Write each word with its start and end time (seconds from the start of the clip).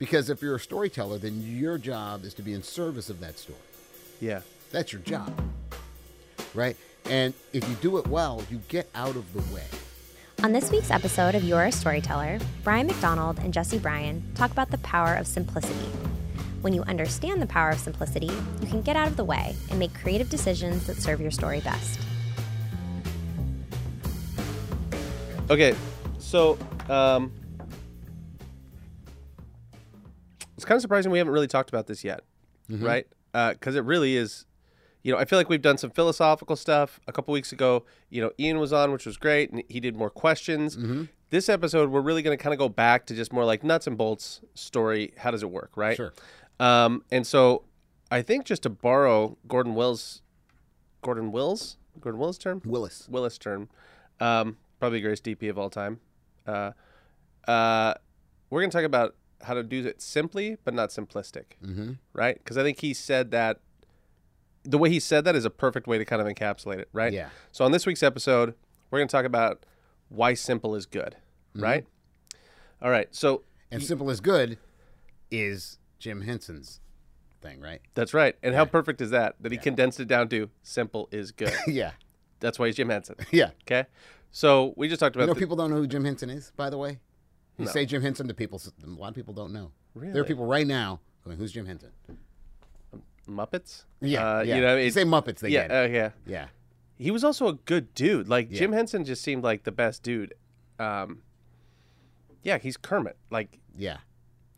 Because 0.00 0.30
if 0.30 0.40
you're 0.40 0.56
a 0.56 0.60
storyteller, 0.60 1.18
then 1.18 1.42
your 1.44 1.76
job 1.76 2.24
is 2.24 2.32
to 2.34 2.42
be 2.42 2.54
in 2.54 2.62
service 2.62 3.10
of 3.10 3.20
that 3.20 3.38
story. 3.38 3.58
Yeah. 4.18 4.40
That's 4.70 4.94
your 4.94 5.02
job. 5.02 5.30
Right? 6.54 6.74
And 7.04 7.34
if 7.52 7.68
you 7.68 7.74
do 7.76 7.98
it 7.98 8.06
well, 8.06 8.42
you 8.50 8.62
get 8.68 8.88
out 8.94 9.14
of 9.14 9.30
the 9.34 9.54
way. 9.54 9.64
On 10.42 10.52
this 10.52 10.70
week's 10.70 10.90
episode 10.90 11.34
of 11.34 11.44
You're 11.44 11.64
a 11.64 11.70
Storyteller, 11.70 12.38
Brian 12.64 12.86
McDonald 12.86 13.38
and 13.40 13.52
Jesse 13.52 13.78
Bryan 13.78 14.24
talk 14.34 14.50
about 14.50 14.70
the 14.70 14.78
power 14.78 15.16
of 15.16 15.26
simplicity. 15.26 15.90
When 16.62 16.72
you 16.72 16.82
understand 16.84 17.42
the 17.42 17.46
power 17.46 17.68
of 17.68 17.78
simplicity, 17.78 18.30
you 18.62 18.68
can 18.68 18.80
get 18.80 18.96
out 18.96 19.06
of 19.06 19.18
the 19.18 19.24
way 19.24 19.54
and 19.68 19.78
make 19.78 19.92
creative 19.92 20.30
decisions 20.30 20.86
that 20.86 20.96
serve 20.96 21.20
your 21.20 21.30
story 21.30 21.60
best. 21.60 22.00
Okay, 25.50 25.74
so 26.18 26.56
um, 26.88 27.30
kind 30.70 30.76
of 30.76 30.82
surprising 30.82 31.10
we 31.10 31.18
haven't 31.18 31.32
really 31.32 31.48
talked 31.48 31.68
about 31.68 31.88
this 31.88 32.04
yet, 32.04 32.20
right? 32.68 33.04
Because 33.32 33.74
it 33.74 33.84
really 33.84 34.14
is. 34.16 34.46
You 35.02 35.10
know, 35.12 35.18
I 35.18 35.24
feel 35.24 35.36
like 35.36 35.48
we've 35.48 35.60
done 35.60 35.78
some 35.78 35.90
philosophical 35.90 36.54
stuff. 36.54 37.00
A 37.08 37.12
couple 37.12 37.32
weeks 37.32 37.50
ago, 37.50 37.84
you 38.08 38.22
know, 38.22 38.30
Ian 38.38 38.60
was 38.60 38.72
on, 38.72 38.92
which 38.92 39.04
was 39.04 39.16
great, 39.16 39.50
and 39.50 39.64
he 39.68 39.80
did 39.80 39.96
more 39.96 40.10
questions. 40.10 40.78
This 41.30 41.48
episode, 41.48 41.90
we're 41.90 42.02
really 42.02 42.22
going 42.22 42.38
to 42.38 42.40
kind 42.40 42.52
of 42.52 42.60
go 42.60 42.68
back 42.68 43.06
to 43.06 43.14
just 43.14 43.32
more 43.32 43.44
like 43.44 43.64
nuts 43.64 43.88
and 43.88 43.98
bolts 43.98 44.42
story. 44.54 45.12
How 45.18 45.32
does 45.32 45.42
it 45.42 45.50
work, 45.50 45.72
right? 45.74 45.96
Sure. 45.96 46.12
Um, 46.60 47.02
and 47.10 47.26
so, 47.26 47.64
I 48.12 48.22
think 48.22 48.44
just 48.44 48.62
to 48.62 48.70
borrow 48.70 49.38
Gordon 49.48 49.74
Wills, 49.74 50.22
Gordon 51.02 51.32
Wills, 51.32 51.78
Gordon 52.00 52.20
Wills 52.20 52.38
term, 52.38 52.62
Willis. 52.64 53.08
Willis 53.08 53.38
term, 53.38 53.68
um, 54.20 54.56
probably 54.78 55.00
greatest 55.00 55.24
DP 55.24 55.50
of 55.50 55.58
all 55.58 55.70
time. 55.70 55.98
Uh, 56.46 56.72
uh, 57.48 57.94
we're 58.50 58.60
going 58.60 58.70
to 58.70 58.76
talk 58.76 58.84
about 58.84 59.16
how 59.42 59.54
to 59.54 59.62
do 59.62 59.84
it 59.86 60.00
simply, 60.02 60.56
but 60.64 60.74
not 60.74 60.90
simplistic, 60.90 61.44
Mm-hmm. 61.64 61.92
right? 62.12 62.36
Because 62.36 62.56
I 62.58 62.62
think 62.62 62.80
he 62.80 62.92
said 62.94 63.30
that 63.30 63.60
the 64.64 64.76
way 64.78 64.90
he 64.90 65.00
said 65.00 65.24
that 65.24 65.34
is 65.34 65.44
a 65.44 65.50
perfect 65.50 65.86
way 65.86 65.96
to 65.98 66.04
kind 66.04 66.20
of 66.20 66.28
encapsulate 66.28 66.78
it, 66.78 66.88
right? 66.92 67.12
Yeah. 67.12 67.30
So 67.52 67.64
on 67.64 67.72
this 67.72 67.86
week's 67.86 68.02
episode, 68.02 68.54
we're 68.90 68.98
going 68.98 69.08
to 69.08 69.12
talk 69.12 69.24
about 69.24 69.64
why 70.08 70.34
simple 70.34 70.74
is 70.74 70.86
good, 70.86 71.16
Mm-hmm. 71.54 71.62
right? 71.62 71.86
All 72.82 72.90
right. 72.90 73.08
So 73.14 73.42
And 73.70 73.82
simple 73.82 74.08
is 74.10 74.20
good 74.20 74.58
is 75.30 75.78
Jim 75.98 76.20
Henson's 76.22 76.80
thing, 77.40 77.60
right? 77.60 77.80
that's 77.94 78.12
right. 78.14 78.36
And 78.42 78.54
how 78.54 78.64
perfect 78.64 79.00
is 79.00 79.10
that? 79.10 79.36
That 79.40 79.52
he 79.52 79.58
condensed 79.58 79.98
it 80.00 80.08
down 80.08 80.28
to 80.28 80.50
simple 80.62 81.08
is 81.10 81.32
good. 81.32 81.52
yeah. 81.66 81.92
that's 82.40 82.58
why 82.58 82.66
he's 82.66 82.76
Jim 82.76 82.88
Henson. 82.90 83.16
Yeah. 83.30 83.50
Okay. 83.62 83.86
So 84.32 84.74
we 84.76 84.88
just 84.88 85.00
talked 85.00 85.16
about 85.16 85.24
You 85.24 85.26
know, 85.28 85.34
the- 85.34 85.40
people 85.40 85.56
don't 85.56 85.70
know 85.70 85.76
who 85.78 85.86
Jim 85.86 86.04
Henson 86.04 86.30
is, 86.30 86.52
by 86.56 86.70
the 86.70 86.78
way. 86.78 86.98
You 87.60 87.66
No. 87.66 87.70
say 87.72 87.86
Jim 87.86 88.02
Henson 88.02 88.26
to 88.28 88.34
people, 88.34 88.60
a 88.82 88.86
lot 88.86 89.08
of 89.08 89.14
people 89.14 89.34
don't 89.34 89.52
know. 89.52 89.70
Really? 89.94 90.12
There 90.12 90.22
are 90.22 90.24
people 90.26 90.46
right 90.46 90.66
now 90.66 91.00
going, 91.24 91.36
"Who's 91.36 91.52
Jim 91.52 91.66
Henson?" 91.66 91.90
Muppets. 93.28 93.84
Yeah, 94.00 94.38
Uh, 94.38 94.40
yeah. 94.42 94.56
You 94.56 94.62
know, 94.62 94.76
You 94.76 94.90
say 94.90 95.04
Muppets, 95.04 95.38
they 95.40 95.50
yeah, 95.50 95.68
get 95.68 95.70
it. 95.70 95.90
uh, 95.90 95.94
yeah. 95.94 96.10
Yeah, 96.26 96.48
He 96.98 97.10
was 97.10 97.22
also 97.22 97.48
a 97.48 97.52
good 97.54 97.94
dude. 97.94 98.28
Like 98.28 98.50
Yeah. 98.50 98.58
Jim 98.58 98.72
Henson 98.72 99.04
just 99.04 99.22
seemed 99.22 99.44
like 99.44 99.64
the 99.64 99.72
best 99.72 100.02
dude. 100.02 100.34
Um, 100.78 101.22
yeah, 102.42 102.58
he's 102.58 102.76
Kermit. 102.76 103.16
Like 103.30 103.58
yeah, 103.76 103.98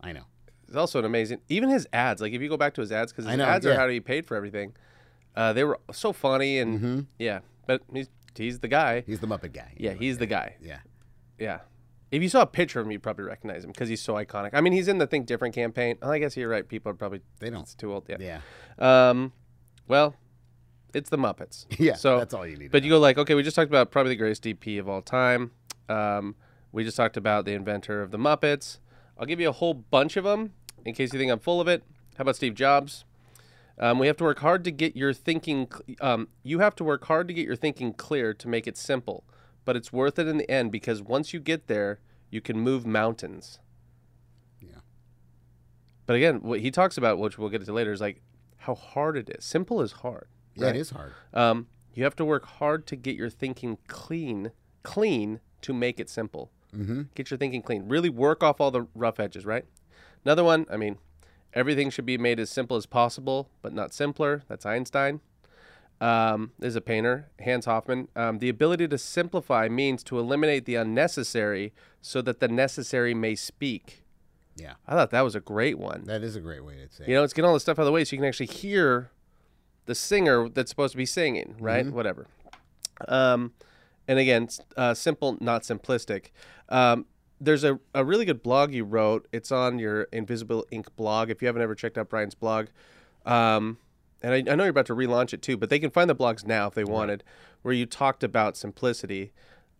I 0.01 0.13
know. 0.13 0.25
he's 0.67 0.77
also 0.77 0.99
an 1.01 1.05
amazing. 1.05 1.41
Even 1.49 1.69
his 1.69 1.87
ads. 1.93 2.23
Like 2.23 2.33
if 2.33 2.41
you 2.41 2.49
go 2.49 2.57
back 2.57 2.75
to 2.75 2.81
his 2.81 2.93
ads, 2.93 3.13
because 3.13 3.27
his 3.27 3.37
know, 3.37 3.45
ads 3.45 3.67
are 3.67 3.75
how 3.75 3.89
he 3.89 4.01
paid 4.01 4.27
for 4.27 4.37
everything. 4.37 4.75
Uh, 5.35 5.53
they 5.53 5.65
were 5.65 5.79
so 5.93 6.13
funny 6.13 6.59
and 6.59 6.79
Mm-hmm. 6.79 7.01
yeah. 7.19 7.41
But 7.67 7.83
he's 7.93 8.09
he's 8.37 8.61
the 8.61 8.69
guy. 8.69 9.03
He's 9.07 9.21
the 9.21 9.27
Muppet 9.27 9.53
guy. 9.53 9.75
Yeah, 9.77 9.93
he's 9.95 10.19
the 10.19 10.27
guy. 10.27 10.57
yeah. 10.63 10.79
Yeah. 11.39 11.61
If 12.13 12.23
you 12.23 12.29
saw 12.29 12.43
a 12.43 12.47
picture 12.47 12.79
of 12.79 12.87
him, 12.87 12.93
you'd 12.93 13.03
probably 13.03 13.25
recognize 13.25 13.65
him 13.65 13.73
because 13.73 13.89
he's 13.89 14.03
so 14.03 14.15
iconic. 14.15 14.51
I 14.53 14.61
mean, 14.61 14.73
he's 14.75 14.87
in 14.87 14.99
the 14.99 15.07
Think 15.07 15.27
Different 15.27 15.55
campaign. 15.55 15.97
Oh, 16.03 16.11
I 16.13 16.19
guess 16.19 16.37
you're 16.37 16.49
right. 16.49 16.67
People 16.69 16.91
are 16.93 16.95
probably 16.95 17.23
They 17.41 17.49
don't. 17.51 17.63
It's 17.63 17.75
too 17.75 17.93
old. 17.93 18.05
Yeah. 18.09 18.17
Yeah, 18.21 19.09
Um, 19.09 19.33
well, 19.89 20.15
it's 20.95 21.09
the 21.11 21.17
Muppets. 21.17 21.65
yeah. 21.79 21.95
So 21.95 22.19
that's 22.19 22.35
all 22.35 22.47
you 22.47 22.57
need. 22.57 22.71
But 22.71 22.85
you 22.85 22.91
go 22.91 22.99
like, 22.99 23.17
okay, 23.19 23.35
we 23.35 23.43
just 23.43 23.57
talked 23.57 23.71
about 23.71 23.91
probably 23.91 24.11
the 24.11 24.17
greatest 24.17 24.45
DP 24.45 24.79
of 24.79 24.89
all 24.89 25.01
time. 25.01 25.53
Um, 25.89 26.37
we 26.71 26.85
just 26.85 26.97
talked 26.97 27.17
about 27.17 27.47
the 27.47 27.55
inventor 27.55 28.03
of 28.03 28.11
the 28.11 28.19
Muppets. 28.19 28.79
I'll 29.19 29.27
give 29.27 29.41
you 29.41 29.49
a 29.49 29.53
whole 29.53 29.75
bunch 29.75 30.17
of 30.17 30.25
them 30.25 30.53
in 30.85 30.95
case 30.95 31.13
you 31.13 31.19
think 31.19 31.33
I'm 31.33 31.39
full 31.39 31.61
of 31.61 31.69
it. 31.69 31.83
How 32.19 32.23
about 32.23 32.37
Steve 32.37 32.55
Jobs? 32.55 33.05
Um, 33.79 33.99
we 33.99 34.07
have 34.07 34.17
to 34.19 34.25
work 34.25 34.41
hard 34.41 34.65
to 34.65 34.71
get 34.71 34.97
your 34.97 35.15
thinking. 35.15 35.67
Um, 36.01 36.29
you 36.43 36.59
have 36.59 36.77
to 36.77 36.85
work 36.85 37.07
hard 37.07 37.27
to 37.29 37.35
get 37.35 37.47
your 37.47 37.57
thinking 37.57 37.95
clear 37.95 38.35
to 38.35 38.49
make 38.49 38.67
it 38.67 38.77
simple, 38.77 39.25
but 39.65 39.77
it's 39.77 39.93
worth 39.93 40.19
it 40.19 40.27
in 40.27 40.39
the 40.39 40.51
end 40.51 40.73
because 40.73 41.03
once 41.03 41.33
you 41.33 41.41
get 41.41 41.67
there, 41.67 42.01
you 42.31 42.41
can 42.41 42.59
move 42.59 42.87
mountains. 42.87 43.59
Yeah. 44.61 44.81
But 46.07 46.17
again, 46.17 46.43
what 46.43 46.61
he 46.61 46.71
talks 46.71 46.97
about, 46.97 47.19
which 47.19 47.39
we'll 47.39 47.49
get 47.49 47.65
to 47.65 47.73
later, 47.73 47.93
is 47.93 48.01
like 48.01 48.23
how 48.59 48.75
hard 48.75 49.17
it 49.17 49.31
is. 49.31 49.45
Simple 49.45 49.81
is 49.83 49.93
hard. 49.93 50.29
yeah, 50.55 50.67
right? 50.67 50.77
it 50.77 50.79
is 50.79 50.91
hard. 50.91 51.13
Um, 51.35 51.67
you 51.95 52.05
have 52.05 52.17
to 52.17 52.25
work 52.25 52.47
hard 52.47 52.87
to 52.89 52.97
get 52.97 53.17
your 53.17 53.31
thinking 53.31 53.79
clean, 53.87 54.53
clean 54.83 55.41
to 55.63 55.73
make 55.73 56.01
it 56.01 56.09
simple. 56.09 56.51
Mm-hmm. 56.75 57.03
Get 57.15 57.31
your 57.31 57.39
thinking 57.39 57.63
clean. 57.63 57.89
Really 57.89 58.09
work 58.09 58.43
off 58.43 58.61
all 58.61 58.71
the 58.71 58.87
rough 58.95 59.21
edges, 59.21 59.45
right? 59.45 59.67
Another 60.25 60.45
one, 60.45 60.67
I 60.71 60.77
mean, 60.77 60.99
everything 61.53 61.91
should 61.91 62.07
be 62.07 62.17
made 62.17 62.41
as 62.41 62.49
simple 62.49 62.77
as 62.77 62.87
possible, 62.87 63.51
but 63.61 63.73
not 63.73 63.93
simpler. 63.93 64.43
That's 64.49 64.65
Einstein. 64.65 65.21
Um, 66.03 66.51
is 66.61 66.75
a 66.75 66.81
painter, 66.81 67.29
Hans 67.45 67.67
Hofmann. 67.67 68.09
Um, 68.17 68.41
the 68.41 68.49
ability 68.49 68.89
to 68.89 68.99
simplify 68.99 69.69
means 69.69 70.03
to 70.05 70.19
eliminate 70.19 70.65
the 70.65 70.75
unnecessary 70.75 71.73
so 72.01 72.21
that 72.23 72.41
the 72.41 72.49
necessary 72.49 73.15
may 73.15 73.37
speak. 73.37 74.03
Yeah, 74.57 74.75
I 74.87 74.95
thought 74.95 75.11
that 75.11 75.21
was 75.21 75.35
a 75.37 75.41
great 75.41 75.79
one. 75.79 76.03
that 76.07 76.23
is 76.23 76.35
a 76.35 76.41
great 76.41 76.65
way 76.65 76.75
to 76.75 76.93
say. 76.93 77.05
You 77.07 77.15
know, 77.15 77.23
it's 77.23 77.33
getting 77.33 77.47
all 77.47 77.55
the 77.55 77.61
stuff 77.61 77.79
out 77.79 77.83
of 77.83 77.87
the 77.87 77.93
way 77.93 78.05
so 78.05 78.17
you 78.17 78.19
can 78.19 78.27
actually 78.27 78.47
hear 78.47 79.11
the 79.87 79.95
singer 79.95 80.49
that's 80.49 80.71
supposed 80.71 80.93
to 80.93 80.99
be 80.99 81.07
singing, 81.07 81.55
right? 81.61 81.87
Whatever. 81.87 82.27
Um, 83.09 83.53
and 84.09 84.19
again, 84.19 84.49
uh, 84.77 84.95
simple, 84.95 85.39
not 85.41 85.63
simplistic. 85.63 86.27
Um, 86.69 87.07
there's 87.41 87.65
a, 87.65 87.79
a 87.95 88.05
really 88.05 88.25
good 88.25 88.43
blog 88.43 88.73
you 88.73 88.85
wrote. 88.85 89.27
It's 89.33 89.51
on 89.51 89.79
your 89.79 90.03
Invisible 90.13 90.67
Ink 90.71 90.95
blog. 90.97 91.31
If 91.31 91.43
you 91.43 91.47
haven't 91.47 91.63
ever 91.63 91.75
checked 91.75 91.97
out 91.99 92.09
Brian's 92.09 92.35
blog, 92.35 92.67
um, 93.25 93.79
and 94.23 94.33
I, 94.33 94.53
I 94.53 94.55
know 94.57 94.65
you're 94.65 94.69
about 94.71 94.87
to 94.87 94.95
relaunch 94.95 95.33
it 95.33 95.43
too, 95.43 95.57
but 95.57 95.69
they 95.71 95.79
can 95.79 95.91
find 95.91 96.09
the 96.09 96.15
blogs 96.17 96.47
now 96.47 96.67
if 96.69 96.75
they 96.75 96.85
wanted, 96.85 97.25
where 97.63 97.75
you 97.75 97.87
talked 97.87 98.23
about 98.25 98.57
simplicity. 98.57 99.33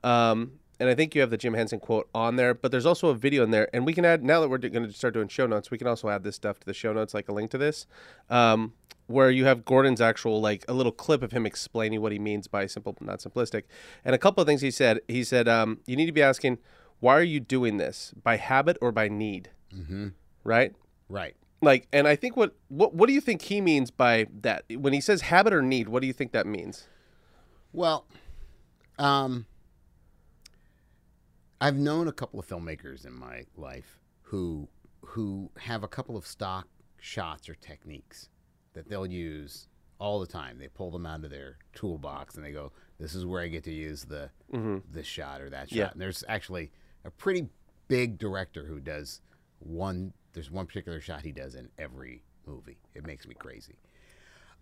Um, 0.05 0.53
and 0.81 0.89
I 0.89 0.95
think 0.97 1.15
you 1.15 1.21
have 1.21 1.31
the 1.31 1.37
Jim 1.37 1.55
Henson 1.55 1.79
quote 1.79 2.09
on 2.15 2.37
there, 2.37 2.55
but 2.55 2.73
there's 2.73 2.87
also 2.87 3.09
a 3.09 3.15
video 3.15 3.45
in 3.45 3.53
there, 3.53 3.69
and 3.73 3.87
we 3.87 3.93
can 3.93 4.05
add 4.05 4.25
now 4.25 4.41
that 4.41 4.49
we're 4.49 4.59
going 4.59 4.83
to 4.85 4.93
start 4.93 5.15
doing 5.15 5.29
show 5.29 5.47
notes. 5.47 5.71
We 5.71 5.79
can 5.79 5.87
also 5.87 6.09
add 6.09 6.25
this 6.25 6.35
stuff 6.37 6.59
to 6.61 6.67
the 6.67 6.75
show 6.75 6.93
notes, 6.93 7.15
like 7.15 7.29
a 7.29 7.33
link 7.33 7.51
to 7.53 7.59
this, 7.59 7.87
um, 8.31 8.73
where 9.07 9.31
you 9.31 9.45
have 9.45 9.65
Gordon's 9.65 10.01
actual 10.01 10.41
like 10.41 10.65
a 10.67 10.73
little 10.73 10.91
clip 10.91 11.23
of 11.23 11.31
him 11.31 11.47
explaining 11.47 12.01
what 12.01 12.11
he 12.11 12.19
means 12.19 12.49
by 12.49 12.67
simple, 12.67 12.97
not 13.01 13.21
simplistic, 13.21 13.65
and 14.05 14.15
a 14.15 14.19
couple 14.19 14.41
of 14.41 14.47
things 14.49 14.61
he 14.61 14.71
said. 14.73 15.01
He 15.07 15.23
said 15.23 15.47
um, 15.47 15.79
you 15.87 15.95
need 15.95 16.07
to 16.07 16.13
be 16.13 16.23
asking, 16.23 16.59
why 16.99 17.17
are 17.17 17.23
you 17.23 17.39
doing 17.39 17.77
this 17.77 18.13
by 18.21 18.37
habit 18.37 18.77
or 18.81 18.91
by 18.91 19.09
need, 19.09 19.51
Mm-hmm. 19.73 20.09
right? 20.45 20.75
Right. 21.09 21.35
Like, 21.63 21.87
and 21.93 22.09
I 22.09 22.17
think 22.17 22.37
what 22.37 22.57
what 22.69 22.93
what 22.93 23.07
do 23.07 23.13
you 23.13 23.21
think 23.21 23.43
he 23.43 23.61
means 23.61 23.91
by 23.91 24.27
that 24.41 24.65
when 24.77 24.93
he 24.93 25.01
says 25.01 25.23
habit 25.23 25.55
or 25.55 25.63
need? 25.63 25.89
What 25.89 26.01
do 26.01 26.09
you 26.09 26.13
think 26.13 26.33
that 26.33 26.47
means? 26.47 26.89
Well, 27.73 28.05
um, 28.99 29.47
I've 31.61 31.77
known 31.77 32.09
a 32.09 32.13
couple 32.13 32.41
of 32.41 32.47
filmmakers 32.47 33.07
in 33.07 33.15
my 33.15 33.45
life 33.57 34.01
who 34.23 34.69
who 35.03 35.51
have 35.57 35.85
a 35.85 35.89
couple 35.89 36.17
of 36.17 36.27
stock 36.27 36.67
shots 36.99 37.49
or 37.49 37.55
techniques 37.55 38.29
that 38.75 38.89
they'll 38.89 39.07
use 39.07 39.69
all 39.99 40.19
the 40.19 40.27
time. 40.27 40.59
They 40.59 40.69
pull 40.69 40.91
them 40.91 41.07
out 41.07 41.23
of 41.25 41.31
their 41.31 41.59
toolbox 41.75 42.35
and 42.35 42.45
they 42.45 42.51
go, 42.51 42.73
"This 42.99 43.15
is 43.15 43.25
where 43.25 43.41
I 43.41 43.47
get 43.47 43.63
to 43.65 43.73
use 43.73 44.05
the 44.05 44.31
this 44.91 45.07
shot 45.07 45.41
or 45.41 45.49
that 45.51 45.69
shot." 45.69 45.77
Yeah. 45.77 45.91
And 45.93 46.01
there's 46.01 46.25
actually 46.29 46.73
a 47.05 47.11
pretty 47.11 47.49
big 47.87 48.19
director 48.19 48.65
who 48.67 48.81
does 48.81 49.21
one. 49.61 50.13
There's 50.33 50.51
one 50.51 50.67
particular 50.67 51.01
shot 51.01 51.23
he 51.23 51.33
does 51.33 51.55
in 51.55 51.69
every 51.79 52.23
movie. 52.47 52.79
It 52.95 53.07
makes 53.07 53.27
me 53.27 53.35
crazy. 53.35 53.75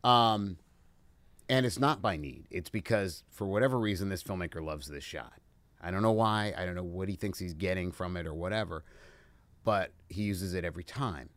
Um, 0.04 0.56
and 1.48 1.66
it's 1.66 1.78
not 1.78 2.00
by 2.00 2.16
need. 2.16 2.44
It's 2.50 2.70
because 2.70 3.24
for 3.30 3.46
whatever 3.46 3.78
reason 3.78 4.08
this 4.08 4.22
filmmaker 4.22 4.62
loves 4.64 4.88
this 4.88 5.04
shot. 5.04 5.34
I 5.82 5.90
don't 5.90 6.02
know 6.02 6.12
why. 6.12 6.52
I 6.56 6.64
don't 6.66 6.74
know 6.74 6.82
what 6.82 7.08
he 7.08 7.16
thinks 7.16 7.38
he's 7.38 7.54
getting 7.54 7.90
from 7.92 8.16
it 8.16 8.26
or 8.26 8.34
whatever, 8.34 8.84
but 9.64 9.92
he 10.08 10.22
uses 10.22 10.54
it 10.54 10.64
every 10.64 10.84
time. 10.84 11.30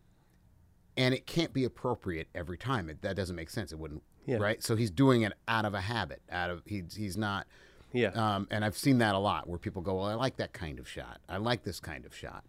And 0.98 1.14
it 1.14 1.26
can't 1.26 1.54
be 1.54 1.64
appropriate 1.64 2.28
every 2.36 2.58
time. 2.58 2.90
It, 2.90 3.02
that 3.02 3.16
doesn't 3.16 3.36
make 3.36 3.50
sense. 3.50 3.72
It 3.72 3.80
wouldn't, 3.80 4.04
Yeah. 4.26 4.38
right? 4.38 4.62
So 4.62 4.76
he's 4.76 4.92
doing 4.92 5.22
it 5.24 5.34
out 5.48 5.66
of 5.66 5.74
a 5.74 5.82
habit. 5.82 6.22
Out 6.32 6.50
of 6.52 6.62
he's 6.66 6.96
he's 6.96 7.18
not. 7.18 7.48
Yeah. 7.94 8.10
Um, 8.10 8.48
and 8.52 8.64
I've 8.66 8.78
seen 8.78 8.98
that 9.00 9.16
a 9.16 9.20
lot 9.20 9.48
where 9.48 9.58
people 9.58 9.82
go, 9.82 9.96
"Well, 9.96 10.06
I 10.06 10.14
like 10.16 10.38
that 10.38 10.52
kind 10.54 10.78
of 10.80 10.88
shot. 10.88 11.20
I 11.30 11.38
like 11.38 11.64
this 11.64 11.80
kind 11.80 12.06
of 12.06 12.16
shot." 12.16 12.44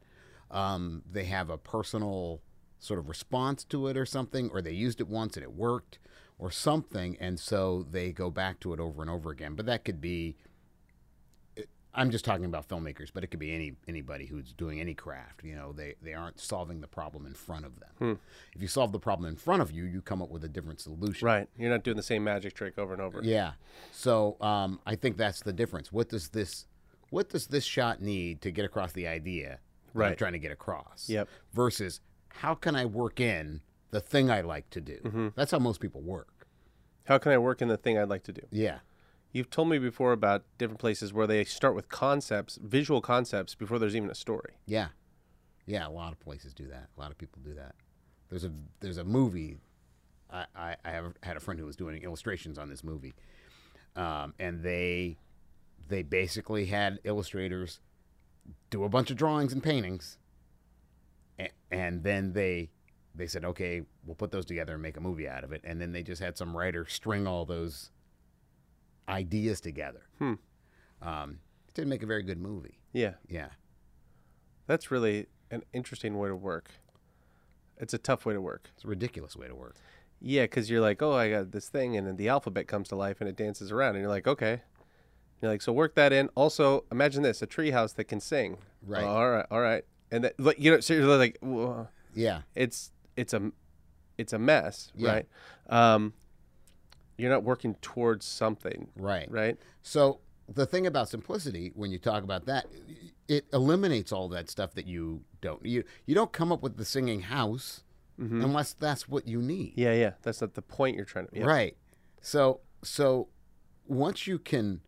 Um, 0.55 1.03
they 1.11 1.25
have 1.25 1.51
a 1.51 1.59
personal 1.59 2.41
sort 2.79 2.99
of 2.99 3.09
response 3.09 3.65
to 3.65 3.89
it 3.89 3.97
or 3.97 4.07
something, 4.07 4.51
or 4.51 4.63
they 4.63 4.73
used 4.73 5.01
it 5.01 5.09
once 5.09 5.37
and 5.37 5.43
it 5.43 5.53
worked, 5.53 5.99
or 6.39 6.51
something, 6.51 7.17
and 7.21 7.39
so 7.39 7.87
they 7.91 8.13
go 8.13 8.31
back 8.31 8.61
to 8.61 8.73
it 8.73 8.81
over 8.81 9.03
and 9.03 9.11
over 9.11 9.31
again. 9.31 9.55
But 9.55 9.67
that 9.67 9.85
could 9.85 10.01
be 10.01 10.37
I'm 11.97 12.11
just 12.11 12.25
talking 12.25 12.45
about 12.45 12.69
filmmakers, 12.69 13.11
but 13.13 13.23
it 13.23 13.29
could 13.29 13.39
be 13.39 13.55
any 13.55 13.75
anybody 13.87 14.27
who's 14.27 14.53
doing 14.53 14.81
any 14.81 14.95
craft. 14.95 15.45
You 15.45 15.55
know, 15.55 15.73
they 15.73 15.95
they 16.03 16.13
aren't 16.13 16.41
solving 16.41 16.81
the 16.81 16.89
problem 16.89 17.25
in 17.25 17.35
front 17.35 17.65
of 17.65 17.79
them. 17.79 17.91
Hmm. 17.99 18.13
If 18.55 18.63
you 18.63 18.69
solve 18.69 18.93
the 18.93 18.99
problem 18.99 19.29
in 19.29 19.37
front 19.37 19.63
of 19.63 19.71
you, 19.71 19.85
you 19.85 20.03
come 20.03 20.21
up 20.21 20.31
with 20.31 20.45
a 20.45 20.49
different 20.49 20.81
solution. 20.81 21.27
Right. 21.27 21.49
You're 21.57 21.71
not 21.71 21.85
doing 21.85 21.97
the 21.97 22.03
same 22.03 22.25
magic 22.25 22.55
trick 22.55 22.79
over 22.79 22.93
and 22.93 23.01
over. 23.01 23.21
Yeah. 23.23 23.53
So 23.93 24.37
um, 24.41 24.81
I 24.87 24.97
think 24.97 25.17
that's 25.17 25.41
the 25.41 25.53
difference. 25.53 25.93
What 25.93 26.09
does 26.09 26.31
this 26.31 26.67
what 27.11 27.29
does 27.29 27.47
this 27.47 27.65
shot 27.65 28.03
need 28.03 28.43
to 28.43 28.51
get 28.51 28.65
across 28.65 28.93
the 28.93 29.07
idea 29.07 29.61
that 29.95 30.01
I'm 30.05 30.09
Right. 30.11 30.19
trying 30.19 30.33
to 30.33 30.39
get 30.39 30.51
across? 30.53 31.09
Yep. 31.09 31.29
Versus 31.53 32.01
how 32.29 32.55
can 32.55 32.75
I 32.77 32.85
work 32.85 33.21
in 33.21 33.61
the 33.91 34.01
thing 34.01 34.31
I 34.31 34.41
like 34.41 34.69
to 34.71 34.81
do? 34.81 34.99
Mm-hmm. 35.05 35.29
That's 35.37 35.51
how 35.53 35.59
most 35.59 35.81
people 35.81 36.01
work. 36.01 36.47
How 37.05 37.19
can 37.19 37.33
I 37.33 37.39
work 37.39 37.63
in 37.63 37.69
the 37.69 37.77
thing 37.77 37.99
I'd 37.99 38.09
like 38.09 38.25
to 38.25 38.33
do? 38.33 38.43
Yeah. 38.51 38.79
You've 39.33 39.51
told 39.51 39.69
me 39.69 39.79
before 39.79 40.13
about 40.13 40.45
different 40.59 40.81
places 40.81 41.13
where 41.13 41.27
they 41.27 41.45
start 41.45 41.75
with 41.75 41.89
concepts, 41.89 42.59
visual 42.63 43.01
concepts, 43.01 43.55
before 43.55 43.79
there's 43.79 43.97
even 43.97 44.09
a 44.11 44.15
story. 44.15 44.55
Yeah. 44.67 44.89
Yeah, 45.67 45.87
a 45.87 45.91
lot 45.91 46.13
of 46.13 46.21
places 46.21 46.55
do 46.55 46.67
that. 46.69 46.89
A 46.97 47.01
lot 47.01 47.11
of 47.11 47.19
people 47.19 47.41
do 47.45 47.55
that. 47.55 47.75
There's 48.31 48.45
a 48.45 48.53
there's 48.81 48.99
a 48.99 49.05
movie. 49.05 49.59
I, 50.31 50.47
I, 50.55 50.77
I 50.85 50.91
have 50.91 51.15
had 51.23 51.37
a 51.37 51.41
friend 51.41 51.59
who 51.59 51.67
was 51.67 51.77
doing 51.77 52.03
illustrations 52.03 52.59
on 52.59 52.69
this 52.69 52.83
movie, 52.85 53.15
um, 53.97 54.35
and 54.39 54.63
they 54.63 55.17
they 55.89 56.03
basically 56.03 56.67
had 56.67 56.99
illustrators 57.05 57.81
do 58.71 58.85
a 58.85 58.89
bunch 58.89 59.11
of 59.11 59.17
drawings 59.17 59.53
and 59.53 59.63
paintings, 59.63 60.19
and, 61.39 61.51
and 61.71 62.03
then 62.03 62.33
they 62.33 62.71
they 63.15 63.27
said, 63.27 63.45
okay, 63.45 63.83
we'll 64.05 64.17
put 64.17 64.33
those 64.33 64.45
together 64.45 64.73
and 64.73 64.83
make 64.83 64.97
a 64.97 65.01
movie 65.01 65.29
out 65.29 65.45
of 65.45 65.53
it, 65.53 65.61
and 65.65 65.81
then 65.81 65.93
they 65.93 66.03
just 66.03 66.21
had 66.21 66.37
some 66.37 66.57
writer 66.57 66.85
string 66.87 67.27
all 67.27 67.45
those 67.45 67.91
ideas 69.09 69.61
together. 69.61 70.03
Hmm. 70.19 70.35
Um, 71.01 71.39
it 71.69 71.75
didn't 71.75 71.91
make 71.91 72.03
a 72.03 72.07
very 72.07 72.23
good 72.23 72.39
movie. 72.39 72.79
Yeah. 72.93 73.15
Yeah. 73.29 73.49
That's 74.67 74.91
really 74.91 75.27
an 75.51 75.63
interesting 75.73 76.19
way 76.19 76.29
to 76.29 76.37
work. 76.37 76.71
It's 77.77 77.95
a 77.95 77.99
tough 77.99 78.25
way 78.25 78.35
to 78.35 78.41
work. 78.41 78.71
It's 78.75 78.85
a 78.85 78.89
ridiculous 78.89 79.37
way 79.37 79.47
to 79.47 79.55
work. 79.55 79.77
Yeah, 80.21 80.43
because 80.43 80.71
you're 80.71 80.81
like, 80.81 81.03
oh, 81.03 81.13
I 81.13 81.31
got 81.31 81.53
this 81.53 81.69
thing, 81.69 81.97
and 81.97 82.07
then 82.07 82.17
the 82.17 82.29
alphabet 82.29 82.67
comes 82.67 82.89
to 82.89 82.97
life 82.97 83.21
and 83.21 83.29
it 83.29 83.37
dances 83.37 83.71
around, 83.71 83.97
and 83.97 84.01
you're 84.01 84.09
like, 84.09 84.27
okay. 84.27 84.63
You're 85.45 85.53
like, 85.53 85.63
so 85.63 85.73
work 85.73 85.95
that 85.95 86.13
in. 86.13 86.29
Also, 86.35 86.85
imagine 86.91 87.23
this: 87.23 87.43
a 87.43 87.47
treehouse 87.47 87.95
that 87.97 88.05
can 88.05 88.19
sing. 88.21 88.57
Right. 88.87 89.05
Oh, 89.05 89.09
all 89.09 89.31
right. 89.31 89.47
All 89.51 89.61
right. 89.61 89.85
And 90.11 90.25
that, 90.25 90.39
like, 90.41 90.59
you 90.59 90.71
know, 90.71 90.81
so 90.81 90.95
you're 90.95 91.05
like, 91.17 91.39
whoa. 91.41 91.89
Yeah. 92.15 92.43
it's 92.55 92.93
it's 93.17 93.35
a 93.35 93.51
it's 94.17 94.33
a 94.33 94.39
mess, 94.39 94.91
Yeah. 94.97 95.11
right? 95.13 95.29
Um, 95.69 96.15
you're 97.19 97.31
not 97.31 97.43
working 97.45 97.75
towards 97.83 98.25
something, 98.27 98.89
Right. 98.97 99.31
right? 99.31 99.57
So 99.83 100.21
the 100.49 100.67
thing 100.67 100.87
about 100.87 101.09
simplicity, 101.09 101.73
when 101.75 101.91
you 101.91 101.99
talk 101.99 102.23
about 102.25 102.47
that, 102.47 102.67
it 103.29 103.47
eliminates 103.53 104.13
all 104.13 104.29
that 104.29 104.49
stuff 104.51 104.75
that 104.75 104.87
you 104.87 105.23
don't. 105.41 105.65
You 105.65 105.85
you 106.07 106.15
don't 106.15 106.33
come 106.33 106.53
up 106.53 106.63
with 106.63 106.77
the 106.77 106.85
singing 106.85 107.21
house 107.23 107.83
unless 108.19 108.73
that's 108.73 109.09
what 109.09 109.27
you 109.27 109.43
need. 109.43 109.73
Yeah, 109.77 109.93
yeah. 109.93 110.13
That's 110.23 110.41
not 110.41 110.55
the 110.55 110.63
point 110.63 110.97
you're 110.97 111.05
trying 111.05 111.27
to. 111.27 111.39
Yeah. 111.39 111.45
Right. 111.47 111.77
So 112.21 112.61
so 112.83 113.29
once 113.87 114.27
you 114.27 114.39
can 114.39 114.81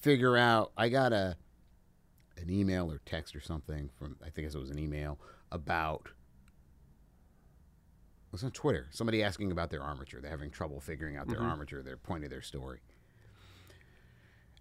figure 0.00 0.36
out, 0.36 0.72
I 0.76 0.88
got 0.88 1.12
a 1.12 1.36
an 2.36 2.50
email 2.50 2.90
or 2.90 3.00
text 3.04 3.34
or 3.34 3.40
something 3.40 3.90
from 3.98 4.16
I 4.24 4.30
think 4.30 4.46
it 4.46 4.56
was 4.56 4.70
an 4.70 4.78
email 4.78 5.18
about. 5.50 6.08
It 8.26 8.32
was 8.32 8.44
on 8.44 8.50
Twitter. 8.50 8.88
Somebody 8.90 9.22
asking 9.22 9.52
about 9.52 9.70
their 9.70 9.82
armature. 9.82 10.20
They're 10.20 10.30
having 10.30 10.50
trouble 10.50 10.80
figuring 10.80 11.16
out 11.16 11.28
their 11.28 11.40
armature. 11.40 11.82
Their 11.82 11.96
point 11.96 12.24
of 12.24 12.30
their 12.30 12.42
story. 12.42 12.80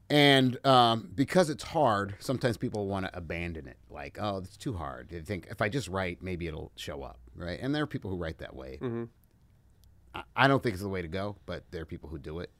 And 0.09 0.65
um, 0.65 1.09
because 1.13 1.49
it's 1.49 1.63
hard, 1.65 2.15
sometimes 2.19 2.55
people 2.55 2.87
want 2.87 3.05
to 3.05 3.17
abandon 3.17 3.67
it. 3.67 3.77
Like, 3.89 4.17
oh, 4.21 4.37
it's 4.37 4.55
too 4.55 4.73
hard. 4.73 5.09
They 5.09 5.19
think 5.19 5.47
if 5.51 5.61
I 5.61 5.67
just 5.67 5.89
write, 5.89 6.21
maybe 6.21 6.47
it'll 6.47 6.71
show 6.77 7.03
up, 7.03 7.19
right? 7.35 7.59
And 7.61 7.75
there 7.75 7.83
are 7.83 7.87
people 7.87 8.09
who 8.09 8.15
write 8.15 8.37
that 8.37 8.55
way. 8.55 8.79
Mm-hmm. 8.81 9.03
I, 10.15 10.23
I 10.35 10.47
don't 10.47 10.63
think 10.63 10.73
it's 10.73 10.81
the 10.81 10.87
way 10.87 11.01
to 11.01 11.09
go, 11.09 11.35
but 11.45 11.65
there 11.71 11.81
are 11.81 11.85
people 11.85 12.09
who 12.09 12.19
do 12.19 12.39
it. 12.39 12.51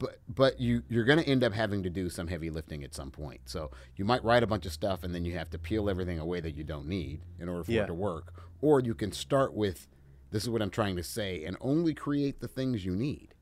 But 0.00 0.18
but 0.28 0.58
you 0.58 0.82
you're 0.88 1.04
going 1.04 1.18
to 1.20 1.28
end 1.28 1.44
up 1.44 1.52
having 1.52 1.82
to 1.84 1.90
do 1.90 2.08
some 2.08 2.26
heavy 2.26 2.48
lifting 2.50 2.82
at 2.82 2.94
some 2.94 3.10
point. 3.12 3.42
So 3.44 3.70
you 3.96 4.04
might 4.04 4.24
write 4.24 4.42
a 4.42 4.46
bunch 4.46 4.64
of 4.66 4.72
stuff, 4.72 5.04
and 5.04 5.14
then 5.14 5.24
you 5.24 5.34
have 5.34 5.50
to 5.50 5.58
peel 5.58 5.88
everything 5.88 6.18
away 6.18 6.40
that 6.40 6.56
you 6.56 6.64
don't 6.64 6.86
need 6.88 7.20
in 7.38 7.48
order 7.48 7.62
for 7.62 7.70
Yeah. 7.70 7.84
it 7.84 7.86
to 7.88 7.94
work. 7.94 8.32
Or 8.62 8.80
you 8.80 8.94
can 8.94 9.12
start 9.12 9.52
with, 9.54 9.86
this 10.30 10.42
is 10.42 10.48
what 10.48 10.62
I'm 10.62 10.70
trying 10.70 10.96
to 10.96 11.02
say, 11.02 11.44
and 11.44 11.56
only 11.60 11.92
create 11.94 12.40
the 12.40 12.48
things 12.48 12.84
you 12.84 12.96
need 12.96 13.34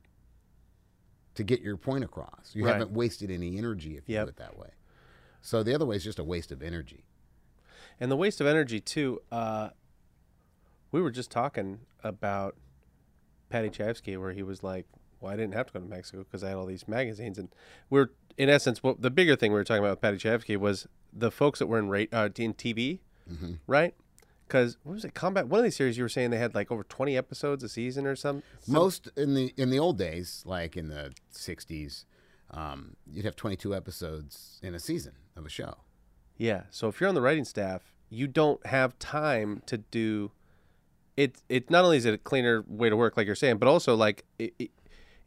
to 1.35 1.43
get 1.43 1.61
your 1.61 1.77
point 1.77 2.03
across. 2.03 2.51
You 2.53 2.65
Right. 2.65 2.73
haven't 2.73 2.91
wasted 2.91 3.31
any 3.31 3.57
energy 3.57 3.95
if 3.95 4.09
you 4.09 4.15
Yep. 4.15 4.25
do 4.25 4.29
it 4.29 4.35
that 4.35 4.57
way. 4.57 4.71
So 5.41 5.63
the 5.63 5.73
other 5.73 5.85
way 5.85 5.95
is 5.95 6.03
just 6.03 6.19
a 6.19 6.23
waste 6.25 6.51
of 6.51 6.61
energy. 6.61 7.05
And 8.01 8.11
the 8.11 8.17
waste 8.17 8.41
of 8.41 8.47
energy 8.47 8.81
too. 8.81 9.21
Uh, 9.31 9.69
we 10.91 11.01
were 11.01 11.11
just 11.11 11.31
talking 11.31 11.85
about 12.03 12.57
Paddy 13.49 13.69
Chayefsky, 13.69 14.19
where 14.19 14.33
he 14.33 14.43
was 14.43 14.61
like, 14.61 14.85
"Well, 15.19 15.31
I 15.31 15.35
didn't 15.35 15.53
have 15.53 15.67
to 15.67 15.73
go 15.73 15.79
to 15.79 15.85
Mexico 15.85 16.19
because 16.23 16.43
I 16.43 16.49
had 16.49 16.57
all 16.57 16.65
these 16.65 16.87
magazines." 16.87 17.37
And 17.37 17.49
we're 17.89 18.09
in 18.37 18.49
essence, 18.49 18.81
what 18.81 19.01
the 19.01 19.11
bigger 19.11 19.35
thing 19.35 19.51
we 19.51 19.57
were 19.57 19.63
talking 19.63 19.83
about 19.83 19.91
with 19.91 20.01
Paddy 20.01 20.17
Chayefsky 20.17 20.57
was 20.57 20.87
the 21.11 21.31
folks 21.31 21.59
that 21.59 21.67
were 21.67 21.79
in 21.79 21.89
rate 21.89 22.09
uh, 22.13 22.29
in 22.37 22.53
TV, 22.53 22.99
right? 23.67 23.93
Because 24.47 24.77
what 24.83 24.93
was 24.93 25.05
it? 25.05 25.13
Combat. 25.13 25.47
One 25.47 25.59
of 25.59 25.63
these 25.63 25.75
series 25.75 25.97
you 25.97 26.03
were 26.03 26.09
saying 26.09 26.31
they 26.31 26.37
had 26.37 26.55
like 26.55 26.71
over 26.71 26.83
twenty 26.83 27.15
episodes 27.17 27.63
a 27.63 27.69
season 27.69 28.07
or 28.07 28.15
something. 28.15 28.43
some 28.61 28.73
Most 28.73 29.09
in 29.15 29.35
the 29.35 29.53
in 29.57 29.69
the 29.69 29.79
old 29.79 29.97
days, 29.97 30.43
like 30.45 30.75
in 30.75 30.87
the 30.87 31.13
'60s, 31.33 32.05
um, 32.51 32.95
you'd 33.11 33.25
have 33.25 33.35
22 33.35 33.75
episodes 33.75 34.59
in 34.63 34.73
a 34.73 34.79
season 34.79 35.13
of 35.35 35.45
a 35.45 35.49
show. 35.49 35.75
Yeah. 36.37 36.63
So 36.71 36.87
if 36.87 36.99
you're 36.99 37.09
on 37.09 37.15
the 37.15 37.21
writing 37.21 37.45
staff, 37.45 37.93
you 38.09 38.27
don't 38.27 38.65
have 38.65 38.97
time 38.97 39.61
to 39.67 39.77
do 39.77 40.31
it. 41.15 41.41
It 41.49 41.69
not 41.69 41.83
only 41.83 41.97
is 41.97 42.05
it 42.05 42.13
a 42.13 42.17
cleaner 42.17 42.63
way 42.67 42.89
to 42.89 42.95
work, 42.95 43.17
like 43.17 43.27
you're 43.27 43.35
saying, 43.35 43.57
but 43.57 43.67
also 43.67 43.95
like 43.95 44.23
it, 44.39 44.53
it, 44.57 44.71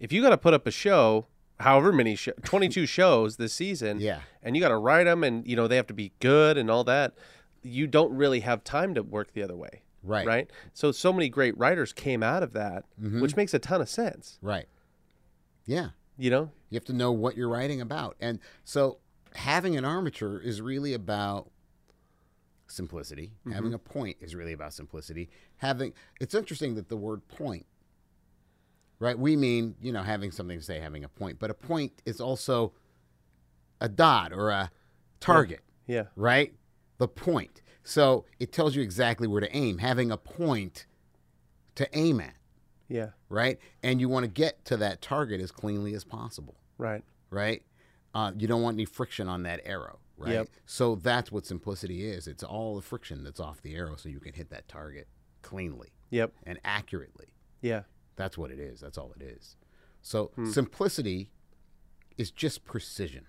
if 0.02 0.12
you 0.12 0.20
got 0.20 0.30
to 0.30 0.36
put 0.38 0.52
up 0.52 0.66
a 0.66 0.70
show, 0.72 1.26
however 1.60 1.92
many 1.92 2.16
show, 2.16 2.32
22 2.44 2.86
shows 2.86 3.36
this 3.36 3.54
season, 3.54 4.00
Yeah. 4.00 4.20
and 4.42 4.56
you 4.56 4.60
got 4.60 4.70
to 4.70 4.76
write 4.76 5.04
them, 5.04 5.22
and 5.22 5.46
you 5.46 5.54
know 5.56 5.68
they 5.68 5.76
have 5.76 5.86
to 5.86 5.94
be 5.94 6.12
good 6.18 6.58
and 6.58 6.68
all 6.68 6.82
that. 6.84 7.14
You 7.62 7.86
don't 7.86 8.12
really 8.12 8.40
have 8.40 8.64
time 8.64 8.94
to 8.94 9.02
work 9.04 9.32
the 9.32 9.42
other 9.44 9.54
way, 9.56 9.82
Right. 10.02 10.26
right? 10.26 10.50
So 10.74 10.90
so 10.90 11.12
many 11.12 11.28
great 11.28 11.56
writers 11.56 11.92
came 11.92 12.22
out 12.22 12.42
of 12.42 12.52
that, 12.52 12.84
mm-hmm. 13.00 13.20
which 13.22 13.36
makes 13.36 13.54
a 13.54 13.60
ton 13.60 13.80
of 13.80 13.88
sense. 13.88 14.38
Right. 14.42 14.66
Yeah. 15.64 15.90
You 16.18 16.30
know, 16.30 16.50
You 16.68 16.76
have 16.76 16.84
to 16.86 16.92
know 16.92 17.12
what 17.12 17.36
you're 17.36 17.48
writing 17.48 17.80
about. 17.80 18.16
And 18.20 18.38
so 18.64 18.98
having 19.34 19.76
an 19.76 19.84
armature 19.84 20.40
is 20.40 20.60
really 20.60 20.94
about 20.94 21.50
simplicity. 22.66 23.32
Mm-hmm. 23.40 23.52
Having 23.52 23.74
a 23.74 23.78
point 23.78 24.16
is 24.20 24.34
really 24.34 24.52
about 24.52 24.72
simplicity. 24.72 25.28
Having 25.58 25.92
it's 26.20 26.34
interesting 26.34 26.74
that 26.74 26.88
the 26.88 26.96
word 26.96 27.26
point 27.28 27.66
right? 29.02 29.18
We 29.18 29.34
mean, 29.34 29.74
you 29.82 29.90
know, 29.90 30.04
having 30.04 30.30
something 30.30 30.56
to 30.56 30.64
say, 30.64 30.78
having 30.78 31.02
a 31.02 31.08
point, 31.08 31.40
but 31.40 31.50
a 31.50 31.54
point 31.54 31.92
is 32.06 32.20
also 32.20 32.72
a 33.80 33.88
dot 33.88 34.32
or 34.32 34.50
a 34.50 34.70
target, 35.18 35.60
yeah, 35.88 36.04
right? 36.14 36.54
The 36.98 37.08
point. 37.08 37.62
So 37.82 38.26
it 38.38 38.52
tells 38.52 38.76
you 38.76 38.82
exactly 38.82 39.26
where 39.26 39.40
to 39.40 39.54
aim, 39.56 39.78
having 39.78 40.12
a 40.12 40.16
point 40.16 40.86
to 41.74 41.88
aim 41.98 42.20
at, 42.20 42.34
yeah, 42.88 43.08
right? 43.28 43.58
And 43.82 44.00
you 44.00 44.08
want 44.08 44.22
to 44.22 44.30
get 44.30 44.64
to 44.66 44.76
that 44.76 45.02
target 45.02 45.40
as 45.40 45.50
cleanly 45.50 45.94
as 45.94 46.04
possible 46.04 46.54
right, 46.78 47.02
right? 47.30 47.62
Uh, 48.14 48.30
you 48.38 48.46
don't 48.46 48.62
want 48.62 48.76
any 48.76 48.84
friction 48.84 49.26
on 49.26 49.42
that 49.42 49.62
arrow, 49.64 49.98
right? 50.16 50.34
Yep. 50.34 50.48
So 50.66 50.94
that's 50.94 51.32
what 51.32 51.44
simplicity 51.44 52.06
is. 52.06 52.28
It's 52.28 52.44
all 52.44 52.76
the 52.76 52.82
friction 52.82 53.24
that's 53.24 53.40
off 53.40 53.62
the 53.62 53.74
arrow 53.74 53.96
so 53.96 54.08
you 54.08 54.20
can 54.20 54.34
hit 54.34 54.50
that 54.50 54.68
target 54.68 55.08
cleanly 55.40 55.88
yep, 56.10 56.32
and 56.44 56.60
accurately. 56.64 57.34
yeah, 57.62 57.82
That's 58.16 58.36
what 58.38 58.50
it 58.50 58.58
is. 58.60 58.80
That's 58.80 58.98
all 58.98 59.12
it 59.18 59.22
is. 59.22 59.56
So 60.02 60.30
Hmm. 60.34 60.50
simplicity 60.50 61.30
is 62.18 62.30
just 62.30 62.64
precision. 62.64 63.26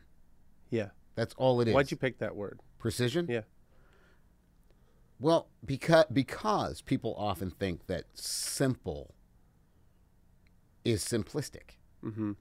yeah. 0.69 0.89
That's 1.15 1.33
all 1.35 1.61
it 1.61 1.67
is. 1.67 1.73
Why'd 1.75 1.91
you 1.91 1.97
pick 1.97 2.17
that 2.19 2.35
word? 2.35 2.59
precision? 2.79 3.27
Yeah, 3.29 3.41
Well, 5.19 5.47
because 5.63 6.05
because 6.11 6.81
people 6.81 7.15
often 7.17 7.51
think 7.51 7.85
that 7.87 8.05
simple 8.13 9.13
is 10.83 11.03
simplistic. 11.03 11.77
mm-hmm. 12.03 12.31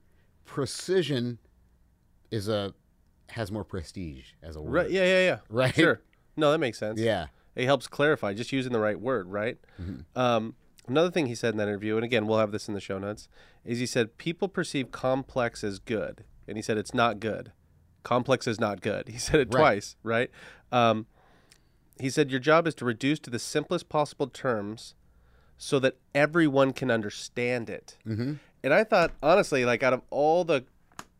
Precision 0.45 1.37
is 2.31 2.47
a 2.49 2.73
has 3.29 3.51
more 3.51 3.63
prestige 3.63 4.31
as 4.41 4.55
a 4.57 4.61
word. 4.61 4.73
right, 4.73 4.91
yeah, 4.91 5.05
yeah, 5.05 5.19
yeah, 5.25 5.39
Right? 5.49 5.73
Sure. 5.73 6.01
No, 6.35 6.51
that 6.51 6.57
makes 6.57 6.77
sense. 6.77 6.99
Yeah. 6.99 7.27
it 7.55 7.65
helps 7.65 7.87
clarify 7.87 8.33
just 8.33 8.51
using 8.51 8.73
the 8.73 8.79
right 8.79 8.99
word, 8.99 9.27
right? 9.27 9.57
Um, 10.15 10.55
another 10.87 11.11
thing 11.11 11.27
he 11.27 11.35
said 11.35 11.53
in 11.53 11.57
that 11.57 11.67
interview, 11.67 11.95
and 11.95 12.03
again, 12.05 12.27
we'll 12.27 12.39
have 12.39 12.51
this 12.51 12.67
in 12.67 12.73
the 12.73 12.81
show 12.81 12.97
notes, 12.99 13.27
is 13.65 13.79
he 13.79 13.85
said 13.85 14.17
people 14.17 14.47
perceive 14.47 14.91
complex 14.91 15.63
as 15.63 15.79
good, 15.79 16.23
and 16.47 16.57
he 16.57 16.61
said 16.61 16.77
it's 16.77 16.93
not 16.93 17.19
good. 17.19 17.51
Complex 18.03 18.47
is 18.47 18.59
not 18.59 18.81
good. 18.81 19.07
He 19.09 19.17
said 19.17 19.39
it 19.39 19.53
Right. 19.53 19.59
twice, 19.61 19.95
right? 20.03 20.29
Um, 20.71 21.05
he 21.99 22.09
said 22.09 22.31
your 22.31 22.39
job 22.39 22.67
is 22.67 22.75
to 22.75 22.85
reduce 22.85 23.19
to 23.19 23.29
the 23.29 23.39
simplest 23.39 23.87
possible 23.87 24.27
terms 24.27 24.95
so 25.57 25.79
that 25.79 25.97
everyone 26.15 26.73
can 26.73 26.89
understand 26.91 27.69
it. 27.69 27.97
Mm-hmm. 28.05 28.33
And 28.63 28.73
I 28.73 28.83
thought, 28.83 29.11
honestly, 29.21 29.63
like 29.65 29.83
out 29.83 29.93
of 29.93 30.01
all 30.09 30.43
the 30.43 30.65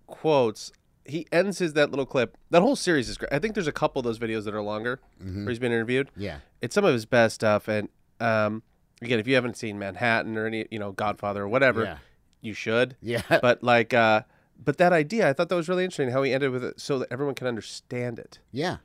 quotes, 0.08 0.72
he 1.06 1.28
ends 1.32 1.60
his 1.60 1.74
that 1.74 1.90
little 1.92 2.06
clip. 2.06 2.38
That 2.50 2.62
whole 2.62 2.76
series 2.76 3.08
is 3.10 3.18
great. 3.18 3.32
I 3.32 3.40
think 3.40 3.54
there's 3.54 3.68
a 3.68 3.72
couple 3.74 4.00
of 4.00 4.04
those 4.06 4.20
videos 4.20 4.46
that 4.46 4.54
are 4.56 4.62
longer 4.62 5.00
where 5.22 5.50
he's 5.50 5.60
been 5.60 5.72
interviewed. 5.72 6.10
Yeah. 6.18 6.38
It's 6.62 6.74
some 6.76 6.86
of 6.86 6.94
his 6.94 7.06
best 7.06 7.36
stuff. 7.36 7.68
And 7.68 7.90
um, 8.20 8.64
again, 9.04 9.20
if 9.20 9.28
you 9.28 9.36
haven't 9.36 9.58
seen 9.58 9.78
Manhattan 9.80 10.38
or 10.38 10.46
any, 10.46 10.66
you 10.72 10.80
know, 10.80 10.92
Godfather 10.92 11.44
or 11.44 11.48
whatever, 11.48 11.84
Yeah. 11.84 11.98
you 12.42 12.54
should. 12.54 12.96
Yeah. 13.02 13.22
But 13.42 13.64
like, 13.64 13.94
uh, 13.94 14.22
but 14.64 14.78
that 14.78 14.94
idea, 14.94 15.30
I 15.30 15.34
thought 15.34 15.50
that 15.50 15.56
was 15.56 15.68
really 15.70 15.84
interesting 15.84 16.12
how 16.12 16.24
he 16.24 16.34
ended 16.34 16.52
with 16.52 16.64
it 16.64 16.80
so 16.80 17.00
that 17.00 17.08
everyone 17.12 17.36
can 17.36 17.48
understand 17.48 18.20
it. 18.20 18.40
Yeah. 18.52 18.78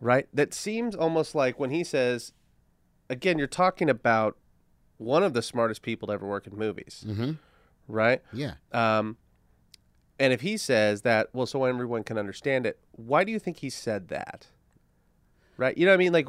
Right? 0.00 0.28
That 0.34 0.52
seems 0.52 0.94
almost 0.96 1.34
like 1.34 1.58
when 1.60 1.70
he 1.70 1.84
says, 1.84 2.32
again, 3.08 3.38
you're 3.38 3.46
talking 3.46 3.88
about 3.88 4.36
one 4.98 5.22
of 5.22 5.32
the 5.34 5.42
smartest 5.42 5.82
people 5.82 6.08
to 6.08 6.14
ever 6.14 6.26
work 6.26 6.46
in 6.46 6.56
movies, 6.56 7.04
Mm-hmm. 7.06 7.32
right? 7.88 8.22
Yeah. 8.32 8.54
Um, 8.72 9.16
and 10.18 10.32
if 10.32 10.40
he 10.40 10.56
says 10.56 11.02
that, 11.02 11.28
well, 11.34 11.46
so 11.46 11.64
everyone 11.64 12.02
can 12.02 12.16
understand 12.18 12.66
it, 12.66 12.78
why 12.92 13.22
do 13.24 13.30
you 13.30 13.38
think 13.38 13.58
he 13.58 13.68
said 13.70 14.08
that? 14.08 14.48
Right? 15.58 15.76
You 15.76 15.84
know 15.86 15.92
what 15.92 15.96
I 15.96 15.98
mean? 15.98 16.12
Like, 16.12 16.28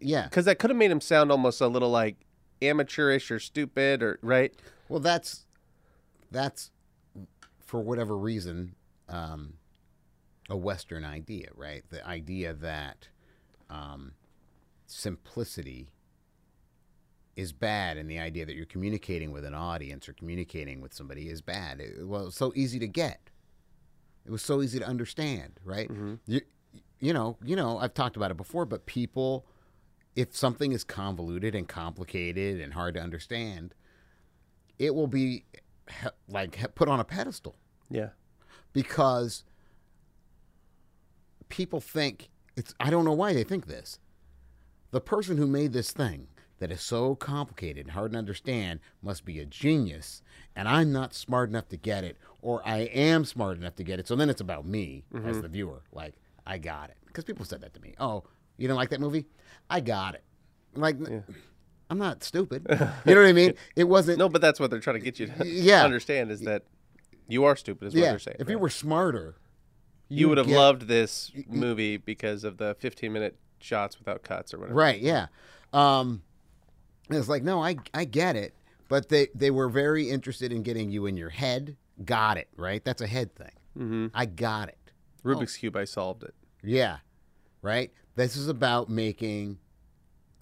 Yeah. 0.00 0.24
because 0.24 0.44
that 0.46 0.58
could 0.58 0.70
have 0.70 0.76
made 0.76 0.90
him 0.90 1.00
sound 1.00 1.30
almost 1.32 1.60
a 1.60 1.66
little 1.68 1.90
like 1.90 2.16
amateurish 2.62 3.30
or 3.30 3.38
stupid, 3.38 4.02
or 4.02 4.18
right? 4.22 4.54
Well, 4.88 5.00
that's 5.00 5.46
that's 6.30 6.70
for 7.60 7.80
whatever 7.80 8.16
reason 8.16 8.74
um, 9.08 9.54
a 10.48 10.56
Western 10.56 11.04
idea, 11.04 11.48
right? 11.54 11.82
The 11.90 12.06
idea 12.06 12.54
that 12.54 13.08
um, 13.70 14.12
simplicity 14.86 15.88
is 17.36 17.52
bad, 17.52 17.96
and 17.96 18.10
the 18.10 18.18
idea 18.18 18.44
that 18.44 18.56
you're 18.56 18.66
communicating 18.66 19.30
with 19.30 19.44
an 19.44 19.54
audience 19.54 20.08
or 20.08 20.12
communicating 20.12 20.80
with 20.80 20.92
somebody 20.92 21.28
is 21.28 21.40
bad. 21.40 21.80
It, 21.80 22.06
well, 22.06 22.26
it's 22.26 22.36
so 22.36 22.52
easy 22.56 22.78
to 22.80 22.88
get. 22.88 23.30
It 24.26 24.32
was 24.32 24.42
so 24.42 24.60
easy 24.60 24.78
to 24.80 24.86
understand, 24.86 25.60
right? 25.64 25.88
You, 26.26 26.40
you 27.00 27.12
know, 27.12 27.36
you 27.44 27.54
know, 27.54 27.78
I've 27.78 27.94
talked 27.94 28.16
about 28.16 28.30
it 28.30 28.36
before, 28.36 28.66
but 28.66 28.86
people, 28.86 29.46
if 30.18 30.34
something 30.34 30.72
is 30.72 30.82
convoluted 30.82 31.54
and 31.54 31.68
complicated 31.68 32.60
and 32.60 32.74
hard 32.74 32.94
to 32.94 33.00
understand, 33.00 33.72
it 34.76 34.92
will 34.92 35.06
be 35.06 35.44
he- 35.88 36.08
like 36.28 36.56
he- 36.56 36.66
put 36.66 36.88
on 36.88 36.98
a 36.98 37.04
pedestal 37.04 37.54
Yeah. 37.88 38.08
because 38.72 39.44
people 41.48 41.80
think 41.80 42.30
it's 42.56 42.74
I 42.80 42.90
don't 42.90 43.04
know 43.04 43.12
why 43.12 43.32
they 43.32 43.44
think 43.44 43.66
this. 43.66 44.00
The 44.90 45.00
person 45.00 45.36
who 45.36 45.46
made 45.46 45.72
this 45.72 45.92
thing 45.92 46.26
that 46.58 46.72
is 46.72 46.80
so 46.80 47.14
complicated 47.14 47.86
and 47.86 47.92
hard 47.92 48.10
to 48.10 48.18
understand 48.18 48.80
must 49.00 49.24
be 49.24 49.38
a 49.38 49.46
genius 49.46 50.20
and 50.56 50.66
I'm 50.66 50.90
not 50.90 51.14
smart 51.14 51.48
enough 51.48 51.68
to 51.68 51.76
get 51.76 52.02
it 52.02 52.16
or 52.42 52.60
I 52.66 52.78
am 52.78 53.24
smart 53.24 53.56
enough 53.56 53.76
to 53.76 53.84
get 53.84 54.00
it. 54.00 54.08
So 54.08 54.16
then 54.16 54.30
it's 54.30 54.40
about 54.40 54.66
me 54.66 55.04
as 55.14 55.20
mm-hmm. 55.20 55.40
the 55.42 55.48
viewer. 55.48 55.82
Like 55.92 56.14
I 56.44 56.58
got 56.58 56.90
it. 56.90 56.96
Cuz 57.12 57.22
people 57.22 57.44
said 57.44 57.60
that 57.60 57.72
to 57.74 57.80
me. 57.80 57.94
"Oh, 58.00 58.24
you 58.58 58.68
don't 58.68 58.76
like 58.76 58.90
that 58.90 59.00
movie? 59.00 59.26
I 59.70 59.80
got 59.80 60.14
it." 60.14 60.24
Like 60.74 60.96
I'm 61.90 61.98
not 61.98 62.22
stupid. 62.22 62.66
You 63.06 63.14
know 63.14 63.22
what 63.22 63.28
I 63.28 63.32
mean? 63.32 63.54
It 63.74 63.84
wasn't 63.84 64.18
No, 64.18 64.28
but 64.28 64.42
that's 64.42 64.60
what 64.60 64.70
they're 64.70 64.80
trying 64.80 64.98
to 64.98 65.04
get 65.04 65.18
you 65.18 65.26
to 65.28 65.46
Yeah. 65.46 65.82
understand 65.84 66.30
is 66.30 66.40
that 66.42 66.64
you 67.28 67.44
are 67.44 67.56
stupid, 67.56 67.88
is 67.88 67.94
what 67.94 68.00
Yeah. 68.02 68.10
they're 68.10 68.18
saying. 68.18 68.36
If 68.40 68.50
you 68.50 68.58
were 68.58 68.68
smarter, 68.68 69.36
you 70.08 70.28
would 70.28 70.36
have 70.38 70.46
get- 70.46 70.56
loved 70.56 70.82
this 70.88 71.32
movie 71.48 71.96
because 71.96 72.44
of 72.44 72.58
the 72.58 72.76
15 72.78 73.12
minute 73.12 73.36
shots 73.60 73.98
without 73.98 74.22
cuts 74.22 74.52
or 74.52 74.58
whatever. 74.58 74.74
Right, 74.78 75.00
yeah. 75.00 75.26
Um, 75.72 76.22
it's 77.10 77.28
like, 77.28 77.42
no, 77.42 77.62
I 77.62 77.76
I 77.94 78.04
get 78.04 78.36
it, 78.36 78.54
but 78.88 79.08
they 79.08 79.28
they 79.34 79.50
were 79.50 79.68
very 79.70 80.10
interested 80.10 80.52
in 80.52 80.62
getting 80.62 80.90
you 80.90 81.06
in 81.06 81.16
your 81.16 81.30
head. 81.30 81.76
Got 82.04 82.36
it, 82.36 82.48
right? 82.56 82.84
That's 82.84 83.00
a 83.02 83.06
head 83.06 83.34
thing. 83.34 83.52
Mm-hmm. 83.76 84.06
I 84.14 84.26
got 84.26 84.68
it. 84.68 84.78
Rubik's 85.24 85.56
Cube, 85.56 85.74
I 85.76 85.84
solved 85.84 86.22
it. 86.22 86.34
Yeah, 86.62 86.98
right. 87.62 87.90
This 88.18 88.36
is 88.36 88.48
about 88.48 88.88
making 88.88 89.58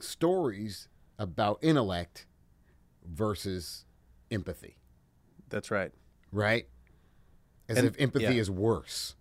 stories 0.01 0.89
about 1.19 1.59
intellect 1.61 2.25
versus 3.05 3.85
empathy, 4.31 4.79
That's 5.51 5.71
right. 5.71 5.93
right? 6.33 6.67
As 7.69 7.77
And- 7.77 7.87
if 7.87 8.01
empathy 8.01 8.25
yeah. 8.25 8.31
is 8.41 8.51
worse. 8.51 9.15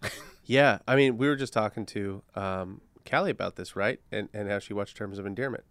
Yeah, 0.44 0.78
I 0.88 0.96
mean, 0.96 1.18
we 1.18 1.28
were 1.28 1.36
just 1.36 1.52
talking 1.52 1.86
to 1.86 2.22
um, 2.34 2.80
Callie 3.08 3.30
about 3.30 3.54
this, 3.54 3.74
right? 3.76 4.00
And 4.10 4.28
and 4.34 4.48
how 4.48 4.58
she 4.58 4.74
watched 4.74 4.96
Terms 4.96 5.18
of 5.18 5.24
Endearment, 5.24 5.62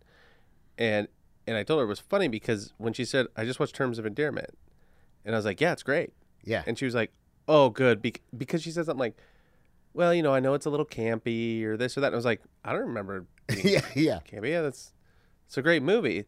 and 0.77 1.09
and 1.45 1.57
I 1.57 1.63
told 1.63 1.79
her 1.79 1.83
it 1.85 1.89
was 1.89 1.99
funny 1.99 2.29
because 2.29 2.71
when 2.77 2.93
she 2.93 3.03
said, 3.03 3.27
"I 3.35 3.43
just 3.43 3.59
watched 3.59 3.75
Terms 3.75 3.99
of 3.99 4.05
Endearment," 4.05 4.57
and 5.25 5.35
I 5.35 5.37
was 5.37 5.43
like, 5.45 5.59
"Yeah, 5.59 5.73
it's 5.73 5.83
great," 5.83 6.13
Yeah, 6.45 6.63
and 6.65 6.79
she 6.79 6.85
was 6.85 6.95
like, 6.95 7.11
"Oh, 7.49 7.69
good," 7.69 8.01
bec- 8.01 8.21
because 8.37 8.63
she 8.63 8.71
said 8.71 8.85
something 8.85 8.97
like, 8.99 9.17
"Well, 9.93 10.13
you 10.13 10.23
know, 10.23 10.33
I 10.33 10.39
know 10.39 10.53
it's 10.53 10.65
a 10.65 10.69
little 10.69 10.85
campy 10.85 11.63
or 11.63 11.77
this 11.77 11.97
or 11.97 12.01
that," 12.01 12.07
and 12.07 12.15
I 12.15 12.17
was 12.17 12.25
like, 12.25 12.41
"I 12.63 12.71
don't 12.73 12.87
remember 12.87 13.25
yeah, 13.63 13.81
yeah, 13.95 14.19
campy. 14.29 14.49
Yeah, 14.49 14.61
that's 14.61 14.93
it's 15.47 15.57
a 15.57 15.61
great 15.61 15.83
movie." 15.83 16.25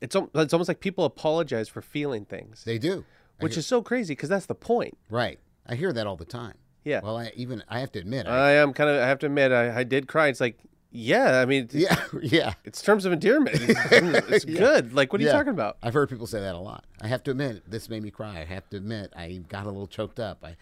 It's 0.00 0.14
it's 0.34 0.52
almost 0.52 0.68
like 0.68 0.80
people 0.80 1.04
apologize 1.04 1.68
for 1.68 1.80
feeling 1.80 2.24
things, 2.26 2.64
they 2.64 2.78
do. 2.78 3.04
I 3.40 3.44
which 3.44 3.54
hear- 3.54 3.60
is 3.60 3.66
so 3.66 3.82
crazy 3.82 4.12
because 4.12 4.28
that's 4.28 4.46
the 4.46 4.54
point. 4.54 4.96
right. 5.10 5.38
I 5.68 5.74
hear 5.74 5.92
that 5.92 6.06
all 6.06 6.16
the 6.16 6.24
time. 6.24 6.54
Yeah. 6.84 7.00
Well, 7.02 7.16
I 7.18 7.32
even 7.34 7.62
I 7.68 7.80
have 7.80 7.90
to 7.92 7.98
admit, 7.98 8.26
I, 8.28 8.50
I 8.50 8.50
am 8.52 8.72
kind 8.72 8.88
of. 8.88 9.02
I 9.02 9.06
have 9.08 9.18
to 9.20 9.26
admit, 9.26 9.50
I, 9.52 9.78
I 9.80 9.82
did 9.82 10.06
cry. 10.06 10.28
It's 10.28 10.40
like, 10.40 10.58
yeah, 10.92 11.40
I 11.40 11.44
mean, 11.44 11.68
yeah, 11.72 11.96
yeah. 12.22 12.54
it's 12.64 12.80
terms 12.82 13.04
of 13.04 13.12
endearment. 13.12 13.56
It's, 13.60 14.30
it's 14.30 14.44
Yeah. 14.44 14.58
good. 14.60 14.94
Like, 14.94 15.12
what 15.12 15.20
are 15.20 15.24
you 15.24 15.30
talking 15.30 15.50
about? 15.52 15.76
I've 15.82 15.92
heard 15.94 16.08
people 16.08 16.28
say 16.28 16.40
that 16.40 16.54
a 16.54 16.58
lot. 16.58 16.84
I 17.00 17.08
have 17.08 17.24
to 17.24 17.32
admit, 17.32 17.68
this 17.68 17.88
made 17.88 18.02
me 18.04 18.10
cry. 18.12 18.38
I 18.40 18.44
have 18.44 18.68
to 18.70 18.76
admit, 18.76 19.12
I 19.16 19.40
got 19.48 19.64
a 19.64 19.70
little 19.70 19.88
choked 19.88 20.20
up. 20.20 20.44
I 20.44 20.56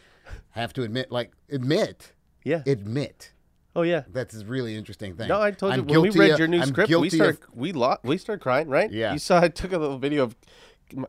have 0.53 0.73
to 0.75 0.83
admit, 0.83 1.13
like, 1.13 1.33
admit, 1.51 2.13
Yeah. 2.45 2.63
admit. 2.67 3.33
oh 3.75 3.83
yeah. 3.83 4.03
That's 4.13 4.35
a 4.37 4.45
really 4.45 4.77
interesting 4.77 5.17
thing. 5.17 5.29
No, 5.29 5.41
I 5.41 5.51
told 5.51 5.75
you 5.75 5.81
I'm 5.83 5.87
when 5.87 6.03
we 6.03 6.11
read 6.11 6.33
of- 6.33 6.39
your 6.39 6.49
new 6.49 6.61
I'm 6.61 6.69
script, 6.69 6.91
we 6.95 7.11
started 7.11 7.43
of- 7.43 7.55
we 7.57 7.73
lo- 7.73 7.97
we 8.05 8.19
started 8.19 8.43
crying, 8.43 8.69
right? 8.69 8.91
Yeah. 8.93 9.13
You 9.13 9.19
saw 9.19 9.41
I 9.41 9.49
took 9.49 9.73
a 9.73 9.79
little 9.79 9.99
video 9.99 10.25
of 10.25 10.37
my, 10.93 11.07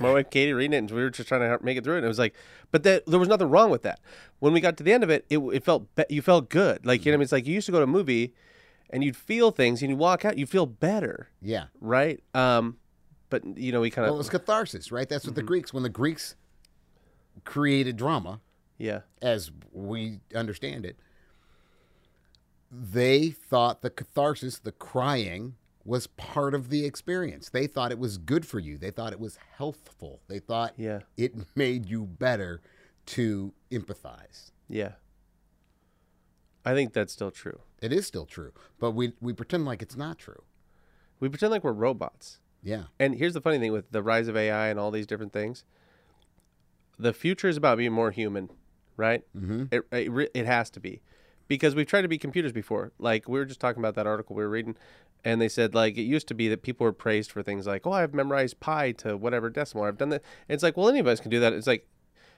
my 0.00 0.12
wife 0.12 0.30
Katie 0.30 0.52
reading 0.52 0.72
it, 0.72 0.78
and 0.78 0.90
we 0.90 1.02
were 1.02 1.10
just 1.10 1.28
trying 1.28 1.42
to 1.42 1.62
make 1.64 1.76
it 1.76 1.84
through 1.84 1.94
it. 1.94 1.98
And 1.98 2.06
it 2.06 2.08
was 2.08 2.18
like, 2.18 2.34
but 2.70 2.82
that 2.84 3.04
there 3.06 3.18
was 3.20 3.28
nothing 3.28 3.50
wrong 3.50 3.70
with 3.70 3.82
that. 3.82 4.00
When 4.40 4.52
we 4.52 4.60
got 4.60 4.76
to 4.78 4.82
the 4.82 4.92
end 4.92 5.04
of 5.04 5.10
it, 5.10 5.26
it, 5.30 5.38
it 5.38 5.64
felt 5.64 5.94
be- 5.94 6.04
you 6.08 6.22
felt 6.22 6.48
good. 6.48 6.84
Like 6.86 7.04
you 7.04 7.12
know, 7.12 7.16
what 7.16 7.16
I 7.16 7.18
mean? 7.18 7.22
it's 7.24 7.32
like 7.32 7.46
you 7.46 7.54
used 7.54 7.66
to 7.66 7.72
go 7.72 7.78
to 7.78 7.84
a 7.84 7.86
movie, 7.86 8.34
and 8.90 9.04
you'd 9.04 9.16
feel 9.16 9.50
things, 9.50 9.82
and 9.82 9.90
you 9.90 9.96
walk 9.96 10.24
out, 10.24 10.38
you 10.38 10.46
feel 10.46 10.66
better, 10.66 11.28
yeah. 11.42 11.64
right? 11.80 12.20
Um, 12.34 12.78
but 13.30 13.44
you 13.58 13.70
know, 13.72 13.80
we 13.82 13.90
kind 13.90 14.06
of 14.06 14.12
Well, 14.12 14.20
it's 14.20 14.28
catharsis, 14.30 14.90
right? 14.90 15.08
That's 15.08 15.24
Mm-hmm. 15.24 15.30
what 15.30 15.36
the 15.36 15.42
Greeks, 15.42 15.72
when 15.74 15.82
the 15.82 15.88
Greeks 15.90 16.34
created 17.44 17.96
drama, 17.96 18.40
yeah, 18.82 19.00
as 19.22 19.50
we 19.72 20.18
understand 20.34 20.84
it, 20.84 20.98
they 22.70 23.30
thought 23.30 23.82
the 23.82 23.90
catharsis, 23.90 24.58
the 24.58 24.72
crying, 24.72 25.54
was 25.84 26.06
part 26.06 26.54
of 26.54 26.68
the 26.68 26.84
experience. 26.84 27.48
They 27.48 27.66
thought 27.66 27.92
it 27.92 27.98
was 27.98 28.16
good 28.18 28.46
for 28.46 28.58
you. 28.58 28.78
They 28.78 28.90
thought 28.90 29.12
it 29.12 29.20
was 29.20 29.38
healthful. 29.56 30.20
They 30.28 30.38
thought 30.38 30.74
Yeah. 30.76 31.00
it 31.16 31.34
made 31.56 31.86
you 31.86 32.04
better 32.06 32.60
to 33.06 33.52
empathize. 33.70 34.50
yeah. 34.68 34.92
I 36.64 36.74
think 36.74 36.92
that's 36.92 37.12
still 37.12 37.32
true. 37.32 37.60
It 37.80 37.92
is 37.92 38.06
still 38.06 38.24
true, 38.26 38.52
but 38.78 38.92
we 38.92 39.14
we 39.20 39.32
pretend 39.32 39.64
like 39.64 39.82
it's 39.82 39.96
not 39.96 40.16
true. 40.18 40.44
We 41.18 41.28
pretend 41.28 41.50
like 41.50 41.64
we're 41.64 41.72
robots. 41.72 42.38
Yeah. 42.62 42.84
And 43.00 43.16
here's 43.16 43.34
the 43.34 43.40
funny 43.40 43.58
thing 43.58 43.72
with 43.72 43.90
the 43.90 44.00
rise 44.02 44.28
of 44.28 44.36
AI 44.36 44.68
and 44.68 44.78
all 44.78 44.92
these 44.92 45.06
different 45.08 45.32
things. 45.32 45.64
The 47.00 47.12
future 47.12 47.48
is 47.48 47.56
about 47.56 47.78
being 47.78 47.90
more 47.92 48.12
human, 48.12 48.48
right? 48.96 49.22
Mm-hmm. 49.36 49.64
It, 49.70 49.82
it, 49.92 50.30
it 50.34 50.46
has 50.46 50.70
to 50.70 50.80
be. 50.80 51.02
Because 51.48 51.74
we've 51.74 51.86
tried 51.86 52.02
to 52.02 52.08
be 52.08 52.18
computers 52.18 52.52
before. 52.52 52.92
Like, 52.98 53.28
we 53.28 53.38
were 53.38 53.44
just 53.44 53.60
talking 53.60 53.80
about 53.82 53.94
that 53.96 54.06
article 54.06 54.34
we 54.34 54.42
were 54.42 54.48
reading, 54.48 54.76
and 55.24 55.40
they 55.40 55.48
said, 55.48 55.74
like, 55.74 55.98
it 55.98 56.02
used 56.02 56.28
to 56.28 56.34
be 56.34 56.48
that 56.48 56.62
people 56.62 56.84
were 56.84 56.92
praised 56.92 57.30
for 57.30 57.42
things 57.42 57.66
like, 57.66 57.86
oh, 57.86 57.92
I've 57.92 58.14
memorized 58.14 58.60
pi 58.60 58.92
to 58.92 59.16
whatever 59.16 59.50
decimal. 59.50 59.84
I've 59.84 59.98
done 59.98 60.08
that. 60.10 60.22
And 60.48 60.54
it's 60.54 60.62
like, 60.62 60.76
well, 60.76 60.88
any 60.88 60.98
of 60.98 61.06
us 61.06 61.20
can 61.20 61.30
do 61.30 61.40
that. 61.40 61.52
It's 61.52 61.66
like, 61.66 61.86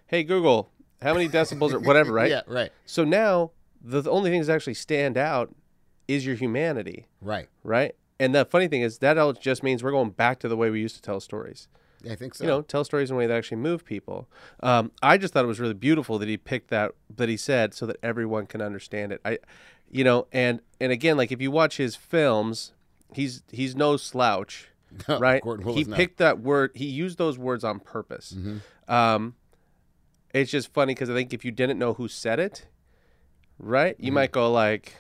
hey, 0.07 0.25
Google, 0.25 0.71
how 1.01 1.13
many 1.15 1.29
decibels 1.29 1.73
or 1.73 1.79
whatever, 1.79 2.13
right? 2.21 2.31
Yeah, 2.31 2.43
right. 2.47 2.73
So 2.87 3.05
now, 3.05 3.53
the, 3.83 4.01
the 4.01 4.11
only 4.11 4.31
things 4.31 4.47
that 4.49 4.55
actually 4.55 4.75
stand 4.75 5.17
out 5.17 5.55
is 6.09 6.27
your 6.27 6.35
humanity 6.35 7.07
Right. 7.21 7.49
right? 7.63 7.95
And 8.19 8.35
the 8.35 8.45
funny 8.45 8.69
thing 8.69 8.83
is 8.83 8.99
that 8.99 9.19
all 9.19 9.33
just 9.33 9.63
means 9.63 9.83
we're 9.83 9.91
going 9.91 10.11
back 10.11 10.39
to 10.41 10.49
the 10.49 10.57
way 10.57 10.71
we 10.71 10.81
used 10.81 10.97
to 10.97 11.03
tell 11.03 11.21
stories. 11.21 11.69
I 12.11 12.15
think 12.15 12.35
so. 12.35 12.45
You 12.45 12.49
know, 12.49 12.63
tell 12.63 12.85
stories 12.85 13.11
in 13.11 13.17
a 13.17 13.19
way 13.19 13.27
that 13.27 13.37
actually 13.37 13.59
move 13.59 13.85
people. 13.85 14.29
Um, 14.61 14.93
I 15.03 15.17
just 15.19 15.33
thought 15.35 15.45
it 15.45 15.49
was 15.49 15.61
really 15.61 15.75
beautiful 15.75 16.19
that 16.19 16.29
he 16.29 16.37
picked 16.37 16.69
that 16.71 16.93
that 17.17 17.29
he 17.29 17.37
said 17.37 17.75
so 17.75 17.87
that 17.87 17.97
everyone 18.03 18.47
can 18.47 18.61
understand 18.61 19.13
it. 19.13 19.21
I, 19.25 19.39
you 19.91 20.05
know, 20.05 20.27
and 20.33 20.61
and 20.81 20.93
again, 20.93 21.17
like 21.17 21.33
if 21.33 21.41
you 21.41 21.51
watch 21.51 21.77
his 21.77 21.97
films, 21.97 22.73
he's 23.13 23.43
he's 23.51 23.75
no 23.77 23.97
slouch, 23.97 24.69
No, 25.09 25.19
right? 25.19 25.43
He 25.45 25.49
no. 25.51 25.57
Mm-hmm. 25.57 25.93
picked 25.95 26.19
that 26.19 26.41
word. 26.41 26.73
He 26.75 26.87
used 26.87 27.17
those 27.19 27.39
words 27.39 27.65
on 27.65 27.81
purpose. 27.81 28.35
Um, 28.89 29.35
it's 30.35 30.51
just 30.51 30.73
funny 30.73 30.95
because 30.95 31.09
I 31.11 31.15
think 31.15 31.33
if 31.33 31.45
you 31.45 31.51
didn't 31.53 31.79
know 31.79 31.95
who 31.95 32.09
said 32.09 32.39
it, 32.41 32.67
right, 33.59 33.95
Mm-hmm. 33.97 34.05
you 34.07 34.13
might 34.13 34.33
go 34.33 34.51
like, 34.51 34.95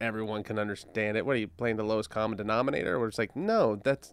everyone 0.00 0.42
can 0.42 0.58
understand 0.58 1.16
it. 1.16 1.24
What 1.24 1.36
are 1.36 1.38
you 1.38 1.48
playing 1.48 1.76
the 1.76 1.84
lowest 1.84 2.10
common 2.10 2.36
denominator? 2.36 2.98
Where 2.98 3.08
it's 3.08 3.18
like, 3.18 3.34
no, 3.34 3.76
that's 3.76 4.12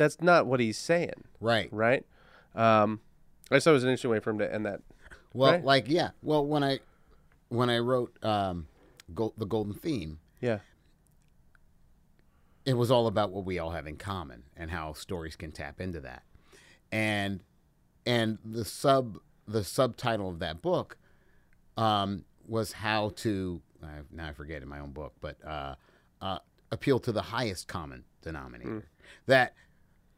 that's 0.00 0.22
not 0.22 0.46
what 0.46 0.60
he's 0.60 0.78
saying, 0.78 1.12
Right. 1.40 1.68
right? 1.70 2.06
Um, 2.54 3.00
I 3.50 3.56
just 3.56 3.64
thought 3.64 3.72
it 3.72 3.74
was 3.74 3.84
an 3.84 3.90
interesting 3.90 4.10
way 4.10 4.18
for 4.20 4.30
him 4.30 4.38
to 4.38 4.50
end 4.52 4.64
that. 4.64 4.80
Well, 5.34 5.52
Right. 5.52 5.62
like 5.64 5.84
yeah. 5.88 6.10
Well, 6.22 6.44
when 6.46 6.64
I 6.64 6.80
when 7.50 7.68
I 7.68 7.78
wrote 7.80 8.16
um, 8.24 8.66
Gol- 9.12 9.34
the 9.36 9.44
Golden 9.44 9.74
Theme, 9.74 10.20
Yeah. 10.40 10.60
it 12.64 12.74
was 12.74 12.90
all 12.90 13.06
about 13.06 13.30
what 13.30 13.44
we 13.44 13.58
all 13.58 13.70
have 13.70 13.86
in 13.86 13.96
common 13.96 14.44
and 14.56 14.70
how 14.70 14.92
stories 14.94 15.36
can 15.36 15.52
tap 15.52 15.80
into 15.80 16.00
that. 16.00 16.22
And 16.90 17.40
and 18.06 18.38
the 18.44 18.64
sub 18.64 19.18
the 19.46 19.64
subtitle 19.64 20.30
of 20.30 20.38
that 20.38 20.62
book 20.62 20.96
um, 21.76 22.24
was 22.46 22.72
how 22.72 23.10
to 23.16 23.60
uh, 23.82 23.86
now 24.10 24.28
I 24.28 24.32
forget 24.32 24.62
in 24.62 24.68
my 24.68 24.80
own 24.80 24.92
book, 24.92 25.12
but 25.20 25.36
uh, 25.44 25.74
uh, 26.22 26.38
appeal 26.72 26.98
to 27.00 27.12
the 27.12 27.22
highest 27.22 27.68
common 27.68 28.04
denominator. 28.22 28.86
That 29.26 29.54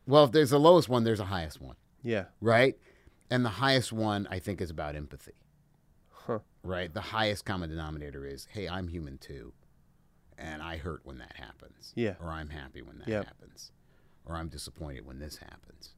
well, 0.07 0.25
if 0.25 0.33
there's 0.33 0.51
the 0.51 0.61
lowest 0.61 0.89
one, 0.89 1.05
there's 1.05 1.21
a 1.21 1.25
highest 1.27 1.61
one, 1.61 1.77
Yeah. 2.03 2.27
right? 2.41 2.77
And 3.31 3.45
the 3.45 3.49
highest 3.51 3.93
one 3.93 4.27
I 4.31 4.39
think 4.39 4.61
is 4.61 4.71
about 4.71 4.95
empathy. 4.97 5.35
Huh. 6.11 6.41
Right? 6.63 6.93
The 6.93 7.01
highest 7.01 7.45
common 7.45 7.71
denominator 7.71 8.27
is, 8.27 8.47
hey, 8.51 8.69
I'm 8.69 8.89
human 8.89 9.19
too. 9.19 9.53
And 10.39 10.63
I 10.63 10.77
hurt 10.77 11.01
when 11.05 11.19
that 11.19 11.37
happens. 11.37 11.93
Yeah. 11.95 12.15
Or 12.21 12.29
I'm 12.29 12.51
happy 12.51 12.83
when 12.83 12.99
that 12.99 13.09
Yep. 13.09 13.25
happens. 13.27 13.73
Or 14.27 14.37
I'm 14.37 14.49
disappointed 14.49 15.07
when 15.07 15.19
this 15.19 15.37
happens. 15.39 15.95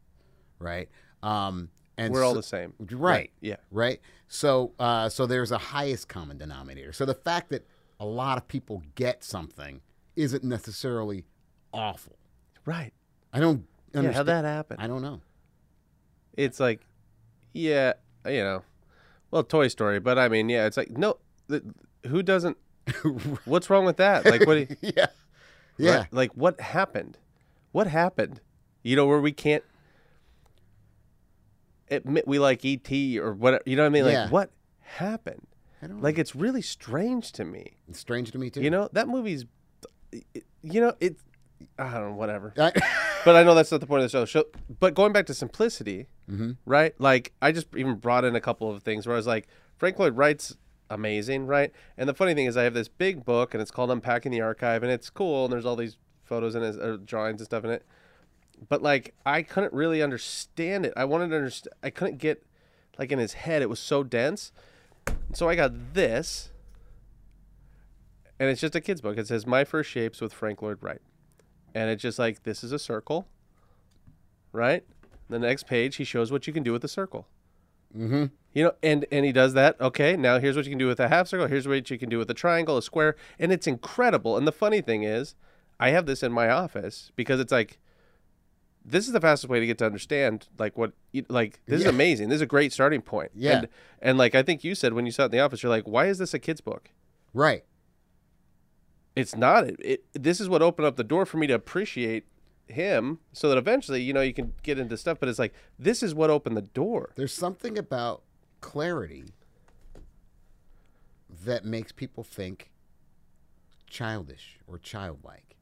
Right? 0.58 0.88
Um 1.23 1.70
and 1.96 2.12
We're 2.12 2.25
all 2.25 2.34
the 2.34 2.42
same. 2.42 2.75
Right. 2.78 3.30
Yeah. 3.40 3.56
Right. 3.70 4.00
So 4.28 4.73
uh 4.78 5.08
so 5.08 5.26
there's 5.26 5.50
a 5.52 5.58
highest 5.58 6.08
common 6.08 6.38
denominator. 6.38 6.92
So 6.92 7.04
the 7.04 7.14
fact 7.14 7.50
that 7.50 7.66
a 8.00 8.06
lot 8.06 8.38
of 8.38 8.49
people 8.49 8.82
get 8.94 9.23
something 9.25 9.80
isn't 10.16 10.44
necessarily 10.44 11.25
awful. 11.73 12.16
Right. 12.64 12.92
I 13.32 13.40
don't 13.40 13.66
Yeah. 14.03 14.13
How'd 14.13 14.27
that 14.27 14.45
happen? 14.45 14.77
I 14.81 14.87
don't 14.87 15.03
know. 15.03 15.21
it's 16.37 16.59
like, 16.59 16.81
yeah, 17.53 17.93
you 18.27 18.43
know, 18.43 18.63
well, 19.31 19.45
Toy 19.45 19.69
Story, 19.69 20.01
but 20.01 20.19
I 20.19 20.29
mean, 20.29 20.49
yeah, 20.49 20.67
it's 20.67 20.77
like, 20.77 20.91
no, 20.91 21.19
th- 21.49 21.63
who 22.09 22.23
doesn't? 22.23 22.57
What's 23.45 23.71
wrong 23.71 23.85
with 23.85 23.97
that? 23.99 24.25
Like, 24.25 24.47
what? 24.47 24.59
you- 24.59 24.67
yeah. 24.81 25.07
Yeah. 25.79 25.97
Right, 25.99 26.13
Like, 26.13 26.33
what 26.35 26.61
happened? 26.61 27.19
What 27.73 27.87
happened? 27.87 28.41
You 28.83 28.95
know, 28.97 29.07
where 29.07 29.21
we 29.21 29.33
can't 29.33 29.65
admit 31.91 32.27
we 32.27 32.39
like 32.39 32.65
ET 32.65 32.91
or 33.19 33.33
whatever. 33.33 33.63
You 33.67 33.77
know 33.77 33.83
what 33.83 33.87
I 33.87 33.91
mean? 33.91 34.05
Like, 34.05 34.13
Yeah. 34.13 34.29
what 34.29 34.51
happened? 34.81 35.47
I 35.83 35.87
don't 35.87 36.01
Like, 36.01 36.19
it's 36.19 36.35
really 36.35 36.63
strange 36.63 37.33
to 37.33 37.45
me. 37.45 37.75
It's 37.89 37.99
strange 37.99 38.31
to 38.33 38.39
me 38.39 38.51
too. 38.51 38.63
You 38.63 38.71
know, 38.71 38.89
that 38.93 39.09
movie's, 39.09 39.45
you 40.63 40.81
know, 40.81 40.95
it's, 41.01 41.23
I 41.79 41.85
don't 41.93 42.11
know, 42.11 42.15
whatever. 42.17 42.55
I, 42.57 42.73
But 43.25 43.37
I 43.37 43.43
know 43.43 43.54
that's 43.54 43.71
not 43.71 43.81
the 43.81 43.87
point 43.87 44.02
of 44.04 44.11
the 44.11 44.19
show. 44.19 44.25
show 44.25 44.45
but 44.81 44.95
going 44.95 45.12
back 45.12 45.26
to 45.26 45.35
simplicity, 45.35 46.07
Mm-hmm. 46.31 46.52
right? 46.64 46.95
Like 46.99 47.33
I 47.43 47.52
just 47.52 47.66
even 47.76 47.97
brought 47.97 48.25
in 48.25 48.35
a 48.35 48.40
couple 48.40 48.71
of 48.71 48.83
things 48.83 49.07
where 49.07 49.14
I 49.14 49.19
was 49.19 49.26
like, 49.26 49.47
Frank 49.76 49.99
Lloyd 49.99 50.16
Wright's 50.16 50.57
amazing, 50.88 51.47
right? 51.47 51.71
And 51.99 52.09
the 52.09 52.14
funny 52.14 52.33
thing 52.35 52.47
is, 52.47 52.57
I 52.57 52.62
have 52.62 52.73
this 52.75 52.88
big 52.88 53.25
book, 53.25 53.52
and 53.54 53.61
it's 53.61 53.71
called 53.71 53.90
Unpacking 53.90 54.33
the 54.33 54.40
Archive, 54.40 54.83
and 54.83 54.90
it's 54.90 55.11
cool, 55.11 55.45
and 55.45 55.52
there's 55.52 55.66
all 55.66 55.76
these 55.76 55.97
photos 56.25 56.54
and 56.54 56.81
uh, 56.81 56.97
drawings 57.04 57.40
and 57.40 57.47
stuff 57.47 57.64
in 57.64 57.71
it. 57.71 57.85
But 58.69 58.83
like, 58.83 59.14
I 59.26 59.43
couldn't 59.43 59.73
really 59.75 60.02
understand 60.02 60.87
it. 60.87 60.93
I 60.97 61.04
wanted 61.04 61.28
to 61.28 61.37
understand. 61.37 61.75
I 61.83 61.90
couldn't 61.90 62.19
get 62.19 62.43
like 62.99 63.12
in 63.12 63.19
his 63.19 63.35
head. 63.35 63.61
It 63.61 63.69
was 63.69 63.81
so 63.81 64.02
dense. 64.02 64.50
So 65.35 65.49
I 65.49 65.57
got 65.57 65.95
this, 65.95 66.52
and 68.38 68.49
it's 68.49 68.61
just 68.61 68.75
a 68.75 68.81
kid's 68.81 69.00
book. 69.00 69.19
It 69.19 69.26
says 69.28 69.47
My 69.47 69.64
First 69.64 69.90
Shapes 69.90 70.21
with 70.21 70.33
Frank 70.33 70.62
Lloyd 70.62 70.78
Wright, 70.81 71.00
and 71.75 71.90
it's 71.90 72.02
just 72.02 72.19
like 72.19 72.43
this 72.45 72.62
is 72.64 72.73
a 72.73 72.78
circle, 72.78 73.26
right? 74.52 74.85
The 75.28 75.38
next 75.38 75.66
page, 75.66 75.97
he 75.97 76.04
shows 76.04 76.31
what 76.31 76.47
you 76.47 76.52
can 76.52 76.62
do 76.62 76.73
with 76.73 76.85
a 76.85 76.88
circle. 76.88 77.26
mm-hmm. 77.97 78.26
You 78.52 78.62
know, 78.64 78.73
and 78.85 79.04
and 79.11 79.25
he 79.25 79.33
does 79.33 79.54
that. 79.54 79.81
Okay, 79.81 80.16
now 80.16 80.38
here's 80.38 80.54
what 80.54 80.64
you 80.64 80.71
can 80.71 80.78
do 80.78 80.87
with 80.87 81.00
a 81.00 81.09
half 81.09 81.26
circle. 81.26 81.49
Here's 81.49 81.66
what 81.66 81.90
you 81.90 81.99
can 81.99 82.09
do 82.09 82.19
with 82.19 82.31
a 82.31 82.35
triangle, 82.35 82.76
a 82.76 82.83
square, 82.83 83.16
and 83.38 83.50
it's 83.50 83.66
incredible. 83.66 84.37
And 84.37 84.47
the 84.47 84.52
funny 84.52 84.81
thing 84.81 85.02
is, 85.02 85.35
I 85.81 85.90
have 85.90 86.07
this 86.07 86.23
in 86.23 86.31
my 86.31 86.49
office 86.49 87.11
because 87.16 87.40
it's 87.40 87.50
like, 87.50 87.81
this 88.85 89.07
is 89.09 89.12
the 89.12 89.21
fastest 89.21 89.49
way 89.50 89.59
to 89.59 89.66
get 89.66 89.78
to 89.78 89.87
understand 89.87 90.47
like 90.57 90.78
what 90.78 90.93
you- 91.10 91.26
like 91.28 91.63
this 91.67 91.80
is 91.80 91.87
amazing. 91.87 92.28
This 92.28 92.37
is 92.37 92.43
a 92.43 92.47
great 92.47 92.73
starting 92.73 93.02
point. 93.02 93.32
Yeah. 93.34 93.56
And, 93.58 93.69
and 94.00 94.19
like 94.19 94.37
I 94.37 94.43
think 94.45 94.63
you 94.63 94.76
said 94.76 94.93
when 94.93 95.04
you 95.06 95.10
saw 95.10 95.23
it 95.23 95.26
in 95.26 95.30
the 95.32 95.41
office, 95.41 95.65
you're 95.65 95.71
like, 95.71 95.89
why 95.89 96.06
is 96.06 96.19
this 96.19 96.32
a 96.32 96.39
kid's 96.39 96.60
book? 96.60 96.91
Right. 97.32 97.65
It's 99.17 99.37
not. 99.37 99.65
It, 99.65 99.81
it 99.81 100.05
this 100.13 100.41
is 100.41 100.49
what 100.49 100.63
opened 100.63 100.87
up 100.87 100.97
the 100.97 101.05
door 101.05 101.25
for 101.27 101.37
me 101.37 101.47
to 101.47 101.55
appreciate 101.55 102.27
him, 102.67 103.21
so 103.33 103.49
that 103.49 103.59
eventually, 103.59 104.03
you 104.03 104.13
know, 104.13 104.23
you 104.23 104.35
can 104.35 104.55
get 104.63 104.79
into 104.79 104.97
stuff. 104.97 105.19
But 105.21 105.29
it's 105.29 105.39
like 105.39 105.55
this 105.79 106.03
is 106.03 106.15
what 106.15 106.31
opened 106.31 106.57
the 106.57 106.63
door. 106.63 107.13
There's 107.17 107.33
something 107.35 107.79
about 107.79 108.23
clarity 108.61 109.27
that 111.45 111.65
makes 111.65 111.93
people 111.93 112.25
think 112.25 112.71
childish 113.89 114.59
or 114.67 114.79
childlike. 114.79 115.57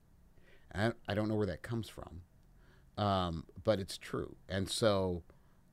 I, 0.75 0.93
I 1.09 1.15
don't 1.15 1.29
know 1.29 1.35
where 1.35 1.47
that 1.47 1.63
comes 1.63 1.89
from, 1.89 2.23
um, 2.97 3.45
but 3.63 3.79
it's 3.79 3.99
true. 3.99 4.37
And 4.49 4.71
so, 4.71 5.23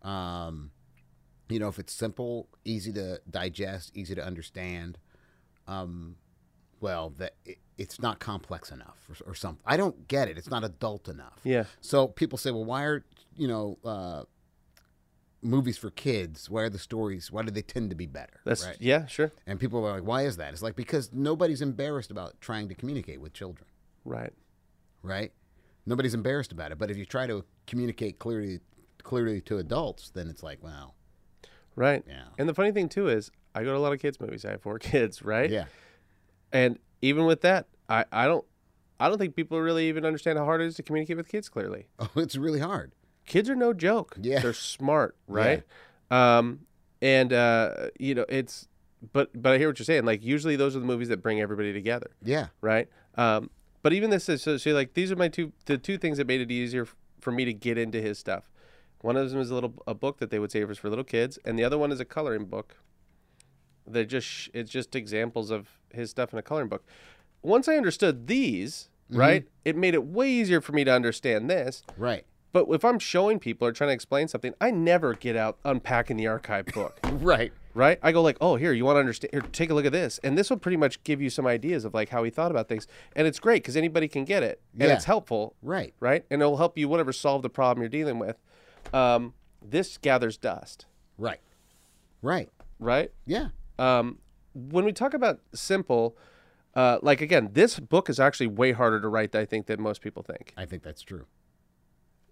um, 0.02 0.72
you 1.48 1.60
know, 1.60 1.70
if 1.70 1.80
it's 1.80 1.94
simple, 1.94 2.50
easy 2.66 2.92
to 2.94 3.22
digest, 3.30 3.92
easy 3.96 4.16
to 4.16 4.26
understand, 4.26 4.98
um, 5.68 6.16
well, 6.82 7.14
that 7.18 7.36
it, 7.46 7.60
it's 7.80 8.00
not 8.02 8.20
complex 8.20 8.72
enough 8.72 8.98
or, 9.10 9.32
or 9.32 9.36
something. 9.36 9.64
I 9.66 9.78
don't 9.78 10.08
get 10.08 10.28
it. 10.28 10.38
It's 10.38 10.50
not 10.50 10.64
adult 10.64 11.08
enough. 11.08 11.40
Yeah. 11.44 11.64
So 11.82 12.08
people 12.08 12.38
say, 12.38 12.52
well, 12.52 12.66
why 12.66 12.84
are 12.84 13.04
you 13.36 13.48
know 13.48 13.78
uh, 13.84 14.24
movies 15.42 15.78
for 15.78 15.90
kids? 15.90 16.50
Why 16.50 16.64
are 16.64 16.70
the 16.70 16.78
stories? 16.80 17.32
Why 17.32 17.42
do 17.44 17.52
they 17.52 17.62
tend 17.62 17.90
to 17.90 17.96
be 17.96 18.06
better? 18.06 18.42
That's 18.46 18.66
right. 18.66 18.78
yeah, 18.80 19.06
sure, 19.08 19.32
And 19.48 19.60
people 19.60 19.84
are 19.86 19.94
like, 19.94 20.08
why 20.08 20.24
is 20.24 20.38
that? 20.38 20.54
It's 20.54 20.62
like 20.62 20.76
because 20.76 21.12
nobody's 21.14 21.62
embarrassed 21.62 22.12
about 22.12 22.40
trying 22.42 22.68
to 22.70 22.76
communicate 22.76 23.22
with 23.22 23.34
children, 23.34 23.66
right. 24.06 24.34
right? 25.02 25.32
Nobody's 25.86 26.14
embarrassed 26.14 26.52
about 26.52 26.72
it. 26.72 26.78
But 26.78 26.92
if 26.92 26.98
you 26.98 27.06
try 27.06 27.26
to 27.28 27.46
communicate 27.66 28.20
clearly, 28.20 28.60
clearly 29.02 29.42
to 29.42 29.58
adults, 29.58 30.10
then 30.10 30.28
it's 30.28 30.44
like, 30.44 30.62
wow, 30.62 30.94
Right. 31.76 32.04
Yeah. 32.06 32.24
And 32.38 32.50
the 32.50 32.54
funny 32.54 32.74
thing 32.74 32.90
too 32.90 33.08
is 33.08 33.32
I 33.56 33.64
go 33.64 33.72
to 33.72 33.78
a 33.78 33.80
lot 33.80 33.94
of 33.94 34.02
kids 34.02 34.20
movies. 34.20 34.44
I 34.44 34.52
have 34.52 34.62
four 34.62 34.80
kids, 34.92 35.24
right? 35.24 35.50
yeah, 35.50 35.66
And 36.52 36.78
even 37.02 37.26
with 37.26 37.42
that, 37.42 37.68
I, 37.88 38.06
I 38.12 38.26
don't 38.26 38.46
I 39.00 39.08
don't 39.08 39.18
think 39.18 39.36
people 39.36 39.60
really 39.60 39.88
even 39.88 40.06
understand 40.06 40.38
how 40.38 40.46
hard 40.46 40.62
it 40.62 40.68
is 40.68 40.76
to 40.76 40.84
communicate 40.84 41.18
with 41.18 41.28
kids 41.28 41.50
clearly. 41.50 41.88
oh, 42.00 42.10
it's 42.16 42.36
really 42.36 42.60
hard. 42.60 42.92
Kids 43.26 43.50
are 43.50 43.56
no 43.56 43.74
joke. 43.74 44.18
Yeah. 44.22 44.40
They're 44.40 44.54
smart, 44.54 45.16
right? 45.28 45.64
Um 46.12 46.62
and 47.02 47.32
uh 47.32 47.90
you 48.00 48.16
know, 48.16 48.26
it's 48.28 48.68
but 49.14 49.30
but 49.34 49.54
I 49.54 49.58
hear 49.58 49.70
what 49.70 49.80
you're 49.80 49.86
saying. 49.86 50.06
Like 50.06 50.24
usually 50.24 50.56
those 50.56 50.76
are 50.76 50.80
the 50.80 50.86
movies 50.86 51.08
that 51.10 51.22
bring 51.22 51.40
everybody 51.40 51.72
together, 51.74 52.12
Yeah, 52.24 52.48
right? 52.62 52.88
Um 53.16 53.50
but 53.82 53.94
even 53.94 54.10
this 54.10 54.28
is 54.28 54.42
so, 54.42 54.58
so 54.58 54.72
like 54.72 54.94
these 54.94 55.12
are 55.12 55.16
my 55.16 55.30
two 55.30 55.54
the 55.66 55.78
two 55.78 55.98
things 55.98 56.18
that 56.18 56.28
made 56.28 56.42
it 56.42 56.52
easier 56.52 56.88
for 57.22 57.32
me 57.32 57.46
to 57.46 57.54
get 57.54 57.78
into 57.78 58.02
his 58.02 58.18
stuff. 58.18 58.50
One 59.02 59.16
of 59.16 59.30
them 59.30 59.40
is 59.40 59.50
a 59.50 59.54
little 59.54 59.74
a 59.88 59.94
book 59.94 60.18
that 60.18 60.30
they 60.30 60.40
would 60.40 60.52
say 60.52 60.64
was 60.66 60.78
for 60.78 60.90
little 60.90 61.06
kids, 61.06 61.40
and 61.46 61.58
the 61.58 61.64
other 61.64 61.78
one 61.78 61.92
is 61.92 62.02
a 62.02 62.06
coloring 62.06 62.46
book. 62.46 62.76
They're 63.90 64.06
just 64.06 64.28
sh- 64.28 64.50
it's 64.54 64.70
just 64.72 64.96
examples 64.96 65.50
of 65.52 65.68
his 65.94 66.10
stuff 66.12 66.32
in 66.32 66.40
a 66.40 66.42
coloring 66.44 66.70
book. 66.70 66.86
Once 67.42 67.68
I 67.68 67.76
understood 67.76 68.28
these, 68.28 68.90
right, 69.10 69.46
it 69.66 69.76
made 69.76 69.94
it 69.96 70.04
way 70.06 70.30
easier 70.30 70.62
for 70.62 70.72
me 70.74 70.84
to 70.84 70.92
understand 70.92 71.50
this. 71.50 71.84
right, 71.98 72.26
But 72.54 72.68
if 72.70 72.84
I'm 72.86 73.00
showing 73.00 73.40
people 73.40 73.68
or 73.68 73.72
trying 73.72 73.90
to 73.90 73.94
explain 73.94 74.28
something, 74.28 74.54
I 74.62 74.72
never 74.72 75.14
get 75.16 75.36
out 75.36 75.58
unpacking 75.66 76.18
the 76.18 76.28
archive 76.28 76.68
book, 76.68 77.00
right, 77.14 77.52
right? 77.74 77.98
I 78.04 78.12
go 78.12 78.22
like, 78.22 78.38
"Oh, 78.42 78.56
here, 78.58 78.74
you 78.74 78.86
want 78.86 78.98
to 78.98 79.00
understand? 79.00 79.32
Here, 79.32 79.42
take 79.42 79.70
a 79.70 79.74
look 79.74 79.86
at 79.86 79.92
this," 79.92 80.20
and 80.24 80.38
this 80.38 80.50
will 80.50 80.58
pretty 80.58 80.78
much 80.78 81.02
give 81.04 81.22
you 81.22 81.30
some 81.30 81.48
ideas 81.48 81.86
of 81.86 81.94
like 81.96 82.10
how 82.10 82.24
he 82.24 82.30
thought 82.30 82.52
about 82.52 82.68
things, 82.68 82.86
and 83.16 83.26
it's 83.26 83.40
great 83.40 83.64
because 83.64 83.76
anybody 83.78 84.08
can 84.08 84.26
get 84.26 84.44
it, 84.44 84.62
and 84.74 84.90
Yeah. 84.90 84.96
it's 84.96 85.06
helpful, 85.06 85.56
right, 85.64 85.94
right? 86.00 86.26
And 86.30 86.42
it'll 86.42 86.58
help 86.58 86.78
you 86.78 86.88
whatever 86.90 87.12
solve 87.14 87.42
the 87.42 87.50
problem 87.50 87.82
you're 87.82 87.90
dealing 87.90 88.20
with. 88.20 88.38
Um, 88.94 89.34
this 89.66 89.98
gathers 89.98 90.38
dust, 90.38 90.86
right, 91.18 91.40
right. 92.22 92.50
right? 92.80 93.12
Yeah, 93.26 93.50
Um, 93.80 94.20
when 94.54 94.84
we 94.86 94.92
talk 94.92 95.14
about 95.14 95.40
simple, 95.54 96.18
uh, 96.76 97.00
like 97.02 97.22
again, 97.22 97.50
this 97.54 97.80
book 97.80 98.10
is 98.10 98.20
actually 98.20 98.48
way 98.48 98.72
harder 98.74 99.00
to 99.02 99.08
write, 99.08 99.34
I 99.36 99.46
think, 99.46 99.68
than 99.68 99.82
most 99.82 100.02
people 100.02 100.24
think. 100.24 100.54
I 100.58 100.66
think 100.66 100.84
that's 100.84 101.02
true. 101.02 101.26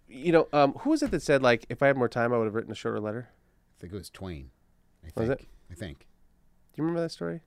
You 0.09 0.31
know, 0.31 0.47
um, 0.53 0.73
who 0.79 0.91
was 0.91 1.03
it 1.03 1.11
that 1.11 1.21
said 1.21 1.41
like, 1.41 1.65
if 1.69 1.81
I 1.83 1.87
had 1.87 1.97
more 1.97 2.07
time, 2.09 2.33
I 2.33 2.37
would 2.37 2.45
have 2.45 2.55
written 2.55 2.71
a 2.71 2.75
shorter 2.75 2.99
letter? 2.99 3.29
I 3.77 3.81
think 3.81 3.93
it 3.93 3.95
was 3.97 4.09
Twain. 4.09 4.49
I 5.03 5.07
Was 5.19 5.27
think. 5.29 5.41
it? 5.41 5.47
I 5.71 5.73
think. 5.75 5.99
Do 5.99 6.05
you 6.81 6.83
remember 6.83 7.01
that 7.01 7.11
story? 7.11 7.41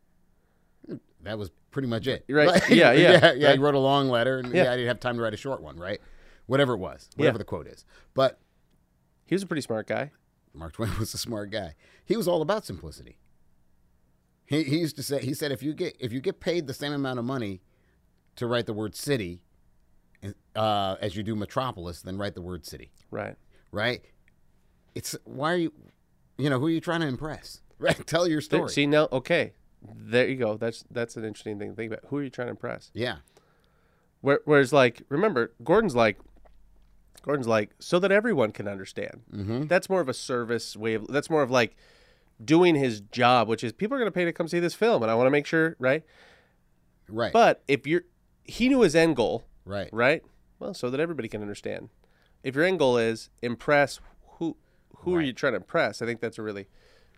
That 1.22 1.38
was 1.38 1.50
pretty 1.70 1.88
much 1.88 2.06
it. 2.06 2.24
Right. 2.28 2.48
Like, 2.48 2.62
Yeah, 2.68 2.92
yeah, 2.92 3.12
yeah, 3.12 3.32
yeah. 3.32 3.46
right. 3.48 3.54
He 3.56 3.58
wrote 3.62 3.74
a 3.74 3.78
long 3.78 4.08
letter, 4.08 4.38
and 4.38 4.52
Yeah. 4.54 4.64
yeah. 4.64 4.72
I 4.72 4.76
didn't 4.76 4.88
have 4.88 5.00
time 5.00 5.16
to 5.16 5.22
write 5.22 5.34
a 5.34 5.38
short 5.38 5.62
one, 5.62 5.76
right? 5.76 6.00
Whatever 6.46 6.74
it 6.74 6.78
was, 6.78 7.08
whatever 7.16 7.34
Yeah. 7.34 7.38
the 7.38 7.44
quote 7.44 7.66
is. 7.66 7.84
But 8.14 8.38
He 9.26 9.34
was 9.34 9.42
a 9.42 9.46
pretty 9.46 9.60
smart 9.62 9.86
guy. 9.86 10.10
Mark 10.54 10.72
Twain 10.72 10.90
was 10.98 11.14
a 11.14 11.18
smart 11.18 11.50
guy. 11.50 11.74
He 12.04 12.16
was 12.16 12.26
all 12.26 12.42
about 12.42 12.64
simplicity. 12.66 13.18
He, 14.50 14.64
he 14.64 14.78
used 14.78 14.96
to 14.96 15.02
say, 15.02 15.24
he 15.24 15.32
said, 15.32 15.52
if 15.52 15.62
you 15.62 15.72
get 15.72 15.96
if 16.00 16.12
you 16.12 16.20
get 16.20 16.40
paid 16.40 16.66
the 16.66 16.74
same 16.74 16.92
amount 16.92 17.18
of 17.20 17.24
money 17.24 17.62
to 18.36 18.46
write 18.46 18.66
the 18.66 18.72
word 18.74 18.94
city 18.96 19.40
uh, 20.54 20.96
as 21.00 21.16
you 21.16 21.22
do 21.22 21.34
metropolis, 21.34 22.02
then 22.02 22.18
write 22.18 22.34
the 22.34 22.42
word 22.42 22.66
city, 22.66 22.90
Right. 23.10 23.36
right? 23.72 24.02
It's 24.94 25.16
why 25.24 25.52
are 25.52 25.56
you, 25.56 25.72
you 26.36 26.50
know, 26.50 26.58
who 26.58 26.66
are 26.66 26.70
you 26.70 26.80
trying 26.80 27.00
to 27.00 27.06
impress? 27.06 27.60
right. 27.78 28.04
Tell 28.06 28.26
your 28.26 28.40
story. 28.40 28.68
See 28.70 28.86
now, 28.86 29.08
okay, 29.12 29.52
there 29.82 30.28
you 30.28 30.36
go. 30.36 30.56
That's 30.56 30.84
that's 30.90 31.16
an 31.16 31.24
interesting 31.24 31.58
thing 31.58 31.70
to 31.70 31.76
think 31.76 31.92
about. 31.92 32.04
Who 32.10 32.18
are 32.18 32.22
you 32.22 32.30
trying 32.30 32.48
to 32.48 32.50
impress? 32.52 32.90
yeah. 32.92 33.16
Where, 34.22 34.40
whereas, 34.44 34.70
like, 34.70 35.02
remember, 35.08 35.52
Gordon's 35.64 35.94
like, 35.96 36.18
Gordon's 37.22 37.46
like, 37.48 37.70
so 37.78 37.98
that 38.00 38.12
everyone 38.12 38.52
can 38.52 38.68
understand. 38.68 39.22
Mm-hmm. 39.34 39.66
That's 39.68 39.88
more 39.88 40.02
of 40.02 40.10
a 40.10 40.14
service 40.14 40.76
way 40.76 40.92
of. 40.92 41.06
That's 41.06 41.30
more 41.30 41.40
of 41.42 41.50
like 41.50 41.74
doing 42.44 42.74
his 42.74 43.00
job, 43.00 43.48
which 43.48 43.62
is 43.62 43.72
people 43.72 43.96
are 43.96 44.00
going 44.00 44.10
to 44.10 44.14
pay 44.14 44.24
to 44.24 44.32
come 44.32 44.48
see 44.48 44.60
this 44.60 44.74
film, 44.74 45.02
and 45.02 45.10
I 45.10 45.14
want 45.14 45.26
to 45.26 45.30
make 45.30 45.46
sure, 45.46 45.76
right? 45.78 46.02
Right. 47.08 47.32
But 47.32 47.62
if 47.68 47.86
you're, 47.86 48.04
he 48.44 48.68
knew 48.68 48.80
his 48.80 48.94
end 48.94 49.16
goal, 49.16 49.44
right. 49.64 49.88
right? 49.92 50.22
Well, 50.58 50.74
so 50.74 50.90
that 50.90 51.00
everybody 51.00 51.28
can 51.28 51.42
understand. 51.42 51.88
If 52.42 52.54
your 52.54 52.64
end 52.64 52.78
goal 52.78 52.98
is 52.98 53.30
impress, 53.42 54.00
who 54.38 54.56
who 54.96 55.14
are 55.14 55.20
you 55.20 55.32
trying 55.32 55.52
to 55.52 55.58
impress? 55.58 56.02
I 56.02 56.06
think 56.06 56.20
that's 56.20 56.38
a 56.38 56.42
really, 56.42 56.66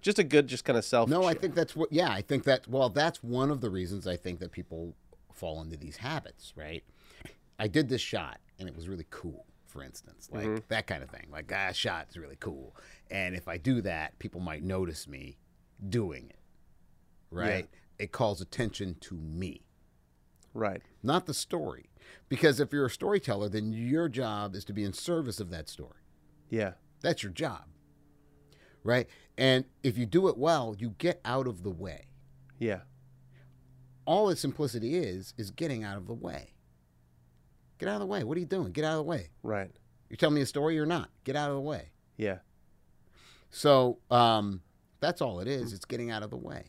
just 0.00 0.18
a 0.18 0.24
good, 0.24 0.46
just 0.46 0.64
kind 0.64 0.78
of 0.78 0.84
self. 0.84 1.08
No, 1.08 1.24
I 1.24 1.34
think 1.34 1.54
that's 1.54 1.74
what. 1.76 1.92
Yeah, 1.92 2.10
I 2.10 2.22
think 2.22 2.44
that. 2.44 2.66
Well, 2.68 2.88
that's 2.88 3.22
one 3.22 3.50
of 3.50 3.60
the 3.60 3.70
reasons 3.70 4.06
I 4.06 4.16
think 4.16 4.40
that 4.40 4.52
people 4.52 4.94
fall 5.32 5.60
into 5.60 5.76
these 5.76 5.96
habits. 5.98 6.52
Right. 6.56 6.84
I 7.58 7.68
did 7.68 7.88
this 7.88 8.00
shot, 8.00 8.40
and 8.58 8.68
it 8.68 8.76
was 8.76 8.88
really 8.88 9.06
cool. 9.10 9.46
For 9.72 9.82
instance, 9.82 10.28
like 10.30 10.44
Mm-hmm. 10.44 10.56
that 10.68 10.86
kind 10.86 11.02
of 11.02 11.08
thing. 11.10 11.28
Like 11.32 11.48
that 11.48 11.74
shot 11.74 12.08
is 12.10 12.16
really 12.18 12.36
cool, 12.38 12.76
and 13.10 13.34
if 13.34 13.48
I 13.48 13.56
do 13.56 13.80
that, 13.82 14.18
people 14.18 14.40
might 14.40 14.62
notice 14.62 15.08
me 15.08 15.38
doing 15.88 16.26
it. 16.28 16.38
Right. 17.30 17.68
It 17.98 18.12
calls 18.12 18.40
attention 18.42 18.96
to 19.00 19.14
me. 19.14 19.62
right. 20.52 20.82
not 21.02 21.24
the 21.26 21.32
story. 21.34 21.88
Because 22.28 22.60
if 22.60 22.72
you're 22.72 22.86
a 22.86 22.90
storyteller, 22.90 23.48
then 23.48 23.72
your 23.72 24.08
job 24.10 24.54
is 24.54 24.64
to 24.66 24.72
be 24.74 24.84
in 24.84 24.92
service 24.92 25.40
of 25.40 25.48
that 25.50 25.68
story. 25.70 26.02
Yeah. 26.50 26.72
That's 27.00 27.22
your 27.22 27.32
job. 27.32 27.64
Right? 28.84 29.06
And 29.38 29.64
if 29.82 29.96
you 29.96 30.04
do 30.04 30.28
it 30.28 30.36
well, 30.36 30.74
you 30.78 30.94
get 30.98 31.20
out 31.24 31.46
of 31.46 31.62
the 31.62 31.70
way. 31.70 32.06
Yeah. 32.58 32.80
All 34.04 34.26
that 34.26 34.36
simplicity 34.38 34.96
is, 34.96 35.32
is 35.38 35.50
getting 35.50 35.84
out 35.84 35.96
of 35.96 36.06
the 36.06 36.14
way. 36.14 36.51
Get 37.82 37.88
out 37.88 37.94
of 37.94 38.00
the 38.02 38.06
way. 38.06 38.22
What 38.22 38.36
are 38.36 38.40
you 38.40 38.46
doing? 38.46 38.70
Get 38.70 38.84
out 38.84 38.92
of 38.92 38.98
the 38.98 39.02
way. 39.10 39.30
Right. 39.42 39.68
You're 40.08 40.16
telling 40.16 40.36
me 40.36 40.40
a 40.40 40.46
story 40.46 40.78
or 40.78 40.86
not? 40.86 41.10
Get 41.24 41.34
out 41.34 41.50
of 41.50 41.56
the 41.56 41.60
way. 41.62 41.90
Yeah. 42.16 42.36
So 43.50 43.98
um, 44.08 44.60
that's 45.00 45.20
all 45.20 45.40
it 45.40 45.48
is. 45.48 45.72
It's 45.72 45.84
getting 45.84 46.08
out 46.08 46.22
of 46.22 46.30
the 46.30 46.36
way 46.36 46.66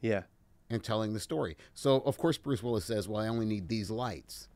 Yeah. 0.00 0.22
and 0.70 0.82
telling 0.82 1.12
the 1.12 1.20
story. 1.20 1.58
So, 1.74 1.96
of 2.00 2.16
course, 2.16 2.38
Bruce 2.38 2.62
Willis 2.62 2.86
says, 2.86 3.06
Well, 3.06 3.22
I 3.22 3.28
only 3.28 3.44
need 3.44 3.68
these 3.68 3.90
lights. 3.90 4.48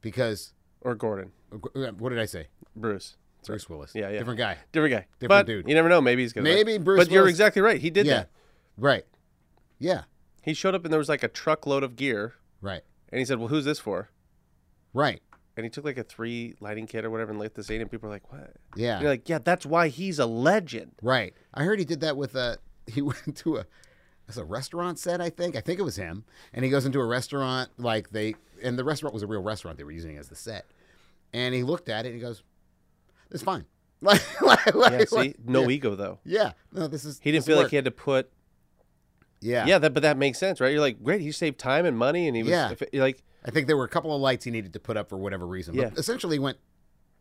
Because, 0.00 0.54
Or 0.80 0.96
Gordon, 0.96 1.30
what 1.52 2.08
did 2.08 2.18
I 2.18 2.26
say? 2.26 2.48
Bruce, 2.74 3.16
Bruce 3.46 3.68
Willis. 3.68 3.92
Yeah, 3.94 4.08
yeah. 4.10 4.18
Different 4.18 4.38
guy. 4.38 4.58
different 4.72 4.92
guy, 4.92 5.06
Different 5.20 5.28
but 5.28 5.46
dude. 5.46 5.68
You 5.68 5.76
never 5.76 5.88
know. 5.88 6.00
Maybe 6.00 6.22
he's 6.22 6.32
gonna. 6.32 6.42
Maybe 6.50 6.78
Bruce 6.78 6.98
But 6.98 7.12
you're 7.12 7.28
exactly 7.28 7.62
right. 7.62 7.80
He 7.80 7.90
did 7.90 8.06
yeah. 8.06 8.14
that. 8.14 8.30
Right. 8.76 9.04
Yeah. 9.78 10.02
He 10.42 10.52
showed 10.52 10.74
up 10.74 10.82
and 10.84 10.92
there 10.92 10.98
was 10.98 11.08
like 11.08 11.22
a 11.22 11.28
truckload 11.28 11.84
of 11.84 11.94
gear, 11.94 12.34
Right. 12.60 12.82
and 13.10 13.20
he 13.20 13.24
said, 13.24 13.38
"Well, 13.38 13.48
who's 13.48 13.64
this 13.64 13.78
for?" 13.78 14.10
Right. 14.94 15.20
And 15.56 15.64
he 15.64 15.70
took 15.70 15.84
like 15.84 15.96
a 15.98 16.04
three 16.04 16.54
lighting 16.60 16.86
kit 16.86 17.04
or 17.04 17.10
whatever 17.10 17.30
and 17.30 17.40
lit 17.40 17.54
the 17.54 17.64
scene, 17.64 17.80
and 17.80 17.90
people 17.90 18.08
were 18.08 18.14
like, 18.14 18.30
"What?" 18.30 18.52
Yeah. 18.76 19.00
You're 19.00 19.08
like, 19.08 19.28
"Yeah, 19.28 19.38
that's 19.42 19.64
why 19.64 19.88
he's 19.88 20.18
a 20.18 20.26
legend." 20.26 20.92
right. 21.02 21.32
I 21.54 21.64
heard 21.64 21.78
he 21.78 21.84
did 21.84 22.00
that 22.00 22.16
with 22.16 22.36
uh, 22.36 22.38
a. 22.38 22.56
He 22.92 23.00
went 23.02 23.36
to 23.38 23.56
a. 23.56 23.66
It's 24.28 24.36
a 24.36 24.44
restaurant 24.44 24.98
set, 24.98 25.20
I 25.20 25.30
think. 25.30 25.56
I 25.56 25.60
think 25.60 25.78
it 25.78 25.82
was 25.82 25.96
him. 25.96 26.24
And 26.52 26.64
he 26.64 26.70
goes 26.70 26.84
into 26.84 26.98
a 27.00 27.04
restaurant, 27.06 27.70
like 27.78 28.10
they, 28.10 28.34
and 28.62 28.76
the 28.78 28.82
restaurant 28.84 29.14
was 29.14 29.22
a 29.22 29.26
real 29.26 29.40
restaurant 29.42 29.78
they 29.78 29.84
were 29.84 29.92
using 29.92 30.18
as 30.18 30.28
the 30.28 30.34
set. 30.36 30.66
And 31.32 31.54
he 31.54 31.62
looked 31.62 31.88
at 31.88 32.04
it 32.06 32.08
and 32.10 32.16
he 32.16 32.20
goes, 32.20 32.42
"It's 33.30 33.42
fine." 33.42 33.64
Like, 34.02 34.42
like, 34.42 34.60
Yeah. 34.66 34.72
like- 34.72 35.08
See, 35.08 35.34
no 35.42 35.62
yeah. 35.62 35.68
ego 35.70 35.94
though. 35.96 36.18
Yeah. 36.24 36.52
No, 36.70 36.86
this 36.86 37.04
is. 37.06 37.18
He 37.22 37.32
didn't 37.32 37.46
feel 37.46 37.56
like 37.56 37.70
he 37.70 37.76
had 37.76 37.86
to 37.86 37.90
put. 37.90 38.30
Yeah. 39.40 39.64
Yeah, 39.66 39.78
that 39.78 39.94
but 39.94 40.02
that 40.02 40.16
makes 40.18 40.38
sense, 40.38 40.60
right? 40.60 40.70
You're 40.70 40.80
like, 40.80 41.02
great. 41.02 41.20
He 41.22 41.32
saved 41.32 41.58
time 41.58 41.86
and 41.86 41.96
money, 41.96 42.26
and 42.28 42.36
he 42.36 42.42
was 42.42 42.50
Yeah. 42.50 42.74
like, 42.92 43.22
I 43.46 43.50
think 43.50 43.66
there 43.68 43.76
were 43.76 43.84
a 43.84 43.88
couple 43.88 44.14
of 44.14 44.20
lights 44.20 44.44
he 44.44 44.50
needed 44.50 44.72
to 44.72 44.80
put 44.80 44.96
up 44.96 45.08
for 45.08 45.16
whatever 45.16 45.46
reason. 45.46 45.76
But 45.76 45.82
Yeah. 45.82 45.90
essentially, 45.96 46.34
he 46.36 46.40
went, 46.40 46.58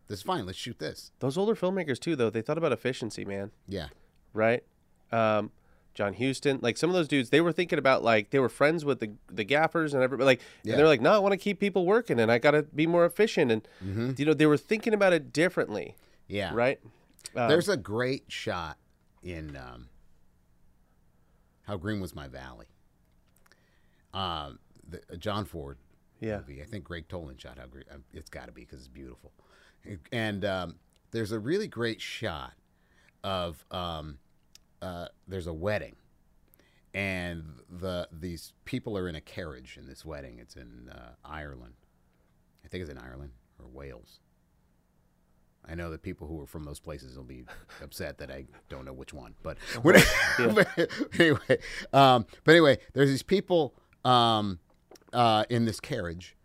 "This 0.07 0.19
is 0.19 0.23
fine. 0.23 0.45
Let's 0.45 0.57
shoot 0.57 0.79
this." 0.79 1.11
those 1.19 1.37
older 1.37 1.55
filmmakers 1.55 1.99
too, 1.99 2.15
though. 2.15 2.29
They 2.29 2.41
thought 2.41 2.57
about 2.57 2.71
efficiency, 2.71 3.23
man. 3.25 3.51
Yeah. 3.67 3.87
right? 4.33 4.63
Um, 5.13 5.51
John 5.93 6.13
Huston, 6.13 6.59
like 6.61 6.75
some 6.75 6.89
of 6.89 6.93
those 6.93 7.07
dudes, 7.07 7.29
they 7.29 7.39
were 7.39 7.53
thinking 7.53 7.79
about 7.79 8.03
like 8.03 8.31
they 8.31 8.39
were 8.39 8.49
friends 8.49 8.83
with 8.83 8.99
the 8.99 9.13
the 9.31 9.45
gaffers 9.45 9.93
and 9.93 10.03
everybody, 10.03 10.25
like 10.25 10.41
Yeah. 10.63 10.73
and 10.73 10.79
they're 10.79 10.87
like, 10.87 10.99
no, 10.99 11.13
I 11.13 11.19
want 11.19 11.31
to 11.31 11.37
keep 11.37 11.57
people 11.59 11.85
working 11.85 12.19
and 12.19 12.29
I 12.31 12.37
got 12.37 12.51
to 12.51 12.63
be 12.63 12.85
more 12.85 13.05
efficient, 13.05 13.49
and 13.51 13.67
Mm-hmm. 13.81 14.11
you 14.17 14.25
know 14.25 14.33
they 14.33 14.45
were 14.45 14.57
thinking 14.57 14.93
about 14.93 15.13
it 15.13 15.31
differently, 15.31 15.95
Yeah. 16.27 16.51
right? 16.53 16.79
Um, 17.35 17.47
There's 17.47 17.69
a 17.69 17.77
great 17.77 18.25
shot 18.29 18.77
in 19.23 19.55
um, 19.55 19.87
How 21.63 21.77
Green 21.77 21.99
Was 22.01 22.13
My 22.13 22.27
Valley. 22.27 22.67
Um, 24.13 24.59
the, 24.87 25.01
uh, 25.11 25.15
John 25.17 25.45
Ford 25.45 25.77
yeah, 26.19 26.37
movie. 26.37 26.61
I 26.61 26.65
think 26.65 26.83
Gregg 26.83 27.07
Toland 27.07 27.39
shot 27.41 27.57
How 27.57 27.65
Green. 27.67 27.85
uh, 27.91 27.97
It's 28.13 28.29
got 28.29 28.45
to 28.47 28.51
be 28.51 28.61
because 28.61 28.79
it's 28.79 28.87
beautiful. 28.87 29.31
And 30.11 30.43
um, 30.45 30.75
there's 31.11 31.31
a 31.31 31.39
really 31.39 31.67
great 31.67 32.01
shot 32.01 32.53
of 33.23 33.63
um, 33.71 34.17
uh, 34.81 35.07
there's 35.27 35.47
a 35.47 35.53
wedding, 35.53 35.95
and 36.93 37.43
the 37.69 38.07
these 38.11 38.53
people 38.65 38.97
are 38.97 39.07
in 39.07 39.15
a 39.15 39.21
carriage 39.21 39.77
in 39.79 39.87
this 39.87 40.03
wedding. 40.05 40.39
It's 40.39 40.55
in 40.55 40.89
uh, 40.91 41.11
Ireland. 41.23 41.73
I 42.63 42.67
think 42.67 42.81
it's 42.81 42.91
in 42.91 42.97
Ireland 42.97 43.31
or 43.59 43.67
Wales. 43.67 44.19
I 45.67 45.73
know 45.75 45.89
that 45.91 46.03
people 46.03 46.27
who 46.27 46.39
are 46.41 46.45
from 46.45 46.63
those 46.63 46.79
places 46.79 47.17
will 47.17 47.23
be 47.23 47.43
upset 47.83 48.19
that 48.19 48.29
I 48.29 48.45
don't 48.69 48.85
know 48.85 48.93
which 48.93 49.13
one, 49.13 49.33
but, 49.41 49.57
when, 49.81 49.95
but 50.53 50.67
anyway, 51.19 51.57
um, 51.91 52.25
but 52.43 52.51
anyway, 52.51 52.77
there's 52.93 53.09
these 53.09 53.23
people 53.23 53.73
um, 54.03 54.59
uh, 55.15 55.45
in 55.49 55.65
this 55.65 55.79
carriage, 55.79 56.35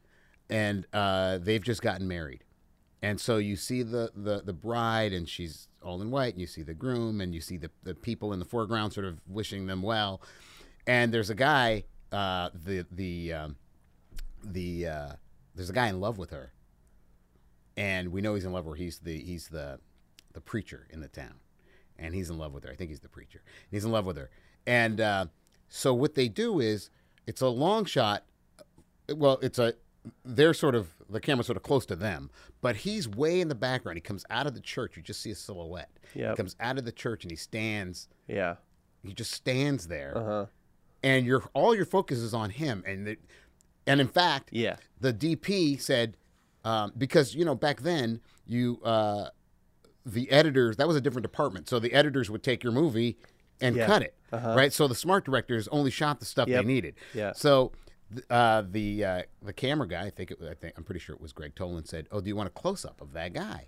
and 0.48 0.87
uh, 0.92 1.38
they've 1.38 1.62
just 1.62 1.83
gotten 1.83 2.09
married, 2.09 2.44
and 3.02 3.20
so 3.20 3.37
you 3.37 3.56
see 3.56 3.83
the, 3.83 4.11
the 4.14 4.42
the 4.42 4.52
bride, 4.52 5.12
and 5.12 5.28
she's 5.28 5.68
all 5.83 6.00
in 6.00 6.11
white, 6.11 6.35
and 6.35 6.40
you 6.40 6.46
see 6.46 6.62
the 6.62 6.74
groom, 6.74 7.20
and 7.20 7.35
you 7.35 7.40
see 7.40 7.56
the 7.56 7.70
the 7.83 7.94
people 7.94 8.33
in 8.33 8.38
the 8.38 8.44
foreground, 8.44 8.92
sort 8.92 9.06
of 9.06 9.20
wishing 9.26 9.66
them 9.66 9.83
well, 9.83 10.22
and 10.87 11.12
there's 11.12 11.30
a 11.30 11.35
guy, 11.35 11.85
uh, 12.12 12.50
the 12.54 12.87
the 12.90 13.33
um, 13.33 13.56
the 14.42 14.87
uh, 14.87 15.12
there's 15.54 15.70
a 15.70 15.74
guy 15.74 15.88
in 15.88 16.00
love 16.00 16.16
with 16.16 16.30
her 16.30 16.52
and 17.80 18.12
we 18.12 18.20
know 18.20 18.35
he's 18.35 18.44
in 18.44 18.52
love 18.52 18.66
with 18.66 18.76
her. 18.76 18.85
He's 18.85 18.98
the 18.98 19.18
he's 19.18 19.48
the 19.48 19.80
the 20.35 20.40
preacher 20.40 20.87
in 20.90 21.00
the 21.00 21.09
town, 21.09 21.35
and 21.98 22.14
he's 22.14 22.28
in 22.28 22.37
love 22.37 22.52
with 22.52 22.64
her. 22.64 22.70
I 22.70 22.76
think 22.76 22.90
he's 22.90 23.00
the 23.00 23.09
preacher. 23.09 23.42
He's 23.70 23.85
in 23.85 23.90
love 23.90 24.04
with 24.04 24.18
her, 24.18 24.30
and 24.66 25.00
uh, 25.00 25.26
so 25.68 25.94
what 25.94 26.14
they 26.14 26.28
do 26.28 26.61
is 26.61 26.90
it's 27.26 27.40
a 27.40 27.48
long 27.48 27.87
shot. 27.87 28.24
Well, 29.14 29.38
it's 29.42 29.58
a 29.58 29.74
they're 30.24 30.54
sort 30.54 30.74
of 30.74 30.88
the 31.10 31.20
camera's 31.20 31.46
sort 31.46 31.56
of 31.58 31.62
close 31.62 31.84
to 31.86 31.96
them, 31.96 32.30
but 32.62 32.76
he's 32.76 33.06
way 33.08 33.40
in 33.40 33.48
the 33.48 33.54
background. 33.54 33.96
He 33.96 34.00
comes 34.00 34.24
out 34.30 34.46
of 34.46 34.54
the 34.54 34.60
church. 34.60 34.96
You 34.96 35.02
just 35.02 35.20
see 35.20 35.30
a 35.30 35.34
silhouette. 35.34 35.90
Yep. 36.14 36.30
He 36.30 36.36
comes 36.36 36.56
out 36.60 36.78
of 36.78 36.84
the 36.84 36.92
church 36.92 37.24
and 37.24 37.30
he 37.30 37.36
stands. 37.36 38.08
yeah, 38.26 38.56
He 39.02 39.12
just 39.12 39.32
stands 39.32 39.88
there, 39.88 40.16
uh 40.16 40.24
huh, 40.24 40.46
and 41.02 41.26
your 41.26 41.42
all 41.52 41.74
your 41.74 41.84
focus 41.84 42.18
is 42.18 42.32
on 42.34 42.50
him. 42.50 42.82
And 42.86 43.06
the, 43.06 43.16
and 43.86 44.00
in 44.00 44.08
fact, 44.08 44.50
yeah, 44.52 44.76
the 45.00 45.12
DP 45.12 45.80
said 45.80 46.16
um, 46.64 46.92
because 46.96 47.34
you 47.34 47.44
know 47.44 47.54
back 47.54 47.80
then 47.82 48.20
you 48.46 48.80
uh, 48.84 49.28
the 50.06 50.30
editors 50.30 50.76
that 50.78 50.86
was 50.88 50.96
a 50.96 51.00
different 51.00 51.24
department, 51.24 51.68
so 51.68 51.78
the 51.78 51.92
editors 51.92 52.30
would 52.30 52.42
take 52.42 52.62
your 52.64 52.72
movie 52.72 53.18
and 53.60 53.76
Yeah. 53.76 53.86
cut 53.86 54.00
it, 54.02 54.14
Uh-huh. 54.32 54.54
right? 54.56 54.72
So 54.72 54.88
the 54.88 54.94
smart 54.94 55.24
directors 55.26 55.68
only 55.68 55.90
shot 55.90 56.20
the 56.20 56.24
stuff 56.26 56.48
Yep. 56.48 56.62
they 56.62 56.66
needed. 56.66 56.94
Yeah. 57.12 57.32
So 57.32 57.72
uh, 58.28 58.62
the 58.68 59.04
uh, 59.04 59.22
the 59.42 59.52
camera 59.52 59.86
guy, 59.88 60.06
I 60.06 60.10
think 60.10 60.30
it, 60.30 60.38
I 60.42 60.54
think 60.54 60.74
I'm 60.76 60.84
pretty 60.84 61.00
sure 61.00 61.14
it 61.14 61.20
was 61.20 61.32
Gregg 61.32 61.54
Toland, 61.54 61.86
said, 61.88 62.06
"Oh, 62.10 62.20
do 62.20 62.28
you 62.28 62.36
want 62.36 62.48
a 62.48 62.50
close 62.52 62.84
up 62.84 63.00
of 63.00 63.12
that 63.12 63.32
guy?" 63.32 63.66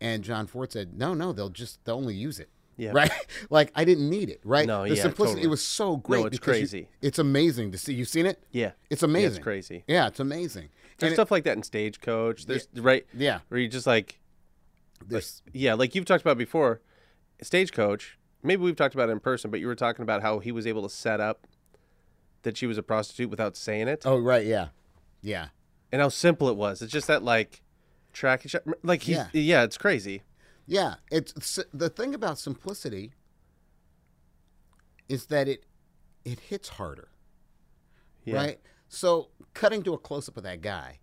And 0.00 0.22
John 0.22 0.46
Ford 0.46 0.72
said, 0.72 0.96
"No, 0.98 1.14
no, 1.14 1.32
they'll 1.32 1.48
just 1.50 1.84
they'll 1.84 1.96
only 1.96 2.14
use 2.14 2.38
it." 2.38 2.50
Yeah. 2.76 2.92
Right. 2.94 3.10
like 3.50 3.72
I 3.74 3.84
didn't 3.84 4.08
need 4.08 4.30
it. 4.30 4.40
Right. 4.44 4.66
No, 4.66 4.84
The 4.84 4.94
yeah, 4.94 5.02
simplicity. 5.02 5.36
totally. 5.40 5.44
It 5.46 5.50
was 5.50 5.62
so 5.64 5.96
great. 5.96 6.20
No, 6.20 6.26
it's 6.26 6.38
because 6.38 6.56
you- 6.72 6.80
crazy. 6.82 6.88
it's 7.02 7.18
amazing 7.18 7.72
to 7.72 7.78
see. 7.78 7.92
You've 7.94 8.08
seen 8.08 8.24
it. 8.26 8.42
yeah. 8.52 8.72
It's 8.90 9.02
Yeah, 9.02 9.06
amazing. 9.08 9.30
it's 9.36 9.42
crazy. 9.42 9.84
Yeah, 9.88 10.06
it's 10.06 10.20
amazing. 10.20 10.68
There's 10.98 11.10
And 11.10 11.12
it- 11.12 11.16
stuff 11.16 11.30
like 11.32 11.42
that 11.44 11.56
in 11.56 11.62
Stagecoach. 11.64 12.46
There's 12.46 12.68
right 12.76 13.04
yeah. 13.12 13.40
where 13.48 13.58
you 13.60 13.66
just 13.68 13.86
like 13.86 14.20
This, 15.04 15.42
yeah, 15.52 15.74
like 15.74 15.94
you've 15.96 16.04
talked 16.04 16.22
about 16.22 16.38
before, 16.38 16.80
Stagecoach. 17.42 18.18
Maybe 18.42 18.62
we've 18.62 18.76
talked 18.76 18.94
about 18.94 19.08
it 19.08 19.12
in 19.12 19.20
person, 19.20 19.50
but 19.50 19.58
you 19.60 19.66
were 19.66 19.74
talking 19.74 20.02
about 20.04 20.22
how 20.22 20.38
he 20.38 20.52
was 20.52 20.66
able 20.66 20.82
to 20.82 20.88
set 20.88 21.20
up 21.20 21.46
that 22.42 22.56
she 22.56 22.66
was 22.66 22.78
a 22.78 22.82
prostitute 22.82 23.30
without 23.30 23.56
saying 23.56 23.88
it, 23.88 24.02
oh 24.04 24.18
right, 24.18 24.46
yeah, 24.46 24.68
yeah, 25.22 25.48
and 25.92 26.00
how 26.00 26.08
simple 26.08 26.48
it 26.48 26.56
was. 26.56 26.82
It's 26.82 26.92
just 26.92 27.06
that 27.08 27.22
like 27.22 27.62
tracking 28.12 28.48
shot, 28.48 28.62
like 28.82 29.02
he's, 29.02 29.16
Yeah. 29.16 29.28
yeah, 29.32 29.62
it's 29.64 29.78
crazy. 29.78 30.22
yeah. 30.66 30.94
It's 31.10 31.58
the 31.72 31.88
thing 31.88 32.14
about 32.14 32.38
simplicity 32.38 33.12
is 35.08 35.26
that 35.26 35.48
it 35.48 35.64
it 36.24 36.40
hits 36.40 36.68
harder, 36.70 37.08
Yeah. 38.24 38.36
right? 38.36 38.60
So 38.88 39.28
cutting 39.54 39.82
to 39.84 39.94
a 39.94 39.98
close 39.98 40.28
up 40.28 40.36
of 40.36 40.42
that 40.42 40.60
guy 40.60 40.98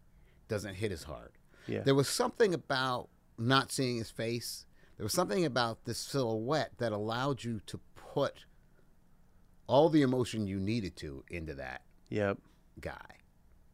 doesn't 0.48 0.76
hit 0.76 0.92
as 0.92 1.04
hard. 1.04 1.32
Yeah. 1.68 1.82
There 1.82 1.96
was 1.96 2.08
something 2.08 2.54
about 2.54 3.10
not 3.38 3.72
seeing 3.72 3.98
his 3.98 4.12
face. 4.12 4.66
There 4.98 5.04
was 5.04 5.14
something 5.14 5.44
about 5.46 5.86
this 5.86 5.98
silhouette 5.98 6.74
that 6.78 6.92
allowed 6.92 7.44
you 7.44 7.60
to 7.66 7.80
put 7.96 8.46
all 9.68 9.90
the 9.90 10.02
emotion 10.02 10.48
you 10.48 10.60
needed 10.60 10.96
to 10.98 11.24
into 11.30 11.54
that 11.56 11.82
Yep. 12.10 12.38
guy, 12.80 13.18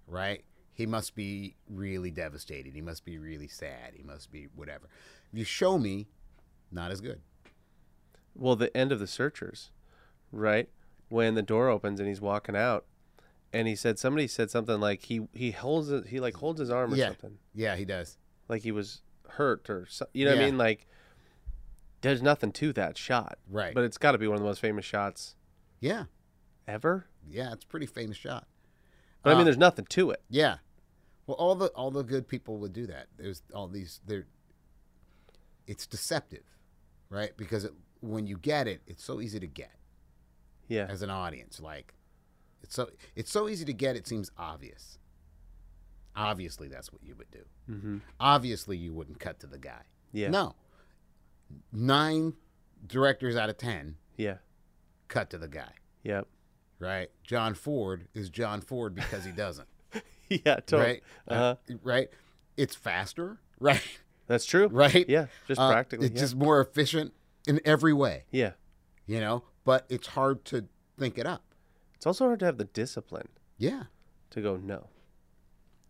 right? 0.07 0.43
He 0.73 0.85
must 0.85 1.15
be 1.15 1.55
really 1.69 2.11
devastated. 2.11 2.73
He 2.73 2.81
must 2.81 3.03
be 3.05 3.17
really 3.17 3.47
sad. 3.47 3.93
He 3.93 4.03
must 4.03 4.31
be 4.31 4.47
whatever. 4.55 4.87
If 5.31 5.37
you 5.39 5.43
show 5.45 5.77
me, 5.77 6.07
not 6.71 6.91
as 6.91 7.01
good. 7.01 7.21
Well, 8.33 8.55
the 8.55 8.75
end 8.75 8.91
of 8.91 8.99
the 8.99 9.07
searchers, 9.07 9.71
right? 10.31 10.69
When 11.09 11.35
the 11.35 11.41
door 11.41 11.67
opens 11.69 11.99
and 11.99 12.07
he's 12.07 12.21
walking 12.21 12.55
out, 12.55 12.85
and 13.51 13.67
he 13.67 13.75
said 13.75 13.99
somebody 13.99 14.27
said 14.27 14.49
something 14.49 14.79
like 14.79 15.03
he 15.03 15.27
he 15.33 15.51
holds 15.51 15.91
it, 15.91 16.07
he 16.07 16.21
like 16.21 16.35
holds 16.35 16.59
his 16.61 16.69
arm 16.69 16.93
or 16.93 16.95
yeah, 16.95 17.07
something, 17.07 17.37
yeah, 17.53 17.75
he 17.75 17.83
does. 17.83 18.17
like 18.47 18.61
he 18.61 18.71
was 18.71 19.01
hurt 19.31 19.69
or 19.69 19.85
so, 19.89 20.05
you 20.13 20.23
know 20.23 20.31
what 20.31 20.41
I 20.41 20.45
mean? 20.45 20.57
Like 20.57 20.87
there's 21.99 22.21
nothing 22.21 22.53
to 22.53 22.71
that 22.73 22.97
shot, 22.97 23.37
Right. 23.49 23.75
But 23.75 23.83
it's 23.83 23.97
got 23.97 24.13
to 24.13 24.17
be 24.17 24.25
one 24.27 24.35
of 24.35 24.41
the 24.41 24.47
most 24.47 24.61
famous 24.61 24.85
shots 24.85 25.35
Yeah, 25.81 26.05
ever. 26.67 27.07
yeah, 27.29 27.51
it's 27.51 27.65
a 27.65 27.67
pretty 27.67 27.85
famous 27.87 28.15
shot. 28.15 28.47
But 29.23 29.31
I 29.31 29.33
mean, 29.33 29.41
Uh, 29.41 29.43
there's 29.45 29.57
nothing 29.57 29.85
to 29.85 30.11
it. 30.11 30.21
Yeah. 30.29 30.57
Well, 31.27 31.35
all 31.35 31.55
the 31.55 31.67
all 31.69 31.91
the 31.91 32.03
good 32.03 32.27
people 32.27 32.57
would 32.59 32.71
do 32.73 32.87
that. 32.87 33.07
There's 33.17 33.43
all 33.53 33.67
these. 33.67 33.99
There. 34.05 34.25
It's 35.67 35.85
deceptive, 35.87 36.43
right? 37.09 37.35
Because 37.37 37.65
it, 37.65 37.73
when 37.99 38.25
you 38.27 38.37
get 38.37 38.67
it, 38.67 38.81
it's 38.87 39.03
so 39.03 39.21
easy 39.21 39.39
to 39.39 39.47
get 39.47 39.75
Yeah, 40.67 40.87
as 40.89 41.01
an 41.03 41.09
audience. 41.11 41.59
Like, 41.59 41.93
it's 42.63 42.75
so 42.75 42.89
it's 43.15 43.31
so 43.31 43.47
easy 43.49 43.65
to 43.65 43.73
get. 43.73 43.95
It 43.95 44.07
seems 44.07 44.31
obvious. 44.37 44.97
Obviously, 46.15 46.67
that's 46.67 46.91
what 46.91 47.01
you 47.03 47.15
would 47.15 47.31
do. 47.31 47.45
mm-hmm. 47.69 47.97
Obviously, 48.19 48.75
you 48.77 48.93
wouldn't 48.93 49.19
cut 49.19 49.39
to 49.41 49.47
the 49.47 49.57
guy. 49.59 49.81
yeah, 50.11 50.29
No. 50.29 50.55
Nine 51.71 52.33
directors 52.85 53.35
out 53.35 53.49
of 53.49 53.57
ten 53.57 53.95
yeah, 54.17 54.37
cut 55.11 55.29
to 55.31 55.37
the 55.37 55.47
guy. 55.47 55.71
yep, 56.03 56.27
Right? 56.79 57.09
John 57.23 57.53
Ford 57.53 58.07
is 58.15 58.29
John 58.31 58.61
Ford 58.61 58.95
because 58.95 59.23
he 59.25 59.31
doesn't. 59.31 59.67
yeah, 60.29 60.55
totally. 60.55 60.81
right? 60.83 61.03
Uh-huh. 61.27 61.55
Uh, 61.69 61.73
right? 61.83 62.07
It's 62.57 62.75
faster, 62.75 63.39
right? 63.59 63.81
That's 64.27 64.45
true. 64.45 64.67
Right? 64.67 65.05
Yeah, 65.07 65.27
just 65.47 65.59
Uh, 65.61 65.69
practically. 65.71 66.07
It's 66.07 66.15
yeah. 66.15 66.21
just 66.21 66.35
more 66.35 66.59
efficient 66.61 67.13
in 67.47 67.59
every 67.65 67.93
way, 67.93 68.23
yeah. 68.31 68.53
you 69.05 69.19
know. 69.19 69.43
But 69.63 69.85
it's 69.89 70.07
hard 70.07 70.43
to 70.45 70.67
think 70.97 71.17
it 71.19 71.27
up. 71.27 71.43
It's 71.95 72.07
also 72.07 72.25
hard 72.25 72.39
to 72.39 72.45
have 72.45 72.57
the 72.57 72.65
discipline 72.65 73.27
Yeah. 73.59 73.83
to 74.31 74.41
go 74.41 74.55
no. 74.57 74.87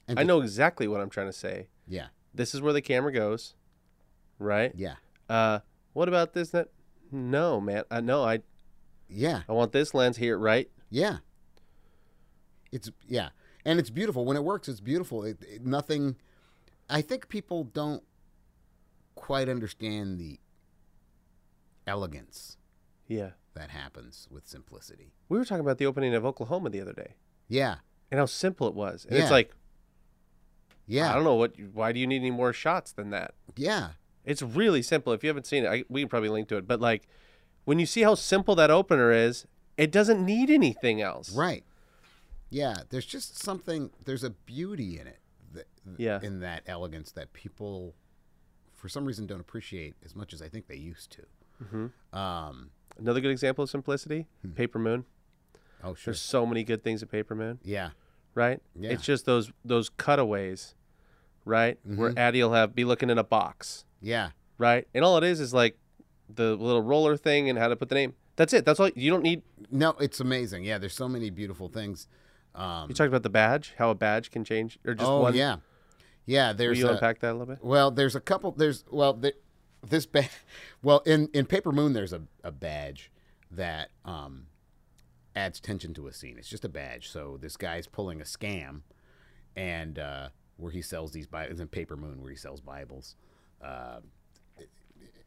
And 0.09 0.19
I 0.19 0.23
know 0.23 0.41
exactly 0.41 0.87
what 0.89 0.99
I'm 0.99 1.09
trying 1.09 1.27
to 1.27 1.33
say. 1.33 1.67
Yeah. 1.87 2.07
This 2.33 2.53
is 2.53 2.61
where 2.61 2.73
the 2.73 2.81
camera 2.81 3.13
goes, 3.13 3.53
right? 4.39 4.73
Yeah. 4.75 4.95
Uh, 5.29 5.59
what 5.93 6.07
about 6.09 6.33
this? 6.33 6.49
That 6.49 6.69
no, 7.11 7.61
man. 7.61 7.83
I 7.89 8.01
no, 8.01 8.23
I 8.23 8.39
Yeah. 9.13 9.41
I 9.49 9.51
want 9.53 9.71
this 9.71 9.93
lens 9.93 10.17
here, 10.17 10.37
right? 10.37 10.69
Yeah. 10.89 11.17
It's 12.71 12.89
yeah, 13.07 13.29
and 13.65 13.79
it's 13.79 13.89
beautiful 13.89 14.23
when 14.23 14.37
it 14.37 14.43
works. 14.45 14.69
It's 14.69 14.79
beautiful. 14.79 15.23
It, 15.23 15.37
it- 15.41 15.65
nothing. 15.65 16.15
I 16.89 17.01
think 17.01 17.27
people 17.29 17.65
don't 17.65 18.03
quite 19.15 19.49
understand 19.49 20.19
the 20.19 20.39
elegance 21.87 22.57
Yeah. 23.07 23.31
that 23.53 23.69
happens 23.71 24.27
with 24.31 24.47
simplicity. 24.47 25.13
We 25.29 25.37
were 25.37 25.45
talking 25.45 25.61
about 25.63 25.77
the 25.77 25.85
opening 25.85 26.13
of 26.13 26.25
Oklahoma 26.25 26.69
the 26.69 26.81
other 26.81 26.93
day 26.93 27.15
Yeah. 27.47 27.75
and 28.09 28.19
how 28.19 28.25
simple 28.25 28.67
it 28.67 28.73
was. 28.73 29.05
And 29.05 29.15
Yeah. 29.17 29.23
it's 29.23 29.31
like 29.31 29.53
Yeah. 30.87 31.11
I 31.11 31.15
don't 31.15 31.23
know 31.23 31.35
what. 31.35 31.53
Why 31.73 31.91
do 31.91 31.99
you 31.99 32.07
need 32.07 32.17
any 32.21 32.31
more 32.31 32.51
shots 32.53 32.91
than 32.91 33.09
that? 33.11 33.33
Yeah. 33.55 33.91
It's 34.25 34.41
really 34.41 34.81
simple. 34.81 35.13
If 35.13 35.23
you 35.23 35.29
haven't 35.29 35.45
seen 35.47 35.63
it, 35.65 35.67
I, 35.67 35.83
we 35.89 36.01
can 36.01 36.09
probably 36.09 36.29
link 36.29 36.47
to 36.49 36.57
it. 36.57 36.67
But 36.67 36.79
like, 36.81 37.07
when 37.65 37.79
you 37.79 37.85
see 37.85 38.01
how 38.01 38.15
simple 38.15 38.55
that 38.55 38.69
opener 38.71 39.11
is, 39.11 39.45
it 39.77 39.91
doesn't 39.91 40.25
need 40.25 40.49
anything 40.49 41.01
else. 41.01 41.31
Right. 41.35 41.63
Yeah. 42.49 42.75
There's 42.89 43.05
just 43.05 43.37
something. 43.37 43.91
There's 44.05 44.23
a 44.23 44.29
beauty 44.31 44.99
in 44.99 45.07
it. 45.07 45.19
That, 45.53 45.67
Yeah. 45.97 46.19
In 46.21 46.39
that 46.41 46.63
elegance 46.67 47.11
that 47.13 47.33
people, 47.33 47.95
for 48.73 48.89
some 48.89 49.05
reason, 49.05 49.25
don't 49.27 49.39
appreciate 49.39 49.95
as 50.03 50.15
much 50.15 50.33
as 50.33 50.41
I 50.41 50.49
think 50.49 50.67
they 50.67 50.75
used 50.75 51.11
to. 51.13 51.21
Mm-hmm. 51.63 52.17
Um. 52.17 52.71
Another 52.97 53.21
good 53.21 53.31
example 53.31 53.63
of 53.63 53.69
simplicity: 53.69 54.27
Hmm. 54.41 54.51
Paper 54.51 54.77
Moon. 54.79 55.05
Oh, 55.83 55.93
sure. 55.95 56.11
There's 56.11 56.21
so 56.21 56.45
many 56.45 56.63
good 56.63 56.83
things 56.83 57.01
at 57.01 57.09
Paper 57.09 57.33
Moon, 57.35 57.59
Yeah. 57.63 57.91
right? 58.35 58.61
Yeah. 58.79 58.91
It's 58.91 59.03
just 59.03 59.25
those 59.25 59.51
those 59.65 59.89
cutaways, 59.89 60.75
right? 61.45 61.79
Where 61.83 62.11
Mhm. 62.11 62.17
Addie 62.19 62.43
will 62.43 62.53
have 62.53 62.75
be 62.75 62.83
looking 62.83 63.09
in 63.09 63.17
a 63.17 63.23
box, 63.23 63.85
Yeah. 64.01 64.31
right? 64.57 64.87
And 64.93 65.03
all 65.05 65.17
it 65.17 65.23
is 65.23 65.39
is 65.39 65.53
like 65.53 65.77
the 66.35 66.55
little 66.55 66.81
roller 66.81 67.17
thing 67.17 67.49
and 67.49 67.57
how 67.57 67.67
to 67.67 67.75
put 67.75 67.89
the 67.89 67.95
name. 67.95 68.13
That's 68.35 68.53
it. 68.53 68.65
That's 68.65 68.79
all. 68.79 68.89
You 68.95 69.11
don't 69.11 69.23
need. 69.23 69.43
No, 69.69 69.91
it's 69.99 70.19
amazing. 70.19 70.63
Yeah. 70.63 70.77
There's 70.77 70.93
so 70.93 71.07
many 71.07 71.29
beautiful 71.29 71.67
things. 71.67 72.07
Um. 72.55 72.89
You 72.89 72.95
talked 72.95 73.09
about 73.09 73.23
the 73.23 73.29
badge, 73.29 73.73
how 73.77 73.89
a 73.89 73.95
badge 73.95 74.31
can 74.31 74.43
change, 74.43 74.79
or 74.85 74.93
just 74.93 75.09
oh 75.09 75.21
one. 75.21 75.35
yeah. 75.35 75.57
Yeah. 76.25 76.51
Will 76.51 76.57
There's 76.57 76.79
you 76.79 76.87
a, 76.87 76.93
unpack 76.93 77.19
that 77.19 77.31
a 77.31 77.33
little 77.33 77.47
bit? 77.47 77.63
Well, 77.63 77.91
there's 77.91 78.15
a 78.15 78.21
couple. 78.21 78.51
There's 78.51 78.83
well, 78.89 79.13
the, 79.13 79.33
this 79.85 80.05
ba- 80.05 80.29
well 80.83 80.99
in 81.05 81.29
in 81.33 81.45
Paper 81.45 81.71
Moon 81.71 81.93
there's 81.93 82.13
a, 82.13 82.21
a 82.43 82.51
badge 82.51 83.11
that 83.51 83.89
um 84.05 84.47
adds 85.35 85.59
tension 85.59 85.93
to 85.95 86.07
a 86.07 86.13
scene. 86.13 86.37
It's 86.37 86.49
just 86.49 86.65
a 86.65 86.69
badge. 86.69 87.09
So 87.09 87.37
this 87.39 87.57
guy's 87.57 87.87
pulling 87.87 88.21
a 88.21 88.25
scam, 88.25 88.81
and 89.55 89.97
uh, 89.97 90.29
where 90.57 90.71
he 90.71 90.81
sells 90.81 91.11
these 91.11 91.27
Bibles 91.27 91.59
in 91.59 91.67
Paper 91.67 91.95
Moon, 91.95 92.21
where 92.21 92.31
he 92.31 92.37
sells 92.37 92.61
Bibles. 92.61 93.15
Uh, 93.61 93.99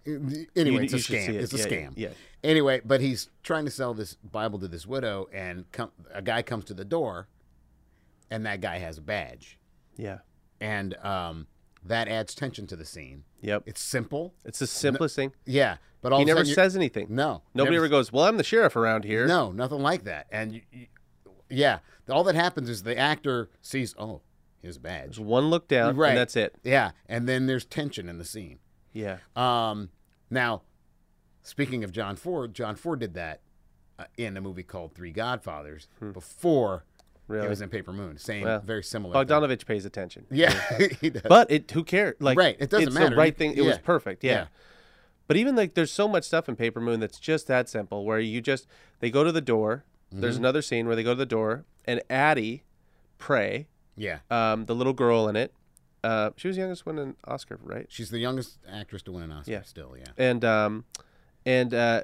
anyway, 0.06 0.46
You- 0.54 0.80
it's 0.80 0.92
a 0.92 0.96
scam. 0.96 1.28
it. 1.28 1.34
It's 1.36 1.52
a 1.54 1.58
Yeah, 1.58 1.64
yeah, 1.68 1.70
scam. 1.88 1.92
yeah. 1.96 2.08
Anyway, 2.42 2.80
but 2.84 3.00
he's 3.00 3.30
trying 3.42 3.64
to 3.64 3.70
sell 3.70 3.94
this 3.94 4.14
Bible 4.14 4.58
to 4.58 4.68
this 4.68 4.86
widow, 4.86 5.28
and 5.32 5.70
come, 5.72 5.92
a 6.12 6.20
guy 6.22 6.42
comes 6.42 6.64
to 6.66 6.74
the 6.74 6.84
door, 6.84 7.28
and 8.30 8.44
that 8.46 8.60
guy 8.60 8.78
has 8.78 8.98
a 8.98 9.02
badge, 9.02 9.58
Yeah. 9.96 10.18
and 10.60 10.94
um, 10.98 11.46
that 11.84 12.08
adds 12.08 12.34
tension 12.34 12.66
to 12.68 12.76
the 12.76 12.84
scene. 12.84 13.24
Yep. 13.40 13.64
It's 13.66 13.80
simple. 13.80 14.34
It's 14.44 14.58
the 14.58 14.66
simplest 14.66 15.16
thing. 15.16 15.32
Yeah, 15.46 15.76
but 16.02 16.12
all 16.12 16.18
He 16.18 16.24
never 16.24 16.44
says 16.44 16.76
anything. 16.76 17.06
no. 17.10 17.42
Nobody 17.54 17.76
never- 17.76 17.86
ever 17.86 17.90
goes, 17.90 18.12
"Well, 18.12 18.24
I'm 18.24 18.36
the 18.36 18.44
sheriff 18.44 18.76
around 18.76 19.04
here." 19.04 19.26
No, 19.26 19.52
nothing 19.52 19.80
like 19.80 20.04
that. 20.04 20.26
And 20.30 20.54
you, 20.54 20.62
you, 20.70 20.86
yeah, 21.50 21.78
all 22.08 22.24
that 22.24 22.34
happens 22.34 22.68
is 22.70 22.82
the 22.82 22.96
actor 22.96 23.50
sees, 23.62 23.94
oh, 23.98 24.22
his 24.62 24.78
badge. 24.78 25.04
There's 25.16 25.20
one 25.20 25.50
look 25.50 25.68
down, 25.68 25.96
Right. 25.96 26.10
and 26.10 26.18
that's 26.18 26.36
it. 26.36 26.54
Yeah, 26.62 26.92
and 27.06 27.28
then 27.28 27.46
there's 27.46 27.64
tension 27.66 28.08
in 28.08 28.16
the 28.18 28.24
scene. 28.24 28.58
Yeah. 28.94 29.18
Um, 29.36 29.90
now, 30.30 30.62
speaking 31.42 31.84
of 31.84 31.92
John 31.92 32.16
Ford, 32.16 32.54
John 32.54 32.74
Ford 32.76 33.00
did 33.00 33.12
that 33.14 33.40
uh, 33.98 34.04
in 34.16 34.36
a 34.36 34.40
movie 34.40 34.62
called 34.62 34.94
Three 34.94 35.10
Godfathers 35.12 35.86
before 36.12 36.84
Hmm. 37.26 37.32
Really. 37.32 37.46
it 37.46 37.48
was 37.50 37.60
in 37.62 37.70
Paper 37.70 37.92
Moon. 37.92 38.18
Same, 38.18 38.44
Well, 38.44 38.60
very 38.60 38.82
similar. 38.82 39.14
thing. 39.14 39.26
Bogdanovich 39.26 39.64
pays 39.64 39.84
attention. 39.86 40.26
Yeah, 40.30 40.52
he 41.00 41.08
does. 41.10 41.22
But 41.22 41.50
it 41.50 41.70
who 41.70 41.82
cares? 41.82 42.16
Like 42.20 42.36
Right, 42.38 42.56
it 42.58 42.68
doesn't 42.70 42.88
it's 42.88 42.94
matter. 42.94 43.10
the 43.10 43.16
right 43.16 43.36
thing. 43.36 43.54
It 43.56 43.62
was 43.62 43.78
perfect. 43.78 44.22
Yeah. 44.24 44.32
Yeah. 44.32 44.46
But 45.26 45.38
even 45.38 45.56
like 45.56 45.72
there's 45.74 45.90
so 45.90 46.06
much 46.06 46.24
stuff 46.24 46.50
in 46.50 46.56
Paper 46.56 46.80
Moon 46.82 47.00
that's 47.00 47.18
just 47.18 47.46
that 47.46 47.68
simple 47.70 48.04
where 48.04 48.20
you 48.20 48.40
just 48.42 48.66
they 49.00 49.10
go 49.10 49.24
to 49.24 49.32
the 49.32 49.40
door. 49.40 49.84
Mm-hmm. 50.12 50.20
There's 50.20 50.36
another 50.36 50.60
scene 50.60 50.86
where 50.86 50.94
they 50.96 51.02
go 51.02 51.12
to 51.12 51.18
the 51.18 51.24
door 51.24 51.64
and 51.86 52.02
Addie 52.10 52.62
Pray, 53.16 53.68
yeah, 53.96 54.18
um, 54.30 54.66
the 54.66 54.74
little 54.74 54.92
girl 54.92 55.26
in 55.28 55.34
it, 55.36 55.54
uh, 56.04 56.30
she 56.36 56.48
was 56.48 56.56
the 56.56 56.62
youngest 56.62 56.86
one 56.86 56.98
in 56.98 57.16
Oscar, 57.26 57.58
right? 57.62 57.86
she's 57.88 58.10
the 58.10 58.18
youngest 58.18 58.58
actress 58.70 59.02
to 59.02 59.12
win 59.12 59.24
an 59.24 59.32
Oscar. 59.32 59.50
Yeah. 59.52 59.62
Still, 59.62 59.94
yeah. 59.98 60.04
And 60.16 60.44
um, 60.44 60.84
and 61.46 61.72
uh, 61.74 62.02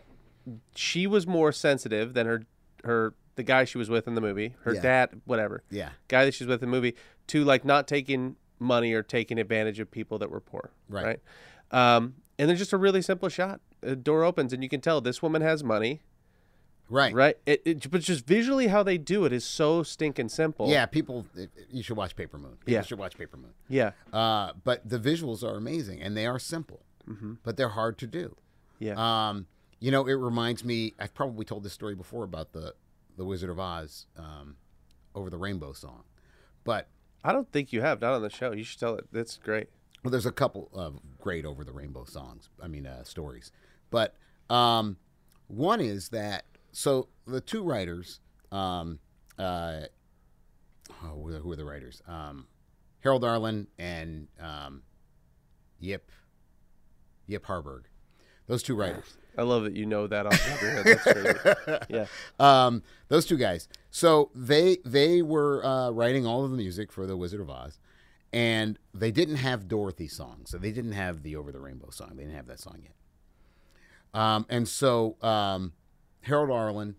she 0.75 1.07
was 1.07 1.27
more 1.27 1.53
sensitive 1.53 2.15
than 2.15 2.27
her 2.27 2.43
her 2.85 3.15
the 3.37 3.43
guy 3.43 3.65
she 3.65 3.79
was 3.79 3.89
with 3.89 4.07
in 4.09 4.15
the 4.15 4.21
movie, 4.21 4.55
her 4.65 4.75
Yeah. 4.75 4.83
dad, 4.83 5.21
whatever. 5.25 5.63
Yeah. 5.71 5.91
guy 6.09 6.25
that 6.25 6.35
she's 6.35 6.47
with 6.47 6.63
in 6.63 6.69
the 6.71 6.77
movie 6.77 6.95
to 7.29 7.45
like 7.45 7.65
not 7.65 7.87
taking 7.87 8.37
money 8.59 8.93
or 8.93 9.03
taking 9.03 9.39
advantage 9.39 9.81
of 9.81 9.91
people 9.91 10.19
that 10.19 10.31
were 10.31 10.41
poor. 10.41 10.71
Right. 10.89 11.05
Right. 11.73 11.97
Um, 11.97 12.15
and 12.39 12.49
there's 12.49 12.59
just 12.59 12.73
a 12.73 12.77
really 12.79 13.03
simple 13.03 13.29
shot. 13.29 13.61
A 13.83 13.95
door 13.97 14.25
opens 14.25 14.53
and 14.53 14.63
you 14.63 14.69
can 14.69 14.81
tell 14.81 15.01
this 15.01 15.23
woman 15.23 15.41
has 15.43 15.63
money. 15.63 16.01
Right. 16.90 17.14
Right. 17.14 17.37
It, 17.46 17.62
it, 17.64 17.90
but 17.90 18.00
just 18.03 18.26
visually 18.26 18.66
how 18.66 18.83
they 18.83 18.98
do 18.98 19.24
it 19.24 19.33
is 19.33 19.44
so 19.44 19.83
stinking 19.85 20.29
simple. 20.29 20.68
Yeah, 20.68 20.85
people, 20.87 21.24
you 21.70 21.83
should 21.83 21.96
watch 21.96 22.16
Paper 22.16 22.37
Moon. 22.37 22.57
People 22.59 22.72
Yeah. 22.74 22.83
should 22.83 22.98
watch 22.98 23.16
Paper 23.16 23.37
Moon. 23.37 23.53
Yeah. 23.68 23.92
Uh, 24.12 24.53
but 24.64 24.87
the 24.88 24.98
visuals 24.98 25.42
are 25.44 25.57
amazing 25.57 26.03
and 26.03 26.16
they 26.16 26.26
are 26.26 26.38
simple, 26.40 26.81
but 27.44 27.57
they're 27.57 27.70
hard 27.70 27.96
to 27.98 28.07
do. 28.07 28.37
Yeah. 28.81 28.94
Um, 29.29 29.46
you 29.79 29.90
know, 29.90 30.07
it 30.07 30.14
reminds 30.14 30.64
me. 30.64 30.94
I've 30.98 31.14
probably 31.14 31.44
told 31.44 31.62
this 31.62 31.72
story 31.72 31.94
before 31.94 32.24
about 32.24 32.53
the 32.53 32.74
the 33.16 33.24
Wizard 33.24 33.50
of 33.50 33.59
Oz 33.61 34.07
um, 34.16 34.57
over 35.14 35.31
the 35.31 35.37
Rainbow 35.38 35.72
song, 35.72 36.05
but 36.64 36.88
I 37.24 37.33
don't 37.33 37.50
think 37.53 37.72
you 37.72 37.81
have. 37.83 38.00
Not 38.00 38.14
on 38.14 38.22
the 38.22 38.31
show. 38.31 38.53
You 38.53 38.62
should 38.64 38.81
tell 38.81 38.94
it. 38.96 39.07
That's 39.12 39.37
great. 39.38 39.68
well, 40.03 40.11
there's 40.11 40.26
a 40.26 40.33
couple 40.33 40.70
of 40.72 40.98
great 41.20 41.44
over 41.44 41.62
the 41.64 41.72
Rainbow 41.72 42.05
songs. 42.05 42.48
I 42.62 42.68
mean, 42.68 42.87
uh, 42.87 43.05
stories. 43.05 43.53
But 43.90 44.14
um, 44.48 44.96
one 45.48 45.81
is 45.81 46.09
that 46.11 46.44
so 46.73 47.09
the 47.27 47.41
two 47.41 47.63
writers, 47.63 48.21
um, 48.53 48.99
uh, 49.39 49.83
oh, 51.05 51.23
who, 51.23 51.35
are, 51.35 51.39
who 51.39 51.53
are 51.53 51.57
the 51.57 51.65
writers? 51.65 52.03
Um, 52.07 52.47
Harold 53.01 53.25
Arlen 53.25 53.67
and 53.79 54.29
um, 54.41 54.83
Yip 55.79 56.11
Yip 57.27 57.47
Harburg. 57.47 57.85
Those 58.47 58.63
two 58.63 58.75
writers. 58.75 59.17
I 59.39 59.43
love 59.43 59.63
that 59.63 59.77
you 59.77 59.87
know 59.87 60.09
that 60.09 60.27
off 60.27 60.33
the 60.33 60.51
top 60.51 60.61
of 60.61 61.27
your 61.27 61.65
head. 61.67 61.87
Yeah. 61.89 62.07
Um, 62.39 62.83
those 63.09 63.25
two 63.25 63.37
guys. 63.37 63.69
So 63.91 64.31
they 64.35 64.79
they 64.85 65.23
were 65.23 65.65
uh, 65.65 65.91
writing 65.91 66.27
all 66.27 66.45
of 66.45 66.51
the 66.51 66.57
music 66.57 66.91
for 66.93 67.07
the 67.07 67.17
Wizard 67.17 67.41
of 67.41 67.49
Oz, 67.49 67.79
and 68.33 68.79
they 68.93 69.13
didn't 69.13 69.37
have 69.37 69.69
Dorothy's 69.69 70.17
song, 70.17 70.43
so 70.47 70.59
they 70.59 70.73
didn't 70.73 70.93
have 70.93 71.23
the 71.23 71.37
Over 71.37 71.53
the 71.53 71.61
Rainbow 71.61 71.91
song. 71.91 72.13
They 72.17 72.25
didn't 72.25 72.37
have 72.37 72.49
that 72.49 72.61
song 72.61 72.81
yet. 72.83 72.95
Um, 74.13 74.47
and 74.49 74.69
so 74.69 75.17
um, 75.23 75.73
Harold 76.23 76.51
Arlen 76.51 76.97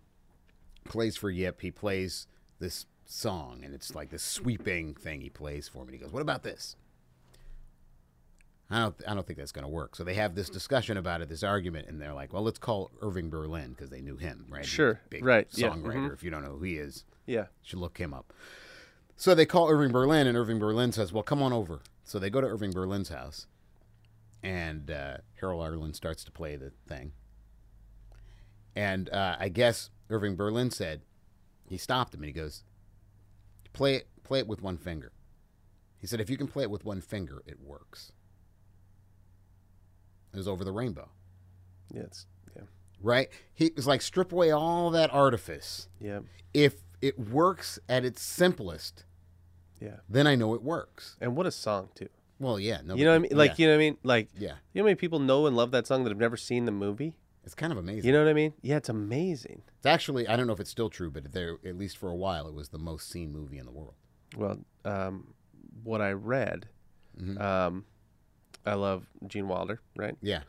plays 0.83 1.15
for 1.17 1.29
Yip. 1.29 1.61
He 1.61 1.71
plays 1.71 2.27
this 2.59 2.85
song, 3.05 3.61
and 3.63 3.73
it's 3.73 3.93
like 3.95 4.09
this 4.09 4.23
sweeping 4.23 4.93
thing 4.95 5.21
he 5.21 5.29
plays 5.29 5.67
for 5.67 5.85
me. 5.85 5.93
He 5.93 5.99
goes, 5.99 6.11
"What 6.11 6.21
about 6.21 6.43
this?" 6.43 6.75
I 8.69 8.79
don't, 8.79 8.95
I 9.05 9.13
don't 9.13 9.27
think 9.27 9.37
that's 9.37 9.51
going 9.51 9.65
to 9.65 9.69
work. 9.69 9.97
So 9.97 10.05
they 10.05 10.13
have 10.13 10.33
this 10.33 10.49
discussion 10.49 10.95
about 10.95 11.19
it, 11.21 11.27
this 11.27 11.43
argument, 11.43 11.89
and 11.89 11.99
they're 11.99 12.13
like, 12.13 12.31
well, 12.31 12.41
let's 12.41 12.57
call 12.57 12.89
Irving 13.01 13.29
Berlin 13.29 13.71
because 13.71 13.89
they 13.89 13.99
knew 13.99 14.15
him, 14.15 14.45
right? 14.47 14.65
Sure, 14.65 15.01
big 15.09 15.25
right, 15.25 15.45
yeah, 15.55 15.67
Songwriter. 15.71 16.07
mhm. 16.09 16.13
If 16.13 16.23
you 16.23 16.31
don't 16.31 16.41
know 16.41 16.51
who 16.51 16.63
he 16.63 16.77
is, 16.77 17.03
Yeah. 17.25 17.41
you 17.41 17.47
should 17.63 17.79
look 17.79 17.97
him 17.97 18.13
up. 18.13 18.31
So 19.17 19.35
they 19.35 19.45
call 19.45 19.69
Irving 19.69 19.91
Berlin, 19.91 20.25
and 20.25 20.37
Irving 20.37 20.57
Berlin 20.57 20.93
says, 20.93 21.11
well, 21.11 21.21
come 21.21 21.43
on 21.43 21.51
over. 21.51 21.81
So 22.05 22.17
they 22.17 22.29
go 22.29 22.39
to 22.39 22.47
Irving 22.47 22.71
Berlin's 22.71 23.09
house, 23.09 23.45
and 24.41 24.89
uh, 24.89 25.17
Harold 25.41 25.61
Arlen 25.61 25.93
starts 25.93 26.23
to 26.23 26.31
play 26.31 26.55
the 26.55 26.71
thing. 26.87 27.11
And 28.75 29.09
uh, 29.09 29.35
I 29.39 29.49
guess 29.49 29.89
Irving 30.09 30.35
Berlin 30.35 30.71
said, 30.71 31.01
he 31.67 31.77
stopped 31.77 32.13
him 32.13 32.21
and 32.21 32.27
he 32.27 32.33
goes, 32.33 32.63
play 33.73 33.95
it, 33.95 34.07
play 34.23 34.39
it 34.39 34.47
with 34.47 34.61
one 34.61 34.77
finger. 34.77 35.11
He 35.97 36.07
said, 36.07 36.19
if 36.19 36.29
you 36.29 36.37
can 36.37 36.47
play 36.47 36.63
it 36.63 36.71
with 36.71 36.83
one 36.85 37.01
finger, 37.01 37.41
it 37.45 37.59
works. 37.61 38.11
It 40.33 40.37
was 40.37 40.47
over 40.47 40.63
the 40.63 40.71
rainbow, 40.71 41.09
Yeah. 41.93 42.03
It's, 42.03 42.25
yeah. 42.55 42.63
right? 43.01 43.27
He 43.53 43.71
was 43.75 43.85
like, 43.87 44.01
strip 44.01 44.31
away 44.31 44.51
all 44.51 44.89
that 44.91 45.13
artifice. 45.13 45.89
Yeah. 45.99 46.19
If 46.53 46.75
it 47.01 47.19
works 47.19 47.79
at 47.89 48.05
its 48.05 48.21
simplest, 48.21 49.03
Yeah. 49.79 49.97
then 50.07 50.27
I 50.27 50.35
know 50.35 50.53
it 50.55 50.63
works. 50.63 51.17
And 51.19 51.35
what 51.35 51.45
a 51.45 51.51
song 51.51 51.89
too. 51.95 52.07
Well, 52.39 52.59
yeah, 52.59 52.79
no, 52.83 52.95
You 52.95 53.03
know 53.05 53.11
what 53.11 53.15
I 53.17 53.19
mean? 53.19 53.31
Like 53.37 53.51
yeah, 53.51 53.55
you 53.57 53.67
know 53.67 53.73
what 53.73 53.75
I 53.75 53.79
mean? 53.85 53.97
Like 54.03 54.29
yeah, 54.35 54.53
you 54.73 54.81
know 54.81 54.83
how 54.83 54.85
many 54.85 54.95
people 54.95 55.19
know 55.19 55.45
and 55.45 55.55
love 55.55 55.69
that 55.71 55.85
song 55.85 56.03
that 56.05 56.09
have 56.09 56.17
never 56.17 56.37
seen 56.37 56.65
the 56.65 56.71
movie? 56.71 57.13
It's 57.43 57.55
kind 57.55 57.71
of 57.71 57.77
amazing. 57.79 58.05
You 58.05 58.13
know 58.13 58.23
what 58.23 58.29
I 58.29 58.33
mean? 58.33 58.53
Yeah, 58.61 58.77
it's 58.77 58.89
amazing. 58.89 59.63
it's 59.77 59.85
actually, 59.85 60.27
I 60.27 60.35
don't 60.35 60.47
know 60.47 60.53
if 60.53 60.59
it's 60.59 60.69
still 60.69 60.89
true, 60.89 61.09
but 61.11 61.31
there, 61.33 61.57
at 61.65 61.77
least 61.77 61.97
for 61.97 62.09
a 62.09 62.15
while, 62.15 62.47
it 62.47 62.53
was 62.53 62.69
the 62.69 62.77
most 62.77 63.09
seen 63.09 63.31
movie 63.31 63.57
in 63.57 63.65
the 63.65 63.71
world. 63.71 63.95
Well, 64.37 64.59
um, 64.85 65.33
what 65.83 66.01
I 66.01 66.11
read, 66.11 66.67
Mhm. 67.19 67.39
um, 67.41 67.85
I 68.65 68.75
love 68.75 69.07
Gene 69.27 69.47
Wilder, 69.47 69.81
right? 69.95 70.15
Yeah, 70.21 70.43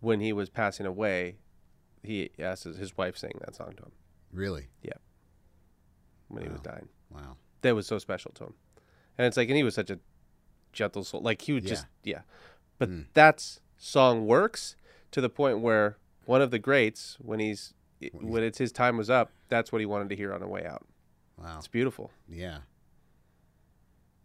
When 0.00 0.20
he 0.20 0.32
was 0.32 0.48
passing 0.50 0.86
away, 0.86 1.36
he 2.02 2.30
asked 2.38 2.64
his, 2.64 2.76
his 2.78 2.96
wife 2.96 3.16
sang 3.18 3.32
that 3.40 3.54
song 3.56 3.74
to 3.76 3.82
him 3.84 3.92
really. 4.32 4.68
Yeah. 4.82 4.92
When 6.28 6.44
he 6.44 6.48
was 6.48 6.60
dying. 6.60 6.88
Wow. 7.10 7.36
That 7.62 7.74
was 7.74 7.86
so 7.86 7.98
special 7.98 8.30
to 8.34 8.44
him. 8.44 8.54
And 9.18 9.26
it's 9.26 9.36
like, 9.36 9.48
and 9.48 9.56
he 9.56 9.62
was 9.64 9.74
such 9.74 9.90
a 9.90 9.98
gentle 10.72 11.02
soul. 11.04 11.20
Like 11.20 11.42
he 11.42 11.52
would 11.52 11.64
Yeah. 11.64 11.70
just, 11.70 11.86
yeah. 12.04 12.22
But 12.78 12.88
Mm. 12.90 13.06
that's 13.12 13.60
song 13.76 14.26
works 14.26 14.76
to 15.10 15.20
the 15.20 15.28
point 15.28 15.58
where 15.60 15.98
one 16.30 16.40
of 16.42 16.50
the 16.52 16.58
greats, 16.60 17.16
when 17.20 17.40
he's, 17.40 17.74
when 18.12 18.42
it's 18.44 18.58
his 18.58 18.70
time 18.70 18.96
was 18.96 19.10
up, 19.10 19.32
that's 19.48 19.72
what 19.72 19.80
he 19.80 19.86
wanted 19.86 20.08
to 20.10 20.16
hear 20.16 20.32
on 20.32 20.40
the 20.40 20.46
way 20.46 20.64
out. 20.64 20.86
Wow. 21.36 21.56
It's 21.58 21.66
beautiful. 21.68 22.12
Yeah. 22.28 22.58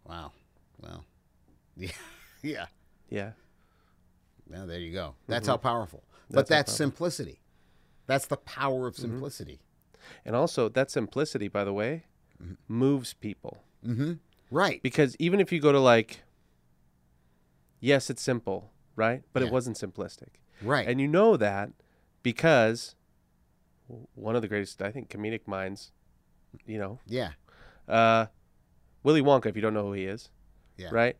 Wow. 0.07 0.31
Well. 0.81 1.03
Yeah. 1.77 1.89
yeah. 2.41 2.65
Yeah. 3.09 3.31
Well, 4.49 4.67
there 4.67 4.79
you 4.79 4.93
go. 4.93 5.15
That's 5.27 5.47
how 5.47 5.57
powerful. 5.57 6.03
but 6.07 6.11
Mm-hmm. 6.11 6.35
That's 6.37 6.49
how 6.49 6.55
that's 6.57 6.71
powerful. 6.71 6.77
simplicity. 6.85 7.39
That's 8.07 8.27
the 8.27 8.37
power 8.37 8.87
of 8.87 8.93
Mm-hmm. 8.93 9.01
simplicity. 9.13 9.59
And 10.23 10.35
also, 10.35 10.69
that 10.69 10.91
simplicity, 10.91 11.47
by 11.47 11.63
the 11.63 11.73
way, 11.73 12.03
moves 12.67 13.13
people. 13.13 13.63
Mm-hmm. 13.85 14.13
Right. 14.51 14.81
Because 14.83 15.15
even 15.17 15.39
if 15.39 15.51
you 15.51 15.59
go 15.59 15.71
to 15.71 15.79
like, 15.79 16.21
yes, 17.79 18.09
it's 18.11 18.21
simple, 18.21 18.69
right? 18.95 19.23
But 19.33 19.41
Yeah. 19.41 19.47
it 19.47 19.51
wasn't 19.53 19.77
simplistic. 19.77 20.29
Right. 20.61 20.87
And 20.87 21.01
you 21.01 21.07
know 21.07 21.35
that 21.37 21.71
because 22.25 22.95
one 24.15 24.35
of 24.35 24.41
the 24.41 24.47
greatest, 24.47 24.81
I 24.81 24.89
think, 24.91 25.09
comedic 25.09 25.41
minds, 25.47 25.91
you 26.65 26.79
know, 26.79 26.99
yeah. 27.05 27.33
uh, 27.87 28.25
Willy 29.03 29.21
Wonka, 29.21 29.45
if 29.45 29.55
you 29.55 29.61
don't 29.61 29.75
know 29.75 29.83
who 29.85 29.93
he 29.93 30.05
is, 30.05 30.29
Yeah. 30.75 30.89
right? 30.91 31.15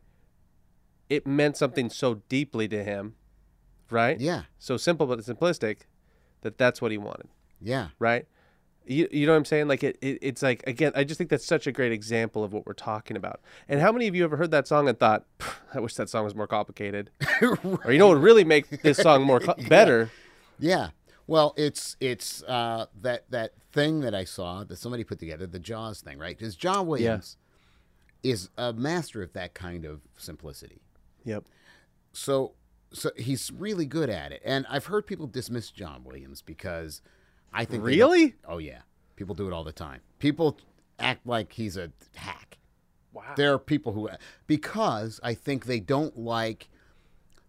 It 1.08 1.24
meant 1.28 1.56
something 1.56 1.90
so 1.90 2.22
deeply 2.28 2.66
to 2.66 2.82
him, 2.82 3.14
right? 3.88 4.18
Yeah. 4.20 4.42
So 4.58 4.76
simple 4.76 5.06
but 5.06 5.20
simplistic 5.20 5.82
that 6.40 6.58
that's 6.58 6.82
what 6.82 6.90
he 6.90 6.98
wanted, 6.98 7.28
Yeah. 7.60 7.90
right? 8.00 8.26
You, 8.84 9.06
you 9.12 9.26
know 9.26 9.32
what 9.32 9.38
I'm 9.38 9.44
saying? 9.44 9.68
Like 9.68 9.84
it, 9.84 9.96
it, 10.02 10.18
it's 10.20 10.42
like 10.42 10.64
again, 10.66 10.90
I 10.96 11.04
just 11.04 11.18
think 11.18 11.30
that's 11.30 11.46
such 11.46 11.68
a 11.68 11.72
great 11.72 11.92
example 11.92 12.42
of 12.42 12.52
what 12.52 12.66
we're 12.66 12.72
talking 12.72 13.16
about. 13.16 13.40
And 13.68 13.80
how 13.80 13.92
many 13.92 14.08
of 14.08 14.16
you 14.16 14.24
ever 14.24 14.36
heard 14.36 14.50
that 14.50 14.66
song 14.68 14.88
and 14.88 14.96
thought, 14.98 15.24
"I 15.74 15.78
wish 15.80 15.94
that 15.94 16.08
song 16.08 16.24
was 16.24 16.36
more 16.36 16.46
complicated," 16.46 17.10
or 17.42 17.58
you 17.92 17.98
know, 17.98 18.06
what 18.08 18.14
would 18.18 18.22
really 18.22 18.44
make 18.44 18.82
this 18.82 18.98
song 18.98 19.22
more 19.24 19.40
co- 19.40 19.54
better? 19.68 20.10
Yeah. 20.60 20.90
Well, 21.26 21.54
it's 21.56 21.96
it's 22.00 22.42
uh, 22.44 22.86
that 23.00 23.30
that 23.30 23.52
thing 23.72 24.00
that 24.00 24.14
I 24.14 24.24
saw 24.24 24.64
that 24.64 24.76
somebody 24.76 25.04
put 25.04 25.18
together, 25.18 25.46
the 25.46 25.58
Jaws 25.58 26.00
thing, 26.00 26.18
right? 26.18 26.36
Because 26.36 26.54
John 26.56 26.86
Williams 26.86 27.36
is 28.22 28.48
a 28.56 28.72
master 28.72 29.22
of 29.22 29.32
that 29.32 29.54
kind 29.54 29.84
of 29.84 30.00
simplicity. 30.16 30.80
Yep. 31.24 31.44
So 32.12 32.54
so 32.92 33.10
he's 33.16 33.50
really 33.52 33.86
good 33.86 34.08
at 34.08 34.32
it. 34.32 34.42
And 34.44 34.66
I've 34.70 34.86
heard 34.86 35.06
people 35.06 35.26
dismiss 35.26 35.70
John 35.70 36.04
Williams 36.04 36.42
because 36.42 37.02
I 37.52 37.64
think 37.64 37.84
Really? 37.84 38.34
Oh 38.46 38.58
yeah. 38.58 38.80
People 39.16 39.34
do 39.34 39.46
it 39.46 39.52
all 39.52 39.64
the 39.64 39.72
time. 39.72 40.00
People 40.18 40.58
act 40.98 41.26
like 41.26 41.52
he's 41.52 41.76
a 41.76 41.90
hack. 42.14 42.58
Wow. 43.12 43.34
There 43.36 43.52
are 43.52 43.58
people 43.58 43.92
who 43.92 44.08
because 44.46 45.20
I 45.22 45.34
think 45.34 45.66
they 45.66 45.80
don't 45.80 46.16
like 46.18 46.68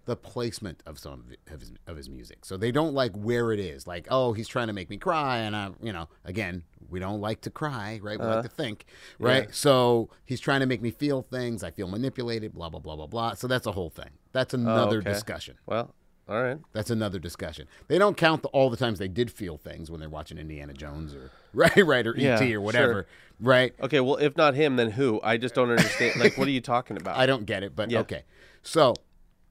the 0.07 0.15
placement 0.15 0.81
of 0.85 0.97
some 0.97 1.13
of 1.51 1.59
his, 1.59 1.73
of 1.85 1.97
his 1.97 2.09
music. 2.09 2.45
So 2.45 2.55
they 2.55 2.71
don't 2.71 2.93
like 2.93 3.13
where 3.15 3.51
it 3.51 3.59
is. 3.59 3.85
Like, 3.85 4.07
oh, 4.09 4.31
he's 4.31 4.47
trying 4.47 4.67
to 4.67 4.73
make 4.73 4.89
me 4.89 4.97
cry, 4.97 5.39
and 5.39 5.53
I, 5.55 5.71
you 5.81 5.91
know, 5.91 6.07
again, 6.23 6.63
we 6.89 7.01
don't 7.01 7.19
like 7.19 7.41
to 7.41 7.49
cry, 7.49 7.99
right? 8.01 8.17
We 8.17 8.25
like 8.25 8.37
uh-huh. 8.37 8.41
to 8.43 8.49
think, 8.49 8.85
right? 9.19 9.43
yeah. 9.43 9.51
So 9.51 10.09
he's 10.23 10.39
trying 10.39 10.61
to 10.61 10.65
make 10.65 10.81
me 10.81 10.91
feel 10.91 11.23
things. 11.23 11.61
I 11.61 11.71
feel 11.71 11.89
manipulated. 11.89 12.53
Blah 12.53 12.69
blah 12.69 12.79
blah 12.79 12.95
blah 12.95 13.07
blah. 13.07 13.33
So 13.33 13.47
that's 13.47 13.67
a 13.67 13.73
whole 13.73 13.89
thing. 13.89 14.11
That's 14.31 14.53
oh, 14.53 14.59
another 14.59 14.99
okay. 14.99 15.11
discussion. 15.11 15.57
Well, 15.65 15.93
all 16.29 16.41
right. 16.41 16.57
That's 16.73 16.89
another 16.89 17.19
discussion. 17.19 17.67
They 17.87 17.97
don't 17.97 18.17
count 18.17 18.41
the, 18.41 18.49
all 18.49 18.69
the 18.69 18.77
times 18.77 18.99
they 18.99 19.07
did 19.07 19.31
feel 19.31 19.57
things 19.57 19.89
when 19.89 19.99
they're 19.99 20.09
watching 20.09 20.37
Indiana 20.37 20.73
Jones 20.73 21.13
or 21.13 21.31
right, 21.53 21.85
right, 21.85 22.05
or 22.05 22.15
Yeah, 22.17 22.39
ET 22.39 22.51
or 22.53 22.61
whatever, 22.61 22.93
sure. 22.93 23.05
right? 23.39 23.73
Okay. 23.81 23.99
Well, 23.99 24.17
if 24.17 24.35
not 24.35 24.55
him, 24.55 24.75
then 24.77 24.91
who? 24.91 25.21
I 25.23 25.37
just 25.37 25.55
don't 25.55 25.69
understand. 25.69 26.19
like, 26.19 26.37
what 26.37 26.47
are 26.47 26.51
you 26.51 26.61
talking 26.61 26.97
about? 27.01 27.17
I 27.17 27.25
don't 27.25 27.45
get 27.45 27.63
it, 27.63 27.75
but 27.75 27.91
Yeah. 27.91 27.99
okay. 27.99 28.23
So, 28.61 28.93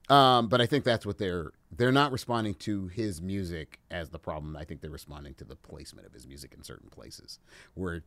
um, 0.09 0.47
but 0.47 0.61
I 0.61 0.65
think 0.65 0.83
that's 0.83 1.05
what 1.05 1.17
they're 1.17 1.51
they're 1.75 1.91
not 1.91 2.11
responding 2.11 2.53
to 2.55 2.87
his 2.87 3.21
music 3.21 3.79
as 3.91 4.09
the 4.09 4.19
problem. 4.19 4.55
I 4.55 4.63
think 4.63 4.81
they're 4.81 4.89
responding 4.89 5.33
to 5.35 5.43
the 5.43 5.55
placement 5.55 6.07
of 6.07 6.13
his 6.13 6.25
music 6.27 6.53
in 6.55 6.63
certain 6.63 6.89
places 6.89 7.39
where 7.73 8.03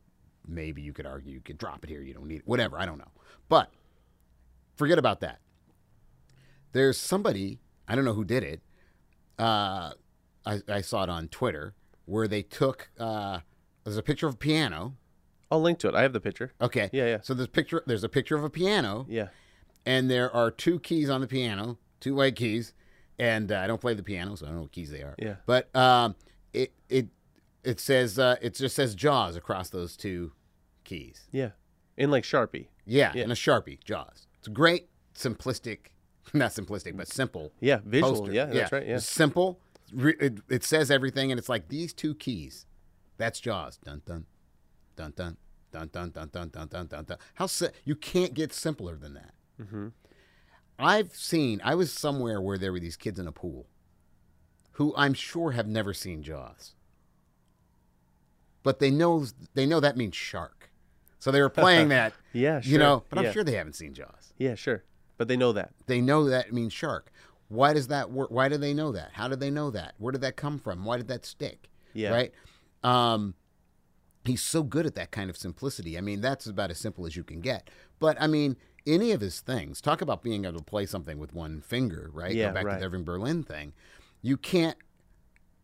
maybe 0.48 0.80
you 0.80 0.92
could 0.94 1.04
argue 1.06 1.32
you 1.32 1.40
could 1.40 1.58
drop 1.58 1.84
it 1.84 1.90
here, 1.90 2.00
you 2.02 2.14
don't 2.14 2.26
need 2.26 2.36
it, 2.40 2.46
whatever. 2.46 2.78
I 2.78 2.86
don't 2.86 2.98
know, 2.98 3.10
but 3.48 3.70
forget 4.76 4.98
about 4.98 5.20
that. 5.20 5.40
There's 6.72 6.98
somebody 6.98 7.58
I 7.88 7.94
don't 7.94 8.04
know 8.04 8.14
who 8.14 8.24
did 8.24 8.44
it. 8.44 8.60
Uh, 9.38 9.92
I, 10.46 10.60
I 10.68 10.80
saw 10.80 11.02
it 11.02 11.08
on 11.10 11.28
Twitter 11.28 11.74
where 12.06 12.28
they 12.28 12.42
took 12.42 12.90
uh, 12.98 13.40
there's 13.84 13.96
a 13.96 14.02
picture 14.02 14.26
of 14.26 14.34
a 14.34 14.38
piano. 14.38 14.94
I'll 15.50 15.60
link 15.60 15.78
to 15.80 15.88
it. 15.88 15.94
I 15.94 16.02
have 16.02 16.12
the 16.12 16.20
picture. 16.20 16.52
Okay. 16.60 16.88
Yeah, 16.92 17.06
yeah. 17.06 17.18
So 17.22 17.34
there's 17.34 17.48
picture. 17.48 17.82
There's 17.86 18.04
a 18.04 18.08
picture 18.08 18.36
of 18.36 18.44
a 18.44 18.50
piano 18.50 19.04
Yeah. 19.08 19.28
and 19.84 20.08
there 20.10 20.30
are 20.34 20.50
two 20.50 20.78
keys 20.78 21.10
on 21.10 21.20
the 21.20 21.26
piano, 21.26 21.76
two 22.00 22.14
white 22.14 22.36
keys, 22.36 22.72
and 23.18 23.52
uh, 23.52 23.60
I 23.60 23.66
don't 23.66 23.80
play 23.80 23.94
the 23.94 24.02
piano, 24.02 24.36
so 24.36 24.46
I 24.46 24.48
don't 24.48 24.56
know 24.56 24.62
what 24.62 24.72
keys 24.72 24.90
they 24.90 25.02
are. 25.02 25.14
Yeah. 25.18 25.36
But 25.46 25.74
um, 25.76 26.16
it 26.52 26.72
it 26.88 27.08
it 27.62 27.80
says 27.80 28.18
uh, 28.18 28.36
it 28.40 28.54
just 28.54 28.74
says 28.74 28.94
Jaws 28.94 29.36
across 29.36 29.68
those 29.68 29.96
two 29.96 30.32
keys. 30.84 31.28
Yeah, 31.30 31.50
in 31.96 32.10
like 32.10 32.24
Sharpie. 32.24 32.68
Yeah, 32.86 33.12
yeah. 33.14 33.24
in 33.24 33.30
a 33.30 33.34
Sharpie, 33.34 33.82
Jaws. 33.84 34.26
It's 34.38 34.48
a 34.48 34.50
great, 34.50 34.88
simplistic, 35.14 35.90
not 36.32 36.50
simplistic, 36.50 36.96
but 36.96 37.08
simple. 37.08 37.52
Yeah, 37.60 37.80
visual. 37.84 38.20
Poster. 38.20 38.32
Yeah, 38.32 38.46
that's 38.46 38.72
yeah. 38.72 38.78
right. 38.78 38.86
Yeah, 38.86 38.96
it's 38.96 39.06
simple. 39.06 39.60
It, 39.92 40.38
it 40.48 40.64
says 40.64 40.90
everything, 40.90 41.30
and 41.30 41.38
it's 41.38 41.48
like 41.48 41.68
these 41.68 41.92
two 41.92 42.14
keys. 42.14 42.66
That's 43.18 43.38
Jaws. 43.38 43.78
Dun 43.84 44.02
dun, 44.06 44.24
dun 44.96 45.12
dun, 45.14 45.36
dun 45.72 45.88
dun 45.92 46.10
dun 46.10 46.28
dun 46.28 46.48
dun 46.48 46.86
dun 46.86 47.04
dun. 47.04 47.18
How 47.34 47.46
si- 47.46 47.68
you 47.84 47.94
can't 47.94 48.32
get 48.32 48.52
simpler 48.52 48.96
than 48.96 49.14
that. 49.14 49.34
Mm-hmm. 49.60 49.88
I've 50.80 51.14
seen. 51.14 51.60
I 51.64 51.74
was 51.74 51.92
somewhere 51.92 52.40
where 52.40 52.58
there 52.58 52.72
were 52.72 52.80
these 52.80 52.96
kids 52.96 53.18
in 53.18 53.26
a 53.26 53.32
pool, 53.32 53.66
who 54.72 54.94
I'm 54.96 55.14
sure 55.14 55.52
have 55.52 55.66
never 55.66 55.92
seen 55.94 56.22
Jaws, 56.22 56.74
but 58.62 58.78
they 58.78 58.90
know 58.90 59.26
they 59.54 59.66
know 59.66 59.80
that 59.80 59.96
means 59.96 60.14
shark, 60.16 60.70
so 61.18 61.30
they 61.30 61.40
were 61.40 61.48
playing 61.48 61.88
that. 61.90 62.12
Yeah. 62.32 62.60
Sure. 62.60 62.72
You 62.72 62.78
know, 62.78 63.04
but 63.08 63.18
I'm 63.18 63.26
yeah. 63.26 63.32
sure 63.32 63.44
they 63.44 63.56
haven't 63.56 63.74
seen 63.74 63.94
Jaws. 63.94 64.32
Yeah. 64.38 64.54
Sure. 64.54 64.84
But 65.16 65.28
they 65.28 65.36
know 65.36 65.52
that. 65.52 65.72
They 65.86 66.00
know 66.00 66.24
that 66.30 66.52
means 66.52 66.72
shark. 66.72 67.12
Why 67.48 67.74
does 67.74 67.88
that 67.88 68.10
work? 68.10 68.30
Why 68.30 68.48
do 68.48 68.56
they 68.56 68.72
know 68.72 68.92
that? 68.92 69.10
How 69.12 69.28
did 69.28 69.40
they 69.40 69.50
know 69.50 69.70
that? 69.70 69.94
Where 69.98 70.12
did 70.12 70.22
that 70.22 70.36
come 70.36 70.58
from? 70.58 70.84
Why 70.84 70.96
did 70.96 71.08
that 71.08 71.26
stick? 71.26 71.68
Yeah. 71.92 72.10
Right. 72.10 72.32
Um, 72.82 73.34
he's 74.24 74.42
so 74.42 74.62
good 74.62 74.86
at 74.86 74.94
that 74.94 75.10
kind 75.10 75.28
of 75.28 75.36
simplicity. 75.36 75.98
I 75.98 76.00
mean, 76.00 76.20
that's 76.20 76.46
about 76.46 76.70
as 76.70 76.78
simple 76.78 77.06
as 77.06 77.16
you 77.16 77.24
can 77.24 77.40
get. 77.40 77.68
But 77.98 78.16
I 78.20 78.26
mean, 78.26 78.56
any 78.86 79.12
of 79.12 79.20
his 79.20 79.40
things. 79.40 79.80
Talk 79.80 80.00
about 80.00 80.22
being 80.22 80.44
able 80.44 80.58
to 80.58 80.64
play 80.64 80.86
something 80.86 81.18
with 81.18 81.34
one 81.34 81.60
finger, 81.60 82.10
right? 82.12 82.34
Yeah, 82.34 82.48
Go 82.48 82.54
back 82.54 82.64
right. 82.66 82.74
to 82.74 82.80
the 82.80 82.86
Irving 82.86 83.04
Berlin 83.04 83.42
thing. 83.42 83.72
You 84.22 84.36
can't 84.36 84.76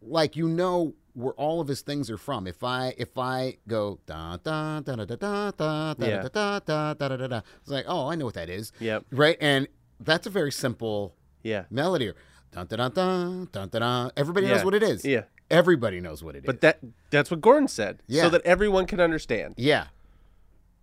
like 0.02 0.36
you 0.36 0.48
know 0.48 0.94
where 1.14 1.32
all 1.34 1.60
of 1.60 1.68
his 1.68 1.80
things 1.80 2.10
are 2.10 2.18
from. 2.18 2.46
If 2.46 2.62
I 2.62 2.94
if 2.98 3.16
I 3.18 3.56
go 3.66 3.98
da 4.06 4.36
da 4.36 4.80
da 4.80 4.94
da 4.96 5.04
da 5.04 5.16
da 5.16 5.50
da 5.50 5.94
da 5.94 5.94
da 5.94 6.58
da 6.58 6.58
da 6.60 6.94
da 6.94 7.16
da 7.16 7.26
da, 7.26 7.40
it's 7.60 7.70
like 7.70 7.84
oh 7.88 8.08
I 8.08 8.14
know 8.14 8.26
what 8.26 8.34
that 8.34 8.48
is. 8.50 8.72
Yep. 8.80 9.04
Right, 9.10 9.36
and 9.40 9.66
that's 10.00 10.26
a 10.26 10.30
very 10.30 10.52
simple 10.52 11.14
yeah 11.42 11.64
melody. 11.70 12.12
Da 12.52 12.64
da 12.64 12.88
da 12.88 12.88
da 12.88 13.44
da 13.52 13.66
da. 13.66 14.10
Everybody 14.16 14.46
knows 14.46 14.64
what 14.64 14.74
it 14.74 14.82
is. 14.82 15.04
Yeah. 15.04 15.22
Everybody 15.50 16.00
knows 16.00 16.24
what 16.24 16.34
it 16.34 16.38
is. 16.38 16.44
but. 16.44 16.56
But 16.56 16.60
that 16.62 16.78
that's 17.10 17.30
what 17.30 17.40
Gordon 17.40 17.68
said. 17.68 18.02
Yeah. 18.06 18.24
So 18.24 18.30
that 18.30 18.42
everyone 18.44 18.86
can 18.86 19.00
understand. 19.00 19.54
Yeah. 19.56 19.86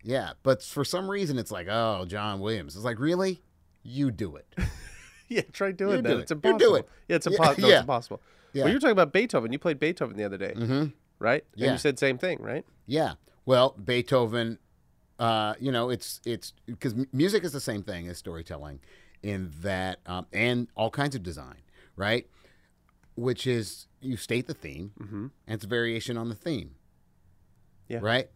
Yeah. 0.03 0.31
But 0.43 0.61
for 0.61 0.83
some 0.85 1.09
reason, 1.09 1.37
it's 1.37 1.51
like, 1.51 1.67
oh, 1.69 2.05
John 2.07 2.39
Williams. 2.39 2.75
It's 2.75 2.85
like, 2.85 2.99
really? 2.99 3.41
You 3.83 4.11
do 4.11 4.35
it. 4.35 4.45
Yeah, 5.29 5.41
try 5.51 5.71
doing 5.71 5.95
You 5.95 6.01
that. 6.03 6.09
do 6.09 6.17
It's 6.19 6.31
it. 6.31 6.39
You 6.43 6.57
do 6.59 6.75
it. 6.75 6.87
Yeah, 7.07 7.15
it's 7.15 7.25
Yeah, 7.25 7.31
impossible. 7.31 7.61
No, 7.63 7.67
yeah. 7.69 7.75
it's 7.75 7.81
impossible. 7.83 8.21
Yeah. 8.51 8.63
Well, 8.63 8.69
you 8.69 8.75
were 8.75 8.79
talking 8.81 8.91
about 8.91 9.13
Beethoven. 9.13 9.51
You 9.51 9.57
played 9.57 9.79
Beethoven 9.79 10.15
the 10.15 10.25
other 10.25 10.37
day, 10.37 10.53
hmm 10.53 10.85
right? 11.17 11.43
And 11.53 11.61
Yeah. 11.61 11.71
you 11.71 11.77
said 11.79 11.97
same 11.97 12.19
thing, 12.19 12.39
right? 12.39 12.63
Yeah. 12.85 13.13
Well, 13.45 13.71
Beethoven, 13.83 14.59
uh, 15.17 15.55
you 15.59 15.71
know, 15.71 15.89
it's, 15.89 16.21
it's, 16.25 16.53
because 16.67 16.93
music 17.13 17.43
is 17.45 17.51
the 17.51 17.61
same 17.61 17.81
thing 17.81 18.07
as 18.09 18.17
storytelling 18.19 18.79
in 19.23 19.51
that, 19.61 19.99
um, 20.05 20.27
and 20.33 20.67
all 20.75 20.91
kinds 20.91 21.15
of 21.15 21.23
design, 21.23 21.63
right? 21.95 22.27
Which 23.15 23.47
is 23.47 23.87
you 24.01 24.17
state 24.17 24.45
the 24.45 24.53
theme 24.53 24.91
Mm-hmm. 25.01 25.15
and 25.47 25.55
it's 25.55 25.63
a 25.63 25.67
variation 25.67 26.15
on 26.17 26.29
the 26.29 26.35
theme. 26.35 26.75
Yeah. 27.87 27.99
Right? 28.03 28.29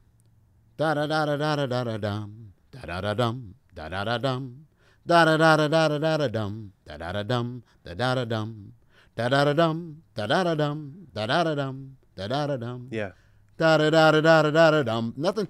Da 0.77 0.93
da 0.93 1.07
da 1.07 1.25
da 1.25 1.37
da 1.37 1.55
da 1.55 1.67
da 1.67 1.83
da 1.83 1.97
dum. 1.97 2.53
Da 2.71 2.81
da 2.85 3.01
da 3.01 3.13
dum. 3.13 3.55
Da 3.75 3.89
da 3.89 4.03
da 4.05 4.17
dum. 4.17 4.65
Da 5.05 5.25
da 5.25 5.37
da 5.37 5.57
da 5.57 5.67
da 5.67 5.87
da 5.87 5.99
da 5.99 6.17
da 6.17 6.27
dum. 6.27 6.71
Da 6.85 6.97
da 6.97 7.11
da 7.13 7.23
dum. 7.23 7.63
Da 7.83 7.93
da 7.95 8.13
da 8.15 8.25
dum. 8.25 8.73
Da 9.15 9.27
da 9.29 9.43
da 9.43 9.53
dum. 9.53 10.03
Da 10.15 10.27
da 10.27 10.43
da 10.43 10.55
dum. 10.55 11.07
Da 11.13 11.25
da 11.27 11.43
da 11.43 11.55
dum. 11.55 11.97
Da 12.15 12.27
da 12.27 12.47
da 12.47 12.57
dum. 12.57 12.87
Yeah. 12.91 13.11
Da 13.57 13.77
da 13.77 13.89
da 13.89 14.11
da 14.11 14.21
da 14.21 14.41
da 14.43 14.51
da 14.51 14.71
da 14.71 14.83
dum. 14.83 15.13
Nothing. 15.17 15.47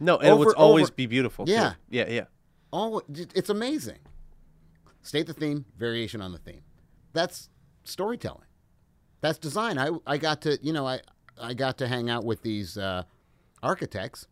No, 0.00 0.16
and 0.16 0.28
it 0.28 0.38
would 0.38 0.54
always 0.56 0.86
over- 0.86 0.92
be 0.94 1.06
beautiful. 1.06 1.46
too. 1.46 1.52
Yeah. 1.52 1.74
Yeah. 1.90 2.08
Yeah. 2.08 2.24
All 2.72 3.02
it's 3.08 3.50
amazing. 3.50 3.98
State 5.02 5.26
the 5.26 5.32
theme, 5.34 5.64
variation 5.76 6.20
on 6.20 6.32
the 6.32 6.38
theme. 6.38 6.62
That's 7.12 7.48
storytelling. 7.84 8.46
That's 9.20 9.38
design. 9.38 9.78
I 9.78 9.90
I 10.06 10.18
got 10.18 10.42
to 10.42 10.58
you 10.62 10.72
know 10.72 10.86
I 10.86 11.00
I 11.40 11.54
got 11.54 11.78
to 11.78 11.88
hang 11.88 12.10
out 12.10 12.24
with 12.24 12.42
these 12.42 12.76
uh, 12.76 13.04
architects. 13.62 14.26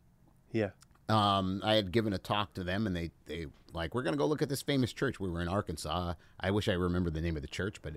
Yeah. 0.57 0.71
Um, 1.09 1.61
I 1.63 1.75
had 1.75 1.93
given 1.93 2.13
a 2.15 2.19
talk 2.19 2.55
to 2.55 2.65
them, 2.65 2.87
and 2.87 2.97
they 2.97 3.11
they 3.27 3.47
like 3.73 3.95
we're 3.95 4.03
gonna 4.03 4.17
go 4.17 4.27
look 4.27 4.43
at 4.43 4.49
this 4.49 4.63
famous 4.63 4.93
church. 4.93 5.21
We 5.21 5.29
were 5.29 5.43
in 5.43 5.49
Arkansas. 5.49 6.15
I 6.41 6.51
wish 6.51 6.67
I 6.69 6.73
remember 6.73 7.11
the 7.11 7.21
name 7.21 7.37
of 7.37 7.43
the 7.43 7.49
church, 7.49 7.77
but 7.83 7.95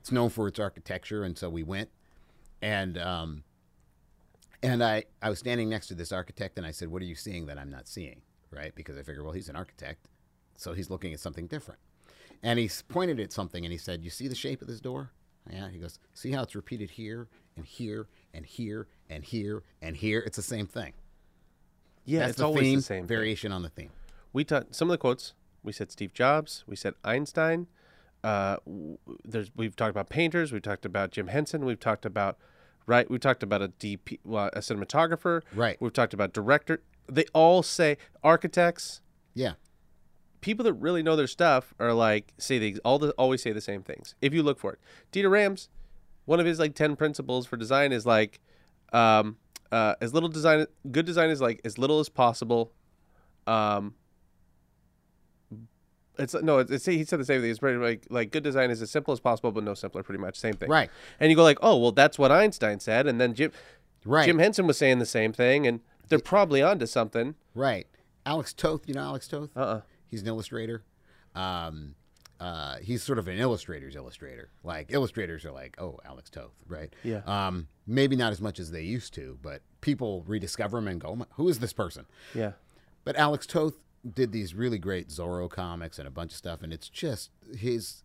it's 0.00 0.10
known 0.10 0.30
for 0.30 0.48
its 0.48 0.58
architecture, 0.58 1.22
and 1.22 1.36
so 1.36 1.50
we 1.50 1.62
went. 1.62 1.90
And 2.62 2.96
um, 2.96 3.44
and 4.62 4.82
I 4.82 5.04
I 5.20 5.28
was 5.28 5.38
standing 5.38 5.68
next 5.68 5.88
to 5.88 5.94
this 5.94 6.12
architect, 6.12 6.56
and 6.56 6.66
I 6.66 6.70
said, 6.70 6.88
"What 6.88 7.02
are 7.02 7.06
you 7.06 7.14
seeing 7.14 7.46
that 7.46 7.58
I'm 7.58 7.70
not 7.70 7.86
seeing?" 7.86 8.22
Right? 8.50 8.74
Because 8.74 8.96
I 8.96 9.02
figured, 9.02 9.24
well, 9.24 9.32
he's 9.34 9.48
an 9.48 9.56
architect, 9.56 10.08
so 10.56 10.72
he's 10.72 10.90
looking 10.90 11.12
at 11.12 11.20
something 11.20 11.46
different. 11.46 11.80
And 12.42 12.58
he 12.58 12.70
pointed 12.88 13.20
at 13.20 13.32
something, 13.32 13.64
and 13.64 13.72
he 13.72 13.78
said, 13.78 14.02
"You 14.02 14.10
see 14.10 14.28
the 14.28 14.34
shape 14.34 14.62
of 14.62 14.68
this 14.68 14.80
door?" 14.80 15.10
Yeah. 15.50 15.68
He 15.68 15.78
goes, 15.78 15.98
"See 16.14 16.32
how 16.32 16.42
it's 16.42 16.54
repeated 16.54 16.90
here 16.90 17.28
and 17.56 17.66
here 17.66 18.08
and 18.32 18.46
here 18.46 18.88
and 19.10 19.22
here 19.22 19.62
and 19.82 19.96
here? 19.96 20.20
It's 20.26 20.36
the 20.36 20.42
same 20.42 20.66
thing." 20.66 20.94
Yeah. 22.04 22.20
That's 22.20 22.30
it's 22.30 22.38
the 22.38 22.44
always 22.46 22.62
theme, 22.62 22.76
the 22.76 22.82
same. 22.82 23.02
thing. 23.02 23.08
variation 23.08 23.52
on 23.52 23.62
the 23.62 23.68
theme. 23.68 23.90
We 24.32 24.44
taught 24.44 24.74
some 24.74 24.88
of 24.88 24.92
the 24.92 24.98
quotes. 24.98 25.34
We 25.62 25.72
said 25.72 25.92
Steve 25.92 26.12
Jobs. 26.12 26.64
We 26.66 26.76
said 26.76 26.94
Einstein. 27.04 27.66
Uh, 28.24 28.56
there's 29.24 29.50
we've 29.56 29.74
talked 29.76 29.90
about 29.90 30.08
painters. 30.08 30.52
We've 30.52 30.62
talked 30.62 30.84
about 30.84 31.10
Jim 31.10 31.28
Henson. 31.28 31.64
We've 31.64 31.80
talked 31.80 32.06
about 32.06 32.38
right. 32.86 33.10
We've 33.10 33.20
talked 33.20 33.42
about 33.42 33.62
a 33.62 33.68
DP, 33.68 34.20
well, 34.24 34.50
a 34.52 34.60
cinematographer. 34.60 35.42
Right. 35.54 35.76
We've 35.80 35.92
talked 35.92 36.14
about 36.14 36.32
director. 36.32 36.82
They 37.08 37.24
all 37.32 37.62
say 37.62 37.98
architects. 38.22 39.00
Yeah. 39.34 39.52
People 40.40 40.64
that 40.64 40.74
really 40.74 41.02
know 41.02 41.14
their 41.16 41.26
stuff 41.26 41.74
are 41.78 41.92
like 41.92 42.32
say 42.38 42.58
the 42.58 42.78
all 42.84 42.98
the 42.98 43.10
always 43.12 43.42
say 43.42 43.52
the 43.52 43.60
same 43.60 43.82
things. 43.82 44.14
If 44.20 44.32
you 44.34 44.42
look 44.42 44.58
for 44.58 44.72
it, 44.72 44.80
Dieter 45.12 45.30
Rams, 45.30 45.68
one 46.24 46.40
of 46.40 46.46
his 46.46 46.58
like 46.58 46.74
ten 46.74 46.96
principles 46.96 47.46
for 47.46 47.56
design 47.56 47.92
is 47.92 48.06
like, 48.06 48.40
um, 48.92 49.36
uh, 49.72 49.94
as 50.00 50.14
little 50.14 50.28
design, 50.28 50.66
good 50.90 51.06
design 51.06 51.30
is 51.30 51.40
like 51.40 51.60
as 51.64 51.78
little 51.78 51.98
as 51.98 52.08
possible. 52.08 52.72
Um, 53.46 53.94
it's 56.18 56.34
no, 56.34 56.58
it's, 56.58 56.70
it's 56.70 56.84
he 56.84 57.04
said 57.04 57.18
the 57.18 57.24
same 57.24 57.40
thing. 57.40 57.50
It's 57.50 57.58
pretty 57.58 57.78
like 57.78 58.06
like 58.10 58.30
good 58.30 58.44
design 58.44 58.70
is 58.70 58.82
as 58.82 58.90
simple 58.90 59.12
as 59.12 59.18
possible, 59.18 59.50
but 59.50 59.64
no 59.64 59.74
simpler. 59.74 60.02
Pretty 60.02 60.20
much 60.20 60.36
same 60.36 60.54
thing. 60.54 60.68
Right. 60.68 60.90
And 61.18 61.30
you 61.30 61.36
go 61.36 61.42
like, 61.42 61.58
oh 61.62 61.76
well, 61.78 61.92
that's 61.92 62.18
what 62.18 62.30
Einstein 62.30 62.78
said, 62.80 63.06
and 63.06 63.20
then 63.20 63.34
Jim 63.34 63.50
Right. 64.04 64.26
Jim 64.26 64.38
Henson 64.38 64.66
was 64.66 64.78
saying 64.78 64.98
the 64.98 65.06
same 65.06 65.32
thing, 65.32 65.66
and 65.66 65.80
they're 66.08 66.18
probably 66.18 66.62
onto 66.62 66.86
something. 66.86 67.34
Right. 67.54 67.86
Alex 68.26 68.52
Toth, 68.52 68.82
you 68.86 68.94
know 68.94 69.02
Alex 69.02 69.26
Toth? 69.26 69.50
Uh 69.56 69.60
uh 69.60 69.80
He's 70.10 70.20
an 70.20 70.28
illustrator. 70.28 70.84
Um, 71.34 71.94
uh, 72.40 72.76
he's 72.78 73.02
sort 73.02 73.18
of 73.18 73.28
an 73.28 73.38
illustrator's 73.38 73.96
illustrator. 73.96 74.50
Like 74.64 74.88
illustrators 74.90 75.44
are 75.44 75.52
like, 75.52 75.76
oh, 75.80 75.98
Alex 76.04 76.30
Toth, 76.30 76.54
right? 76.66 76.92
Yeah. 77.04 77.22
Um, 77.26 77.68
maybe 77.86 78.16
not 78.16 78.32
as 78.32 78.40
much 78.40 78.58
as 78.58 78.70
they 78.70 78.82
used 78.82 79.14
to, 79.14 79.38
but 79.42 79.62
people 79.80 80.24
rediscover 80.26 80.78
him 80.78 80.88
and 80.88 81.00
go, 81.00 81.16
"Oh 81.20 81.26
who 81.34 81.48
is 81.48 81.58
this 81.58 81.72
person? 81.72 82.06
Yeah. 82.34 82.52
But 83.04 83.16
Alex 83.16 83.46
Toth 83.46 83.74
did 84.14 84.32
these 84.32 84.54
really 84.54 84.78
great 84.78 85.08
Zorro 85.08 85.48
comics 85.48 85.98
and 85.98 86.08
a 86.08 86.10
bunch 86.10 86.32
of 86.32 86.38
stuff, 86.38 86.62
and 86.62 86.72
it's 86.72 86.88
just 86.88 87.30
his 87.56 88.02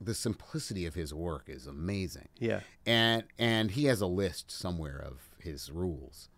the 0.00 0.14
simplicity 0.14 0.86
of 0.86 0.94
his 0.94 1.14
work 1.14 1.44
is 1.48 1.66
amazing. 1.66 2.28
Yeah. 2.38 2.60
And 2.86 3.24
and 3.38 3.72
he 3.72 3.86
has 3.86 4.00
a 4.00 4.06
list 4.06 4.50
somewhere 4.50 4.98
of 4.98 5.20
his 5.38 5.70
rules, 5.70 6.28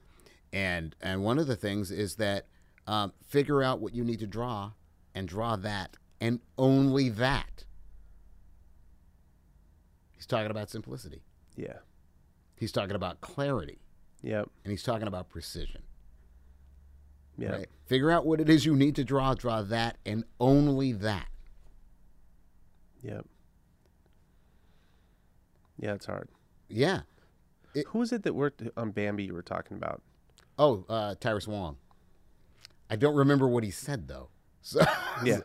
and 0.52 0.94
and 1.00 1.22
one 1.22 1.38
of 1.38 1.46
the 1.46 1.56
things 1.56 1.90
is 1.90 2.16
that 2.16 2.46
um, 2.86 3.12
figure 3.26 3.62
out 3.62 3.80
what 3.80 3.94
you 3.94 4.04
need 4.04 4.20
to 4.20 4.26
draw, 4.26 4.72
and 5.14 5.26
draw 5.26 5.56
that, 5.56 5.96
and 6.20 6.40
only 6.58 7.08
that. 7.10 7.64
He's 10.12 10.26
talking 10.26 10.50
about 10.50 10.70
simplicity. 10.70 11.22
Yeah. 11.56 11.78
He's 12.56 12.72
talking 12.72 12.96
about 12.96 13.20
clarity, 13.20 13.78
Yep. 14.22 14.48
and 14.64 14.70
he's 14.70 14.82
talking 14.82 15.06
about 15.08 15.28
precision. 15.28 15.82
Yeah. 17.38 17.50
Right? 17.50 17.66
Figure 17.84 18.10
out 18.10 18.24
what 18.24 18.40
it 18.40 18.48
is 18.48 18.64
you 18.64 18.74
need 18.74 18.96
to 18.96 19.04
draw, 19.04 19.34
draw 19.34 19.60
that, 19.62 19.98
and 20.06 20.24
only 20.40 20.92
that. 20.92 21.28
Yep. 23.02 23.26
Yeah, 25.78 25.92
it's 25.94 26.06
hard. 26.06 26.28
Yeah. 26.68 27.02
Who 27.88 27.98
was 27.98 28.10
it 28.12 28.22
that 28.22 28.34
worked 28.34 28.62
on 28.76 28.90
Bambi 28.92 29.24
you 29.24 29.34
were 29.34 29.42
talking 29.42 29.76
about? 29.76 30.02
Oh, 30.58 30.86
uh, 30.88 31.14
Tyrus 31.20 31.46
Wong. 31.46 31.76
I 32.88 32.96
don't 32.96 33.14
remember 33.14 33.46
what 33.46 33.62
he 33.64 33.70
said 33.70 34.08
though. 34.08 34.28
So 34.62 34.80
Yeah. 35.22 35.40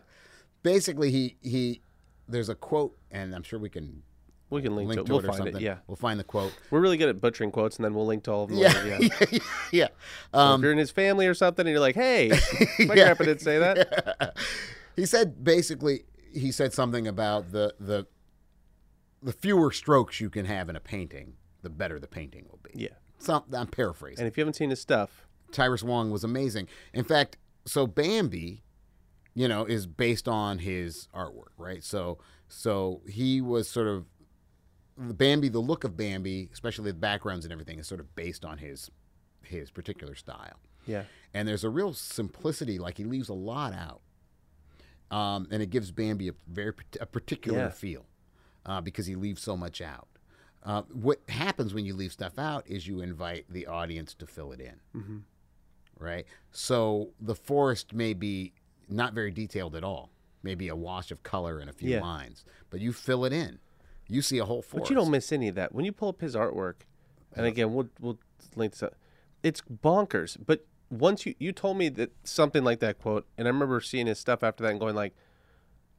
Basically, 0.64 1.12
he 1.12 1.38
he 1.42 1.82
there's 2.28 2.50
a 2.50 2.56
quote, 2.56 2.98
and 3.12 3.34
I'm 3.36 3.44
sure 3.44 3.60
we 3.60 3.70
can 3.70 4.04
We 4.50 4.62
can 4.62 4.76
link, 4.76 4.90
link 4.90 5.00
to 5.00 5.04
it. 5.04 5.06
to 5.08 5.12
We'll 5.14 5.20
it 5.20 5.26
or 5.26 5.28
find 5.30 5.38
something. 5.38 5.56
it. 5.56 5.62
Yeah. 5.62 5.78
we'll 5.88 5.96
find 5.96 6.20
the 6.20 6.24
quote. 6.24 6.54
We're 6.70 6.80
really 6.82 6.98
good 6.98 7.10
at 7.10 7.20
butchering 7.22 7.52
quotes, 7.52 7.78
and 7.78 7.86
then 7.86 7.94
we'll 7.94 8.06
link 8.06 8.24
to 8.26 8.32
all 8.32 8.44
of 8.44 8.50
them. 8.50 8.60
Yeah, 8.60 8.74
later, 8.84 8.88
yeah. 9.06 9.10
yeah, 9.32 9.40
yeah. 9.72 9.88
So 10.34 10.40
Um, 10.40 10.60
if 10.60 10.64
you're 10.64 10.72
in 10.74 10.78
his 10.78 10.92
family 10.92 11.28
or 11.28 11.34
something, 11.34 11.66
and 11.66 11.72
you're 11.72 11.80
like, 11.80 11.96
"Hey, 11.96 12.30
my 12.80 12.94
Yeah. 12.96 13.04
grandpa 13.06 13.24
didn't 13.26 13.42
say 13.42 13.58
that." 13.60 14.36
he 14.96 15.06
said 15.06 15.44
basically 15.44 16.06
he 16.34 16.52
said 16.52 16.74
something 16.74 17.08
about 17.08 17.52
the 17.52 17.74
the 17.80 18.08
the 19.24 19.32
fewer 19.34 19.72
strokes 19.72 20.20
you 20.20 20.30
can 20.30 20.46
have 20.46 20.68
in 20.70 20.76
a 20.76 20.80
painting, 20.80 21.34
the 21.62 21.70
better 21.70 22.00
the 22.00 22.08
painting 22.08 22.46
will 22.50 22.60
be. 22.64 22.72
Yeah. 22.80 22.90
Some, 23.20 23.44
I'm 23.54 23.68
paraphrasing. 23.68 24.20
And 24.20 24.28
if 24.28 24.36
you 24.36 24.42
haven't 24.42 24.56
seen 24.56 24.72
his 24.72 24.82
stuff, 24.82 25.28
Tyrus 25.52 25.84
Wong 25.84 26.10
was 26.10 26.24
amazing. 26.24 26.68
In 26.92 27.04
fact, 27.04 27.38
so 27.66 27.86
Bambi, 27.86 28.64
you 29.34 29.48
know, 29.48 29.66
is 29.66 29.88
based 29.88 30.28
on 30.28 30.60
his 30.60 31.08
artwork, 31.14 31.52
right? 31.58 31.84
So 31.84 32.18
so 32.48 33.02
he 33.08 33.42
was 33.42 33.70
sort 33.70 33.88
of 33.88 34.06
the 34.98 35.14
Bambi, 35.14 35.48
the 35.50 35.60
look 35.60 35.84
of 35.84 35.96
Bambi, 35.98 36.50
especially 36.54 36.92
the 36.92 36.98
backgrounds 36.98 37.46
and 37.46 37.52
everything, 37.52 37.80
is 37.80 37.88
sort 37.88 38.00
of 38.02 38.14
based 38.16 38.44
on 38.46 38.58
his 38.60 38.92
his 39.44 39.72
particular 39.72 40.16
style. 40.16 40.60
yeah, 40.86 41.04
And 41.34 41.48
there's 41.48 41.64
a 41.64 41.70
real 41.70 41.94
simplicity, 41.94 42.78
like 42.80 42.98
he 42.98 43.04
leaves 43.04 43.30
a 43.30 43.34
lot 43.34 43.74
out, 43.74 44.02
um, 45.16 45.48
and 45.52 45.62
it 45.62 45.70
gives 45.70 45.92
Bambi 45.92 46.28
a 46.30 46.34
very 46.48 46.74
a 47.00 47.06
particular 47.06 47.60
Yeah. 47.60 47.70
feel 47.70 48.06
uh, 48.66 48.82
because 48.82 49.06
he 49.08 49.16
leaves 49.16 49.42
so 49.42 49.56
much 49.58 49.82
out. 49.82 50.08
Uh, 50.64 50.84
what 50.94 51.20
happens 51.30 51.74
when 51.74 51.86
you 51.86 51.96
leave 51.96 52.12
stuff 52.12 52.38
out 52.38 52.68
is 52.68 52.86
you 52.88 53.02
invite 53.02 53.46
the 53.50 53.66
audience 53.66 54.14
to 54.14 54.28
fill 54.28 54.52
it 54.52 54.60
in, 54.62 55.24
right? 55.98 56.26
So 56.52 57.14
the 57.20 57.34
forest 57.36 57.94
may 57.94 58.14
be 58.14 58.54
not 58.92 59.14
very 59.14 59.32
detailed 59.32 59.76
at 59.76 59.84
all, 59.84 60.12
maybe 60.44 60.68
a 60.68 60.76
wash 60.76 61.12
of 61.12 61.24
color 61.24 61.60
and 61.60 61.70
a 61.70 61.74
few 61.74 61.92
Yeah. 61.92 62.02
lines, 62.02 62.44
but 62.70 62.80
you 62.80 62.92
fill 62.94 63.26
it 63.26 63.34
in. 63.34 63.60
You 64.08 64.22
see 64.22 64.38
a 64.40 64.46
whole 64.46 64.62
forest. 64.62 64.84
But 64.86 64.90
you 64.90 64.96
don't 64.96 65.12
miss 65.12 65.32
any 65.32 65.48
of 65.48 65.56
that 65.56 65.74
when 65.74 65.86
you 65.86 65.92
pull 65.92 66.10
up 66.10 66.22
his 66.22 66.36
artwork. 66.36 66.82
And 67.34 67.46
again, 67.46 67.74
we'll 67.74 67.90
we'll 68.00 68.20
link 68.56 68.74
this 68.74 68.84
up. 68.84 68.96
It's 69.42 69.62
bonkers. 69.62 70.38
But 70.46 70.66
once 70.90 71.26
you 71.26 71.34
you 71.40 71.54
told 71.54 71.78
me 71.78 71.88
that 71.90 72.12
something 72.26 72.64
like 72.64 72.80
that 72.82 73.00
quote, 73.00 73.26
and 73.38 73.48
I 73.48 73.52
remember 73.52 73.80
seeing 73.80 74.08
his 74.08 74.20
stuff 74.20 74.44
after 74.44 74.64
that 74.64 74.72
and 74.72 74.80
going 74.80 74.96
like, 74.96 75.16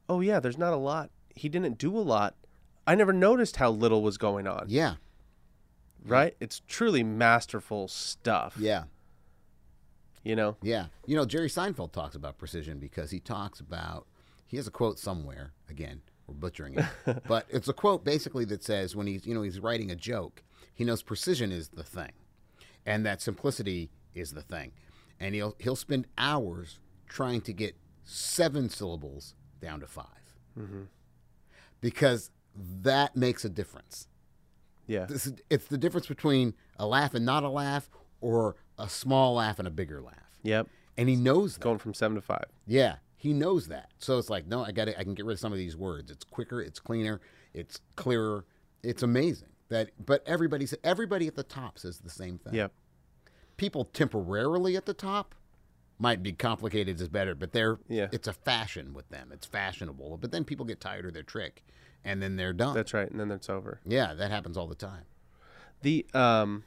"Oh 0.07 0.19
yeah, 0.21 0.39
there's 0.39 0.57
not 0.59 0.73
a 0.73 0.77
lot. 0.77 1.09
He 1.35 1.49
didn't 1.49 1.79
do 1.79 1.97
a 1.97 2.01
lot. 2.01 2.35
I 2.85 2.93
never 2.93 3.13
noticed 3.13 3.55
how 3.55 3.71
little 3.71 4.03
was 4.03 4.17
going 4.19 4.45
on." 4.45 4.65
Yeah, 4.67 4.95
Right? 6.05 6.35
It's 6.39 6.61
truly 6.67 7.01
masterful 7.03 7.87
stuff. 7.87 8.55
yeah. 8.59 8.83
You 10.23 10.35
know. 10.35 10.55
Yeah. 10.61 10.87
You 11.05 11.15
know, 11.15 11.25
Jerry 11.25 11.49
Seinfeld 11.49 11.91
talks 11.91 12.15
about 12.15 12.37
precision 12.37 12.79
because 12.79 13.11
he 13.11 13.19
talks 13.19 13.59
about, 13.59 14.07
he 14.45 14.57
has 14.57 14.67
a 14.67 14.71
quote 14.71 14.97
somewhere, 14.97 15.53
again, 15.69 16.01
we're 16.27 16.35
butchering 16.35 16.75
it, 16.79 17.23
but 17.27 17.45
it's 17.49 17.67
a 17.67 17.73
quote 17.73 18.05
basically 18.05 18.45
that 18.45 18.63
says 18.63 18.95
when 18.95 19.07
he's, 19.07 19.25
you 19.25 19.33
know, 19.33 19.41
he's 19.41 19.59
writing 19.59 19.91
a 19.91 19.95
joke, 19.95 20.43
he 20.73 20.83
knows 20.83 21.03
precision 21.03 21.51
is 21.51 21.69
the 21.69 21.83
thing 21.83 22.11
and 22.85 23.05
that 23.05 23.21
simplicity 23.21 23.89
is 24.13 24.31
the 24.31 24.41
thing. 24.41 24.71
And 25.19 25.35
he'll, 25.35 25.55
he'll 25.59 25.75
spend 25.75 26.07
hours 26.17 26.79
trying 27.07 27.41
to 27.41 27.53
get 27.53 27.75
seven 28.03 28.69
syllables 28.69 29.35
down 29.61 29.79
to 29.79 29.87
5 29.87 30.05
mm-hmm. 30.59 30.81
because 31.79 32.31
that 32.55 33.15
makes 33.15 33.45
a 33.45 33.49
difference. 33.49 34.07
Yeah. 34.87 35.05
Is, 35.09 35.33
it's 35.49 35.67
the 35.67 35.77
difference 35.77 36.07
between 36.07 36.53
a 36.77 36.85
laugh 36.85 37.13
and 37.13 37.25
not 37.25 37.43
a 37.43 37.49
laugh 37.49 37.89
or 38.19 38.55
a 38.77 38.89
small 38.89 39.35
laugh 39.35 39.59
and 39.59 39.67
a 39.67 39.71
bigger 39.71 40.01
laugh. 40.01 40.37
Yep. 40.43 40.67
And 40.97 41.09
he 41.09 41.15
knows 41.15 41.55
that. 41.55 41.61
Going 41.63 41.79
from 41.79 41.93
seven 41.93 42.15
to 42.15 42.21
five. 42.21 42.45
Yeah, 42.67 42.95
he 43.15 43.33
knows 43.33 43.67
that. 43.67 43.89
So 43.99 44.17
it's 44.17 44.29
like, 44.29 44.47
no, 44.47 44.63
I 44.63 44.71
got 44.71 44.85
to 44.85 44.99
I 44.99 45.03
can 45.03 45.13
get 45.13 45.25
rid 45.25 45.33
of 45.33 45.39
some 45.39 45.51
of 45.51 45.57
these 45.57 45.75
words. 45.75 46.11
It's 46.11 46.23
quicker, 46.23 46.61
it's 46.61 46.79
cleaner, 46.79 47.21
it's 47.53 47.79
clearer. 47.95 48.45
It's 48.83 49.01
amazing 49.03 49.49
that 49.69 49.91
but 50.05 50.21
everybody 50.27 50.67
everybody 50.83 51.27
at 51.27 51.35
the 51.35 51.43
top 51.43 51.79
says 51.79 51.99
the 51.99 52.09
same 52.09 52.37
thing. 52.37 52.53
Yep. 52.53 52.71
People 53.57 53.85
temporarily 53.85 54.75
at 54.75 54.85
the 54.85 54.93
top 54.93 55.35
might 55.99 56.21
be 56.21 56.33
complicated 56.33 56.99
is 56.99 57.07
better, 57.07 57.33
but 57.35 57.53
they're 57.53 57.79
Yeah. 57.87 58.07
it's 58.11 58.27
a 58.27 58.33
fashion 58.33 58.93
with 58.93 59.07
them. 59.09 59.29
It's 59.31 59.45
fashionable. 59.45 60.17
But 60.17 60.31
then 60.31 60.43
people 60.43 60.65
get 60.65 60.81
tired 60.81 61.05
of 61.05 61.13
their 61.13 61.23
trick 61.23 61.63
and 62.03 62.21
then 62.21 62.35
they're 62.35 62.51
done. 62.53 62.75
That's 62.75 62.93
right. 62.93 63.09
And 63.09 63.19
then 63.19 63.31
it's 63.31 63.49
over. 63.49 63.79
yeah, 63.85 64.13
that 64.13 64.29
happens 64.31 64.57
all 64.57 64.67
the 64.67 64.75
time. 64.75 65.05
The 65.81 66.05
um, 66.13 66.63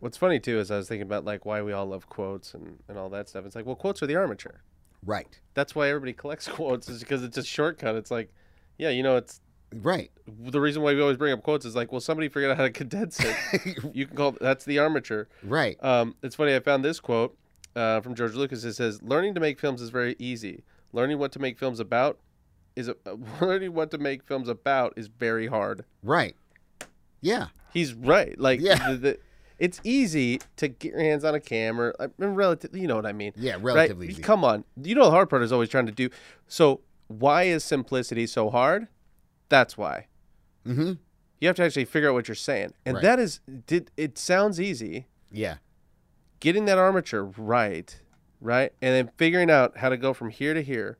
what's 0.00 0.16
funny 0.16 0.38
too 0.40 0.58
is 0.58 0.70
I 0.70 0.76
was 0.76 0.88
thinking 0.88 1.06
about 1.06 1.24
like 1.24 1.44
why 1.44 1.62
we 1.62 1.72
all 1.72 1.86
love 1.86 2.08
quotes 2.08 2.54
and, 2.54 2.78
and 2.88 2.96
all 2.98 3.08
that 3.10 3.28
stuff. 3.28 3.44
It's 3.46 3.56
like, 3.56 3.66
well, 3.66 3.76
quotes 3.76 4.02
are 4.02 4.06
the 4.06 4.16
armature. 4.16 4.62
Right. 5.04 5.38
That's 5.54 5.74
why 5.74 5.88
everybody 5.88 6.12
collects 6.22 6.48
quotes 6.48 6.88
is 6.88 7.00
because 7.00 7.22
it's 7.22 7.36
a 7.38 7.44
shortcut. 7.44 7.94
It's 7.96 8.10
like, 8.10 8.32
yeah, 8.78 8.90
you 8.90 9.02
know, 9.02 9.16
it's 9.16 9.40
Right. 9.74 10.10
the 10.26 10.60
reason 10.62 10.80
why 10.80 10.94
we 10.94 11.00
always 11.02 11.18
bring 11.18 11.32
up 11.34 11.42
quotes 11.42 11.66
is 11.66 11.76
like, 11.76 11.92
well, 11.92 12.00
somebody 12.00 12.28
figured 12.30 12.50
out 12.50 12.56
how 12.56 12.62
to 12.62 12.70
condense 12.70 13.20
it. 13.20 13.36
you 13.94 14.06
can 14.06 14.16
call 14.16 14.32
that's 14.40 14.64
the 14.64 14.78
armature. 14.78 15.28
Right. 15.42 15.76
Um, 15.84 16.14
it's 16.22 16.34
funny. 16.36 16.54
I 16.56 16.60
found 16.60 16.82
this 16.82 17.00
quote 17.00 17.36
uh, 17.76 18.00
from 18.00 18.14
George 18.14 18.34
Lucas. 18.34 18.64
It 18.64 18.72
says, 18.72 19.02
"Learning 19.02 19.34
to 19.34 19.40
make 19.40 19.60
films 19.60 19.82
is 19.82 19.90
very 19.90 20.16
easy. 20.18 20.64
Learning 20.94 21.18
what 21.18 21.32
to 21.32 21.38
make 21.38 21.58
films 21.58 21.80
about 21.80 22.18
is 22.76 22.88
a, 22.88 22.96
learning 23.42 23.74
what 23.74 23.90
to 23.90 23.98
make 23.98 24.22
films 24.24 24.48
about 24.48 24.94
is 24.96 25.08
very 25.08 25.48
hard." 25.48 25.84
Right. 26.02 26.34
Yeah. 27.20 27.48
He's 27.74 27.92
right. 27.92 28.38
Like, 28.40 28.60
Yeah. 28.60 28.92
the, 28.92 28.96
the, 28.96 29.18
it's 29.58 29.80
easy 29.84 30.40
to 30.56 30.68
get 30.68 30.92
your 30.92 31.00
hands 31.00 31.24
on 31.24 31.34
a 31.34 31.40
camera. 31.40 31.92
I 31.98 32.08
mean, 32.18 32.30
relatively, 32.30 32.80
you 32.80 32.86
know 32.86 32.96
what 32.96 33.06
I 33.06 33.12
mean. 33.12 33.32
Yeah, 33.36 33.52
right? 33.54 33.62
relatively 33.62 34.08
easy. 34.08 34.22
Come 34.22 34.44
on. 34.44 34.64
You 34.82 34.94
know 34.94 35.04
the 35.06 35.10
hard 35.10 35.28
part 35.30 35.42
is 35.42 35.52
always 35.52 35.68
trying 35.68 35.86
to 35.86 35.92
do. 35.92 36.10
So 36.46 36.80
why 37.08 37.44
is 37.44 37.64
simplicity 37.64 38.26
so 38.26 38.50
hard? 38.50 38.88
That's 39.48 39.76
why. 39.78 40.06
Mm-hmm. 40.66 40.92
You 41.40 41.48
have 41.48 41.56
to 41.56 41.64
actually 41.64 41.84
figure 41.86 42.08
out 42.10 42.14
what 42.14 42.28
you're 42.28 42.34
saying, 42.34 42.74
and 42.84 42.96
Right. 42.96 43.02
that 43.02 43.18
is. 43.18 43.40
Did 43.66 43.90
it 43.96 44.18
sounds 44.18 44.60
easy? 44.60 45.06
Yeah. 45.30 45.56
getting 46.40 46.66
that 46.66 46.78
armature 46.78 47.24
right, 47.24 48.00
right, 48.40 48.72
and 48.80 48.94
then 48.94 49.10
figuring 49.16 49.50
out 49.50 49.78
how 49.78 49.88
to 49.88 49.96
go 49.96 50.14
from 50.14 50.30
here 50.30 50.54
to 50.54 50.62
here, 50.62 50.98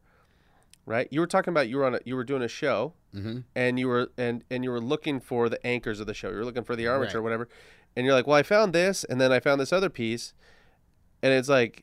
right? 0.84 1.06
You 1.12 1.20
were 1.20 1.26
talking 1.28 1.52
about 1.52 1.68
you 1.68 1.76
were 1.76 1.84
on 1.86 1.94
a, 1.94 2.00
you 2.04 2.16
were 2.16 2.24
doing 2.24 2.42
a 2.42 2.48
show, 2.48 2.94
Mhm. 3.14 3.44
and 3.54 3.78
you 3.78 3.86
were 3.88 4.11
and 4.18 4.42
and 4.50 4.64
you 4.64 4.70
were 4.70 4.80
looking 4.80 5.20
for 5.20 5.48
the 5.48 5.64
anchors 5.66 6.00
of 6.00 6.06
the 6.09 6.14
show. 6.14 6.30
You 6.30 6.36
were 6.38 6.44
looking 6.44 6.64
for 6.64 6.74
the 6.76 6.86
armature, 6.88 7.20
Right. 7.20 7.20
or 7.20 7.22
whatever, 7.22 7.48
and 7.99 8.07
you're 8.07 8.14
like, 8.14 8.28
well, 8.28 8.36
I 8.36 8.44
found 8.44 8.72
this, 8.72 9.03
and 9.03 9.20
then 9.20 9.32
I 9.32 9.40
found 9.40 9.61
this 9.61 9.72
other 9.72 9.90
piece, 9.90 10.32
and 11.20 11.32
it's 11.32 11.49
like, 11.49 11.82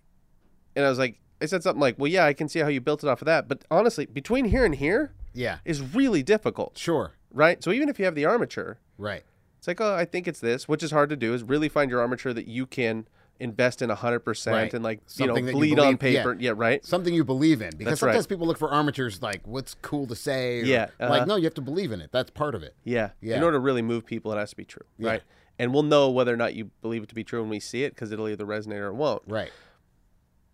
and 0.74 0.86
I 0.86 0.90
was 0.90 0.98
like, 0.98 1.20
I 1.42 1.46
said 1.46 1.62
something 1.62 1.82
like, 1.82 2.00
well, 2.00 2.10
yeah, 2.10 2.24
I 2.26 2.32
can 2.32 2.48
see 2.48 2.60
how 2.60 2.70
you 2.70 2.80
built 2.80 3.04
it 3.04 3.10
off 3.10 3.22
of 3.22 3.26
that, 3.26 3.50
but 3.50 3.66
honestly, 3.70 4.06
between 4.06 4.46
here 4.46 4.64
and 4.64 4.76
here 4.76 5.12
Yeah. 5.34 5.58
is 5.66 5.82
really 5.82 6.24
difficult, 6.24 6.78
Sure. 6.78 7.12
right? 7.34 7.62
So 7.62 7.72
even 7.74 7.90
if 7.90 8.00
you 8.00 8.06
have 8.06 8.16
the 8.16 8.24
armature, 8.24 8.78
Right. 8.98 9.24
it's 9.58 9.68
like, 9.68 9.82
oh, 9.82 9.94
I 9.94 10.06
think 10.06 10.26
it's 10.26 10.40
this, 10.40 10.70
which 10.70 10.82
is 10.84 10.92
hard 10.92 11.10
to 11.10 11.18
do, 11.18 11.34
is 11.34 11.44
really 11.44 11.68
find 11.68 11.92
your 11.92 12.00
armature 12.00 12.34
that 12.34 12.48
you 12.48 12.66
can 12.66 13.08
invest 13.38 13.82
in 13.82 13.90
100% 13.92 14.54
Right. 14.56 14.74
and 14.74 14.82
like, 14.82 15.02
Something 15.08 15.36
you 15.36 15.42
know, 15.42 15.48
you 15.50 15.54
bleed 15.58 15.80
on 15.80 15.96
believe- 15.98 16.14
yeah. 16.14 16.20
paper. 16.22 16.38
Yeah, 16.40 16.54
right? 16.56 16.86
Something 16.86 17.14
you 17.14 17.26
believe 17.26 17.62
in. 17.62 17.72
Because 17.72 17.86
That's 17.92 18.02
right. 18.02 18.12
sometimes 18.12 18.28
people 18.28 18.48
look 18.48 18.58
for 18.58 18.70
armatures 18.72 19.22
like 19.22 19.46
what's 19.46 19.74
cool 19.82 20.08
to 20.08 20.16
say. 20.16 20.62
or- 20.62 20.64
Yeah, 20.64 20.88
Like, 21.02 21.10
uh-huh. 21.12 21.26
no, 21.26 21.36
you 21.36 21.44
have 21.44 21.54
to 21.56 21.62
believe 21.62 21.92
in 21.92 22.00
it. 22.00 22.14
That's 22.14 22.32
part 22.32 22.56
of 22.56 22.64
it. 22.64 22.76
Yeah. 22.86 23.10
Yeah. 23.20 23.36
In 23.36 23.44
order 23.44 23.58
to 23.58 23.60
really 23.60 23.82
move 23.82 24.06
people, 24.06 24.32
it 24.32 24.38
has 24.38 24.52
to 24.52 24.56
be 24.56 24.64
true, 24.64 24.86
Yeah. 24.98 25.10
right? 25.10 25.24
And 25.58 25.74
we'll 25.74 25.84
know 25.84 26.10
whether 26.10 26.34
or 26.34 26.38
not 26.38 26.54
you 26.54 26.72
believe 26.82 27.04
it 27.04 27.10
to 27.10 27.16
be 27.16 27.24
true 27.24 27.42
when 27.42 27.50
we 27.50 27.60
see 27.60 27.84
it 27.84 27.96
because 27.96 28.12
it'll 28.12 28.28
either 28.28 28.46
resonate 28.46 28.80
or 28.82 28.88
it 28.88 28.96
won't. 28.96 29.24
Right. 29.26 29.52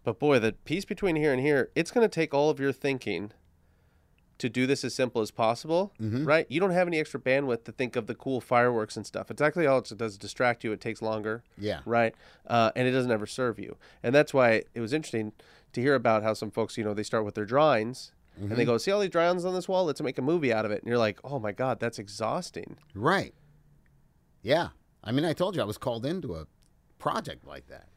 But 0.04 0.20
boy, 0.20 0.39
the 0.39 0.54
piece 0.54 0.86
between 0.86 1.16
here 1.16 1.32
and 1.34 1.41
here, 1.41 1.70
it's 1.76 1.91
going 1.91 2.04
to 2.08 2.14
take 2.14 2.34
all 2.34 2.49
of 2.49 2.60
your 2.60 2.72
thinking 2.72 3.32
to 4.39 4.49
do 4.49 4.66
this 4.66 4.84
as 4.84 4.95
simple 4.95 5.22
as 5.22 5.30
possible, 5.30 5.93
Mm-hmm. 6.02 6.26
right? 6.26 6.47
You 6.49 6.60
don't 6.60 6.72
have 6.72 6.88
any 6.88 6.99
extra 6.99 7.20
bandwidth 7.20 7.64
to 7.66 7.72
think 7.72 7.95
of 7.95 8.08
the 8.08 8.16
cool 8.16 8.41
fireworks 8.41 8.97
and 8.97 9.06
stuff. 9.06 9.30
It's 9.30 9.41
actually 9.41 9.68
all 9.68 9.78
it 9.80 9.91
does 9.97 10.14
is 10.14 10.18
distract 10.18 10.64
you. 10.64 10.72
It 10.72 10.82
takes 10.82 11.02
longer. 11.02 11.43
Yeah. 11.58 11.82
right? 11.86 12.16
Uh, 12.47 12.72
and 12.76 12.88
it 12.88 12.91
doesn't 12.91 13.12
ever 13.12 13.28
serve 13.28 13.60
you. 13.60 13.78
And 14.02 14.16
that's 14.16 14.34
why 14.34 14.64
it 14.74 14.80
was 14.80 14.93
interesting 14.93 15.34
to 15.74 15.82
hear 15.82 15.93
about 15.93 16.24
how 16.24 16.34
some 16.34 16.49
folks, 16.49 16.76
you 16.78 16.84
know, 16.84 16.93
they 16.95 17.04
start 17.04 17.24
with 17.26 17.36
their 17.36 17.45
drawings 17.45 18.12
and 18.36 18.45
Mm-hmm. 18.47 18.56
they 18.56 18.66
go, 18.66 18.78
see 18.80 18.89
all 18.91 18.99
these 19.02 19.10
drawings 19.12 19.45
on 19.45 19.54
this 19.54 19.68
wall? 19.68 19.86
Let's 19.86 20.02
make 20.02 20.18
a 20.18 20.22
movie 20.24 20.52
out 20.54 20.66
of 20.66 20.72
it. 20.72 20.82
And 20.82 20.88
you're 20.89 20.97
like, 20.97 21.20
oh 21.24 21.38
my 21.38 21.52
God, 21.52 21.80
that's 21.80 21.99
exhausting. 21.99 22.78
Right. 22.95 23.34
Yeah. 24.41 24.70
I 25.04 25.12
mean, 25.12 25.26
I 25.26 25.34
told 25.34 25.56
you 25.56 25.62
I 25.62 25.66
was 25.66 25.78
called 25.78 26.06
into 26.06 26.36
a 26.36 26.45
project 26.99 27.45
like 27.47 27.68
that. 27.68 27.88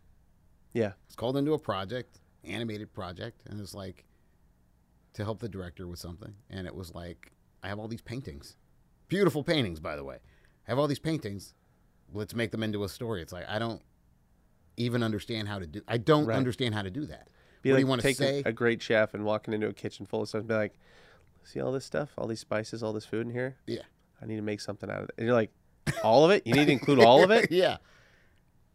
Yeah. 0.72 0.88
I 0.88 1.06
was 1.06 1.16
called 1.16 1.36
into 1.36 1.52
a 1.52 1.58
project, 1.58 2.20
animated 2.44 2.92
project, 2.92 3.42
and 3.46 3.58
it 3.58 3.60
was 3.60 3.74
like 3.74 4.04
to 5.14 5.24
help 5.24 5.40
the 5.40 5.48
director 5.48 5.86
with 5.86 5.98
something. 5.98 6.34
And 6.50 6.66
it 6.66 6.74
was 6.74 6.94
like, 6.94 7.32
I 7.62 7.68
have 7.68 7.78
all 7.78 7.88
these 7.88 8.00
paintings. 8.02 8.56
Beautiful 9.08 9.44
paintings, 9.44 9.80
by 9.80 9.96
the 9.96 10.04
way. 10.04 10.16
I 10.66 10.70
have 10.70 10.78
all 10.78 10.88
these 10.88 10.98
paintings. 10.98 11.54
Let's 12.12 12.34
make 12.34 12.50
them 12.50 12.62
into 12.62 12.84
a 12.84 12.88
story. 12.88 13.22
It's 13.22 13.32
like, 13.32 13.48
I 13.48 13.58
don't 13.58 13.82
even 14.76 15.02
understand 15.02 15.46
how 15.46 15.58
to 15.60 15.66
do 15.66 15.80
I 15.86 15.98
don't 15.98 16.26
Right. 16.26 16.36
understand 16.36 16.74
how 16.74 16.82
to 16.82 16.90
do 16.90 17.06
that. 17.06 17.28
Be 17.62 17.70
what 17.70 17.74
like 17.74 17.78
do 17.78 17.80
you 17.82 17.86
want 17.88 18.02
to 18.02 18.14
say? 18.14 18.42
a 18.44 18.52
great 18.52 18.82
chef 18.82 19.14
and 19.14 19.24
walking 19.24 19.54
into 19.54 19.68
a 19.68 19.72
kitchen 19.72 20.04
full 20.04 20.22
of 20.22 20.28
stuff 20.28 20.40
and 20.40 20.48
be 20.48 20.54
like, 20.54 20.78
see 21.44 21.60
all 21.60 21.70
this 21.70 21.84
stuff, 21.84 22.10
all 22.18 22.26
these 22.26 22.40
spices, 22.40 22.82
all 22.82 22.92
this 22.92 23.04
food 23.06 23.26
in 23.26 23.32
here? 23.32 23.56
yeah. 23.66 23.82
I 24.22 24.26
need 24.26 24.36
to 24.36 24.42
make 24.42 24.60
something 24.60 24.90
out 24.90 25.02
of 25.02 25.08
it. 25.10 25.14
And 25.18 25.26
you're 25.26 25.34
like, 25.34 25.50
all 26.02 26.24
of 26.24 26.30
it? 26.30 26.46
You 26.46 26.54
need 26.54 26.66
to 26.66 26.72
include 26.72 26.98
all 27.00 27.22
of 27.24 27.30
it? 27.30 27.50
yeah. 27.52 27.78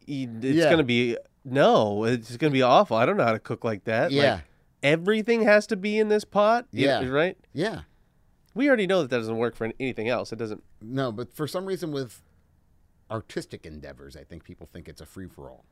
You- 0.05 0.29
It's 0.41 0.55
Yeah. 0.57 0.65
going 0.65 0.77
to 0.77 0.83
be, 0.83 1.17
no, 1.45 2.03
it's 2.03 2.37
going 2.37 2.51
to 2.51 2.55
be 2.57 2.61
awful. 2.61 2.97
I 2.97 3.05
don't 3.05 3.17
know 3.17 3.23
how 3.25 3.33
to 3.33 3.39
cook 3.39 3.63
like 3.63 3.83
that. 3.85 4.11
Like, 4.11 4.21
Yeah. 4.21 4.41
everything 4.83 5.43
has 5.43 5.67
to 5.67 5.75
be 5.75 5.97
in 5.99 6.07
this 6.09 6.23
pot? 6.25 6.65
You- 6.71 6.85
Yeah. 6.87 7.07
right? 7.07 7.37
Yeah. 7.53 7.81
We 8.55 8.67
already 8.67 8.87
know 8.87 9.01
that 9.01 9.09
that 9.11 9.17
doesn't 9.17 9.37
work 9.37 9.55
for 9.55 9.71
anything 9.79 10.09
else. 10.09 10.33
It 10.33 10.37
doesn't. 10.39 10.63
No, 10.81 11.11
but 11.11 11.33
for 11.33 11.47
some 11.47 11.65
reason 11.65 11.91
with 11.91 12.21
artistic 13.11 13.65
endeavors, 13.65 14.15
I 14.17 14.23
think 14.23 14.43
people 14.43 14.65
think 14.67 14.89
it's 14.89 15.01
a 15.01 15.05
free 15.05 15.27
for 15.27 15.49
all. 15.49 15.65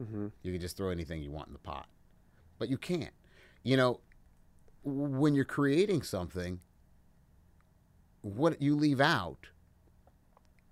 Mm-hmm. 0.00 0.28
You 0.42 0.52
can 0.52 0.60
just 0.60 0.76
throw 0.76 0.90
anything 0.90 1.22
you 1.22 1.30
want 1.30 1.46
in 1.48 1.52
the 1.52 1.58
pot, 1.58 1.86
but 2.58 2.68
you 2.68 2.76
can't. 2.78 3.14
You 3.62 3.76
know, 3.76 4.00
when 4.84 5.34
you're 5.34 5.44
creating 5.44 6.02
something, 6.02 6.60
what 8.22 8.60
you 8.60 8.74
leave 8.76 9.00
out 9.00 9.46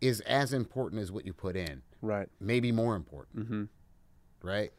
is 0.01 0.20
as 0.22 0.53
important 0.53 1.01
as 1.01 1.11
what 1.12 1.24
you 1.26 1.32
put 1.32 1.57
in, 1.57 1.82
Right. 2.03 2.28
maybe 2.40 2.72
more 2.72 2.95
important, 2.97 3.36
Mm-hmm. 3.47 3.64
right? 4.47 4.72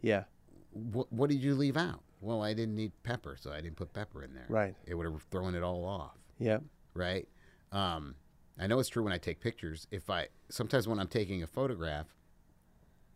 Yeah. 0.00 0.24
What, 0.72 1.12
what 1.12 1.30
did 1.30 1.42
you 1.42 1.54
leave 1.54 1.76
out? 1.76 2.00
Well, 2.20 2.42
I 2.42 2.54
didn't 2.54 2.74
need 2.76 2.92
pepper, 3.02 3.36
so 3.38 3.52
I 3.52 3.60
didn't 3.60 3.76
put 3.76 3.92
pepper 3.92 4.22
in 4.22 4.32
there. 4.34 4.46
Right. 4.48 4.74
It 4.86 4.94
would 4.94 5.06
have 5.10 5.22
thrown 5.30 5.54
it 5.54 5.62
all 5.62 5.84
off. 5.84 6.16
Yeah. 6.38 6.58
right? 6.94 7.28
Um, 7.72 8.14
I 8.58 8.66
know 8.66 8.78
it's 8.78 8.88
true 8.88 9.02
when 9.02 9.12
I 9.12 9.18
take 9.18 9.40
pictures. 9.40 9.86
If 9.90 10.08
I 10.10 10.28
sometimes 10.48 10.86
when 10.86 10.98
I'm 11.00 11.08
taking 11.08 11.42
a 11.42 11.46
photograph 11.46 12.06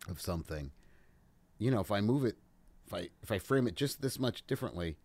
of 0.09 0.19
something, 0.21 0.71
you 1.57 1.71
know, 1.71 1.79
if 1.79 1.91
I 1.91 2.01
move 2.01 2.25
it, 2.25 2.35
if 2.87 2.93
I 2.93 3.09
if 3.23 3.31
I 3.31 3.39
frame 3.39 3.67
it 3.67 3.75
just 3.75 4.01
this 4.01 4.19
much 4.19 4.45
differently, 4.47 4.97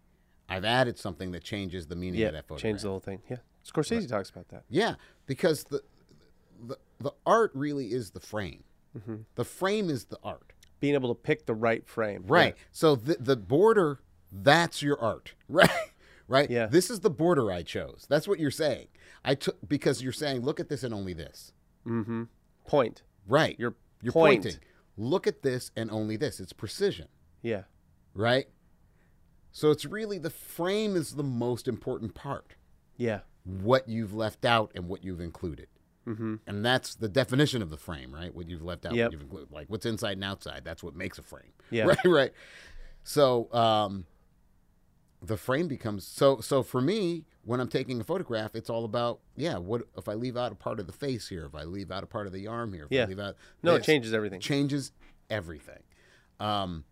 I've 0.48 0.64
added 0.64 0.98
something 0.98 1.30
that 1.32 1.44
changes 1.44 1.86
the 1.86 1.94
meaning 1.96 2.20
Yeah. 2.20 2.26
of 2.28 2.32
that 2.34 2.46
photograph. 2.48 2.62
Change 2.62 2.82
the 2.82 2.88
whole 2.88 3.00
thing. 3.00 3.22
Yeah. 3.30 3.36
Scorsese 3.64 4.08
talks 4.08 4.28
about 4.30 4.48
that. 4.48 4.64
Yeah, 4.68 4.96
because 5.26 5.64
the 5.64 5.82
the 6.68 6.78
the 6.98 7.12
art 7.26 7.50
really 7.54 7.92
is 7.92 8.10
the 8.10 8.20
frame. 8.20 8.64
Mm-hmm. 8.98 9.16
The 9.34 9.44
frame 9.44 9.90
is 9.90 10.06
the 10.06 10.18
art. 10.22 10.52
Being 10.80 10.94
able 10.94 11.14
to 11.14 11.20
pick 11.20 11.46
the 11.46 11.54
right 11.54 11.86
frame. 11.86 12.24
Right. 12.26 12.56
So 12.72 12.94
the 12.96 13.16
the 13.18 13.36
border, 13.36 14.00
that's 14.32 14.82
your 14.82 15.00
art. 15.00 15.34
Right. 15.48 15.70
right? 16.26 16.50
Yeah. 16.50 16.66
This 16.66 16.88
is 16.90 17.00
the 17.00 17.10
border 17.10 17.50
I 17.52 17.62
chose. 17.62 18.06
That's 18.08 18.26
what 18.26 18.38
you're 18.38 18.50
saying. 18.50 18.86
I 19.24 19.34
took 19.34 19.56
because 19.68 20.02
you're 20.02 20.12
saying, 20.12 20.40
look 20.42 20.58
at 20.58 20.68
this 20.70 20.82
and 20.82 20.94
only 20.94 21.12
this. 21.12 21.52
Mm-hmm. 21.86 22.24
Point. 22.66 23.02
Right. 23.26 23.58
Your 23.58 23.74
you're 24.02 24.12
point. 24.12 24.42
pointing. 24.44 24.60
Look 24.96 25.26
at 25.26 25.42
this 25.42 25.70
and 25.76 25.90
only 25.90 26.16
this. 26.16 26.40
It's 26.40 26.52
precision, 26.52 27.08
Yeah. 27.42 27.62
right? 28.14 28.46
So 29.52 29.70
it's 29.70 29.84
really 29.84 30.18
the 30.18 30.30
frame 30.30 30.96
is 30.96 31.12
the 31.14 31.22
most 31.22 31.68
important 31.68 32.14
part. 32.14 32.54
Yeah. 32.96 33.20
What 33.44 33.88
you've 33.88 34.14
left 34.14 34.44
out 34.44 34.72
and 34.74 34.88
what 34.88 35.04
you've 35.04 35.20
included. 35.20 35.66
Mm-hmm. 36.06 36.34
And 36.46 36.64
that's 36.64 36.94
the 36.94 37.08
definition 37.08 37.62
of 37.62 37.70
the 37.70 37.76
frame, 37.78 38.14
right? 38.14 38.34
What 38.34 38.48
you've 38.48 38.62
left 38.62 38.84
out, 38.86 38.94
Yep. 38.94 39.06
what 39.06 39.12
you've 39.12 39.22
included. 39.22 39.50
Like 39.52 39.68
what's 39.70 39.86
inside 39.86 40.12
and 40.18 40.24
outside. 40.24 40.62
That's 40.64 40.82
what 40.82 40.94
makes 40.94 41.18
a 41.18 41.22
frame. 41.22 41.52
Yeah. 41.70 41.84
Right, 41.88 42.04
right. 42.04 42.32
So 43.02 43.52
um, 43.52 44.06
the 45.22 45.36
frame 45.36 45.68
becomes 45.68 46.06
so 46.06 46.40
so 46.40 46.62
for 46.62 46.80
me, 46.80 47.24
when 47.44 47.60
I'm 47.60 47.68
taking 47.68 48.00
a 48.00 48.04
photograph, 48.04 48.54
it's 48.54 48.70
all 48.70 48.84
about, 48.84 49.20
yeah, 49.36 49.58
what 49.58 49.82
if 49.96 50.08
I 50.08 50.14
leave 50.14 50.36
out 50.36 50.52
a 50.52 50.54
part 50.54 50.80
of 50.80 50.86
the 50.86 50.92
face 50.92 51.28
here, 51.28 51.44
if 51.46 51.54
I 51.54 51.64
leave 51.64 51.90
out 51.90 52.02
a 52.02 52.06
part 52.06 52.26
of 52.26 52.32
the 52.32 52.46
arm 52.46 52.72
here, 52.72 52.84
if 52.84 52.92
Yeah. 52.92 53.02
I 53.04 53.06
leave 53.06 53.18
out 53.20 53.36
No, 53.62 53.74
it 53.74 53.82
changes 53.84 54.12
everything. 54.14 54.40
changes 54.40 54.92
everything. 55.30 55.82
Um, 56.40 56.84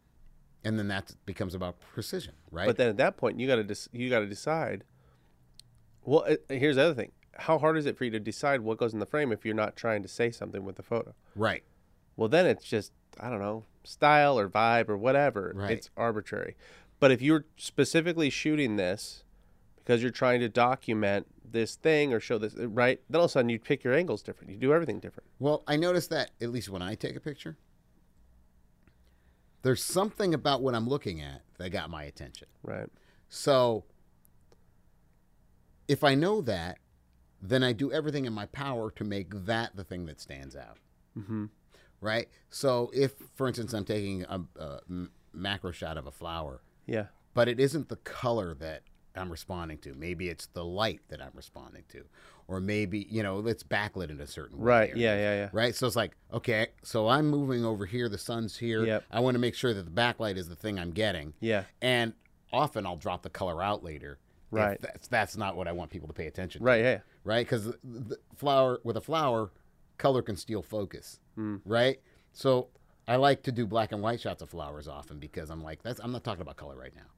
and 0.64 0.78
then 0.78 0.88
that 0.88 1.14
becomes 1.26 1.54
about 1.54 1.80
precision, 1.80 2.34
right? 2.50 2.66
But 2.66 2.76
then 2.76 2.88
at 2.88 2.96
that 2.98 3.16
point, 3.16 3.40
you 3.40 3.46
got 3.46 3.56
to 3.56 3.88
you 3.92 4.08
got 4.08 4.20
to 4.20 4.26
decide. 4.26 4.84
Well, 6.04 6.24
uh, 6.28 6.36
here's 6.48 6.76
the 6.76 6.82
other 6.82 6.94
thing: 6.94 7.12
how 7.34 7.58
hard 7.58 7.76
is 7.76 7.86
it 7.86 7.96
for 7.96 8.04
you 8.04 8.10
to 8.10 8.20
decide 8.20 8.60
what 8.60 8.78
goes 8.78 8.92
in 8.92 8.98
the 8.98 9.06
frame 9.06 9.32
if 9.32 9.44
you're 9.44 9.54
not 9.54 9.76
trying 9.76 10.02
to 10.02 10.08
say 10.08 10.30
something 10.30 10.64
with 10.64 10.76
the 10.76 10.82
photo? 10.82 11.14
right. 11.34 11.62
Well, 12.14 12.28
then 12.28 12.44
it's 12.44 12.64
just 12.64 12.92
I 13.18 13.30
don't 13.30 13.40
know 13.40 13.64
style 13.84 14.38
or 14.38 14.48
vibe 14.48 14.88
or 14.88 14.96
whatever. 14.96 15.52
Right. 15.54 15.72
It's 15.72 15.90
arbitrary. 15.96 16.56
But 17.00 17.10
if 17.10 17.20
you're 17.20 17.46
specifically 17.56 18.30
shooting 18.30 18.76
this 18.76 19.24
because 19.76 20.02
you're 20.02 20.12
trying 20.12 20.40
to 20.40 20.48
document 20.48 21.26
this 21.44 21.74
thing 21.74 22.12
or 22.12 22.20
show 22.20 22.38
this 22.38 22.54
right, 22.54 23.00
then 23.10 23.18
all 23.18 23.24
of 23.24 23.30
a 23.30 23.32
sudden 23.32 23.48
you 23.48 23.58
pick 23.58 23.82
your 23.82 23.94
angles 23.94 24.22
different. 24.22 24.52
You 24.52 24.58
do 24.58 24.72
everything 24.72 25.00
different. 25.00 25.28
Well, 25.38 25.64
I 25.66 25.76
noticed 25.76 26.10
that 26.10 26.30
at 26.40 26.50
least 26.50 26.68
when 26.68 26.82
I 26.82 26.94
take 26.94 27.16
a 27.16 27.20
picture, 27.20 27.56
there's 29.62 29.82
something 29.82 30.34
about 30.34 30.62
what 30.62 30.74
I'm 30.74 30.88
looking 30.88 31.20
at 31.20 31.42
that 31.58 31.70
got 31.70 31.90
my 31.90 32.04
attention. 32.04 32.48
Right. 32.62 32.88
So 33.28 33.84
if 35.88 36.04
I 36.04 36.14
know 36.14 36.40
that, 36.42 36.78
then 37.42 37.62
I 37.64 37.72
do 37.72 37.90
everything 37.92 38.24
in 38.24 38.32
my 38.32 38.46
power 38.46 38.90
to 38.92 39.04
make 39.04 39.30
that 39.46 39.74
the 39.76 39.82
thing 39.84 40.06
that 40.06 40.20
stands 40.20 40.54
out. 40.54 40.78
Mm-hmm. 41.18 41.46
Right. 42.00 42.28
So 42.50 42.90
if, 42.94 43.12
for 43.34 43.48
instance, 43.48 43.72
I'm 43.74 43.84
taking 43.84 44.24
a, 44.28 44.40
macro 45.34 45.72
shot 45.72 45.96
of 45.96 46.06
a 46.06 46.10
flower, 46.12 46.62
Yeah. 46.86 47.06
but 47.34 47.48
it 47.48 47.58
isn't 47.58 47.88
the 47.88 47.96
color 47.96 48.54
that 48.54 48.82
I'm 49.14 49.30
responding 49.30 49.78
to. 49.78 49.94
Maybe 49.94 50.28
it's 50.28 50.46
the 50.46 50.64
light 50.64 51.00
that 51.08 51.20
I'm 51.20 51.32
responding 51.34 51.84
to, 51.90 52.04
or 52.48 52.60
maybe 52.60 53.06
you 53.10 53.22
know 53.22 53.46
it's 53.46 53.62
backlit 53.62 54.10
in 54.10 54.20
a 54.20 54.26
certain 54.26 54.58
way. 54.58 54.64
Right. 54.64 54.96
Yeah. 54.96 55.14
Yeah. 55.16 55.34
Yeah. 55.34 55.48
Right. 55.52 55.74
So 55.74 55.86
it's 55.86 55.96
like, 55.96 56.16
okay, 56.32 56.68
so 56.82 57.08
I'm 57.08 57.28
moving 57.28 57.64
over 57.64 57.86
here. 57.86 58.08
The 58.08 58.18
sun's 58.18 58.56
here. 58.56 58.84
Yep. 58.84 59.04
I 59.10 59.20
want 59.20 59.34
to 59.34 59.38
make 59.38 59.54
sure 59.54 59.74
that 59.74 59.84
the 59.84 59.90
backlight 59.90 60.36
is 60.36 60.48
the 60.48 60.56
thing 60.56 60.78
I'm 60.78 60.92
getting. 60.92 61.34
Yeah. 61.40 61.64
And 61.80 62.14
often 62.52 62.86
I'll 62.86 62.96
drop 62.96 63.22
the 63.22 63.30
color 63.30 63.62
out 63.62 63.82
later. 63.84 64.18
Right. 64.60 64.80
That's 64.80 65.08
that's 65.08 65.36
not 65.36 65.56
what 65.56 65.66
I 65.68 65.72
want 65.72 65.90
people 65.90 66.08
to 66.08 66.14
pay 66.14 66.26
attention. 66.26 66.60
to, 66.60 66.64
Right. 66.64 66.82
Yeah. 66.82 66.98
Right. 67.24 67.44
Because 67.46 67.74
flower 68.36 68.80
with 68.84 68.96
a 68.96 69.00
flower, 69.00 69.50
color 69.98 70.22
can 70.22 70.36
steal 70.36 70.62
focus. 70.62 71.18
Hmm. 71.34 71.56
Right. 71.64 72.00
So 72.32 72.68
I 73.08 73.16
like 73.16 73.42
to 73.44 73.52
do 73.52 73.66
black 73.66 73.92
and 73.92 74.02
white 74.02 74.20
shots 74.20 74.42
of 74.42 74.50
flowers 74.50 74.86
often 74.88 75.18
because 75.18 75.50
I'm 75.50 75.62
like, 75.62 75.82
that's 75.82 76.00
I'm 76.00 76.12
not 76.12 76.22
talking 76.24 76.42
about 76.42 76.56
color 76.56 76.76
right 76.76 76.94
now. 76.94 77.10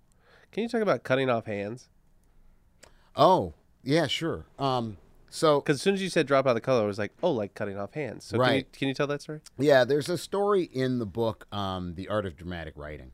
Can 0.52 0.62
you 0.62 0.68
talk 0.68 0.80
about 0.82 1.02
cutting 1.02 1.28
off 1.28 1.46
hands? 1.46 1.88
Oh 3.16 3.54
yeah, 3.82 4.06
sure. 4.06 4.46
Um. 4.58 4.96
So 5.28 5.60
Because 5.60 5.76
as 5.78 5.82
soon 5.82 5.94
as 5.94 6.02
you 6.02 6.08
said 6.10 6.26
drop 6.28 6.46
out 6.46 6.52
the 6.54 6.60
color, 6.60 6.84
I 6.84 6.86
was 6.86 6.98
like, 6.98 7.12
oh, 7.22 7.32
like 7.32 7.54
cutting 7.54 7.76
off 7.76 7.94
hands. 7.94 8.24
So 8.24 8.38
can 8.38 8.46
you, 8.46 8.52
Right. 8.52 8.72
can 8.72 8.86
you 8.88 8.94
tell 8.94 9.08
that 9.08 9.20
story? 9.20 9.40
Yeah, 9.58 9.82
there's 9.84 10.08
a 10.08 10.16
story 10.16 10.62
in 10.72 11.00
the 11.00 11.06
book, 11.06 11.48
um, 11.52 11.96
The 11.96 12.06
Art 12.06 12.24
of 12.24 12.36
Dramatic 12.36 12.74
Writing. 12.76 13.10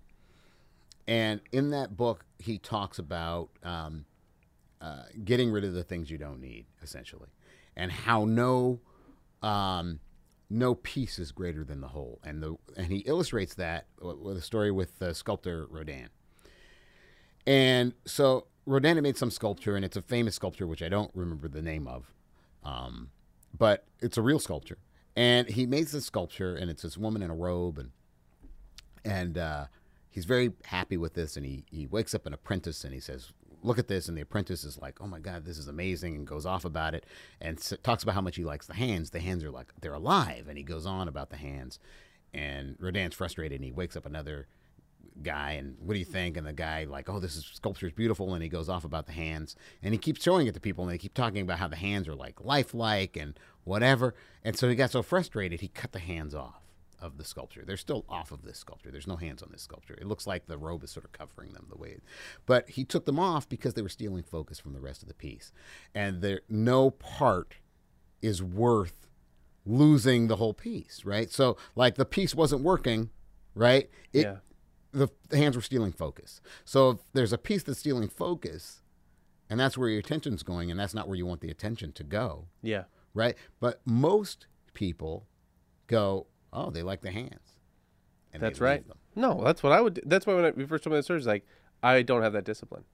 And 1.09 1.41
in 1.51 1.71
that 1.71 1.97
book, 1.97 2.27
he 2.39 2.59
talks 2.59 2.99
about 2.99 3.49
um, 3.65 4.05
uh, 4.81 5.03
getting 5.25 5.51
rid 5.51 5.65
of 5.65 5.73
the 5.73 5.85
things 5.85 6.11
you 6.11 6.19
don't 6.19 6.41
need, 6.41 6.67
essentially, 6.83 7.29
and 7.77 7.93
how 7.93 8.25
no 8.25 8.81
um, 9.43 10.01
no 10.49 10.75
piece 10.75 11.19
is 11.19 11.33
greater 11.33 11.65
than 11.65 11.81
the 11.81 11.89
whole. 11.89 12.21
And 12.25 12.43
the 12.43 12.57
and 12.77 12.87
he 12.87 12.99
illustrates 12.99 13.55
that 13.55 13.87
with 14.01 14.37
a 14.37 14.43
story 14.43 14.71
with 14.71 14.99
the 14.99 15.15
sculptor 15.15 15.67
Rodin. 15.71 16.09
And 17.47 17.95
so 18.05 18.47
Rodin 18.67 18.97
had 18.97 19.03
made 19.03 19.17
some 19.17 19.31
sculpture, 19.31 19.77
and 19.77 19.85
it's 19.85 19.97
a 19.97 20.03
famous 20.03 20.35
sculpture 20.35 20.67
which 20.67 20.83
I 20.83 20.89
don't 20.89 21.11
remember 21.15 21.49
the 21.49 21.63
name 21.63 21.87
of, 21.87 22.13
um, 22.65 23.11
but 23.57 23.87
it's 24.01 24.19
a 24.19 24.23
real 24.23 24.39
sculpture. 24.39 24.79
And 25.17 25.49
he 25.49 25.67
makes 25.67 25.93
this 25.93 26.07
sculpture, 26.07 26.55
and 26.55 26.71
it's 26.71 26.83
this 26.83 26.97
woman 26.97 27.23
in 27.23 27.31
a 27.31 27.35
robe, 27.35 27.79
and 27.79 27.91
and 29.05 29.39
uh, 29.39 29.67
he's 30.09 30.25
very 30.25 30.53
happy 30.65 30.97
with 30.97 31.15
this. 31.15 31.37
And 31.37 31.47
he 31.47 31.65
he 31.71 31.87
wakes 31.87 32.15
up 32.15 32.27
an 32.27 32.33
apprentice, 32.33 32.85
and 32.85 32.93
he 32.93 33.01
says, 33.01 33.33
"Look 33.63 33.79
at 33.79 33.89
this." 33.89 34.09
And 34.09 34.17
the 34.17 34.23
apprentice 34.23 34.65
is 34.65 34.79
like, 34.79 35.01
"Oh 35.01 35.07
my 35.07 35.19
God, 35.21 35.45
this 35.45 35.59
is 35.59 35.69
amazing," 35.69 36.15
and 36.17 36.27
goes 36.27 36.47
off 36.47 36.65
about 36.65 36.95
it, 36.95 37.07
and 37.41 37.59
s- 37.59 37.75
talks 37.83 38.03
about 38.03 38.15
how 38.15 38.21
much 38.21 38.37
he 38.37 38.45
likes 38.45 38.67
the 38.67 38.75
hands. 38.75 39.11
The 39.11 39.21
hands 39.21 39.45
are 39.45 39.51
like 39.51 39.73
they're 39.81 39.95
alive, 39.95 40.47
and 40.49 40.57
he 40.59 40.65
goes 40.65 40.87
on 40.87 41.09
about 41.09 41.31
the 41.31 41.37
hands. 41.37 41.79
And 42.33 42.77
Rodin's 42.79 43.15
frustrated, 43.15 43.57
and 43.57 43.65
he 43.65 43.73
wakes 43.73 43.97
up 43.97 44.07
another 44.07 44.47
guy 45.23 45.53
and 45.53 45.77
what 45.81 45.93
do 45.93 45.99
you 45.99 46.05
think 46.05 46.37
and 46.37 46.47
the 46.47 46.53
guy 46.53 46.85
like 46.85 47.09
oh 47.11 47.19
this 47.19 47.37
is 47.37 47.45
sculpture 47.45 47.87
is 47.87 47.93
beautiful 47.93 48.33
and 48.33 48.43
he 48.43 48.49
goes 48.49 48.69
off 48.69 48.85
about 48.85 49.07
the 49.07 49.13
hands 49.13 49.55
and 49.83 49.93
he 49.93 49.99
keeps 49.99 50.23
showing 50.23 50.47
it 50.47 50.55
to 50.55 50.61
people 50.61 50.85
and 50.85 50.93
they 50.93 50.99
keep 50.99 51.13
talking 51.13 51.43
about 51.43 51.59
how 51.59 51.69
the 51.69 51.77
hands 51.77 52.09
are 52.09 52.15
like 52.15 52.43
lifelike 52.43 53.17
and 53.17 53.39
whatever 53.65 54.15
and 54.45 54.57
so 54.57 54.69
he 54.69 54.75
got 54.75 54.91
so 54.91 55.03
frustrated 55.03 55.61
he 55.61 55.69
cut 55.69 55.93
the 55.93 55.99
hands 55.99 56.35
off 56.35 56.60
of 57.01 57.17
the 57.19 57.25
sculpture 57.25 57.63
they're 57.67 57.77
still 57.77 58.05
off 58.09 58.31
of 58.33 58.43
this 58.43 58.59
sculpture 58.59 58.91
there's 58.91 59.07
no 59.07 59.17
hands 59.17 59.43
on 59.43 59.49
this 59.53 59.63
sculpture 59.63 59.95
it 60.01 60.07
looks 60.07 60.27
like 60.27 60.47
the 60.47 60.59
robe 60.59 60.83
is 60.85 60.91
sort 60.91 61.05
of 61.05 61.13
covering 61.13 61.53
them 61.53 61.67
the 61.71 61.79
way 61.79 61.97
but 62.47 62.69
he 62.71 62.85
took 62.85 63.05
them 63.07 63.19
off 63.19 63.49
because 63.49 63.75
they 63.75 63.83
were 63.83 63.89
stealing 63.89 64.23
focus 64.23 64.59
from 64.59 64.73
the 64.73 64.81
rest 64.81 65.03
of 65.03 65.09
the 65.09 65.15
piece 65.15 65.53
and 65.95 66.21
there 66.23 66.41
no 66.49 66.91
part 66.91 67.57
is 68.23 68.43
worth 68.43 69.07
losing 69.67 70.27
the 70.29 70.37
whole 70.37 70.55
piece 70.55 71.05
right 71.05 71.31
so 71.31 71.57
like 71.77 71.95
the 71.97 72.05
piece 72.05 72.35
wasn't 72.35 72.63
working 72.63 73.11
right 73.55 73.91
it 74.13 74.23
yeah. 74.23 74.37
the, 74.93 75.09
the 75.29 75.37
hands 75.37 75.55
were 75.55 75.63
stealing 75.63 75.93
focus. 75.93 76.41
So 76.65 76.91
if 76.91 76.99
there's 77.13 77.33
a 77.33 77.39
piece 77.39 77.63
that's 77.63 77.79
stealing 77.79 78.09
focus, 78.09 78.83
and 79.49 79.61
that's 79.61 79.79
where 79.79 79.89
your 79.89 80.01
attention's 80.01 80.43
going, 80.43 80.71
and 80.71 80.81
that's 80.81 80.95
not 80.95 81.07
where 81.07 81.17
you 81.17 81.27
want 81.27 81.41
the 81.43 81.51
attention 81.51 81.93
to 81.93 82.03
go, 82.05 82.47
Yeah. 82.63 82.85
right? 83.15 83.37
But 83.61 83.81
most 83.85 84.47
people 84.75 85.27
go, 85.87 86.27
oh, 86.53 86.71
they 86.71 86.83
like 86.83 87.01
the 87.01 87.11
hands. 87.11 87.57
And 88.33 88.43
That's 88.43 88.61
right. 88.61 88.85
No, 89.17 89.43
that's 89.45 89.63
what 89.63 89.73
I 89.73 89.81
would. 89.81 89.95
do. 89.95 90.03
That's 90.07 90.27
why 90.27 90.35
when 90.35 90.45
I, 90.45 90.53
first 90.67 90.85
told 90.85 90.93
me 90.93 90.99
the 90.99 91.03
story, 91.03 91.21
like 91.23 91.45
I 91.83 92.03
don't 92.03 92.23
have 92.23 92.33
that 92.35 92.45
discipline. 92.45 92.85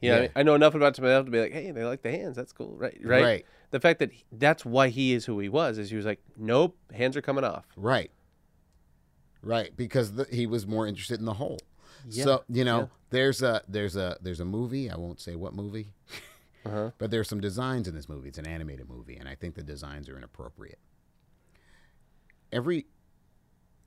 You 0.00 0.10
know, 0.10 0.20
Yeah. 0.22 0.28
I 0.36 0.42
know 0.44 0.54
enough 0.54 0.74
about 0.74 0.94
somebody 0.96 1.14
else 1.14 1.24
to 1.24 1.30
be 1.30 1.40
like, 1.40 1.52
hey, 1.52 1.72
they 1.72 1.84
like 1.84 2.02
the 2.02 2.10
hands. 2.10 2.36
That's 2.36 2.52
cool, 2.52 2.76
right? 2.76 2.96
Right. 3.02 3.22
Right. 3.22 3.46
The 3.72 3.80
fact 3.80 3.98
that 3.98 4.12
he- 4.12 4.24
that's 4.32 4.64
why 4.64 4.88
he 4.88 5.12
is 5.12 5.24
who 5.26 5.38
he 5.40 5.48
was 5.48 5.76
is 5.78 5.90
he 5.90 5.96
was 5.96 6.06
like, 6.06 6.20
nope, 6.36 6.76
hands 6.92 7.16
are 7.16 7.22
coming 7.22 7.44
off. 7.44 7.66
Right. 7.76 8.10
Right, 9.42 9.74
because 9.76 10.12
the, 10.12 10.26
he 10.30 10.46
was 10.46 10.66
more 10.66 10.86
interested 10.86 11.18
in 11.18 11.24
the 11.24 11.32
whole. 11.34 11.58
Yeah, 12.08 12.24
So 12.24 12.44
you 12.48 12.64
know, 12.64 12.78
yeah. 12.80 12.86
there's 13.10 13.42
a 13.42 13.62
there's 13.68 13.96
a 13.96 14.16
there's 14.20 14.40
a 14.40 14.44
movie. 14.44 14.90
I 14.90 14.96
won't 14.96 15.18
say 15.20 15.34
what 15.34 15.54
movie, 15.54 15.92
Uh-huh. 16.66 16.90
but 16.98 17.10
there's 17.10 17.28
some 17.28 17.40
designs 17.40 17.88
in 17.88 17.94
this 17.94 18.06
movie. 18.08 18.28
It's 18.28 18.36
an 18.38 18.46
animated 18.46 18.88
movie, 18.88 19.16
and 19.16 19.26
I 19.28 19.34
think 19.34 19.54
the 19.54 19.62
designs 19.62 20.08
are 20.10 20.16
inappropriate. 20.18 20.78
Every 22.52 22.86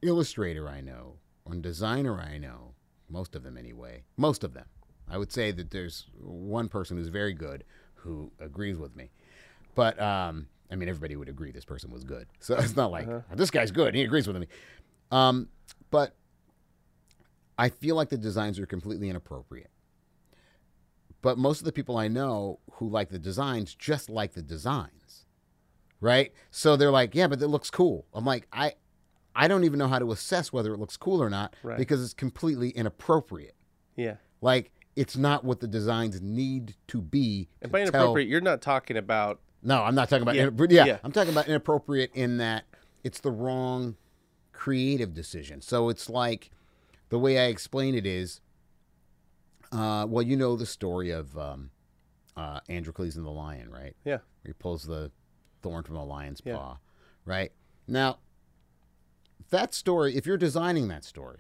illustrator 0.02 0.70
I 0.70 0.82
know, 0.82 1.18
or 1.46 1.56
designer 1.56 2.20
I 2.20 2.38
know, 2.38 2.76
most 3.10 3.36
of 3.36 3.44
them 3.44 3.58
anyway, 3.58 4.04
most 4.18 4.44
of 4.44 4.54
them, 4.54 4.66
I 5.10 5.18
would 5.18 5.32
say 5.32 5.52
that 5.52 5.72
there's 5.72 6.08
one 6.20 6.70
person 6.70 6.98
who's 6.98 7.10
very 7.10 7.34
good 7.34 7.64
who 7.96 8.32
agrees 8.40 8.78
with 8.78 8.96
me. 8.96 9.10
But 9.76 10.00
um, 10.02 10.48
I 10.72 10.76
mean, 10.76 10.90
everybody 10.90 11.16
would 11.16 11.30
agree 11.30 11.52
this 11.52 11.66
person 11.66 11.92
was 11.92 12.04
good. 12.04 12.28
So 12.40 12.56
it's 12.60 12.76
not 12.76 12.92
like 12.92 13.08
this 13.36 13.52
guy's 13.52 13.72
good. 13.72 13.96
He 13.96 14.04
agrees 14.04 14.28
with 14.28 14.38
me. 14.38 14.48
Um, 15.12 15.50
but 15.92 16.16
I 17.58 17.70
feel 17.70 17.96
like 17.96 18.10
the 18.10 18.18
designs 18.18 18.60
are 18.60 18.66
completely 18.66 19.10
inappropriate. 19.10 19.70
But 21.22 21.38
most 21.38 21.60
of 21.60 21.66
the 21.66 21.72
people 21.72 21.98
I 21.98 22.10
know 22.10 22.60
who 22.74 22.90
like 22.90 23.10
the 23.10 23.20
designs 23.20 23.74
just 23.76 24.10
like 24.10 24.34
the 24.34 24.42
designs, 24.42 25.03
right? 26.04 26.32
So 26.52 26.76
they're 26.76 26.92
like, 26.92 27.16
yeah, 27.16 27.28
but 27.28 27.42
it 27.42 27.48
looks 27.48 27.70
cool. 27.72 28.06
I'm 28.14 28.26
like, 28.26 28.48
I, 28.54 28.74
I 29.36 29.48
don't 29.48 29.64
even 29.64 29.80
know 29.80 29.88
how 29.88 30.00
to 30.00 30.12
assess 30.12 30.52
whether 30.54 30.74
it 30.74 30.80
looks 30.80 30.98
cool 30.98 31.22
or 31.24 31.30
not 31.30 31.56
Right. 31.64 31.78
because 31.78 32.04
it's 32.04 32.14
completely 32.14 32.70
inappropriate. 32.70 33.56
Yeah. 33.96 34.16
Like 34.42 34.72
it's 34.96 35.16
not 35.18 35.44
what 35.44 35.60
the 35.62 35.68
designs 35.68 36.22
need 36.22 36.76
to 36.88 37.02
be. 37.02 37.48
And 37.62 37.72
by 37.72 37.80
tell- 37.80 37.88
inappropriate, 37.88 38.28
you're 38.30 38.42
not 38.42 38.62
talking 38.62 38.98
about. 38.98 39.40
no, 39.64 39.82
I'm 39.82 39.96
not 39.96 40.10
talking 40.10 40.24
about. 40.24 40.36
Yeah, 40.36 40.50
Yeah, 40.56 40.66
yeah, 40.70 40.86
yeah. 40.86 40.98
I'm 41.04 41.12
talking 41.12 41.32
about 41.32 41.48
inappropriate 41.48 42.12
in 42.14 42.38
that 42.38 42.66
it's 43.04 43.20
the 43.22 43.32
wrong 43.32 43.96
creative 44.52 45.14
decision. 45.14 45.62
So 45.62 45.90
it's 45.90 46.10
like 46.10 46.52
the 47.10 47.18
way 47.18 47.40
I 47.40 47.46
explain 47.46 47.96
it 47.96 48.06
is, 48.06 48.42
Uh, 49.72 50.06
well, 50.08 50.22
you 50.22 50.36
know 50.38 50.56
the 50.56 50.66
story 50.68 51.10
of 51.10 51.36
um, 51.38 51.72
uh, 52.38 52.60
Androcles 52.70 53.16
and 53.16 53.26
the 53.26 53.32
lion, 53.32 53.72
right? 53.72 53.96
Yeah. 54.06 54.20
He 54.46 54.54
pulls 54.54 54.84
the 54.84 55.12
thorn 55.64 55.84
from 55.84 55.96
a 55.96 56.06
lion's 56.06 56.42
Yeah. 56.46 56.56
paw, 56.58 56.78
right? 57.26 57.52
Now, 57.88 58.20
that 59.50 59.74
story, 59.74 60.16
if 60.16 60.26
you're 60.26 60.38
designing 60.38 60.88
that 60.90 61.04
story, 61.04 61.40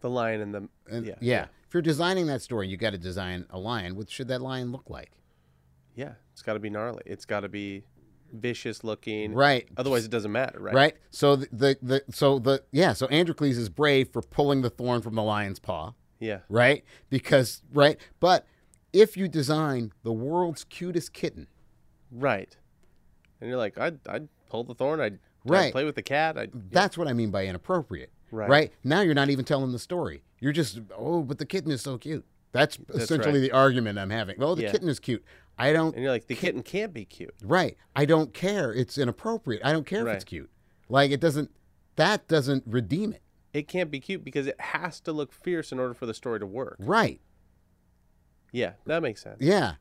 The 0.00 0.10
lion 0.10 0.40
and 0.40 0.54
the 0.54 0.58
uh, 0.62 0.96
and 0.96 1.06
yeah, 1.06 1.14
yeah, 1.20 1.46
if 1.68 1.74
you're 1.74 1.82
designing 1.82 2.26
that 2.28 2.40
story, 2.42 2.68
you 2.68 2.76
got 2.78 2.90
to 2.90 2.98
design 2.98 3.44
a 3.50 3.58
lion. 3.58 3.96
What 3.96 4.08
should 4.10 4.28
that 4.28 4.40
lion 4.42 4.72
look 4.72 4.88
like? 4.90 5.12
yeah. 5.94 6.14
It's 6.32 6.42
got 6.42 6.54
to 6.54 6.58
be 6.58 6.70
gnarly. 6.70 7.02
It's 7.04 7.26
got 7.26 7.40
to 7.40 7.50
be 7.50 7.82
vicious 8.32 8.82
looking. 8.82 9.34
Right. 9.34 9.68
Otherwise, 9.76 10.06
it 10.06 10.10
doesn't 10.10 10.32
matter, 10.32 10.58
right? 10.58 10.74
Right. 10.74 10.96
So 11.10 11.36
the, 11.36 11.48
the 11.52 11.78
the 11.82 12.02
so 12.10 12.38
the 12.38 12.62
yeah 12.72 12.94
so 12.94 13.06
Androcles 13.08 13.58
is 13.58 13.68
brave 13.68 14.08
for 14.10 14.22
pulling 14.22 14.62
the 14.62 14.70
thorn 14.70 15.02
from 15.02 15.16
the 15.16 15.22
lion's 15.22 15.58
paw, 15.58 15.92
Yeah. 16.18 16.38
right? 16.48 16.82
Because 17.10 17.62
right, 17.74 17.98
but 18.20 18.46
if 18.94 19.18
you 19.18 19.28
design 19.28 19.92
the 20.02 20.12
world's 20.14 20.64
cutest 20.64 21.12
kitten, 21.12 21.46
Right. 22.10 22.56
And 23.40 23.48
you're 23.48 23.58
like, 23.58 23.78
I'd, 23.78 23.98
I'd 24.08 24.28
pull 24.48 24.64
the 24.64 24.74
thorn. 24.74 25.00
I'd, 25.00 25.18
I'd 25.50 25.72
play 25.72 25.84
with 25.84 25.94
the 25.94 26.02
cat. 26.02 26.36
I'd, 26.36 26.50
that's 26.70 26.98
what 26.98 27.08
I 27.08 27.12
mean 27.12 27.30
by 27.30 27.46
inappropriate. 27.46 28.10
Right. 28.30 28.72
Now 28.84 29.00
you're 29.00 29.14
not 29.14 29.30
even 29.30 29.44
telling 29.44 29.72
the 29.72 29.78
story. 29.78 30.22
You're 30.38 30.52
just 30.52 30.80
oh, 30.96 31.22
but 31.22 31.38
the 31.38 31.46
kitten 31.46 31.70
is 31.70 31.82
so 31.82 31.98
cute. 31.98 32.24
That's, 32.52 32.78
essentially 32.94 33.40
right. 33.40 33.50
the 33.50 33.52
argument 33.52 33.98
I'm 33.98 34.10
having. 34.10 34.36
Well, 34.38 34.56
the 34.56 34.62
Yeah. 34.62 34.72
kitten 34.72 34.88
is 34.88 34.98
cute. 34.98 35.24
I 35.58 35.72
don't. 35.72 35.94
and 35.94 36.02
you're 36.02 36.12
like, 36.12 36.26
the 36.26 36.34
kitten 36.34 36.62
can't 36.62 36.92
be 36.92 37.04
cute. 37.04 37.34
Right. 37.44 37.76
I 37.94 38.06
don't 38.06 38.32
care. 38.32 38.72
It's 38.72 38.96
inappropriate. 38.98 39.62
I 39.64 39.72
don't 39.72 39.86
care 39.86 40.06
if 40.08 40.14
it's 40.14 40.24
cute. 40.24 40.50
Like 40.88 41.10
it 41.10 41.20
doesn't. 41.20 41.50
That 41.96 42.26
doesn't 42.28 42.64
redeem 42.66 43.12
it. 43.12 43.22
It 43.52 43.68
can't 43.68 43.90
be 43.90 44.00
cute 44.00 44.24
because 44.24 44.46
it 44.46 44.60
has 44.60 45.00
to 45.00 45.12
look 45.12 45.32
fierce 45.32 45.72
in 45.72 45.78
order 45.78 45.92
for 45.92 46.06
the 46.06 46.14
story 46.14 46.38
to 46.40 46.46
work. 46.46 46.76
Right. 46.78 47.20
Yeah, 48.52 48.72
that 48.86 49.02
makes 49.02 49.22
sense. 49.22 49.38
Yeah. 49.40 49.74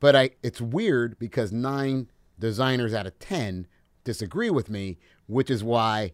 But 0.00 0.14
I 0.14 0.30
it's 0.42 0.60
weird 0.60 1.18
because 1.18 1.52
9 1.52 2.08
designers 2.38 2.92
out 2.94 3.06
of 3.06 3.18
10 3.18 3.66
disagree 4.04 4.50
with 4.50 4.70
me, 4.70 4.98
which 5.26 5.50
is 5.50 5.64
why 5.64 6.12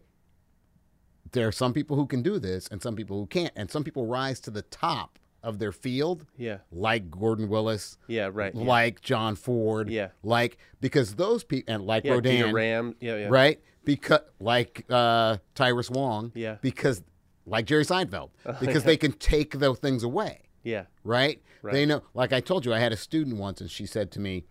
there 1.31 1.47
are 1.47 1.51
some 1.51 1.73
people 1.73 1.95
who 1.95 2.05
can 2.05 2.21
do 2.21 2.39
this 2.39 2.67
and 2.67 2.81
some 2.81 2.95
people 2.95 3.17
who 3.19 3.25
can't 3.25 3.51
and 3.55 3.69
some 3.71 3.83
people 3.83 4.05
rise 4.05 4.39
to 4.41 4.51
the 4.51 4.61
top 4.63 5.17
of 5.41 5.59
their 5.59 5.71
field 5.71 6.25
Yeah. 6.37 6.59
like 6.71 7.09
Gordon 7.11 7.49
Willis, 7.49 7.97
Yeah. 8.07 8.29
Right. 8.31 8.53
Yeah. 8.55 8.63
like 8.65 9.01
John 9.01 9.35
Ford, 9.35 9.89
Yeah. 9.89 10.09
like 10.23 10.57
because 10.79 11.15
those 11.15 11.43
people 11.43 11.73
and 11.73 11.85
like 11.85 12.05
yeah, 12.05 12.19
Peter 12.21 12.45
Rodin, 12.45 12.53
Ram. 12.55 12.95
Yeah. 13.01 13.17
Yeah. 13.17 13.27
right? 13.29 13.59
Because 13.83 14.21
like 14.39 14.85
uh, 14.89 15.37
Tyrus 15.55 15.89
Wong, 15.89 16.31
Yeah. 16.35 16.57
because 16.61 17.03
like 17.45 17.65
Jerry 17.65 17.83
Seinfeld, 17.83 18.29
because 18.61 18.83
they 18.85 18.95
can 18.95 19.11
take 19.13 19.59
those 19.59 19.79
things 19.79 20.03
away 20.03 20.43
Yeah. 20.63 20.85
right? 21.03 21.41
Right. 21.61 21.73
They 21.73 21.85
know. 21.85 22.03
Like 22.13 22.31
I 22.31 22.39
told 22.39 22.65
you, 22.65 22.73
I 22.73 22.79
had 22.79 22.91
a 22.93 22.97
student 22.97 23.37
once, 23.37 23.59
and 23.59 23.69
she 23.71 23.85
said 23.85 24.11
to 24.11 24.19
me, 24.19 24.45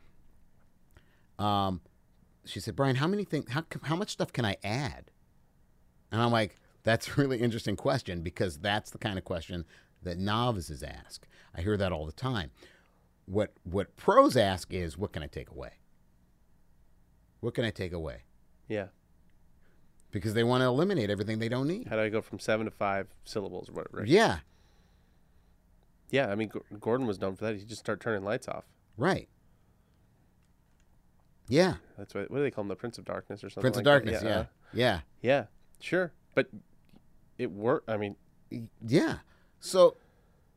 um, 1.39 1.81
she 2.45 2.61
said, 2.61 2.75
Brian, 2.77 2.97
how 2.97 3.07
many 3.07 3.25
things? 3.25 3.51
How 3.51 3.65
how 3.83 3.97
much 3.97 4.11
stuff 4.11 4.33
can 4.33 4.45
I 4.45 4.57
add? 4.65 5.11
And 6.11 6.21
I'm 6.21 6.33
like, 6.33 6.57
that's 6.83 7.09
a 7.09 7.13
really 7.21 7.39
interesting 7.39 7.77
question 7.77 8.23
because 8.23 8.59
that's 8.59 8.91
the 8.91 8.99
kind 8.99 9.19
of 9.19 9.25
question 9.25 9.65
that 10.03 10.19
novices 10.19 10.83
ask. 10.83 11.27
I 11.55 11.61
hear 11.63 11.77
that 11.77 11.93
all 11.93 12.07
the 12.07 12.13
time. 12.13 12.51
What 13.27 13.53
what 13.63 13.97
pros 13.97 14.37
ask 14.37 14.73
is, 14.75 14.99
what 14.99 15.13
can 15.13 15.23
I 15.23 15.27
take 15.29 15.51
away? 15.51 15.75
What 17.41 17.55
can 17.55 17.65
I 17.65 17.71
take 17.71 17.93
away? 17.93 18.23
Yeah. 18.69 18.87
Because 20.11 20.35
they 20.35 20.45
want 20.45 20.61
to 20.61 20.67
eliminate 20.67 21.09
everything 21.11 21.39
they 21.39 21.49
don't 21.49 21.67
need. 21.67 21.89
How 21.89 21.97
do 21.97 22.03
I 22.03 22.09
go 22.09 22.21
from 22.21 22.39
seven 22.39 22.67
to 22.67 22.71
five 22.71 23.09
syllables 23.25 23.69
or 23.69 23.73
whatever? 23.73 24.05
Yeah, 24.05 24.39
Yeah. 26.11 26.31
I 26.31 26.35
mean, 26.35 26.51
G- 26.53 26.77
Gordon 26.81 27.07
was 27.07 27.19
known 27.21 27.35
for 27.37 27.45
that. 27.47 27.57
He 27.57 27.65
just 27.65 27.81
started 27.81 28.03
turning 28.03 28.23
lights 28.25 28.47
off. 28.49 28.65
right. 28.97 29.29
Yeah, 31.49 31.75
That's 31.99 32.15
what. 32.15 32.31
What 32.31 32.39
do 32.39 32.43
they 32.45 32.51
call 32.51 32.63
him? 32.63 32.69
The 32.69 32.77
Prince 32.77 32.99
of 32.99 33.05
Darkness 33.05 33.43
or 33.45 33.51
something. 33.51 33.63
Prince 33.63 33.77
of 33.77 33.85
like 33.85 34.05
that? 34.05 34.13
Darkness. 34.13 34.23
Yeah, 34.25 34.39
uh, 34.39 34.45
yeah. 34.73 35.01
yeah. 35.21 35.45
Sure. 35.81 36.13
But 36.35 36.49
it 37.39 37.51
worked. 37.51 37.91
I 37.91 37.97
mean, 37.97 38.17
Yeah. 38.87 39.17
So, 39.61 39.97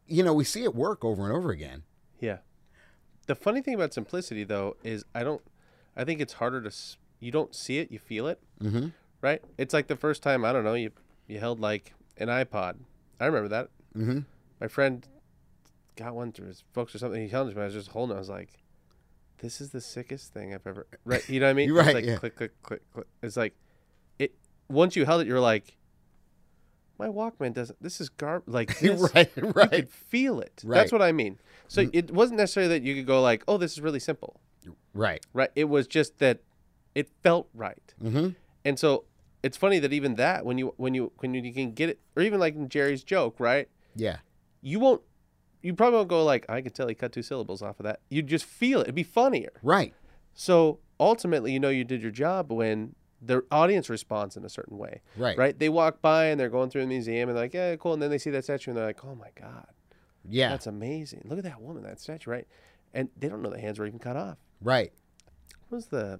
you 0.08 0.24
know, 0.24 0.34
we 0.34 0.44
see 0.44 0.64
it 0.64 0.74
work 0.76 1.04
over 1.04 1.24
and 1.24 1.34
over 1.34 1.50
again. 1.52 1.84
Yeah. 2.20 2.38
The 3.28 3.36
funny 3.36 3.62
thing 3.62 3.74
about 3.74 3.94
simplicity, 3.94 4.44
though, 4.44 4.78
is 4.84 5.04
I 5.14 5.24
don't. 5.24 5.42
I 5.98 6.04
think 6.04 6.22
it's 6.22 6.34
harder 6.34 6.62
to. 6.62 6.72
You 7.20 7.32
don't 7.32 7.56
see 7.56 7.80
it, 7.80 7.92
you 7.92 7.98
feel 8.00 8.28
it, 8.28 8.40
Mm-hmm. 8.62 8.90
right? 9.22 9.42
It's 9.58 9.74
like 9.74 9.88
the 9.88 9.96
first 9.96 10.22
time 10.22 10.46
I 10.46 10.54
don't 10.54 10.64
know 10.64 10.74
you 10.76 10.92
you 11.28 11.40
held 11.40 11.60
like 11.60 11.94
an 12.18 12.28
iPod. 12.28 12.76
I 13.20 13.26
remember 13.26 13.48
that. 13.50 13.70
Mm-hmm. 13.98 14.20
My 14.62 14.68
friend 14.68 15.08
got 15.96 16.14
one 16.14 16.32
through 16.32 16.48
his 16.48 16.64
folks 16.74 16.94
or 16.94 17.00
something. 17.00 17.22
He 17.22 17.30
to 17.30 17.46
me. 17.46 17.62
I 17.62 17.66
was 17.66 17.74
just 17.74 17.90
holding. 17.90 18.14
it. 18.16 18.18
I 18.18 18.20
was 18.20 18.30
like, 18.30 18.50
"This 19.40 19.60
is 19.62 19.70
the 19.72 19.82
sickest 19.82 20.34
thing 20.34 20.54
I've 20.54 20.66
ever." 20.68 20.88
Right? 21.04 21.28
You 21.30 21.40
know 21.40 21.46
what 21.48 21.52
I 21.52 21.54
mean? 21.54 21.68
You're 21.70 21.80
It's 21.80 21.86
right, 21.88 21.96
like 21.96 22.06
yeah. 22.06 22.18
click, 22.18 22.36
click, 22.36 22.52
click, 22.64 22.82
click. 22.94 23.08
It's 23.22 23.38
like 23.38 23.56
it. 24.20 24.34
Once 24.70 24.96
you 24.96 25.06
held 25.06 25.22
it, 25.22 25.28
you're 25.28 25.40
like, 25.40 25.78
"My 26.98 27.08
Walkman 27.08 27.54
doesn't. 27.54 27.82
This 27.82 28.00
is 28.02 28.10
garb. 28.10 28.44
Like 28.48 28.78
this, 28.80 29.14
right, 29.14 29.30
you 29.36 29.44
right. 29.56 29.70
could 29.72 29.90
feel 29.90 30.40
it. 30.40 30.62
Right. 30.64 30.76
Mm. 30.78 30.80
That's 30.82 30.92
what 30.92 31.02
I 31.02 31.12
mean. 31.12 31.40
So 31.68 31.90
it 31.94 32.12
wasn't 32.12 32.38
necessarily 32.38 32.70
that 32.80 32.84
you 32.86 32.96
could 32.96 33.08
go 33.08 33.22
like, 33.22 33.44
"Oh, 33.48 33.58
this 33.58 33.74
is 33.74 33.82
really 33.82 34.00
simple," 34.00 34.40
Right. 34.94 35.26
right? 35.34 35.50
It 35.56 35.66
was 35.66 35.88
just 35.88 36.20
that 36.20 36.40
it 36.94 37.10
felt 37.24 37.50
right. 37.54 37.94
Mm-hmm. 38.02 38.30
And 38.64 38.80
so 38.80 39.06
it's 39.44 39.58
funny 39.58 39.80
that 39.80 39.94
even 39.94 40.16
that, 40.16 40.46
when 40.46 40.58
you 40.58 40.74
when 40.78 40.94
you 40.94 41.12
when 41.20 41.34
you 41.34 41.54
can 41.54 41.72
get 41.74 41.90
it, 41.90 42.00
or 42.16 42.24
even 42.24 42.40
like 42.40 42.56
in 42.56 42.70
Jerry's 42.70 43.04
joke, 43.04 43.36
right? 43.40 43.68
Yeah. 43.96 44.18
You 44.62 44.80
won't. 44.80 45.02
You 45.66 45.74
probably 45.74 45.98
won't 45.98 46.10
go 46.10 46.24
like, 46.24 46.46
"I 46.50 46.62
can 46.62 46.72
tell 46.72 46.88
he 46.88 46.96
cut 46.96 47.12
two 47.12 47.22
syllables 47.24 47.62
off 47.62 47.80
of 47.80 47.86
that." 47.86 48.00
You'd 48.10 48.28
just 48.28 48.46
feel 48.46 48.80
it. 48.80 48.84
It'd 48.84 48.96
be 48.96 49.04
funnier. 49.04 49.52
Right. 49.64 49.94
So 50.34 50.80
ultimately, 51.00 51.52
you 51.54 51.60
know, 51.60 51.70
you 51.70 51.84
did 51.84 52.02
your 52.02 52.12
job 52.12 52.52
when 52.52 52.96
the 53.22 53.44
audience 53.52 53.90
responds 53.90 54.38
in 54.38 54.46
a 54.46 54.50
certain 54.50 54.78
way, 54.78 55.02
Right. 55.18 55.38
right? 55.38 55.58
They 55.58 55.70
walk 55.70 56.02
by 56.02 56.26
and 56.26 56.40
they're 56.40 56.50
going 56.50 56.70
through 56.70 56.82
the 56.82 56.88
museum 56.88 57.30
and 57.30 57.36
they're 57.38 57.46
like, 57.46 57.54
"Yeah, 57.54 57.76
cool," 57.78 57.94
and 57.94 58.02
then 58.02 58.10
they 58.12 58.18
see 58.18 58.30
that 58.32 58.44
statue 58.44 58.72
and 58.72 58.78
they're 58.78 58.86
like, 58.86 59.04
"Oh 59.04 59.16
my 59.16 59.30
god." 59.34 59.68
Yeah. 60.28 60.50
That's 60.50 60.68
amazing. 60.68 61.22
Look 61.26 61.38
at 61.40 61.44
that 61.46 61.62
woman, 61.62 61.84
that 61.84 62.00
statue, 62.00 62.30
right? 62.32 62.48
And 62.94 63.10
they 63.18 63.28
don't 63.30 63.42
know 63.42 63.50
the 63.50 63.60
hands 63.60 63.80
were 63.80 63.86
even 63.88 64.00
cut 64.00 64.16
off. 64.16 64.38
right. 64.62 64.92
What 65.70 65.78
was 65.78 65.88
the 65.88 66.20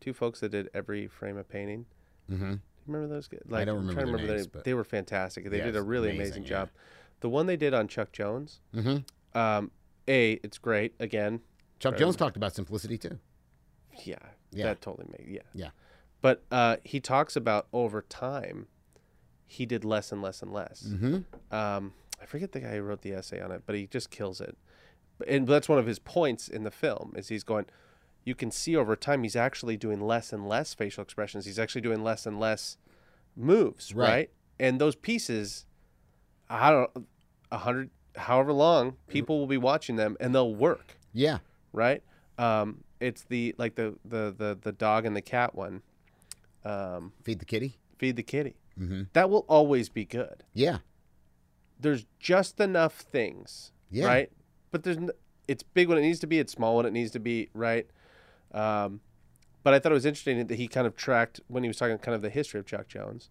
two 0.00 0.12
folks 0.12 0.38
that 0.40 0.50
did 0.50 0.70
Every 0.72 1.08
Frame 1.08 1.36
a 1.36 1.42
Painting? 1.44 1.84
Mm-hmm. 2.30 2.54
Remember 2.86 3.12
those? 3.12 3.26
guys? 3.28 3.40
Like, 3.48 3.66
don't 3.66 3.78
I'm 3.78 3.86
remember 3.88 3.92
trying 3.92 4.06
to 4.06 4.12
their 4.12 4.14
remember 4.16 4.32
names, 4.34 4.46
their- 4.46 4.52
but- 4.52 4.64
They 4.64 4.74
were 4.74 4.84
fantastic. 4.84 5.50
They 5.50 5.58
Yeah, 5.58 5.64
did 5.66 5.76
a 5.76 5.82
really 5.82 6.10
amazing, 6.10 6.22
amazing 6.22 6.42
yeah. 6.44 6.48
job. 6.48 6.68
The 7.22 7.28
one 7.28 7.46
they 7.46 7.56
did 7.56 7.72
on 7.74 7.88
Chuck 7.88 8.12
Jones, 8.12 8.60
Mm-hmm. 8.74 9.38
um, 9.38 9.70
a, 10.06 10.32
it's 10.44 10.58
great. 10.58 10.94
Again, 11.00 11.40
Chuck 11.78 11.92
Right. 11.92 11.98
Jones 12.00 12.16
talked 12.16 12.36
about 12.36 12.54
simplicity 12.54 12.98
too. 12.98 13.18
yeah, 14.04 14.16
Yeah. 14.52 14.64
that 14.66 14.80
totally 14.82 15.06
made 15.18 15.28
yeah. 15.28 15.40
Yeah. 15.54 15.70
But 16.20 16.44
uh, 16.52 16.76
he 16.84 17.00
talks 17.00 17.34
about 17.36 17.66
over 17.72 18.02
time, 18.02 18.66
he 19.46 19.66
did 19.66 19.84
less 19.84 20.12
and 20.12 20.20
less 20.22 20.42
and 20.42 20.52
less. 20.52 20.84
Mm-hmm. 20.88 21.54
um, 21.54 21.92
I 22.20 22.26
forget 22.26 22.52
the 22.52 22.60
guy 22.60 22.74
who 22.76 22.82
wrote 22.82 23.02
the 23.02 23.12
essay 23.12 23.40
on 23.40 23.50
it, 23.50 23.62
but 23.66 23.74
he 23.74 23.86
just 23.88 24.10
kills 24.10 24.40
it. 24.40 24.56
And 25.26 25.46
that's 25.48 25.68
one 25.68 25.78
of 25.78 25.86
his 25.86 25.98
points 25.98 26.46
in 26.48 26.62
the 26.64 26.70
film 26.70 27.12
is 27.16 27.28
he's 27.28 27.42
going. 27.44 27.66
You 28.24 28.36
can 28.36 28.52
see 28.52 28.76
over 28.76 28.94
time 28.94 29.24
he's 29.24 29.34
actually 29.34 29.76
doing 29.76 30.00
less 30.00 30.32
and 30.32 30.48
less 30.48 30.74
facial 30.74 31.02
expressions. 31.02 31.44
He's 31.46 31.58
actually 31.58 31.80
doing 31.80 32.04
less 32.04 32.24
and 32.26 32.38
less 32.38 32.76
moves, 33.36 33.92
Right. 33.94 34.08
right? 34.08 34.30
And 34.60 34.80
those 34.80 34.94
pieces, 34.94 35.66
I 36.48 36.70
don't, 36.70 37.06
a 37.52 37.58
hundred, 37.58 37.90
however 38.16 38.52
long, 38.52 38.96
people 39.08 39.38
will 39.38 39.46
be 39.46 39.56
watching 39.58 39.94
them 39.96 40.16
and 40.18 40.34
they'll 40.34 40.54
work, 40.54 40.96
Yeah. 41.12 41.38
right? 41.72 42.02
Um, 42.38 42.82
it's 42.98 43.22
the 43.22 43.54
like 43.58 43.74
the 43.76 43.94
the 44.04 44.34
the 44.36 44.58
the 44.60 44.72
dog 44.72 45.04
and 45.06 45.14
the 45.14 45.22
cat 45.22 45.54
one. 45.54 45.82
Um, 46.64 47.12
Feed 47.22 47.38
the 47.38 47.44
kitty. 47.44 47.76
feed 47.98 48.16
the 48.16 48.22
kitty. 48.22 48.56
Mm-hmm. 48.78 49.02
That 49.12 49.28
will 49.30 49.44
always 49.48 49.88
be 49.88 50.04
good. 50.04 50.44
Yeah. 50.54 50.78
there's 51.78 52.06
just 52.20 52.60
enough 52.60 52.94
things, 53.00 53.72
Yeah. 53.90 54.06
right? 54.06 54.30
But 54.70 54.84
there's 54.84 54.96
n- 54.98 55.10
it's 55.48 55.64
big 55.64 55.88
when 55.88 55.98
it 55.98 56.02
needs 56.02 56.20
to 56.20 56.28
be, 56.28 56.38
it's 56.38 56.52
small 56.52 56.76
when 56.76 56.86
it 56.86 56.92
needs 56.92 57.10
to 57.10 57.18
be, 57.18 57.50
right? 57.54 57.88
Um, 58.52 59.00
but 59.64 59.74
I 59.74 59.80
thought 59.80 59.90
it 59.90 59.94
was 59.96 60.06
interesting 60.06 60.46
that 60.46 60.54
he 60.54 60.68
kind 60.68 60.86
of 60.86 60.94
tracked 60.94 61.40
when 61.48 61.64
he 61.64 61.68
was 61.68 61.76
talking 61.76 61.98
kind 61.98 62.14
of 62.14 62.22
the 62.22 62.30
history 62.30 62.60
of 62.60 62.66
Chuck 62.66 62.86
Jones. 62.86 63.30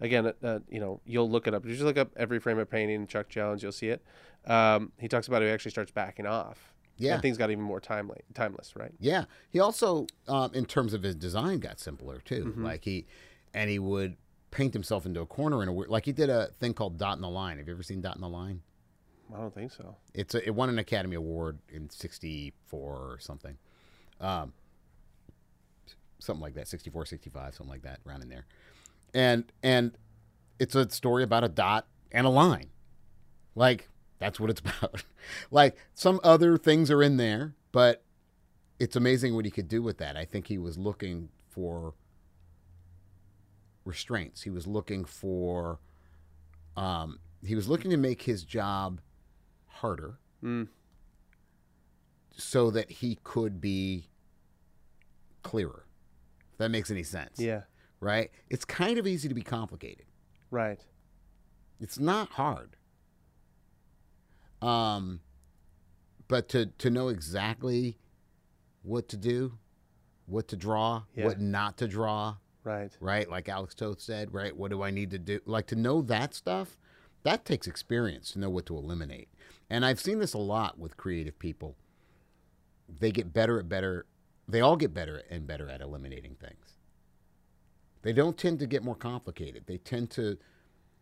Again, 0.00 0.32
uh, 0.42 0.58
you 0.68 0.80
know, 0.80 1.00
you'll 1.06 1.30
look 1.30 1.46
it 1.46 1.54
up. 1.54 1.64
You 1.64 1.72
just 1.72 1.84
look 1.84 1.96
up 1.96 2.10
Every 2.16 2.38
Frame 2.38 2.58
a 2.58 2.66
Painting 2.66 3.06
Chuck 3.06 3.28
Jones, 3.28 3.62
you'll 3.62 3.72
see 3.72 3.88
it. 3.88 4.02
Um, 4.46 4.92
he 4.98 5.08
talks 5.08 5.26
about 5.26 5.42
how 5.42 5.48
he 5.48 5.52
actually 5.52 5.70
starts 5.70 5.90
backing 5.90 6.26
off. 6.26 6.72
Yeah. 6.98 7.14
and 7.14 7.22
things 7.22 7.36
got 7.36 7.50
even 7.50 7.62
more 7.62 7.80
timely, 7.80 8.20
timeless, 8.32 8.74
right? 8.74 8.92
Yeah. 8.98 9.24
He 9.50 9.60
also, 9.60 10.06
um, 10.28 10.54
in 10.54 10.64
terms 10.64 10.94
of 10.94 11.02
his 11.02 11.14
design, 11.14 11.58
got 11.58 11.78
simpler 11.78 12.20
too. 12.24 12.46
Mm-hmm. 12.46 12.64
Like 12.64 12.84
he, 12.84 13.06
and 13.52 13.68
he 13.68 13.78
would 13.78 14.16
paint 14.50 14.72
himself 14.72 15.04
into 15.04 15.20
a 15.20 15.26
corner 15.26 15.62
in 15.62 15.68
a 15.68 15.72
weird. 15.72 15.90
Like 15.90 16.06
he 16.06 16.12
did 16.12 16.30
a 16.30 16.46
thing 16.58 16.72
called 16.72 16.96
Dot 16.98 17.14
and 17.14 17.22
the 17.22 17.28
Line. 17.28 17.58
Have 17.58 17.68
you 17.68 17.74
ever 17.74 17.82
seen 17.82 18.00
Dot 18.00 18.14
and 18.14 18.22
the 18.22 18.28
Line? 18.28 18.62
I 19.34 19.38
don't 19.38 19.54
think 19.54 19.72
so. 19.72 19.96
It's 20.14 20.34
a, 20.34 20.46
it 20.46 20.54
won 20.54 20.68
an 20.68 20.78
Academy 20.78 21.16
Award 21.16 21.58
in 21.68 21.90
'64 21.90 22.80
or 22.80 23.18
something, 23.20 23.58
um, 24.20 24.52
something 26.20 26.40
like 26.40 26.54
that, 26.54 26.68
64, 26.68 27.06
65, 27.06 27.54
something 27.54 27.70
like 27.70 27.82
that, 27.82 28.00
around 28.06 28.22
in 28.22 28.28
there. 28.28 28.46
And 29.14 29.44
and 29.62 29.96
it's 30.58 30.74
a 30.74 30.88
story 30.90 31.22
about 31.22 31.44
a 31.44 31.48
dot 31.48 31.86
and 32.12 32.26
a 32.26 32.30
line. 32.30 32.70
Like 33.54 33.88
That's 34.18 34.38
what 34.40 34.50
it's 34.50 34.60
about. 34.80 35.04
like 35.50 35.76
some 35.94 36.20
other 36.24 36.56
things 36.58 36.90
are 36.90 37.02
in 37.02 37.16
there, 37.16 37.54
but 37.72 38.02
it's 38.78 38.96
amazing 38.96 39.34
what 39.34 39.44
he 39.46 39.50
could 39.50 39.68
do 39.68 39.82
with 39.82 39.98
that. 39.98 40.16
I 40.16 40.24
think 40.24 40.48
he 40.48 40.58
was 40.58 40.76
looking 40.76 41.30
for 41.48 41.94
restraints. 43.84 44.42
He 44.42 44.50
was 44.50 44.66
looking 44.66 45.04
for 45.04 45.78
um, 46.76 47.20
he 47.44 47.54
was 47.54 47.68
looking 47.68 47.90
to 47.90 47.96
make 47.96 48.22
his 48.22 48.44
job 48.44 49.00
harder 49.66 50.18
Mm. 50.44 50.68
so 52.36 52.70
that 52.70 52.90
he 52.90 53.18
could 53.24 53.58
be 53.60 54.08
clearer. 55.42 55.86
If 56.52 56.58
that 56.58 56.70
makes 56.70 56.90
any 56.90 57.02
sense. 57.02 57.38
Yeah. 57.40 57.62
Right? 58.00 58.30
It's 58.50 58.64
kind 58.64 58.98
of 58.98 59.06
easy 59.06 59.28
to 59.28 59.34
be 59.34 59.42
complicated. 59.42 60.06
Right. 60.50 60.80
It's 61.80 61.98
not 61.98 62.30
hard. 62.30 62.76
Um 64.62 65.20
but 66.28 66.48
to 66.50 66.66
to 66.66 66.90
know 66.90 67.08
exactly 67.08 67.98
what 68.82 69.08
to 69.08 69.16
do, 69.16 69.58
what 70.26 70.48
to 70.48 70.56
draw, 70.56 71.04
Yeah. 71.14 71.26
what 71.26 71.40
not 71.40 71.76
to 71.78 71.88
draw, 71.88 72.36
Right. 72.64 72.96
right? 73.00 73.28
Like 73.28 73.48
Alex 73.48 73.74
Toth 73.74 74.00
said, 74.00 74.32
right? 74.34 74.56
What 74.56 74.70
do 74.70 74.82
I 74.82 74.90
need 74.90 75.10
to 75.10 75.18
do? 75.18 75.40
Like 75.44 75.66
to 75.68 75.76
know 75.76 76.02
that 76.02 76.34
stuff, 76.34 76.78
that 77.22 77.44
takes 77.44 77.66
experience 77.66 78.32
to 78.32 78.38
know 78.38 78.50
what 78.50 78.66
to 78.66 78.76
eliminate. 78.76 79.28
And 79.68 79.84
I've 79.84 80.00
seen 80.00 80.18
this 80.18 80.34
a 80.34 80.38
lot 80.38 80.78
with 80.78 80.96
creative 80.96 81.38
people. 81.38 81.76
They 82.88 83.10
get 83.10 83.32
better 83.32 83.58
at 83.58 83.68
better. 83.68 84.06
They 84.48 84.60
all 84.60 84.76
get 84.76 84.94
better 84.94 85.18
and 85.28 85.46
better 85.46 85.68
at 85.68 85.80
eliminating 85.80 86.36
things. 86.36 86.75
They 88.06 88.12
don't 88.12 88.38
tend 88.38 88.60
to 88.60 88.68
get 88.68 88.84
more 88.84 88.94
complicated. 88.94 89.64
They 89.66 89.78
tend 89.78 90.10
to 90.10 90.38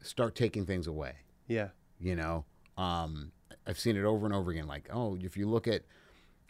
start 0.01 0.35
taking 0.35 0.65
things 0.65 0.87
away. 0.87 1.13
Yeah. 1.49 1.69
You 2.01 2.17
know, 2.17 2.47
um, 2.79 3.31
I've 3.67 3.79
seen 3.79 3.99
it 3.99 4.05
over 4.05 4.25
and 4.25 4.35
over 4.35 4.51
again. 4.51 4.67
Like, 4.67 4.89
oh, 4.91 5.19
if 5.21 5.37
you 5.37 5.47
look 5.47 5.69
at 5.69 5.83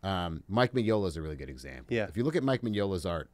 um, 0.05 0.45
Mike 0.49 0.73
Mignola 0.73 1.09
is 1.09 1.17
a 1.17 1.23
really 1.23 1.35
good 1.35 1.51
example. 1.51 1.93
Yeah. 1.93 2.05
If 2.05 2.17
you 2.17 2.23
look 2.23 2.37
at 2.37 2.45
Mike 2.45 2.63
Mignola's 2.63 3.05
art, 3.05 3.31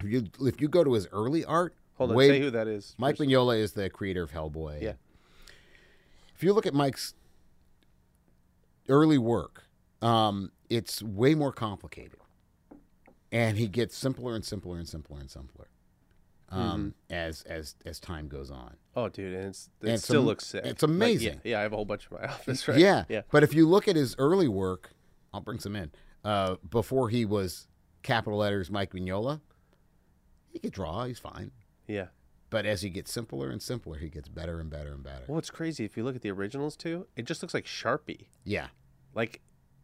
if 0.00 0.10
you 0.10 0.24
if 0.40 0.60
you 0.60 0.66
go 0.66 0.82
to 0.82 0.94
his 0.94 1.06
early 1.12 1.44
art, 1.44 1.76
Hold 1.94 2.10
on. 2.10 2.16
way- 2.16 2.26
say 2.26 2.40
who 2.40 2.50
that 2.50 2.66
is. 2.66 2.96
Mike 2.98 3.18
first. 3.18 3.30
Mignola 3.30 3.60
is 3.60 3.74
the 3.74 3.88
creator 3.88 4.24
of 4.24 4.32
Hellboy. 4.32 4.82
Yeah. 4.82 4.94
If 6.34 6.42
you 6.42 6.52
look 6.54 6.66
at 6.66 6.74
Mike's 6.74 7.14
early 8.88 9.16
work, 9.18 9.68
um, 10.02 10.50
it's 10.68 11.04
way 11.04 11.36
more 11.36 11.52
complicated, 11.52 12.18
and 13.30 13.56
he 13.56 13.68
gets 13.68 13.96
simpler 13.96 14.34
and 14.34 14.44
simpler 14.44 14.76
and 14.76 14.88
simpler 14.88 15.20
and 15.20 15.30
simpler 15.30 15.68
um, 16.50 16.94
as 17.10 17.42
as 17.42 17.74
as 17.84 17.98
time 18.00 18.28
goes 18.28 18.50
on. 18.50 18.76
Oh, 18.94 19.08
dude, 19.08 19.34
and 19.34 19.46
it's 19.46 19.68
it 19.82 19.88
And 19.90 20.00
still 20.00 20.20
am- 20.20 20.26
looks 20.26 20.46
sick. 20.46 20.64
it's 20.64 20.82
Like, 20.82 20.88
yeah- 20.90 20.94
amazing. 20.96 21.40
yeah, 21.44 21.58
I 21.58 21.62
have 21.62 21.72
a 21.72 21.76
whole 21.76 21.84
bunch 21.84 22.08
in 22.10 22.16
my 22.18 22.26
office. 22.32 22.66
Right. 22.68 22.78
Yeah, 22.78 23.04
Yeah. 23.08 23.22
But 23.30 23.42
if 23.42 23.52
you 23.54 23.68
look 23.68 23.88
at 23.88 23.96
his 23.96 24.14
early 24.18 24.48
work, 24.48 24.90
I'll 25.34 25.40
bring 25.40 25.58
some 25.58 25.74
in. 25.76 25.90
Uh, 26.24 26.56
before 26.70 27.08
he 27.10 27.24
was 27.24 27.68
capital 28.02 28.38
letters 28.38 28.70
Mike 28.70 28.92
Mignola, 28.92 29.40
he 30.52 30.58
could 30.58 30.72
draw. 30.72 31.04
He's 31.04 31.18
fine. 31.18 31.50
Yeah. 31.86 32.06
But 32.48 32.64
as 32.64 32.82
he 32.82 32.90
gets 32.90 33.12
simpler 33.12 33.50
and 33.50 33.60
simpler, 33.60 33.98
he 33.98 34.08
gets 34.08 34.28
better 34.28 34.60
and 34.60 34.70
better 34.70 34.92
and 34.92 35.02
better. 35.02 35.24
Well, 35.26 35.38
it's 35.38 35.50
crazy 35.50 35.84
if 35.84 35.96
you 35.96 36.04
look 36.04 36.16
at 36.16 36.22
the 36.22 36.30
originals 36.30 36.76
too. 36.76 37.06
It 37.16 37.24
just 37.26 37.42
looks 37.42 37.54
like 37.54 37.64
Sharpie. 37.66 38.26
Yeah. 38.44 38.68
Like 39.14 39.40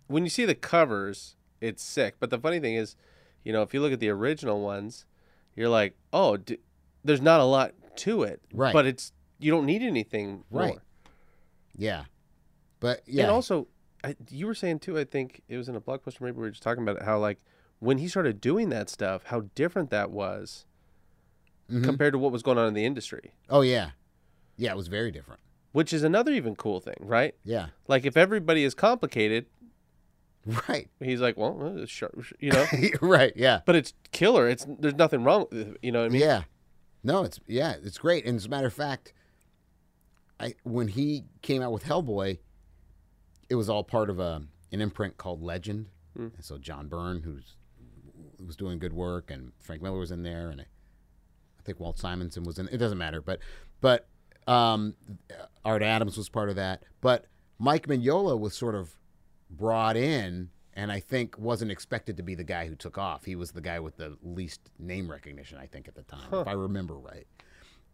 when 0.06 0.22
you 0.24 0.30
see 0.30 0.44
the 0.44 0.54
covers, 0.54 1.36
it's 1.60 1.82
sick. 1.82 2.16
But 2.20 2.30
the 2.30 2.38
funny 2.38 2.60
thing 2.60 2.74
is, 2.74 2.96
you 3.44 3.52
know, 3.52 3.62
if 3.62 3.74
you 3.74 3.80
look 3.80 3.92
at 3.92 4.00
the 4.00 4.08
original 4.10 4.60
ones, 4.62 5.04
you're 5.56 5.68
like, 5.68 5.96
oh, 6.12 6.36
d- 6.36 6.58
there's 7.04 7.20
not 7.20 7.40
a 7.40 7.44
lot 7.44 7.72
to 7.96 8.22
it. 8.22 8.40
Right. 8.52 8.72
But 8.72 8.86
it's 8.86 9.12
you 9.38 9.50
don't 9.50 9.66
need 9.66 9.82
anything 9.82 10.44
more. 10.50 10.62
Right. 10.62 10.78
Yeah. 11.76 12.04
But 12.80 13.02
yeah. 13.06 13.24
And 13.24 13.32
also, 13.32 13.68
I, 14.04 14.16
you 14.30 14.46
were 14.46 14.54
saying 14.54 14.80
too. 14.80 14.98
I 14.98 15.04
think 15.04 15.42
it 15.48 15.56
was 15.56 15.68
in 15.68 15.76
a 15.76 15.80
blog 15.80 16.02
post. 16.02 16.20
Maybe 16.20 16.36
we 16.36 16.42
were 16.42 16.50
just 16.50 16.62
talking 16.62 16.82
about 16.82 16.96
it, 16.96 17.02
how 17.02 17.18
like 17.18 17.38
when 17.78 17.98
he 17.98 18.08
started 18.08 18.40
doing 18.40 18.68
that 18.70 18.88
stuff, 18.88 19.24
how 19.26 19.44
different 19.54 19.90
that 19.90 20.10
was 20.10 20.64
Mhm. 21.70 21.84
compared 21.84 22.12
to 22.12 22.18
what 22.18 22.32
was 22.32 22.42
going 22.42 22.58
on 22.58 22.66
in 22.68 22.74
the 22.74 22.84
industry. 22.84 23.34
Oh 23.48 23.60
yeah. 23.62 23.90
Yeah, 24.56 24.72
it 24.72 24.76
was 24.76 24.88
very 24.88 25.10
different. 25.10 25.40
Which 25.72 25.92
is 25.92 26.02
another 26.02 26.32
even 26.32 26.54
cool 26.54 26.80
thing, 26.80 26.96
right? 27.00 27.34
Yeah. 27.44 27.68
Like 27.88 28.04
if 28.04 28.16
everybody 28.16 28.62
is 28.64 28.74
complicated, 28.74 29.46
Right. 30.68 30.88
he's 30.98 31.20
like, 31.20 31.36
well, 31.36 31.56
uh, 31.62 31.82
it's 31.82 31.92
sharp, 31.92 32.20
you 32.40 32.50
know. 32.50 32.66
right. 33.00 33.32
Yeah. 33.36 33.60
but 33.64 33.76
it's 33.76 33.94
killer. 34.10 34.48
It's 34.48 34.66
there's 34.68 34.94
nothing 34.96 35.22
wrong 35.22 35.46
with 35.50 35.68
it. 35.68 35.76
You 35.82 35.92
know 35.92 36.00
what 36.00 36.06
I 36.06 36.08
mean? 36.08 36.22
yeah. 36.22 36.42
No, 37.04 37.24
it's 37.24 37.40
yeah, 37.46 37.74
it's 37.82 37.98
great. 37.98 38.24
And 38.26 38.36
as 38.36 38.46
a 38.46 38.48
matter 38.48 38.66
of 38.66 38.72
fact, 38.72 39.12
I 40.38 40.54
when 40.64 40.88
he 40.88 41.24
came 41.42 41.62
out 41.62 41.72
with 41.72 41.84
Hellboy, 41.84 42.38
it 43.48 43.54
was 43.54 43.68
all 43.68 43.84
part 43.84 44.10
of 44.10 44.18
a 44.18 44.42
an 44.72 44.80
imprint 44.80 45.16
called 45.16 45.42
Legend. 45.42 45.86
Hmm. 46.16 46.28
And 46.34 46.44
so 46.44 46.58
John 46.58 46.88
Byrne, 46.88 47.22
who's 47.22 47.56
was 48.44 48.56
doing 48.56 48.78
good 48.78 48.92
work, 48.92 49.30
and 49.30 49.52
Frank 49.60 49.82
Miller 49.82 49.98
was 49.98 50.10
in 50.10 50.22
there, 50.22 50.50
and 50.50 50.60
I, 50.60 50.64
I 50.64 51.62
think 51.64 51.78
Walt 51.80 51.98
Simonson 51.98 52.44
was 52.44 52.58
in. 52.58 52.68
It 52.68 52.78
doesn't 52.78 52.98
matter, 52.98 53.20
but 53.20 53.40
but 53.80 54.08
um, 54.46 54.94
Art 55.64 55.82
Adams 55.82 56.16
was 56.16 56.28
part 56.28 56.50
of 56.50 56.56
that. 56.56 56.82
But 57.00 57.26
Mike 57.58 57.86
Mignola 57.86 58.38
was 58.38 58.54
sort 58.56 58.74
of 58.74 58.96
brought 59.56 59.96
in, 59.96 60.50
and 60.74 60.90
I 60.90 61.00
think 61.00 61.38
wasn't 61.38 61.70
expected 61.70 62.16
to 62.16 62.22
be 62.22 62.34
the 62.34 62.44
guy 62.44 62.66
who 62.66 62.74
took 62.74 62.98
off. 62.98 63.24
He 63.24 63.36
was 63.36 63.52
the 63.52 63.60
guy 63.60 63.78
with 63.80 63.96
the 63.96 64.16
least 64.22 64.70
name 64.78 65.10
recognition, 65.10 65.58
I 65.58 65.66
think, 65.66 65.86
at 65.88 65.94
the 65.94 66.02
time, 66.02 66.32
if 66.32 66.46
I 66.48 66.52
remember 66.52 66.94
right. 66.94 67.26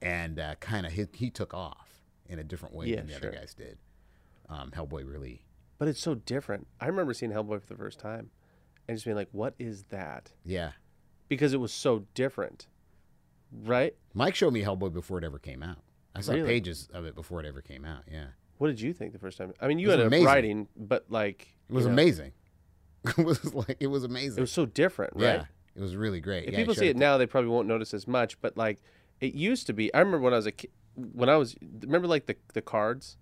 And 0.00 0.38
uh, 0.38 0.54
kind 0.60 0.86
of 0.86 0.92
he, 0.92 1.06
he 1.12 1.28
took 1.30 1.52
off 1.54 1.88
in 2.28 2.38
a 2.38 2.44
different 2.44 2.74
way 2.74 2.86
Yeah, 2.86 2.96
than 2.96 3.06
the 3.08 3.16
other 3.16 3.30
guys 3.32 3.52
did. 3.54 3.78
Um, 4.48 4.70
Hellboy 4.70 5.10
really, 5.10 5.42
But 5.78 5.88
it's 5.88 6.00
so 6.00 6.14
different. 6.14 6.66
I 6.80 6.86
remember 6.86 7.12
seeing 7.14 7.32
Hellboy 7.32 7.60
for 7.60 7.66
the 7.66 7.76
first 7.76 7.98
time, 7.98 8.30
and 8.86 8.96
just 8.96 9.04
being 9.04 9.16
like, 9.16 9.28
"What 9.32 9.54
is 9.58 9.84
that?" 9.90 10.32
yeah. 10.44 10.72
Because 11.28 11.52
it 11.52 11.60
was 11.60 11.72
so 11.74 12.06
different, 12.14 12.68
right? 13.52 13.94
Mike 14.14 14.34
showed 14.34 14.52
me 14.54 14.62
Hellboy 14.62 14.92
before 14.94 15.18
it 15.18 15.24
ever 15.24 15.38
came 15.38 15.62
out. 15.62 15.76
I 16.14 16.22
saw 16.22 16.32
Really? 16.32 16.46
pages 16.48 16.88
of 16.94 17.04
it 17.04 17.14
before 17.14 17.40
it 17.40 17.46
ever 17.46 17.60
came 17.60 17.84
out. 17.84 18.04
Yeah, 18.10 18.28
What 18.58 18.68
did 18.68 18.80
you 18.80 18.92
think 18.92 19.12
the 19.12 19.18
first 19.18 19.38
time? 19.38 19.52
I 19.60 19.68
mean, 19.68 19.78
you 19.78 19.90
ended 19.90 20.06
amazing. 20.06 20.26
up 20.26 20.32
writing, 20.34 20.68
but 20.76 21.06
like, 21.08 21.54
it 21.68 21.72
was 21.72 21.84
you 21.84 21.88
know, 21.88 21.94
amazing. 21.94 22.32
it 23.18 23.24
was 23.24 23.54
like 23.54 23.76
it 23.80 23.86
was 23.86 24.04
amazing. 24.04 24.38
It 24.38 24.40
was 24.42 24.52
so 24.52 24.66
different, 24.66 25.12
right? 25.14 25.36
yeah, 25.36 25.44
it 25.76 25.80
was 25.80 25.96
really 25.96 26.20
great. 26.20 26.44
If 26.48 26.52
Yeah, 26.52 26.58
people 26.58 26.74
see 26.74 26.88
it 26.88 26.96
now, 26.96 27.16
they 27.18 27.26
probably 27.26 27.50
won't 27.50 27.68
notice 27.68 27.94
as 27.94 28.06
much. 28.06 28.40
But 28.40 28.56
like, 28.56 28.80
it 29.20 29.34
used 29.34 29.66
to 29.68 29.72
be. 29.72 29.92
I 29.94 30.00
remember 30.00 30.20
when 30.20 30.32
I 30.32 30.36
was 30.36 30.46
a 30.46 30.52
kid. 30.52 30.70
When 30.94 31.28
I 31.28 31.36
was 31.36 31.56
remember 31.82 32.08
like 32.08 32.26
the 32.26 32.36
the 32.54 32.62
cards. 32.62 33.16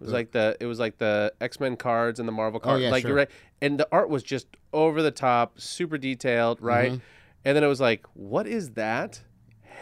It 0.00 0.06
was 0.06 0.12
like 0.12 0.32
the 0.32 0.56
it 0.58 0.66
was 0.66 0.80
like 0.80 0.98
the 0.98 1.32
X 1.40 1.60
Men 1.60 1.76
cards 1.76 2.18
and 2.18 2.26
the 2.26 2.32
Marvel 2.32 2.58
cards. 2.58 2.80
Oh, 2.80 2.82
yeah, 2.82 2.90
like 2.90 3.02
sure. 3.02 3.10
you're 3.10 3.16
right, 3.18 3.30
and 3.60 3.78
the 3.78 3.86
art 3.92 4.08
was 4.08 4.24
just 4.24 4.48
over 4.72 5.00
the 5.00 5.12
top, 5.12 5.60
super 5.60 5.96
detailed, 5.96 6.60
right? 6.60 6.92
Mhm. 6.92 7.00
And 7.44 7.56
then 7.56 7.62
it 7.62 7.68
was 7.68 7.80
like, 7.80 8.04
what 8.14 8.46
is 8.48 8.70
that? 8.72 9.22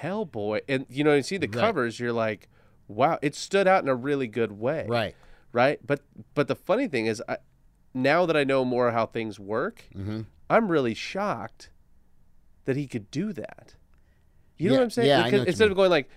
Hellboy, 0.03 0.61
and 0.68 0.85
you 0.91 1.05
know, 1.05 1.14
you 1.14 1.22
see 1.22 1.37
the 1.39 1.47
Right. 1.47 1.59
covers, 1.59 1.99
you're 2.01 2.12
like, 2.12 2.49
wow, 2.91 3.18
it 3.22 3.34
stood 3.34 3.66
out 3.66 3.82
in 3.82 3.88
a 3.88 3.95
really 3.95 4.26
good 4.26 4.53
way, 4.53 4.86
right. 4.88 5.14
right? 5.53 5.78
But 5.86 6.01
but 6.34 6.49
the 6.49 6.57
funny 6.57 6.88
thing 6.88 7.07
is, 7.07 7.22
I, 7.28 7.38
now 7.95 8.26
that 8.26 8.36
I 8.36 8.45
know 8.45 8.64
more 8.64 8.91
how 8.91 9.07
things 9.07 9.38
work, 9.38 9.84
hmm 9.93 10.22
I'm 10.49 10.68
really 10.68 10.95
shocked 10.95 11.70
that 12.64 12.76
he 12.76 12.86
could 12.88 13.11
do 13.11 13.32
that. 13.32 13.76
You 14.59 14.70
know 14.70 14.76
what 14.76 14.82
I'm 14.82 14.91
saying? 14.91 15.09
yeah, 15.09 15.18
I 15.18 15.18
know 15.18 15.24
Because 15.24 15.38
what 15.41 15.47
you 15.47 15.51
instead 15.51 15.70
of 15.70 15.76
going 15.76 15.91
like, 15.91 16.11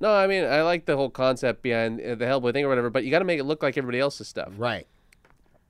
no, 0.00 0.12
I 0.14 0.26
mean, 0.26 0.44
I 0.44 0.62
like 0.62 0.86
the 0.86 0.96
whole 0.96 1.10
concept 1.10 1.62
behind 1.62 2.00
uh, 2.00 2.14
the 2.14 2.24
Hellboy 2.24 2.52
thing 2.52 2.64
or 2.64 2.68
whatever, 2.68 2.90
but 2.90 3.04
you 3.04 3.10
got 3.10 3.20
to 3.20 3.24
make 3.26 3.38
it 3.38 3.44
look 3.44 3.62
like 3.62 3.76
everybody 3.76 4.00
else's 4.00 4.28
stuff. 4.28 4.52
Right. 4.56 4.86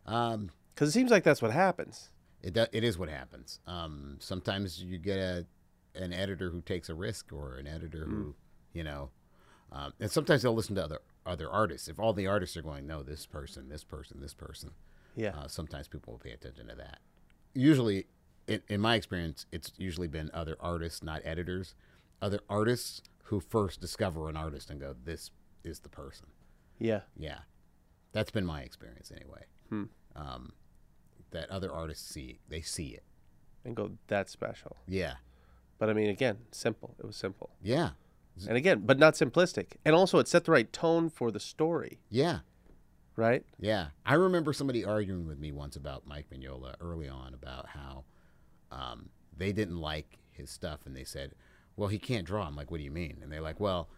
Um, 0.07 0.51
Because 0.74 0.88
it 0.88 0.92
seems 0.92 1.11
like 1.11 1.24
that's 1.24 1.42
what 1.42 1.51
happens. 1.51 2.11
It 2.42 2.55
do, 2.55 2.66
it 2.72 2.84
is 2.84 2.97
what 2.97 3.09
happens. 3.09 3.59
Um, 3.66 4.16
sometimes 4.20 4.80
you 4.82 4.99
get 4.99 5.18
a 5.18 5.47
an 5.94 6.12
editor 6.12 6.51
who 6.51 6.61
takes 6.61 6.88
a 6.88 6.94
risk, 6.94 7.32
or 7.32 7.57
an 7.57 7.66
editor 7.66 8.05
who, 8.05 8.34
you 8.72 8.84
know, 8.84 9.11
um, 9.73 9.93
and 10.01 10.11
sometimes 10.11 10.43
they'll 10.43 10.55
listen 10.55 10.75
to 10.77 10.85
other 10.85 10.99
other 11.25 11.51
artists. 11.51 11.89
If 11.89 11.99
all 11.99 12.12
the 12.12 12.27
artists 12.29 12.57
are 12.57 12.62
going, 12.62 12.87
no, 12.87 13.03
this 13.03 13.27
person, 13.27 13.69
this 13.69 13.83
person, 13.85 14.21
this 14.21 14.33
person, 14.35 14.71
Yeah. 15.17 15.31
uh, 15.37 15.49
sometimes 15.49 15.89
people 15.89 16.12
will 16.12 16.21
pay 16.21 16.31
attention 16.31 16.69
to 16.69 16.75
that. 16.77 17.01
Usually, 17.53 18.07
in, 18.47 18.62
in 18.69 18.81
my 18.81 18.95
experience, 18.95 19.45
it's 19.51 19.73
usually 19.77 20.07
been 20.07 20.31
other 20.33 20.57
artists, 20.61 21.03
not 21.03 21.23
editors. 21.25 21.75
Other 22.23 22.39
artists 22.49 23.03
who 23.25 23.41
first 23.41 23.81
discover 23.81 24.29
an 24.29 24.37
artist 24.37 24.71
and 24.71 24.79
go, 24.81 24.95
this 25.05 25.33
is 25.64 25.81
the 25.81 25.89
person. 25.89 26.27
yeah. 26.79 27.01
Yeah, 27.19 27.39
that's 28.12 28.31
been 28.31 28.47
my 28.47 28.61
experience 28.61 29.11
anyway. 29.14 29.47
Hmm. 29.69 29.85
Um, 30.14 30.53
that 31.33 31.51
other 31.51 31.73
artists 31.73 32.09
see, 32.09 32.39
they 32.49 32.61
see 32.61 32.91
it. 32.91 33.03
And 33.64 33.75
go, 33.75 33.91
that's 34.07 34.31
special. 34.31 34.77
Yeah, 34.87 35.14
But 35.79 35.91
I 35.91 35.93
mean, 35.93 36.09
again, 36.09 36.39
simple. 36.53 36.95
It 37.01 37.05
was 37.05 37.17
simple. 37.17 37.51
yeah, 37.61 37.91
And 38.47 38.57
again, 38.57 38.82
but 38.84 38.99
not 38.99 39.14
simplistic. 39.14 39.72
And 39.84 39.95
also, 39.95 40.18
it 40.18 40.28
set 40.28 40.45
the 40.45 40.53
right 40.53 40.70
tone 40.72 41.09
for 41.09 41.30
the 41.30 41.41
story, 41.41 42.01
yeah, 42.11 42.41
right? 43.16 43.45
yeah. 43.59 43.89
I 44.05 44.14
remember 44.14 44.53
somebody 44.53 44.84
arguing 44.84 45.26
with 45.26 45.39
me 45.39 45.53
once 45.53 45.76
about 45.76 46.07
Mike 46.07 46.26
Mignola 46.30 46.74
early 46.80 47.09
on 47.09 47.32
about 47.32 47.68
how 47.68 48.05
um, 48.70 49.09
they 49.37 49.53
didn't 49.53 49.78
like 49.78 50.18
his 50.32 50.51
stuff, 50.51 50.80
and 50.84 50.95
they 50.95 51.05
said, 51.05 51.32
"Well, 51.76 51.89
he 51.89 51.99
can't 51.99 52.26
draw." 52.26 52.47
I'm 52.47 52.57
like, 52.57 52.70
"What 52.70 52.78
do 52.78 52.84
you 52.84 52.91
mean?" 52.91 53.18
And 53.22 53.32
they're 53.32 53.41
like, 53.41 53.59
"Well, 53.59 53.89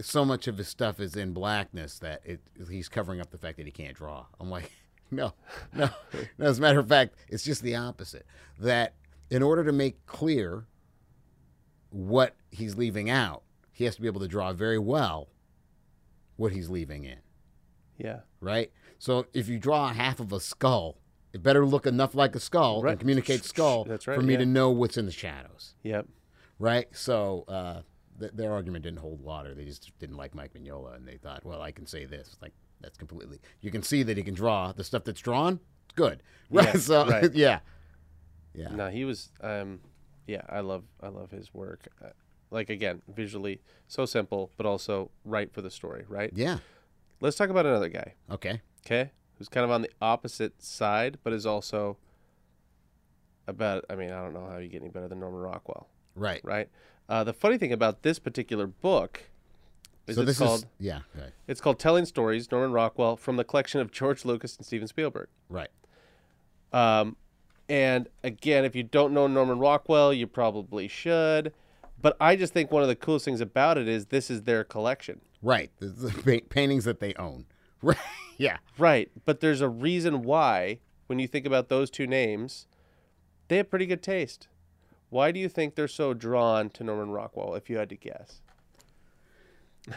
so 0.00 0.24
much 0.24 0.46
of 0.46 0.58
his 0.58 0.68
stuff 0.68 1.00
is 1.00 1.16
in 1.16 1.32
blackness 1.32 1.98
that 1.98 2.20
it, 2.24 2.40
he's 2.68 2.88
covering 2.88 3.20
up 3.20 3.30
the 3.30 3.38
fact 3.38 3.56
that 3.56 3.66
he 3.66 3.72
can't 3.72 3.96
draw. 3.96 4.26
I'm 4.40 4.50
like, 4.50 4.70
no, 5.10 5.32
no, 5.72 5.90
no. 6.38 6.46
As 6.46 6.58
a 6.58 6.62
matter 6.62 6.80
of 6.80 6.88
fact, 6.88 7.14
it's 7.28 7.44
just 7.44 7.62
the 7.62 7.76
opposite. 7.76 8.26
That 8.58 8.94
in 9.30 9.42
order 9.42 9.64
to 9.64 9.72
make 9.72 10.04
clear 10.06 10.66
what 11.94 12.34
he's 12.50 12.76
leaving 12.76 13.08
out, 13.08 13.42
he 13.72 13.84
has 13.84 13.94
to 13.94 14.00
be 14.02 14.08
able 14.08 14.20
to 14.20 14.26
draw 14.28 14.52
very 14.52 14.78
well 14.78 15.28
what 16.36 16.50
he's 16.52 16.68
leaving 16.68 17.04
in, 17.04 17.18
Yeah. 17.98 18.20
right? 18.40 18.72
So 18.98 19.26
if 19.32 19.48
you 19.48 19.58
draw 19.58 19.92
half 19.92 20.18
of 20.18 20.32
a 20.32 20.40
skull, 20.40 20.98
it 21.32 21.42
better 21.42 21.64
look 21.64 21.86
enough 21.86 22.14
like 22.14 22.34
a 22.34 22.40
skull 22.40 22.82
Right. 22.82 22.92
and 22.92 23.00
communicate 23.00 23.44
skull 23.44 23.84
That's 23.84 24.06
right, 24.08 24.16
for 24.16 24.22
me 24.22 24.32
yeah. 24.34 24.40
to 24.40 24.46
know 24.46 24.70
what's 24.70 24.96
in 24.96 25.06
the 25.06 25.12
shadows 25.12 25.74
Yep. 25.84 26.08
right? 26.58 26.88
So 26.96 27.44
uh, 27.46 27.82
th- 28.18 28.32
their 28.32 28.52
argument 28.52 28.82
didn't 28.84 28.98
hold 28.98 29.20
water. 29.20 29.54
They 29.54 29.64
just 29.64 29.96
didn't 30.00 30.16
like 30.16 30.34
Mike 30.34 30.52
Mignola, 30.54 30.96
and 30.96 31.06
they 31.06 31.16
thought, 31.16 31.44
well, 31.44 31.62
I 31.62 31.70
can 31.70 31.86
say 31.86 32.04
this. 32.06 32.36
Like 32.42 32.52
that's 32.80 32.98
completely. 32.98 33.40
You 33.60 33.70
can 33.70 33.82
see 33.84 34.02
that 34.02 34.16
he 34.16 34.22
can 34.24 34.34
draw 34.34 34.72
the 34.72 34.82
stuff 34.84 35.04
that's 35.04 35.20
drawn. 35.20 35.60
Good, 35.94 36.22
right? 36.50 36.66
Yeah, 36.74 36.80
so 36.80 37.06
right. 37.06 37.32
yeah, 37.34 37.60
yeah, 38.52 38.68
No, 38.74 38.88
he 38.90 39.04
was. 39.04 39.30
Um, 39.40 39.80
yeah, 40.26 40.42
I 40.48 40.60
love 40.60 40.84
I 41.02 41.08
love 41.08 41.30
his 41.30 41.52
work. 41.54 41.88
Uh, 42.02 42.08
like 42.50 42.70
again, 42.70 43.02
visually 43.08 43.60
so 43.88 44.06
simple, 44.06 44.50
but 44.56 44.66
also 44.66 45.10
right 45.24 45.52
for 45.52 45.60
the 45.62 45.70
story. 45.70 46.04
Right. 46.08 46.30
yeah. 46.34 46.58
Let's 47.20 47.36
talk 47.36 47.48
about 47.48 47.64
another 47.64 47.88
guy. 47.88 48.14
Okay, 48.30 48.60
Okay, 48.84 49.10
who's 49.38 49.48
kind 49.48 49.64
of 49.64 49.70
on 49.70 49.80
the 49.82 49.90
opposite 50.02 50.62
side, 50.62 51.18
but 51.22 51.32
is 51.32 51.46
also 51.46 51.96
about. 53.46 53.84
I 53.88 53.94
mean, 53.94 54.10
I 54.10 54.20
don't 54.22 54.34
know 54.34 54.46
how 54.50 54.58
you 54.58 54.68
get 54.68 54.82
any 54.82 54.90
better 54.90 55.08
than 55.08 55.20
Norman 55.20 55.40
Rockwell. 55.40 55.88
right. 56.14 56.40
Right. 56.44 56.68
Uh, 57.08 57.22
the 57.24 57.32
funny 57.34 57.58
thing 57.58 57.72
about 57.72 58.02
this 58.02 58.18
particular 58.18 58.66
book 58.66 59.24
is 60.06 60.16
so 60.16 60.22
it's 60.22 60.38
called 60.38 60.60
is 60.60 60.66
yeah, 60.78 61.00
right, 61.14 61.32
it's 61.46 61.60
called 61.60 61.78
Telling 61.78 62.04
Stories. 62.06 62.50
Norman 62.50 62.72
Rockwell 62.72 63.16
from 63.16 63.36
the 63.36 63.44
collection 63.44 63.80
of 63.80 63.90
George 63.92 64.24
Lucas 64.24 64.56
and 64.56 64.64
Steven 64.66 64.88
Spielberg. 64.88 65.28
right. 65.48 65.68
Um, 66.72 67.16
and 67.68 68.08
again, 68.22 68.64
if 68.64 68.76
you 68.76 68.82
don't 68.82 69.14
know 69.14 69.26
Norman 69.26 69.58
Rockwell, 69.58 70.12
you 70.12 70.26
probably 70.26 70.88
should. 70.88 71.52
But 72.00 72.16
I 72.20 72.36
just 72.36 72.52
think 72.52 72.70
one 72.70 72.82
of 72.82 72.88
the 72.88 72.96
coolest 72.96 73.24
things 73.24 73.40
about 73.40 73.78
it 73.78 73.88
is 73.88 74.06
this 74.06 74.30
is 74.30 74.42
their 74.42 74.62
collection. 74.62 75.22
Right. 75.40 75.70
The, 75.78 75.86
the 75.86 76.42
paintings 76.50 76.84
that 76.84 77.00
they 77.00 77.14
own. 77.14 77.46
Right. 77.82 77.98
Yeah. 78.38 78.56
Right. 78.78 79.10
But 79.26 79.40
there's 79.40 79.60
a 79.60 79.68
reason 79.68 80.22
why, 80.22 80.78
when 81.06 81.18
you 81.18 81.26
think 81.26 81.44
about 81.44 81.68
those 81.68 81.90
two 81.90 82.06
names, 82.06 82.66
they 83.48 83.58
have 83.58 83.68
pretty 83.68 83.84
good 83.84 84.02
taste. 84.02 84.48
Why 85.10 85.32
do 85.32 85.38
you 85.38 85.50
think 85.50 85.74
they're 85.74 85.86
so 85.86 86.14
drawn 86.14 86.70
to 86.70 86.82
Norman 86.82 87.10
Rockwell, 87.10 87.54
if 87.54 87.68
you 87.68 87.76
had 87.76 87.90
to 87.90 87.96
guess? 87.96 88.40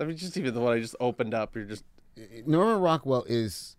I 0.00 0.04
mean, 0.04 0.16
just 0.16 0.36
even 0.36 0.52
the 0.52 0.58
one 0.60 0.76
I 0.76 0.80
just 0.80 0.96
opened 0.98 1.32
up, 1.32 1.54
you're 1.54 1.64
just, 1.64 1.84
Norman 2.44 2.80
Rockwell 2.80 3.24
is 3.28 3.76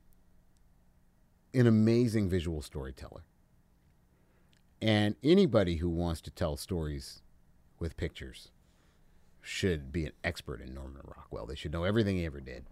an 1.53 1.67
amazing 1.67 2.29
visual 2.29 2.61
storyteller. 2.61 3.25
And 4.81 5.15
anybody 5.23 5.77
who 5.77 5.89
wants 5.89 6.21
to 6.21 6.31
tell 6.31 6.55
stories 6.55 7.21
with 7.79 7.97
pictures 7.97 8.49
should 9.41 9.91
be 9.91 10.05
an 10.05 10.13
expert 10.23 10.61
in 10.61 10.73
Norman 10.73 11.01
Rockwell. 11.03 11.45
They 11.45 11.55
should 11.55 11.71
know 11.71 11.83
everything 11.83 12.17
he 12.17 12.25
ever 12.25 12.39
did. 12.39 12.65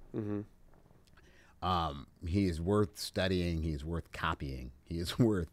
Um, 1.62 2.08
he 2.26 2.46
is 2.46 2.62
worth 2.62 2.98
studying. 2.98 3.64
He 3.64 3.72
is 3.72 3.84
worth 3.84 4.12
copying. 4.12 4.72
He 4.86 5.00
is 5.00 5.18
worth 5.20 5.50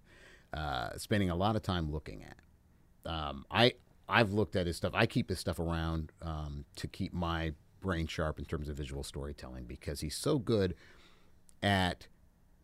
uh, 0.52 0.96
spending 0.96 1.30
a 1.30 1.36
lot 1.36 1.56
of 1.56 1.62
time 1.62 1.90
looking 1.90 2.24
at. 2.24 3.10
Um, 3.10 3.44
I 3.50 3.74
I've 4.08 4.32
looked 4.32 4.54
at 4.56 4.66
his 4.66 4.76
stuff. 4.76 4.92
I 4.94 5.06
keep 5.06 5.28
his 5.28 5.38
stuff 5.38 5.58
around 5.58 6.12
um, 6.22 6.64
to 6.76 6.86
keep 6.86 7.12
my 7.12 7.54
brain 7.80 8.06
sharp 8.06 8.38
in 8.38 8.44
terms 8.44 8.68
of 8.68 8.76
visual 8.76 9.02
storytelling 9.02 9.64
because 9.64 10.00
he's 10.00 10.16
so 10.16 10.38
good 10.38 10.74
at 11.62 12.06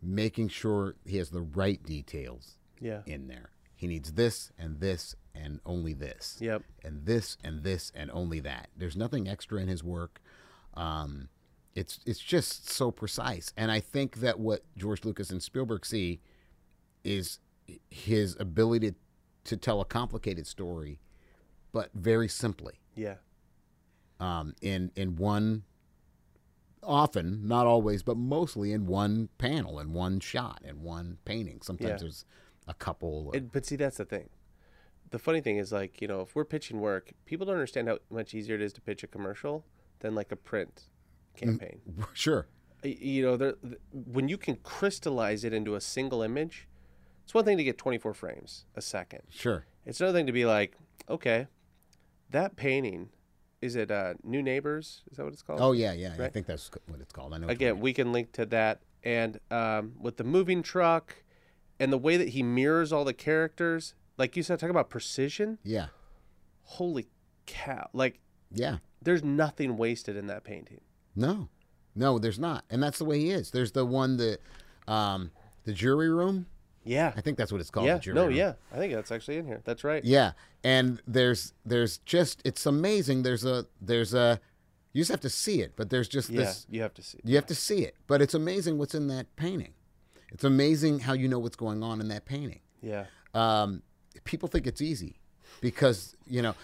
making 0.03 0.49
sure 0.49 0.97
he 1.05 1.16
has 1.18 1.30
the 1.30 1.43
right 1.43 1.82
details 1.82 2.57
yeah. 2.80 3.01
in 3.07 3.28
there. 3.28 3.51
He 3.80 3.86
needs 3.86 4.12
this 4.12 4.52
and 4.58 4.78
this 4.78 5.16
and 5.34 5.58
only 5.64 5.94
this 5.94 6.36
Yep. 6.38 6.62
and 6.84 7.06
this 7.06 7.38
and 7.42 7.62
this 7.62 7.90
and 7.94 8.10
only 8.10 8.38
that. 8.40 8.68
There's 8.76 8.94
nothing 8.94 9.26
extra 9.26 9.58
in 9.58 9.68
his 9.68 9.82
work. 9.82 10.20
Um, 10.74 11.30
it's 11.74 11.98
it's 12.04 12.20
just 12.20 12.68
so 12.68 12.90
precise, 12.90 13.54
and 13.56 13.70
I 13.70 13.80
think 13.80 14.16
that 14.16 14.38
what 14.38 14.64
George 14.76 15.02
Lucas 15.06 15.30
and 15.30 15.42
Spielberg 15.42 15.86
see 15.86 16.20
is 17.04 17.38
his 17.88 18.36
ability 18.38 18.96
to 19.44 19.56
tell 19.56 19.80
a 19.80 19.86
complicated 19.86 20.46
story, 20.46 21.00
but 21.72 21.88
very 21.94 22.28
simply 22.28 22.74
Yeah. 22.94 23.14
um, 24.18 24.54
in 24.60 24.92
in 24.94 25.16
one. 25.16 25.62
Often, 26.82 27.46
not 27.48 27.66
always, 27.66 28.02
but 28.02 28.16
mostly 28.18 28.72
in 28.72 28.86
one 28.86 29.28
panel, 29.38 29.78
in 29.80 29.92
one 29.94 30.18
shot, 30.20 30.60
in 30.64 30.82
one 30.82 31.16
painting. 31.24 31.60
Sometimes 31.62 31.90
Yeah. 31.90 31.96
there's 31.98 32.24
a 32.70 32.74
couple. 32.74 33.26
or- 33.28 33.36
It, 33.36 33.52
but 33.52 33.66
see, 33.66 33.76
that's 33.76 33.98
the 33.98 34.04
thing. 34.04 34.28
The 35.10 35.18
funny 35.18 35.40
thing 35.40 35.56
is, 35.58 35.72
like, 35.72 36.00
you 36.00 36.06
know, 36.08 36.20
if 36.20 36.34
we're 36.36 36.44
pitching 36.44 36.80
work, 36.80 37.10
people 37.26 37.44
don't 37.44 37.56
understand 37.56 37.88
how 37.88 37.98
much 38.10 38.32
easier 38.32 38.54
it 38.54 38.62
is 38.62 38.72
to 38.74 38.80
pitch 38.80 39.02
a 39.02 39.08
commercial 39.08 39.64
than 39.98 40.14
like 40.14 40.30
a 40.32 40.36
print 40.36 40.84
campaign. 41.36 41.80
sure, 42.14 42.46
You 42.84 43.22
know, 43.22 43.36
there- 43.36 43.56
when 43.92 44.28
you 44.28 44.38
can 44.38 44.56
crystallize 44.56 45.42
it 45.44 45.52
into 45.52 45.74
a 45.74 45.80
single 45.80 46.22
image, 46.22 46.68
it's 47.24 47.34
one 47.34 47.44
thing 47.44 47.58
to 47.58 47.64
get 47.64 47.76
24 47.76 48.14
frames 48.14 48.64
a 48.76 48.80
second. 48.80 49.22
sure. 49.28 49.66
It's 49.84 50.00
another 50.00 50.16
thing 50.18 50.26
to 50.26 50.32
be 50.32 50.44
like, 50.44 50.76
okay, 51.08 51.46
that 52.30 52.54
painting, 52.56 53.08
is 53.60 53.74
it 53.76 53.90
uh, 53.90 54.14
New 54.22 54.42
Neighbors? 54.42 55.02
Is 55.10 55.16
that 55.16 55.24
what 55.24 55.32
it's 55.32 55.42
called? 55.42 55.60
Oh 55.60 55.72
yeah, 55.72 55.92
yeah. 55.92 56.14
I 56.20 56.28
think 56.28 56.46
that's 56.46 56.70
what 56.86 57.00
it's 57.00 57.12
called. 57.12 57.34
I 57.34 57.38
know. 57.38 57.48
Again, 57.48 57.80
we 57.80 57.92
can 57.92 58.12
link 58.12 58.30
to 58.32 58.46
that. 58.46 58.80
And 59.02 59.40
um, 59.50 59.94
with 59.98 60.16
the 60.18 60.24
moving 60.24 60.62
truck 60.62 61.16
and 61.80 61.92
the 61.92 61.98
way 61.98 62.16
that 62.16 62.28
he 62.28 62.42
mirrors 62.44 62.92
all 62.92 63.04
the 63.04 63.12
characters, 63.14 63.94
like 64.18 64.36
you 64.36 64.42
said, 64.44 64.60
talk 64.60 64.70
about 64.70 64.88
precision. 64.90 65.58
Yeah, 65.64 65.86
Holy 66.62 67.08
cow. 67.46 67.88
Like, 67.92 68.20
yeah. 68.52 68.76
there's 69.02 69.24
nothing 69.24 69.76
wasted 69.76 70.16
in 70.16 70.26
that 70.28 70.44
painting. 70.44 70.80
No, 71.16 71.48
no, 71.96 72.18
there's 72.18 72.38
not, 72.38 72.64
and 72.70 72.82
that's 72.82 72.98
the 72.98 73.04
way 73.04 73.18
he 73.18 73.30
is. 73.30 73.50
There's 73.50 73.72
the 73.72 73.84
one 73.84 74.16
that, 74.18 74.38
um, 74.86 75.32
the 75.64 75.72
jury 75.72 76.08
room. 76.10 76.46
Yeah. 76.84 77.12
I 77.16 77.20
think 77.20 77.36
that's 77.36 77.52
what 77.52 77.60
it's 77.60 77.70
called. 77.70 77.86
yeah. 77.86 77.94
The 77.94 78.00
jury 78.00 78.14
No, 78.14 78.26
room. 78.26 78.34
yeah. 78.36 78.52
I 78.72 78.76
think 78.78 78.94
that's 78.94 79.10
actually 79.12 79.36
in 79.36 79.46
here. 79.46 79.60
That's 79.64 79.84
right. 79.84 80.02
Yeah, 80.04 80.32
and 80.64 81.00
there's 81.06 81.52
there's 81.66 81.98
just 81.98 82.40
it's 82.44 82.64
amazing. 82.64 83.22
There's 83.22 83.44
a 83.44 83.66
there's 83.82 84.14
a 84.14 84.40
you 84.94 85.00
just 85.02 85.10
have 85.10 85.20
to 85.20 85.28
see 85.30 85.60
it, 85.60 85.74
but 85.76 85.90
there's 85.90 86.08
just 86.08 86.30
Yeah. 86.30 86.40
this 86.40 86.66
You 86.70 86.80
have 86.82 86.94
to 86.94 87.02
see. 87.02 87.18
It. 87.18 87.24
you 87.28 87.36
have 87.36 87.46
to 87.46 87.54
see 87.54 87.80
it. 87.84 87.96
But 88.06 88.22
it's 88.22 88.32
amazing 88.34 88.78
what's 88.78 88.94
in 88.94 89.08
that 89.08 89.26
painting. 89.36 89.74
It's 90.32 90.44
amazing 90.44 91.00
how 91.00 91.12
you 91.12 91.28
know 91.28 91.38
what's 91.38 91.56
going 91.56 91.82
on 91.82 92.00
in 92.00 92.08
that 92.08 92.24
painting. 92.24 92.60
Yeah. 92.82 93.06
um, 93.34 93.82
people 94.24 94.48
think 94.48 94.66
it's 94.66 94.80
easy 94.80 95.16
because 95.60 96.16
you 96.26 96.40
know 96.42 96.54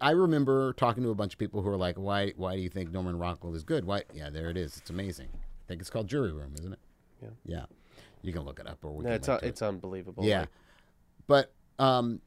I 0.00 0.10
remember 0.10 0.72
talking 0.74 1.02
to 1.02 1.10
a 1.10 1.14
bunch 1.14 1.34
of 1.34 1.38
people 1.38 1.62
who 1.62 1.68
are 1.68 1.76
like, 1.76 1.96
"Why? 1.96 2.32
Why 2.36 2.56
do 2.56 2.62
you 2.62 2.68
think 2.70 2.92
Norman 2.92 3.18
Rockwell 3.18 3.54
is 3.54 3.64
good? 3.64 3.84
Why? 3.84 4.02
Yeah, 4.14 4.30
there 4.30 4.48
it 4.50 4.56
is. 4.56 4.76
It's 4.78 4.90
amazing. 4.90 5.28
I 5.34 5.64
think 5.68 5.80
it's 5.80 5.90
called 5.90 6.06
Jury 6.08 6.32
Room, 6.32 6.54
isn't 6.58 6.72
it? 6.72 6.78
Yeah. 7.22 7.28
Yeah. 7.44 7.64
You 8.22 8.32
can 8.32 8.42
look 8.42 8.58
it 8.60 8.66
up, 8.66 8.78
or 8.84 8.92
we 8.92 9.04
No, 9.04 9.08
can 9.10 9.16
it's, 9.16 9.28
un- 9.28 9.38
it. 9.42 9.46
it's 9.46 9.62
unbelievable. 9.62 10.24
yeah. 10.24 10.40
Like, 10.40 10.48
But 11.26 11.52
um, 11.78 12.20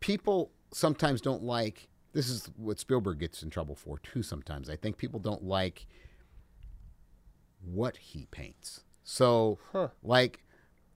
people 0.00 0.50
sometimes 0.72 1.20
don't 1.20 1.42
like. 1.42 1.88
This 2.12 2.28
is 2.28 2.50
what 2.56 2.78
Spielberg 2.78 3.18
gets 3.20 3.42
in 3.42 3.50
trouble 3.50 3.74
for 3.74 3.98
too. 3.98 4.22
Sometimes 4.22 4.68
I 4.70 4.76
think 4.76 4.96
people 4.98 5.18
don't 5.20 5.44
like 5.44 5.86
what 7.64 7.96
he 7.96 8.26
paints. 8.30 8.80
So, 9.04 9.58
Huh. 9.72 9.88
like, 10.02 10.44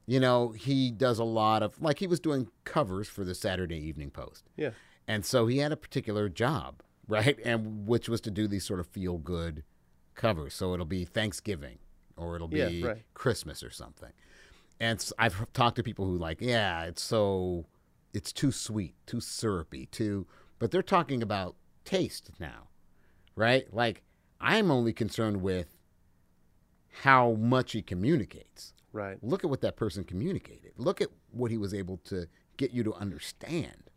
you 0.07 0.21
know, 0.21 0.51
he 0.51 0.91
does 0.91 1.19
a 1.19 1.25
lot 1.25 1.63
of 1.63 1.81
like 1.81 1.99
he 1.99 2.07
was 2.07 2.21
doing 2.21 2.49
covers 2.65 3.09
for 3.09 3.25
the 3.25 3.35
Saturday 3.35 3.79
Evening 3.79 4.11
Post, 4.11 4.49
yeah. 4.57 4.71
and 5.09 5.25
so 5.25 5.47
he 5.47 5.59
had 5.59 5.73
a 5.73 5.77
particular 5.77 6.29
job, 6.29 6.83
right? 7.09 7.39
And 7.45 7.87
which 7.87 8.09
was 8.09 8.21
to 8.23 8.31
do 8.31 8.47
these 8.47 8.65
sort 8.65 8.81
of 8.81 8.87
feel 8.87 9.19
good 9.19 9.65
covers. 10.15 10.55
So 10.55 10.73
it'll 10.75 10.87
be 10.87 11.05
Thanksgiving 11.05 11.79
or 12.17 12.37
it'll 12.37 12.49
be 12.49 12.59
Yeah, 12.81 12.87
right. 12.89 13.03
Christmas 13.15 13.63
or 13.63 13.71
something. 13.71 14.13
And 14.81 15.05
I've 15.19 15.53
talked 15.53 15.77
to 15.77 15.83
people 15.83 16.07
who 16.07 16.17
like, 16.17 16.41
yeah, 16.41 16.85
it's 16.85 17.03
so 17.03 17.67
it's 18.15 18.33
too 18.33 18.53
sweet, 18.53 18.95
too 19.07 19.21
syrupy, 19.21 19.87
too 19.87 20.27
but 20.59 20.71
they're 20.71 20.83
talking 20.83 21.23
about 21.23 21.55
taste 21.85 22.31
now. 22.41 22.69
Right? 23.35 23.73
Like 23.75 24.03
I'm 24.41 24.71
only 24.71 24.93
concerned 24.93 25.43
with 25.43 25.76
how 27.03 27.33
much 27.33 27.73
he 27.73 27.83
communicates. 27.83 28.73
Right. 28.93 29.19
Look 29.23 29.45
at 29.45 29.51
what 29.51 29.61
that 29.61 29.77
person 29.77 30.05
communicated. 30.05 30.73
Look 30.77 31.01
at 31.01 31.09
what 31.31 31.51
he 31.51 31.59
was 31.59 31.75
able 31.75 31.99
to 32.05 32.27
get 32.57 32.71
you 32.73 32.83
to 32.85 32.95
understand. 32.95 33.91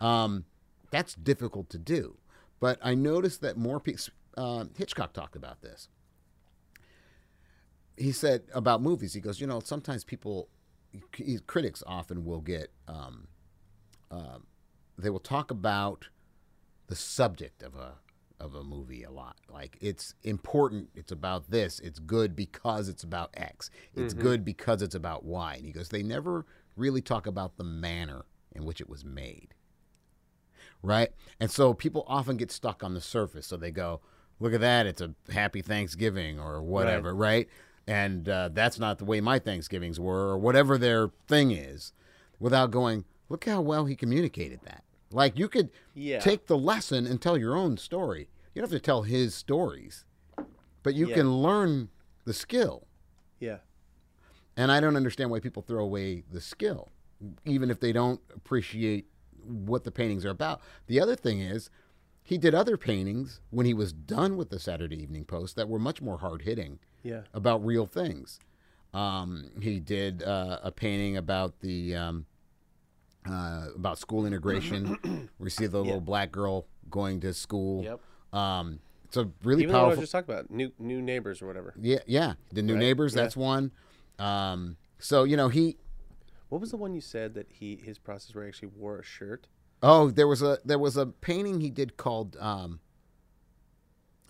Um, 0.00 0.44
that's 0.90 1.14
difficult 1.14 1.70
to 1.70 1.78
do. 1.78 2.16
But 2.60 2.78
I 2.82 2.94
noticed 2.94 3.40
that 3.40 3.56
more 3.56 3.80
people, 3.80 4.04
uh, 4.36 4.66
Hitchcock 4.76 5.12
talked 5.12 5.36
about 5.36 5.62
this. 5.62 5.88
He 7.96 8.12
said 8.12 8.42
about 8.54 8.82
movies, 8.82 9.14
he 9.14 9.20
goes, 9.20 9.40
you 9.40 9.46
know, 9.46 9.60
sometimes 9.60 10.04
people, 10.04 10.48
critics 11.46 11.82
often 11.86 12.24
will 12.24 12.40
get, 12.40 12.70
um, 12.88 13.28
uh, 14.10 14.38
they 14.98 15.10
will 15.10 15.20
talk 15.20 15.50
about 15.50 16.08
the 16.88 16.96
subject 16.96 17.62
of 17.62 17.74
a 17.74 17.94
of 18.40 18.54
a 18.54 18.62
movie 18.62 19.02
a 19.02 19.10
lot. 19.10 19.36
Like 19.48 19.76
it's 19.80 20.14
important. 20.22 20.90
It's 20.94 21.12
about 21.12 21.50
this. 21.50 21.80
It's 21.80 21.98
good 21.98 22.34
because 22.34 22.88
it's 22.88 23.02
about 23.02 23.30
X. 23.34 23.70
It's 23.94 24.14
good 24.14 24.44
because 24.44 24.82
it's 24.82 24.94
about 24.94 25.24
Y. 25.24 25.54
And 25.54 25.66
he 25.66 25.72
goes, 25.72 25.88
they 25.88 26.02
never 26.02 26.46
really 26.76 27.00
talk 27.00 27.26
about 27.26 27.56
the 27.56 27.64
manner 27.64 28.24
in 28.54 28.64
which 28.64 28.80
it 28.80 28.88
was 28.88 29.04
made. 29.04 29.54
Right? 30.82 31.10
And 31.38 31.50
so 31.50 31.74
people 31.74 32.04
often 32.08 32.36
get 32.36 32.50
stuck 32.50 32.82
on 32.82 32.94
the 32.94 33.00
surface. 33.00 33.46
So 33.46 33.56
they 33.56 33.70
go, 33.70 34.00
look 34.40 34.52
at 34.52 34.60
that. 34.60 34.86
It's 34.86 35.00
a 35.00 35.14
happy 35.32 35.62
Thanksgiving 35.62 36.40
or 36.40 36.62
whatever. 36.62 37.14
Right. 37.14 37.48
And 37.86 38.28
uh, 38.28 38.50
that's 38.52 38.78
not 38.78 38.98
the 38.98 39.04
way 39.04 39.20
my 39.20 39.38
Thanksgivings 39.38 39.98
were 39.98 40.28
or 40.28 40.38
whatever 40.38 40.78
their 40.78 41.10
thing 41.26 41.50
is 41.50 41.92
without 42.38 42.70
going, 42.70 43.04
look 43.28 43.44
how 43.44 43.60
well 43.60 43.86
he 43.86 43.96
communicated 43.96 44.60
that. 44.64 44.84
Like 45.12 45.38
you 45.38 45.48
could 45.48 45.70
Yeah. 45.94 46.18
take 46.20 46.46
the 46.46 46.58
lesson 46.58 47.06
and 47.06 47.20
tell 47.20 47.36
your 47.38 47.56
own 47.56 47.76
story. 47.76 48.28
You 48.54 48.60
don't 48.62 48.70
have 48.70 48.78
to 48.80 48.84
tell 48.84 49.02
his 49.02 49.34
stories, 49.34 50.04
but 50.82 50.94
you 50.94 51.08
Yeah. 51.08 51.14
can 51.16 51.32
learn 51.42 51.90
the 52.24 52.32
skill. 52.34 52.86
Yeah. 53.40 53.58
And 54.56 54.70
I 54.70 54.80
don't 54.80 54.96
understand 54.96 55.30
why 55.30 55.40
people 55.40 55.62
throw 55.62 55.82
away 55.82 56.22
the 56.30 56.40
skill, 56.40 56.90
even 57.44 57.70
if 57.70 57.80
they 57.80 57.92
don't 57.92 58.20
appreciate 58.34 59.06
what 59.44 59.84
the 59.84 59.90
paintings 59.90 60.24
are 60.24 60.30
about. 60.30 60.60
The 60.86 61.00
other 61.00 61.16
thing 61.16 61.40
is, 61.40 61.70
he 62.22 62.38
did 62.38 62.54
other 62.54 62.76
paintings 62.76 63.40
when 63.50 63.66
he 63.66 63.74
was 63.74 63.92
done 63.92 64.36
with 64.36 64.50
the 64.50 64.60
Saturday 64.60 65.02
Evening 65.02 65.24
Post 65.24 65.56
that 65.56 65.68
were 65.68 65.78
much 65.78 66.00
more 66.00 66.18
hard 66.18 66.42
hitting 66.42 66.78
Yeah. 67.02 67.22
about 67.32 67.64
real 67.64 67.86
things. 67.86 68.38
Um, 68.94 69.50
he 69.60 69.80
did 69.80 70.22
uh, 70.22 70.60
a 70.62 70.70
painting 70.70 71.16
about 71.16 71.60
the 71.60 71.96
um, 71.96 72.26
uh, 73.28 73.66
about 73.74 73.98
school 73.98 74.26
integration. 74.26 75.28
we 75.38 75.50
see 75.50 75.66
the 75.66 75.80
little 75.82 76.00
black 76.00 76.32
girl 76.32 76.66
going 76.90 77.20
to 77.20 77.32
school. 77.34 77.84
Yep. 77.84 78.00
Um, 78.38 78.80
it's 79.04 79.16
a 79.16 79.28
really 79.44 79.62
Even 79.64 79.72
the 79.74 79.78
one 79.78 79.84
I 79.84 79.88
was 79.88 79.96
powerful. 79.96 80.02
just 80.02 80.12
talking 80.12 80.34
about, 80.34 80.50
new 80.50 80.72
new 80.78 81.02
neighbors 81.02 81.42
or 81.42 81.46
whatever. 81.46 81.74
Yeah, 81.80 81.98
yeah. 82.06 82.34
The 82.52 82.62
new 82.62 82.74
Right, 82.74 82.80
neighbors. 82.80 83.14
yeah. 83.14 83.22
That's 83.22 83.36
one. 83.36 83.70
Um, 84.18 84.76
so 84.98 85.24
you 85.24 85.36
know 85.36 85.48
he. 85.48 85.76
What 86.48 86.60
was 86.60 86.70
the 86.70 86.76
one 86.76 86.94
you 86.94 87.00
said 87.00 87.34
that 87.34 87.46
he 87.50 87.76
his 87.82 87.98
process 87.98 88.34
where 88.34 88.44
he 88.44 88.48
actually 88.48 88.68
wore 88.76 88.98
a 88.98 89.02
shirt? 89.04 89.48
Oh, 89.82 90.10
there 90.10 90.26
was 90.28 90.42
a 90.42 90.58
there 90.64 90.78
was 90.78 90.96
a 90.96 91.06
painting 91.06 91.60
he 91.60 91.70
did 91.70 91.96
called. 91.96 92.36
Um, 92.40 92.80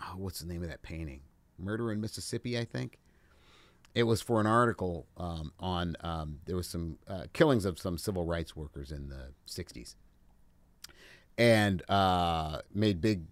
oh, 0.00 0.14
what's 0.16 0.40
the 0.40 0.46
name 0.52 0.62
of 0.62 0.68
that 0.68 0.82
painting? 0.82 1.20
Murder 1.58 1.92
in 1.92 2.00
Mississippi, 2.00 2.58
I 2.58 2.64
think. 2.64 2.98
It 3.94 4.04
was 4.04 4.22
for 4.22 4.40
an 4.40 4.46
article 4.46 5.06
um, 5.16 5.52
on 5.60 5.96
um, 6.00 6.38
there 6.46 6.56
was 6.56 6.68
some 6.68 6.98
uh, 7.06 7.24
killings 7.32 7.64
of 7.64 7.78
some 7.78 7.98
civil 7.98 8.24
rights 8.24 8.56
workers 8.56 8.90
in 8.90 9.08
the 9.08 9.32
'60s, 9.46 9.96
and 11.36 11.82
uh, 11.90 12.60
made 12.72 13.00
big 13.00 13.24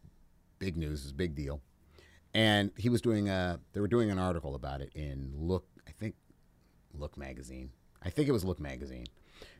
big 0.58 0.76
news. 0.76 1.00
It 1.00 1.06
was 1.06 1.10
a 1.12 1.14
big 1.14 1.34
deal. 1.34 1.60
And 2.32 2.70
he 2.76 2.88
was 2.88 3.00
doing 3.00 3.28
a 3.28 3.58
they 3.72 3.80
were 3.80 3.88
doing 3.88 4.10
an 4.10 4.18
article 4.18 4.54
about 4.54 4.80
it 4.80 4.92
in 4.94 5.32
Look, 5.34 5.66
I 5.88 5.90
think 5.90 6.14
Look 6.96 7.16
magazine. 7.16 7.70
I 8.02 8.10
think 8.10 8.28
it 8.28 8.32
was 8.32 8.44
Look 8.44 8.60
magazine. 8.60 9.06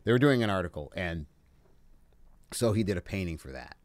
They 0.05 0.13
were 0.13 0.19
doing 0.19 0.45
an 0.45 0.51
article 0.51 0.93
and 0.95 1.27
so 2.53 2.73
he 2.73 2.85
did 2.85 2.97
a 2.97 3.01
painting 3.01 3.39
for 3.39 3.53
that. 3.53 3.77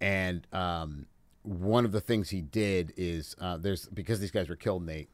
And 0.00 0.46
um, 0.52 1.06
one 1.42 1.84
of 1.84 1.92
the 1.92 2.00
things 2.00 2.30
he 2.30 2.42
did 2.42 2.92
is 2.96 3.34
uh, 3.40 3.56
there's 3.56 3.88
because 3.88 4.20
these 4.20 4.30
guys 4.30 4.48
were 4.48 4.56
killed 4.56 4.82
and 4.82 4.88
they 4.88 5.08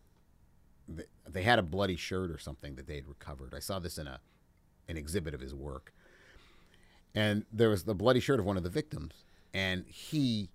they- 0.88 1.42
had 1.42 1.58
a 1.58 1.62
bloody 1.62 1.96
shirt 1.96 2.30
or 2.30 2.38
something 2.38 2.74
that 2.76 2.86
they 2.86 2.96
had 2.96 3.06
recovered. 3.06 3.54
I 3.54 3.60
saw 3.60 3.78
this 3.78 3.98
in 3.98 4.06
a 4.06 4.20
an 4.88 4.96
exhibit 4.96 5.34
of 5.34 5.40
his 5.40 5.54
work. 5.54 5.92
And 7.14 7.44
there 7.52 7.68
was 7.68 7.84
the 7.84 7.94
bloody 7.94 8.20
shirt 8.20 8.40
of 8.40 8.46
one 8.46 8.56
of 8.56 8.62
the 8.62 8.70
victims 8.70 9.24
and 9.52 9.84
he 9.86 10.48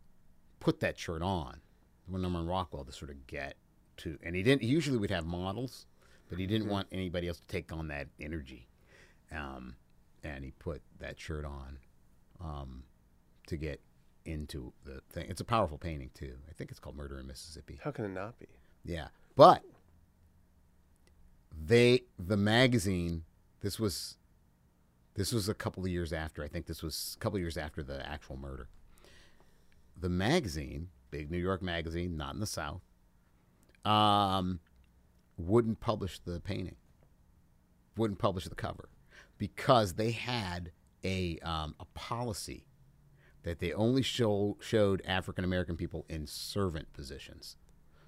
put 0.59 0.79
that 0.79 0.97
shirt 0.97 1.21
on 1.21 1.61
when 2.07 2.21
Norman 2.21 2.47
Rockwell 2.47 2.84
to 2.86 2.91
sort 2.91 3.11
of 3.11 3.27
get 3.27 3.55
to 3.97 4.17
and 4.23 4.36
he 4.36 4.41
didn't 4.43 4.63
usually 4.63 4.97
would 4.97 5.11
have 5.11 5.25
models, 5.25 5.86
but 6.29 6.39
he 6.39 6.47
didn't 6.47 6.67
want 6.67 6.88
anybody 6.91 7.27
else 7.27 7.39
to 7.39 7.47
take 7.47 7.71
on 7.71 7.88
that 7.89 8.07
energy. 8.19 8.67
Um, 9.31 9.75
and 10.23 10.43
he 10.43 10.51
put 10.51 10.81
that 10.99 11.19
shirt 11.19 11.45
on 11.45 11.77
um, 12.41 12.84
to 13.47 13.57
get 13.57 13.81
into 14.25 14.71
the 14.86 15.01
thing. 15.11 15.27
It's 15.29 15.41
a 15.41 15.45
powerful 15.45 15.77
painting 15.77 16.09
too. 16.13 16.34
I 16.49 16.53
think 16.53 16.71
it's 16.71 16.79
called 16.79 16.95
Murder 16.95 17.19
in 17.19 17.27
Mississippi. 17.27 17.79
How 17.84 17.91
can 17.91 18.05
it 18.05 18.09
not 18.09 18.39
be? 18.39 18.47
Yeah, 18.86 19.07
but 19.36 19.63
they 21.54 22.04
the 22.18 22.38
magazine. 22.38 23.24
This 23.62 23.80
was 23.80 24.18
this 25.16 25.32
was 25.32 25.47
a 25.47 25.54
couple 25.54 25.84
of 25.84 25.89
years 25.89 26.12
after. 26.12 26.43
I 26.43 26.47
think 26.47 26.66
this 26.66 26.82
was 26.82 27.16
a 27.16 27.20
couple 27.20 27.38
of 27.38 27.41
years 27.41 27.58
after 27.58 27.84
the 27.84 28.08
actual 28.08 28.38
murder. 28.38 28.70
The 29.99 30.10
magazine, 30.10 30.89
big 31.12 31.30
New 31.30 31.38
York 31.38 31.62
magazine, 31.62 32.18
not 32.18 32.34
in 32.34 32.39
the 32.39 32.47
South, 32.47 32.82
um, 33.86 34.60
wouldn't 35.38 35.80
publish 35.80 36.20
the 36.20 36.39
painting. 36.39 36.76
Wouldn't 37.95 38.20
publish 38.20 38.45
the 38.45 38.56
cover 38.56 38.89
because 39.38 39.93
they 39.93 40.12
had 40.12 40.72
a 41.04 41.38
um, 41.39 41.76
a 41.80 41.86
policy 41.93 42.66
that 43.43 43.60
they 43.60 43.74
only 43.74 44.01
show, 44.01 44.58
showed 44.62 45.01
African 45.06 45.43
American 45.43 45.76
people 45.76 46.06
in 46.10 46.26
servant 46.26 46.91
positions. 46.93 47.58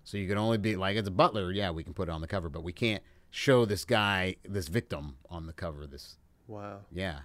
So 0.03 0.17
you 0.17 0.27
can 0.27 0.37
only 0.37 0.57
be 0.57 0.75
like 0.75 0.97
it's 0.97 1.07
a 1.07 1.11
butler, 1.11 1.51
yeah, 1.51 1.71
we 1.71 1.83
can 1.83 1.93
put 1.93 2.09
it 2.09 2.11
on 2.11 2.21
the 2.21 2.27
cover, 2.27 2.49
but 2.49 2.63
we 2.63 2.73
can't 2.73 3.03
show 3.35 3.65
this 3.65 3.83
guy, 3.83 4.37
this 4.47 4.69
victim 4.69 5.17
on 5.29 5.45
the 5.45 5.53
cover. 5.53 5.83
of 5.83 5.91
This, 5.91 6.17
Wow. 6.47 6.79
yeah, 6.91 7.21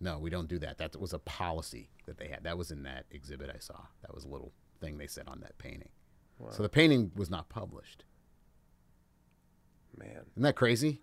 no, 0.00 0.18
we 0.18 0.30
don't 0.30 0.48
do 0.48 0.58
that. 0.58 0.78
That 0.78 1.00
was 1.00 1.12
a 1.12 1.18
policy 1.18 1.90
that 2.06 2.18
they 2.18 2.26
had. 2.28 2.42
That 2.42 2.58
was 2.58 2.72
in 2.72 2.82
that 2.82 3.06
exhibit 3.10 3.50
I 3.54 3.58
saw. 3.60 3.82
That 4.02 4.14
was 4.14 4.24
a 4.24 4.28
little 4.28 4.52
thing 4.80 4.98
they 4.98 5.06
said 5.06 5.28
on 5.28 5.40
that 5.40 5.56
painting. 5.58 5.90
So 6.50 6.62
the 6.62 6.68
painting 6.68 7.10
was 7.16 7.28
not 7.30 7.48
published. 7.48 8.04
Man. 9.96 10.24
Isn't 10.34 10.42
that 10.42 10.54
crazy? 10.54 11.00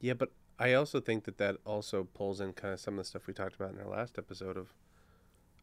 Yeah, 0.00 0.14
but 0.14 0.30
I 0.60 0.74
also 0.74 1.00
think 1.00 1.24
that 1.24 1.38
that 1.38 1.56
also 1.66 2.04
pulls 2.14 2.40
in 2.40 2.52
kind 2.52 2.72
of 2.72 2.78
some 2.78 2.94
of 2.94 2.98
the 2.98 3.04
stuff 3.04 3.26
we 3.26 3.34
talked 3.34 3.56
about 3.56 3.72
in 3.72 3.80
our 3.80 3.88
last 3.88 4.16
episode 4.16 4.56
of 4.56 4.72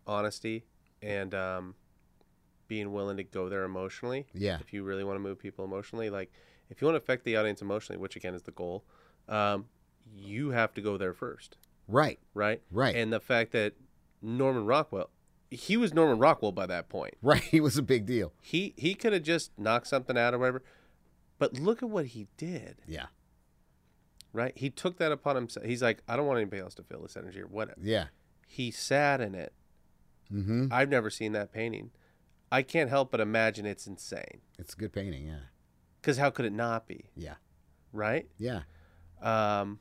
honesty 0.05 0.65
and 1.01 1.33
um, 1.33 1.75
being 2.67 2.91
willing 2.91 3.15
to 3.17 3.23
go 3.23 3.47
there 3.47 3.63
emotionally. 3.63 4.27
Yeah. 4.33 4.57
If 4.59 4.73
you 4.73 4.83
really 4.83 5.05
want 5.05 5.15
to 5.15 5.21
move 5.21 5.39
people 5.39 5.63
emotionally, 5.63 6.09
like 6.09 6.33
if 6.71 6.81
you 6.81 6.87
want 6.87 6.95
to 6.95 7.03
affect 7.03 7.23
the 7.25 7.35
audience 7.37 7.61
emotionally, 7.61 7.99
which 7.99 8.15
again 8.15 8.33
is 8.33 8.41
the 8.43 8.51
goal, 8.51 8.83
um, 9.29 9.65
you 10.15 10.49
have 10.49 10.73
to 10.73 10.81
go 10.81 10.97
there 10.97 11.13
first, 11.13 11.57
Right, 11.87 12.17
right? 12.33 12.61
Right. 12.71 12.95
And 12.95 13.13
the 13.13 13.19
fact 13.19 13.51
that 13.51 13.73
Norman 14.21 14.65
Rockwell, 14.65 15.09
he 15.51 15.77
was 15.77 15.93
Norman 15.93 16.17
Rockwell 16.17 16.51
by 16.53 16.65
that 16.65 16.89
point. 16.89 17.15
right. 17.21 17.41
He 17.43 17.59
was 17.59 17.77
a 17.77 17.81
big 17.83 18.05
deal. 18.05 18.33
He 18.41 18.73
he 18.77 18.93
could 18.95 19.13
have 19.13 19.23
just 19.23 19.51
knocked 19.59 19.87
something 19.87 20.17
out 20.17 20.33
or 20.33 20.39
whatever, 20.39 20.63
but 21.37 21.53
look 21.59 21.83
at 21.83 21.89
what 21.89 22.07
he 22.07 22.27
did. 22.37 22.81
Yeah, 22.87 23.07
right? 24.33 24.53
He 24.55 24.69
took 24.69 24.97
that 24.97 25.11
upon 25.11 25.35
himself. 25.35 25.65
He's 25.65 25.81
like, 25.81 26.01
I 26.07 26.15
don't 26.15 26.25
want 26.25 26.39
anybody 26.39 26.61
else 26.61 26.73
to 26.75 26.83
feel 26.83 27.01
this 27.01 27.17
energy 27.17 27.41
or 27.41 27.47
whatever. 27.47 27.79
yeah. 27.83 28.05
He 28.47 28.69
sat 28.69 29.21
in 29.21 29.33
it. 29.33 29.53
Mm-hmm. 30.31 30.67
I've 30.71 30.89
never 30.89 31.09
seen 31.09 31.31
that 31.33 31.53
painting. 31.53 31.91
I 32.51 32.63
can't 32.63 32.89
help 32.89 33.11
but 33.11 33.21
imagine 33.21 33.65
it's 33.65 33.87
insane. 33.87 34.41
It's 34.59 34.73
a 34.73 34.77
good 34.77 34.91
painting. 34.91 35.25
Yeah, 35.25 35.39
Because 36.01 36.17
how 36.17 36.29
could 36.31 36.45
it 36.45 36.53
not 36.53 36.87
be, 36.87 37.05
yeah, 37.15 37.35
right? 37.93 38.27
yeah. 38.39 38.61
Um, 39.21 39.79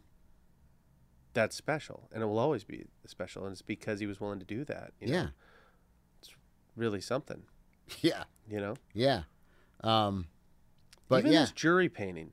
that's 1.33 1.57
special, 1.57 2.09
and 2.13 2.23
it 2.23 2.27
will 2.27 2.39
always 2.39 2.63
be 2.65 2.85
special, 3.07 3.45
and 3.45 3.53
it's 3.53 3.63
because 3.63 4.01
he 4.01 4.07
was 4.07 4.21
willing 4.21 4.39
to 4.41 4.45
do 4.45 4.65
that. 4.65 4.93
You 5.01 5.07
know? 5.09 5.13
Yeah, 5.15 5.27
It's 6.21 6.31
really 6.77 7.01
something. 7.01 7.43
yeah, 8.03 8.25
You 8.49 8.59
know, 8.61 8.75
yeah. 8.93 9.23
Um, 9.83 10.27
but 11.09 11.21
even 11.21 11.33
yeah, 11.33 11.41
this 11.41 11.53
jury 11.53 11.89
painting, 11.89 12.33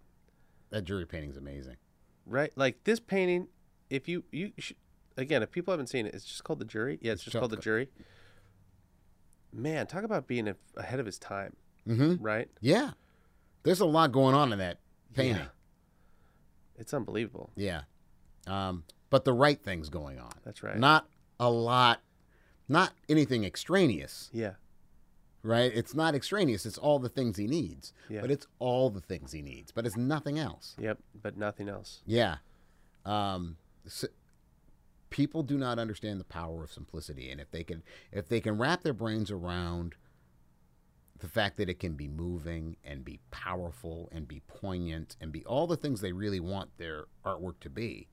that 0.69 0.83
jury 0.83 1.05
painting's 1.05 1.37
amazing. 1.37 1.77
right? 2.25 2.51
Like 2.57 2.83
this 2.83 2.99
painting, 2.99 3.47
if 3.89 4.09
you 4.09 4.25
you 4.31 4.51
should, 4.57 4.75
again, 5.15 5.41
if 5.43 5.51
people 5.51 5.71
haven't 5.71 5.87
seen 5.87 6.05
it, 6.05 6.13
it's 6.13 6.25
just 6.25 6.43
called 6.43 6.59
the 6.59 6.65
jury. 6.65 6.99
Yeah, 7.01 7.13
it's, 7.13 7.21
It's 7.21 7.31
just 7.31 7.39
called 7.39 7.51
the 7.51 7.57
jury. 7.57 7.89
Man, 9.53 9.87
talk 9.87 10.03
about 10.03 10.27
being 10.27 10.47
a- 10.49 10.55
ahead 10.75 10.99
of 10.99 11.05
his 11.05 11.17
time, 11.17 11.55
Mm-hmm. 11.87 12.21
right? 12.21 12.49
Yeah, 12.59 12.91
there's 13.67 13.81
a 13.81 13.85
lot 13.85 14.13
going 14.13 14.33
on 14.33 14.53
in 14.53 14.59
that 14.59 14.77
painting. 15.13 15.41
Yeah. 15.41 15.47
It's 16.79 16.93
unbelievable. 16.93 17.49
Yeah, 17.55 17.81
um, 18.47 18.85
but 19.09 19.25
the 19.25 19.33
right 19.33 19.61
things 19.61 19.89
going 19.89 20.19
on. 20.19 20.31
That's 20.45 20.63
right. 20.63 20.77
Not 20.77 21.05
a 21.37 21.49
lot, 21.49 21.99
not 22.69 22.93
anything 23.09 23.43
extraneous. 23.43 24.29
Yeah. 24.31 24.53
Right? 25.43 25.71
It's 25.73 25.93
not 25.93 26.15
extraneous. 26.15 26.65
It's 26.65 26.77
all 26.77 26.99
the 26.99 27.09
things 27.09 27.37
he 27.37 27.45
needs. 27.45 27.93
Yeah. 28.09 28.21
But 28.21 28.31
it's 28.31 28.47
all 28.59 28.89
the 28.89 29.01
things 29.01 29.33
he 29.33 29.41
needs. 29.41 29.71
But 29.71 29.85
it's 29.85 29.97
nothing 29.97 30.39
else. 30.39 30.75
Yep. 30.79 30.99
But 31.21 31.37
nothing 31.37 31.67
else. 31.67 32.01
Yeah. 32.05 32.37
Um, 33.05 33.57
s 33.85 34.05
people 35.09 35.43
do 35.43 35.57
not 35.57 35.77
understand 35.77 36.19
the 36.19 36.25
power 36.25 36.63
of 36.63 36.71
simplicity, 36.71 37.31
and 37.31 37.41
if 37.41 37.51
they 37.51 37.63
can, 37.63 37.83
if 38.11 38.29
they 38.29 38.39
can 38.39 38.57
wrap 38.57 38.83
their 38.83 38.93
brains 38.93 39.29
around 39.29 39.95
the 41.19 41.27
fact 41.27 41.57
that 41.57 41.69
it 41.69 41.79
can 41.79 41.93
be 41.93 42.07
moving 42.07 42.77
and 42.83 43.03
be 43.03 43.19
powerful 43.31 44.09
and 44.11 44.27
be 44.27 44.41
poignant 44.47 45.15
and 45.19 45.31
be 45.31 45.43
all 45.45 45.65
the 45.67 45.77
things 45.77 46.01
they 46.01 46.11
really 46.11 46.39
want 46.39 46.77
their 46.77 47.05
artwork 47.25 47.59
to 47.61 47.69
be, 47.69 48.07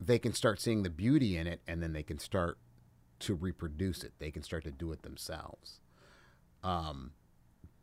they 0.00 0.18
can 0.18 0.32
start 0.34 0.60
seeing 0.60 0.82
the 0.82 0.90
beauty 0.90 1.36
in 1.36 1.46
it, 1.46 1.60
and 1.66 1.82
then 1.82 1.92
they 1.94 2.02
can 2.02 2.18
start 2.18 2.58
to 3.20 3.34
reproduce 3.34 4.04
it. 4.04 4.12
They 4.18 4.30
can 4.30 4.42
start 4.42 4.64
to 4.64 4.70
do 4.70 4.92
it 4.92 5.02
themselves. 5.02 5.80
Um, 6.62 7.12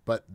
but 0.05 0.25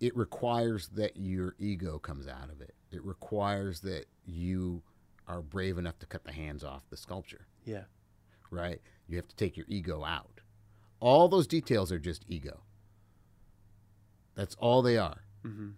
it 0.00 0.16
requires 0.16 0.88
that 0.88 1.16
your 1.18 1.54
ego 1.58 1.98
comes 1.98 2.26
out 2.26 2.48
of 2.50 2.60
it. 2.62 2.74
It 2.90 3.04
requires 3.04 3.80
that 3.80 4.06
you 4.24 4.82
are 5.26 5.42
brave 5.42 5.76
enough 5.76 5.98
to 5.98 6.06
cut 6.06 6.24
the 6.24 6.32
hands 6.32 6.64
off 6.64 6.88
the 6.88 6.96
sculpture, 6.96 7.46
Yeah. 7.66 7.84
right? 8.50 8.80
You 9.06 9.16
have 9.16 9.28
to 9.28 9.36
take 9.36 9.56
your 9.58 9.66
ego 9.68 10.04
out. 10.04 10.40
All 11.00 11.28
those 11.28 11.46
details 11.46 11.92
are 11.92 11.98
just 11.98 12.24
ego. 12.28 12.62
That's 14.38 14.54
all 14.60 14.82
they 14.82 14.96
are, 14.96 15.24
Mm-hmm. 15.44 15.70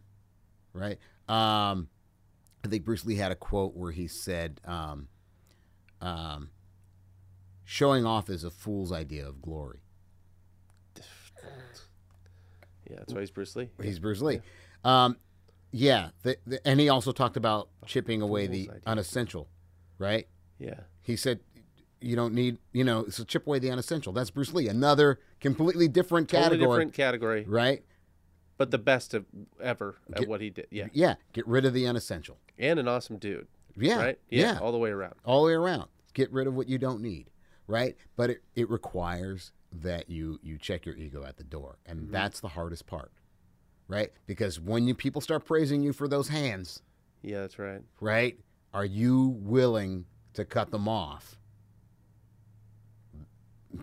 right? 0.75 0.99
Um, 1.31 1.89
I 2.63 2.69
think 2.69 2.85
Bruce 2.85 3.07
Lee 3.07 3.17
had 3.17 3.33
a 3.33 3.35
quote 3.35 3.75
where 3.75 3.91
he 3.91 4.07
said, 4.07 4.61
um, 4.67 5.09
um, 6.03 6.51
"Showing 7.65 8.05
off 8.05 8.29
is 8.29 8.45
a 8.45 8.51
fool's 8.51 8.93
idea 8.93 9.27
of 9.27 9.41
glory." 9.41 9.81
Yeah, 12.89 12.97
that's 12.99 13.15
why 13.15 13.21
he's 13.21 13.31
Bruce 13.31 13.55
Lee. 13.57 13.71
He's 13.83 13.99
Bruce 13.99 14.21
Lee. 14.21 14.41
Um, 14.85 15.17
yeah, 15.73 16.11
the, 16.23 16.37
the, 16.47 16.67
and 16.67 16.81
he 16.81 16.89
also 16.89 17.13
talked 17.13 17.37
about 17.37 17.69
chipping 17.87 18.21
away 18.21 18.47
the 18.47 18.69
idea. 18.69 18.81
unessential, 18.87 19.49
right? 19.99 20.27
Yeah. 20.59 20.81
He 21.03 21.17
said, 21.17 21.41
"You 22.01 22.17
don't 22.17 22.35
need, 22.35 22.59
you 22.73 22.83
know, 22.85 23.07
so 23.09 23.23
chip 23.25 23.47
away 23.47 23.59
the 23.61 23.71
unessential." 23.71 24.13
That's 24.13 24.31
Bruce 24.31 24.53
Lee, 24.53 24.69
another 24.69 25.21
completely 25.41 25.87
different 25.89 26.29
category. 26.29 26.59
Totally 26.59 26.77
different 26.79 26.95
category, 26.95 27.45
right? 27.49 27.85
But 28.61 28.71
the 28.71 28.77
best 28.77 29.15
of 29.15 29.25
ever 29.59 29.97
at 30.13 30.19
Get- 30.19 30.29
what 30.29 30.43
he 30.43 30.51
did. 30.51 30.67
Yeah. 30.71 30.89
Yeah, 30.93 31.15
get 31.33 31.47
rid 31.47 31.65
of 31.65 31.73
the 31.73 31.87
unessential. 31.87 32.37
And 32.59 32.79
an 32.79 32.87
awesome 32.89 33.17
dude. 33.17 33.49
Yeah, 33.75 33.97
Right? 33.97 34.19
yeah, 34.29 34.59
All 34.61 34.71
the 34.71 34.77
way 34.77 34.91
around. 34.91 35.15
all 35.25 35.41
the 35.45 35.47
way 35.47 35.55
around. 35.55 35.89
Get 36.13 36.31
rid 36.31 36.47
of 36.47 36.53
what 36.55 36.69
you 36.69 36.77
don't 36.77 37.01
need, 37.01 37.31
right? 37.67 37.97
But 38.17 38.29
it, 38.29 38.43
it 38.55 38.69
requires 38.69 39.53
that 39.73 40.11
you 40.11 40.39
you 40.43 40.59
check 40.59 40.85
your 40.85 40.95
ego 40.95 41.25
at 41.25 41.39
the 41.39 41.45
door, 41.45 41.79
and 41.87 42.01
Mm-hmm. 42.01 42.13
that's 42.13 42.41
the 42.41 42.49
hardest 42.49 42.87
part, 42.87 43.11
right? 43.89 44.13
Because 44.27 44.61
when 44.61 44.87
you 44.87 44.95
people 44.95 45.23
start 45.23 45.47
praising 45.47 45.83
you 45.83 45.95
for 45.95 46.07
those 46.07 46.29
hands, 46.29 46.83
Yeah, 47.23 47.41
that's 47.41 47.59
right. 47.59 47.81
right? 47.99 48.39
Are 48.75 48.85
you 48.85 49.29
willing 49.41 50.05
to 50.35 50.45
cut 50.45 50.71
them 50.71 50.87
off 50.87 51.39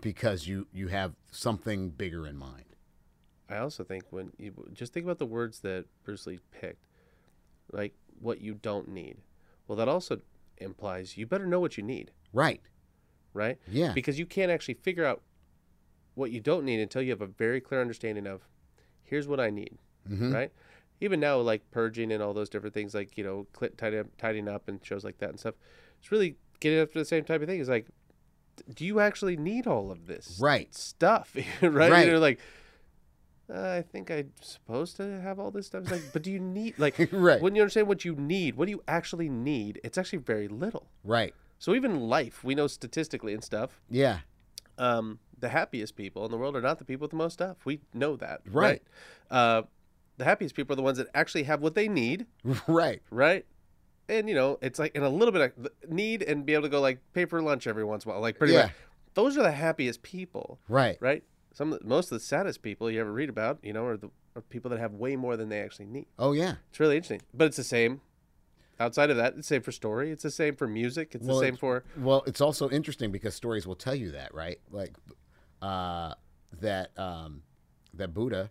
because 0.00 0.46
you 0.46 0.68
you 0.72 0.86
have 0.86 1.14
something 1.32 1.90
bigger 1.90 2.28
in 2.28 2.36
mind? 2.36 2.64
I 3.48 3.58
also 3.58 3.82
think 3.84 4.04
when 4.10 4.32
you 4.38 4.52
just 4.72 4.92
think 4.92 5.04
about 5.04 5.18
the 5.18 5.26
words 5.26 5.60
that 5.60 5.86
Bruce 6.04 6.26
Lee 6.26 6.38
picked, 6.52 6.86
like 7.72 7.94
what 8.20 8.40
you 8.40 8.54
don't 8.54 8.88
need. 8.88 9.16
Well, 9.66 9.76
that 9.76 9.88
also 9.88 10.20
implies 10.58 11.16
you 11.16 11.26
better 11.26 11.46
know 11.46 11.60
what 11.60 11.76
you 11.76 11.82
need, 11.82 12.10
Right? 12.32 12.60
right? 13.32 13.58
Yeah. 13.68 13.92
Because 13.92 14.18
you 14.18 14.26
can't 14.26 14.50
actually 14.50 14.74
figure 14.74 15.04
out 15.04 15.22
what 16.14 16.30
you 16.30 16.40
don't 16.40 16.64
need 16.64 16.80
until 16.80 17.00
you 17.02 17.10
have 17.10 17.20
a 17.22 17.26
very 17.26 17.60
clear 17.60 17.80
understanding 17.80 18.26
of 18.26 18.42
here's 19.02 19.28
what 19.28 19.40
I 19.40 19.50
need, 19.50 19.78
Mhm. 20.08 20.32
right? 20.34 20.52
Even 21.00 21.20
now, 21.20 21.38
like 21.38 21.70
purging 21.70 22.10
and 22.10 22.22
all 22.22 22.34
those 22.34 22.48
different 22.48 22.74
things, 22.74 22.92
like 22.94 23.16
you 23.16 23.22
know, 23.24 23.46
cl- 23.58 23.72
tidying 23.76 24.00
up, 24.02 24.16
tidying 24.18 24.48
up 24.48 24.68
and 24.68 24.84
shows 24.84 25.04
like 25.04 25.18
that 25.18 25.30
and 25.30 25.38
stuff. 25.38 25.54
It's 26.00 26.10
really 26.10 26.36
getting 26.60 26.80
after 26.80 26.98
the 26.98 27.04
same 27.04 27.24
type 27.24 27.40
of 27.40 27.46
thing. 27.48 27.60
It's 27.60 27.68
like, 27.68 27.86
do 28.74 28.84
you 28.84 28.98
actually 28.98 29.36
need 29.36 29.66
all 29.68 29.92
of 29.92 30.06
this 30.06 30.38
Right. 30.42 30.74
stuff, 30.74 31.34
right? 31.62 31.90
Right. 31.90 32.06
You're 32.08 32.18
like, 32.18 32.40
uh, 33.52 33.70
I 33.78 33.82
think 33.82 34.10
I'm 34.10 34.32
supposed 34.42 34.96
to 34.98 35.20
have 35.20 35.38
all 35.38 35.50
this 35.50 35.66
stuff. 35.66 35.82
It's 35.84 35.92
like, 35.92 36.02
but 36.12 36.22
do 36.22 36.30
you 36.30 36.40
need 36.40 36.74
like 36.78 37.08
Right. 37.12 37.40
when 37.40 37.54
you 37.54 37.62
understand 37.62 37.88
what 37.88 38.04
you 38.04 38.14
need? 38.14 38.56
What 38.56 38.66
do 38.66 38.70
you 38.72 38.82
actually 38.88 39.28
need? 39.28 39.80
It's 39.84 39.96
actually 39.98 40.18
very 40.20 40.48
little. 40.48 40.88
Right. 41.04 41.34
So 41.58 41.74
even 41.74 42.00
life, 42.00 42.44
we 42.44 42.54
know 42.54 42.66
statistically 42.66 43.34
and 43.34 43.42
stuff, 43.42 43.80
Yeah. 43.90 44.20
um, 44.76 45.18
the 45.38 45.48
happiest 45.48 45.96
people 45.96 46.24
in 46.24 46.30
the 46.30 46.36
world 46.36 46.56
are 46.56 46.60
not 46.60 46.78
the 46.78 46.84
people 46.84 47.04
with 47.04 47.10
the 47.12 47.16
most 47.16 47.32
stuff. 47.34 47.64
We 47.64 47.80
know 47.94 48.16
that, 48.16 48.40
Right. 48.50 48.82
Uh, 49.30 49.62
the 50.18 50.24
happiest 50.24 50.54
people 50.56 50.72
are 50.74 50.76
the 50.76 50.82
ones 50.82 50.98
that 50.98 51.06
actually 51.14 51.44
have 51.44 51.60
what 51.60 51.74
they 51.74 51.88
need, 51.88 52.26
Right. 52.66 53.00
right? 53.10 53.46
And 54.08 54.28
you 54.28 54.34
know, 54.34 54.58
it's 54.62 54.78
like 54.78 54.94
in 54.96 55.02
a 55.02 55.08
little 55.08 55.32
bit 55.32 55.52
of 55.56 55.68
need 55.90 56.22
and 56.22 56.44
be 56.46 56.54
able 56.54 56.62
to 56.64 56.68
go 56.68 56.80
like 56.80 56.98
pay 57.12 57.24
for 57.24 57.40
lunch 57.42 57.66
every 57.66 57.84
once 57.84 58.04
in 58.04 58.10
a 58.10 58.14
while, 58.14 58.20
like 58.22 58.38
pretty 58.38 58.52
Yeah. 58.54 58.62
much. 58.64 58.72
Those 59.14 59.36
are 59.36 59.42
the 59.42 59.52
happiest 59.52 60.02
people, 60.02 60.58
Right. 60.68 60.96
right? 61.00 61.24
Some 61.58 61.72
of 61.72 61.80
the, 61.80 61.84
most 61.86 62.12
of 62.12 62.18
the 62.20 62.24
saddest 62.24 62.62
people 62.62 62.88
you 62.88 63.00
ever 63.00 63.10
read 63.12 63.28
about, 63.28 63.58
you 63.64 63.72
know, 63.72 63.84
are 63.84 63.96
the 63.96 64.10
are 64.36 64.42
people 64.42 64.70
that 64.70 64.78
have 64.78 64.92
way 64.94 65.16
more 65.16 65.36
than 65.36 65.48
they 65.48 65.60
actually 65.60 65.86
need. 65.86 66.06
Oh 66.16 66.30
yeah. 66.30 66.54
It's 66.70 66.78
really 66.78 66.94
interesting, 66.94 67.20
but 67.34 67.46
it's 67.48 67.56
the 67.56 67.64
same. 67.64 68.00
Outside 68.78 69.10
of 69.10 69.16
that, 69.16 69.30
it's 69.36 69.48
the 69.48 69.54
same 69.54 69.62
for 69.62 69.72
story. 69.72 70.12
It's 70.12 70.22
the 70.22 70.30
same 70.30 70.54
for 70.54 70.68
music. 70.68 71.16
It's 71.16 71.26
Well, 71.26 71.38
the 71.38 71.42
same 71.46 71.54
it's- 71.54 71.58
for 71.58 71.82
Well, 71.96 72.22
it's 72.28 72.40
also 72.40 72.70
interesting 72.70 73.10
because 73.10 73.34
stories 73.34 73.66
will 73.66 73.74
tell 73.74 73.96
you 73.96 74.12
that, 74.12 74.32
right? 74.32 74.60
Like 74.70 74.94
uh, 75.60 76.14
that 76.60 76.96
um, 76.96 77.42
that 77.94 78.14
Buddha 78.14 78.50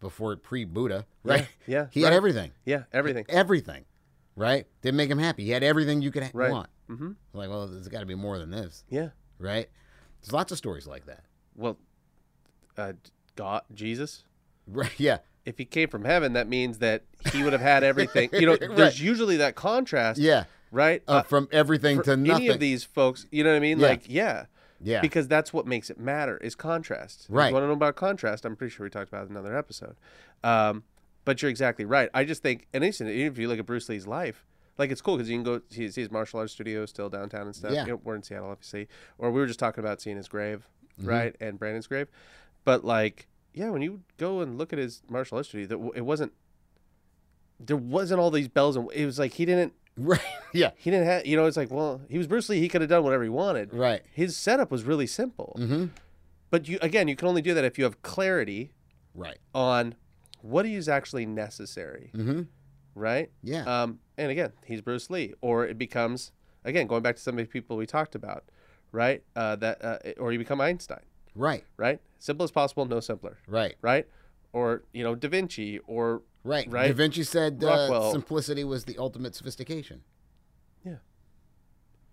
before 0.00 0.34
pre-Buddha, 0.36 1.04
right? 1.24 1.42
Mm-hmm. 1.42 1.70
yeah, 1.70 1.86
He 1.90 2.00
had 2.00 2.14
everything. 2.14 2.52
yeah 2.64 2.84
everything. 2.94 3.26
Everything. 3.28 3.84
Right? 4.36 4.66
Didn't 4.80 4.96
make 4.96 5.10
him 5.10 5.18
happy. 5.18 5.44
He 5.44 5.50
had 5.50 5.62
everything 5.62 6.00
you 6.00 6.10
could 6.10 6.22
ha- 6.22 6.30
Right. 6.32 6.50
want. 6.50 6.70
Mm-hmm. 6.88 7.10
Like, 7.34 7.50
well, 7.50 7.66
there's 7.68 7.88
got 7.88 8.00
to 8.00 8.06
be 8.06 8.14
more 8.14 8.38
than 8.38 8.50
this, 8.50 8.84
Yeah. 8.88 9.10
right? 9.38 9.68
There's 10.22 10.32
lots 10.32 10.50
of 10.50 10.56
stories 10.56 10.86
like 10.86 11.04
that. 11.06 11.24
Well, 11.54 11.76
uh, 12.76 12.92
God, 13.36 13.62
Jesus, 13.74 14.24
Right? 14.66 14.92
Yeah. 14.98 15.18
if 15.44 15.58
he 15.58 15.64
came 15.64 15.88
from 15.88 16.04
heaven, 16.04 16.32
that 16.34 16.48
means 16.48 16.78
that 16.78 17.02
he 17.32 17.42
would 17.42 17.52
have 17.52 17.62
had 17.62 17.82
everything. 17.92 18.30
You 18.32 18.46
know, 18.46 18.52
Right. 18.60 18.76
there's 18.76 19.00
usually 19.00 19.36
that 19.38 19.54
contrast, 19.54 20.20
Yeah. 20.20 20.44
right? 20.70 21.02
Uh, 21.08 21.22
from 21.22 21.48
everything 21.52 22.02
to 22.02 22.16
nothing. 22.16 22.44
any 22.44 22.48
of 22.48 22.60
these 22.60 22.84
folks, 22.84 23.26
you 23.30 23.42
know 23.44 23.50
what 23.50 23.56
I 23.56 23.60
mean? 23.60 23.80
Yeah. 23.80 23.86
Like, 23.88 24.02
yeah, 24.08 24.46
yeah. 24.80 25.00
because 25.00 25.26
that's 25.28 25.52
what 25.52 25.66
makes 25.66 25.90
it 25.90 25.98
matter 25.98 26.36
is 26.38 26.54
contrast. 26.54 27.26
If 27.28 27.34
Right. 27.34 27.48
You 27.48 27.54
want 27.54 27.64
to 27.64 27.68
know 27.68 27.72
about 27.74 27.96
contrast? 27.96 28.44
I'm 28.44 28.56
pretty 28.56 28.72
sure 28.74 28.84
we 28.84 28.90
talked 28.90 29.08
about 29.08 29.24
it 29.24 29.30
in 29.30 29.36
another 29.36 29.56
episode. 29.56 29.96
Um, 30.44 30.84
but 31.24 31.40
you're 31.42 31.50
exactly 31.50 31.84
right. 31.84 32.08
I 32.14 32.24
just 32.24 32.42
think, 32.42 32.66
and 32.72 32.82
even 32.84 33.06
if 33.08 33.38
you 33.38 33.48
look 33.48 33.58
at 33.58 33.66
Bruce 33.66 33.88
Lee's 33.88 34.06
life, 34.06 34.44
like 34.78 34.90
it's 34.90 35.00
cool 35.00 35.16
because 35.16 35.28
you 35.30 35.36
can 35.36 35.44
go 35.44 35.60
see 35.68 35.88
see 35.90 36.00
his 36.00 36.10
martial 36.10 36.40
arts 36.40 36.52
studio 36.52 36.86
still 36.86 37.08
downtown 37.08 37.42
and 37.42 37.54
stuff. 37.54 37.72
Yeah. 37.72 37.84
You 37.84 37.92
know, 37.92 38.00
we're 38.02 38.16
in 38.16 38.22
Seattle, 38.22 38.50
obviously, 38.50 38.88
or 39.18 39.30
we 39.30 39.38
were 39.40 39.46
just 39.46 39.58
talking 39.60 39.84
about 39.84 40.00
seeing 40.00 40.16
his 40.16 40.28
grave, 40.28 40.66
Mm-hmm. 41.00 41.08
right, 41.08 41.36
and 41.40 41.58
Brandon's 41.58 41.86
grave. 41.86 42.08
But 42.64 42.84
like, 42.84 43.26
yeah, 43.54 43.70
when 43.70 43.82
you 43.82 44.00
go 44.18 44.40
and 44.40 44.56
look 44.58 44.72
at 44.72 44.78
his 44.78 45.02
martial 45.08 45.38
history, 45.38 45.66
that 45.66 45.78
it 45.94 46.02
wasn't. 46.04 46.32
There 47.60 47.76
wasn't 47.76 48.20
all 48.20 48.30
these 48.30 48.48
bells 48.48 48.76
and 48.76 48.88
it 48.92 49.06
was 49.06 49.18
like 49.18 49.34
he 49.34 49.44
didn't 49.44 49.72
right. 49.96 50.20
Yeah. 50.52 50.70
he 50.76 50.90
didn't 50.90 51.06
have 51.06 51.26
you 51.26 51.36
know 51.36 51.46
it's 51.46 51.56
like 51.56 51.70
well 51.70 52.00
he 52.08 52.18
was 52.18 52.26
Bruce 52.26 52.48
Lee 52.48 52.58
he 52.60 52.68
could 52.68 52.80
have 52.80 52.90
done 52.90 53.04
whatever 53.04 53.22
he 53.22 53.28
wanted 53.28 53.72
Right. 53.72 54.02
his 54.12 54.36
setup 54.36 54.70
was 54.70 54.82
really 54.84 55.06
simple 55.06 55.54
Mm-hmm. 55.60 55.86
but 56.50 56.66
you 56.66 56.78
again 56.82 57.06
you 57.08 57.14
can 57.14 57.28
only 57.28 57.42
do 57.42 57.54
that 57.54 57.64
if 57.64 57.78
you 57.78 57.84
have 57.84 58.02
clarity 58.02 58.72
Right. 59.14 59.36
on 59.54 59.94
what 60.40 60.66
is 60.66 60.88
actually 60.88 61.24
necessary 61.26 62.10
Mm-hmm. 62.14 62.42
right 62.96 63.30
Yeah. 63.44 63.82
um 63.82 64.00
and 64.18 64.30
again 64.32 64.52
he's 64.64 64.80
Bruce 64.80 65.08
Lee 65.10 65.34
or 65.40 65.64
it 65.66 65.78
becomes 65.78 66.32
again 66.64 66.86
going 66.88 67.02
back 67.02 67.14
to 67.16 67.22
some 67.22 67.38
of 67.38 67.44
the 67.44 67.50
people 67.50 67.76
we 67.76 67.86
talked 67.86 68.14
about 68.16 68.44
right 68.92 69.22
uh 69.36 69.54
that 69.56 69.84
uh, 69.84 69.98
or 70.18 70.32
you 70.32 70.38
become 70.38 70.60
Einstein 70.60 71.04
right. 71.34 71.64
right 71.76 72.00
simple 72.18 72.44
as 72.44 72.50
possible 72.50 72.84
no 72.84 73.00
simpler 73.00 73.38
Right. 73.46 73.74
right 73.82 74.06
or 74.52 74.82
you 74.92 75.02
know 75.02 75.14
Da 75.14 75.28
Vinci 75.28 75.78
or 75.86 76.22
Right. 76.44 76.68
Right? 76.68 76.88
Da 76.88 76.92
Vinci 76.94 77.22
said 77.22 77.62
uh, 77.62 78.10
simplicity 78.10 78.64
was 78.64 78.84
the 78.84 78.98
ultimate 78.98 79.36
sophistication. 79.36 80.02
Yeah. 80.84 80.96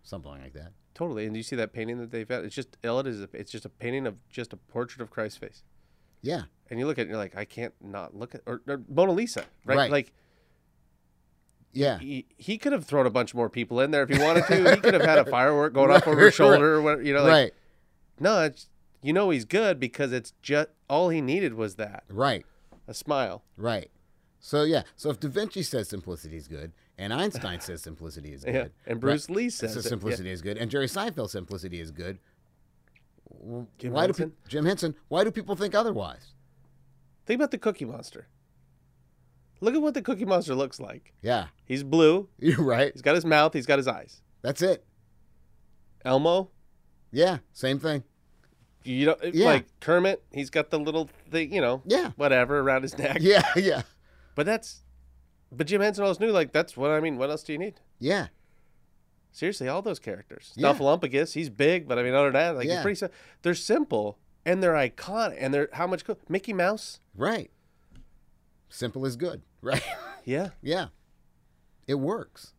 Something 0.03 0.31
like 0.33 0.53
that. 0.53 0.71
totally 0.93 1.25
and 1.25 1.35
you 1.35 1.41
see 1.43 1.55
that 1.55 1.73
painting 1.73 1.97
that 1.99 2.11
they've 2.11 2.27
got 2.27 2.43
it's 2.43 2.55
just 2.55 2.77
it 2.83 3.07
is 3.07 3.25
it's 3.33 3.51
just 3.51 3.65
a 3.65 3.69
painting 3.69 4.05
of 4.07 4.27
just 4.29 4.53
a 4.53 4.57
portrait 4.57 5.01
of 5.01 5.09
Christ's 5.09 5.37
face 5.39 5.63
Yeah. 6.21 6.43
and 6.69 6.79
you 6.79 6.85
look 6.87 6.97
at 6.97 7.01
it 7.01 7.03
and 7.03 7.09
you're 7.11 7.17
like 7.17 7.35
I 7.35 7.45
can't 7.45 7.73
not 7.81 8.15
look 8.15 8.35
at 8.35 8.41
or, 8.45 8.61
or 8.67 8.81
Mona 8.87 9.11
Lisa 9.13 9.43
right, 9.65 9.77
Right. 9.77 9.91
like 9.91 10.13
Yeah. 11.73 11.97
he, 11.99 12.25
he 12.37 12.57
could 12.57 12.71
have 12.73 12.85
thrown 12.85 13.05
a 13.05 13.09
bunch 13.11 13.33
more 13.35 13.49
people 13.49 13.79
in 13.81 13.91
there 13.91 14.03
if 14.03 14.09
he 14.09 14.17
wanted 14.19 14.45
to. 14.47 14.75
He 14.75 14.81
could 14.81 14.93
have 14.93 15.03
had 15.03 15.19
a 15.19 15.25
firework 15.29 15.73
going 15.73 15.91
off 15.91 16.07
over 16.07 16.25
his 16.25 16.33
shoulder 16.33 16.75
or 16.75 16.81
whatever. 16.81 17.01
You 17.03 17.13
know, 17.13 17.21
like, 17.23 17.31
right. 17.31 17.51
no, 18.19 18.43
it's, 18.43 18.67
you 19.01 19.13
know 19.13 19.29
he's 19.29 19.45
good 19.45 19.79
because 19.79 20.11
it's 20.11 20.33
just 20.41 20.69
all 20.89 21.09
he 21.09 21.21
needed 21.21 21.53
was 21.53 21.75
that 21.75 22.03
Right. 22.09 22.45
a 22.87 22.93
smile. 22.93 23.43
Right. 23.57 23.89
So 24.39 24.63
yeah. 24.63 24.83
So 24.95 25.09
if 25.09 25.19
Da 25.19 25.27
Vinci 25.29 25.63
says 25.63 25.89
simplicity 25.89 26.37
is 26.37 26.47
good, 26.47 26.71
and 26.97 27.13
Einstein 27.13 27.59
says 27.61 27.81
simplicity 27.81 28.33
is 28.33 28.43
good, 28.45 28.53
Yeah, 28.55 28.67
and 28.85 28.99
Bruce 28.99 29.29
right, 29.29 29.35
Lee 29.35 29.49
says 29.49 29.73
says 29.73 29.85
it, 29.85 29.87
yeah. 29.87 29.89
simplicity 29.89 30.31
is 30.31 30.41
good, 30.41 30.57
and 30.57 30.69
Jerry 30.71 30.87
Seinfeld 30.87 31.29
simplicity 31.29 31.79
is 31.79 31.91
good. 31.91 32.19
Jim 33.77 33.93
why 33.93 34.01
do 34.07 34.07
Henson? 34.07 34.31
pe- 34.31 34.49
Jim 34.49 34.65
Henson? 34.65 34.95
Why 35.07 35.23
do 35.23 35.31
people 35.31 35.55
think 35.55 35.75
otherwise? 35.75 36.33
Think 37.25 37.39
about 37.39 37.51
the 37.51 37.57
Cookie 37.57 37.85
Monster. 37.85 38.27
Look 39.61 39.75
at 39.75 39.81
what 39.81 39.93
the 39.93 40.01
Cookie 40.01 40.25
Monster 40.25 40.55
looks 40.55 40.79
like. 40.79 41.13
Yeah. 41.21 41.47
He's 41.65 41.83
blue. 41.83 42.27
You're 42.39 42.63
right. 42.63 42.91
He's 42.93 43.01
got 43.01 43.15
his 43.15 43.25
mouth. 43.25 43.53
He's 43.53 43.65
got 43.65 43.77
his 43.77 43.87
eyes. 43.87 44.21
That's 44.41 44.61
it. 44.61 44.83
Elmo, 46.05 46.49
Yeah. 47.11 47.39
Same 47.53 47.77
thing. 47.79 48.03
You 48.83 49.05
know, 49.07 49.15
Yeah. 49.33 49.45
like 49.45 49.65
Kermit. 49.79 50.23
He's 50.31 50.49
got 50.49 50.69
the 50.69 50.79
little 50.79 51.09
thing, 51.31 51.53
you 51.53 51.61
know, 51.61 51.81
Yeah. 51.85 52.11
whatever 52.15 52.59
around 52.59 52.83
his 52.83 52.97
neck. 52.97 53.17
Yeah. 53.21 53.43
Yeah. 53.55 53.81
But 54.35 54.45
that's, 54.45 54.81
but 55.51 55.67
Jim 55.67 55.81
Henson 55.81 56.03
always 56.03 56.19
knew 56.19 56.31
like 56.31 56.51
that's 56.53 56.77
what 56.77 56.91
I 56.91 56.99
mean. 56.99 57.17
What 57.17 57.29
else 57.29 57.43
do 57.43 57.51
you 57.53 57.59
need? 57.59 57.75
Yeah. 57.99 58.27
Seriously, 59.31 59.67
all 59.67 59.81
those 59.81 59.99
characters. 59.99 60.53
Yeah. 60.55 60.73
Snuffleupagus, 60.73 61.33
he's 61.33 61.49
big, 61.49 61.87
but 61.87 61.99
I 61.99 62.03
mean, 62.03 62.13
other 62.13 62.31
than 62.31 62.33
that, 62.33 62.55
like 62.55 62.67
Yeah. 62.67 62.81
pretty. 62.81 63.05
They're 63.41 63.53
simple 63.53 64.17
and 64.45 64.63
they're 64.63 64.73
iconic, 64.73 65.37
and 65.39 65.53
they're 65.53 65.69
how 65.73 65.85
much? 65.85 66.05
Co- 66.05 66.17
Mickey 66.29 66.53
Mouse. 66.53 66.99
Right. 67.15 67.51
Simple 68.69 69.05
is 69.05 69.15
good. 69.15 69.41
Right. 69.61 69.83
Yeah. 70.23 70.49
yeah. 70.61 70.87
It 71.85 71.95
works. 71.95 72.53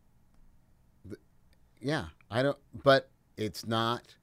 Yeah. 1.81 2.07
I 2.31 2.43
don't. 2.43 2.59
But 2.75 3.09
it's 3.39 3.67
not. 3.67 4.17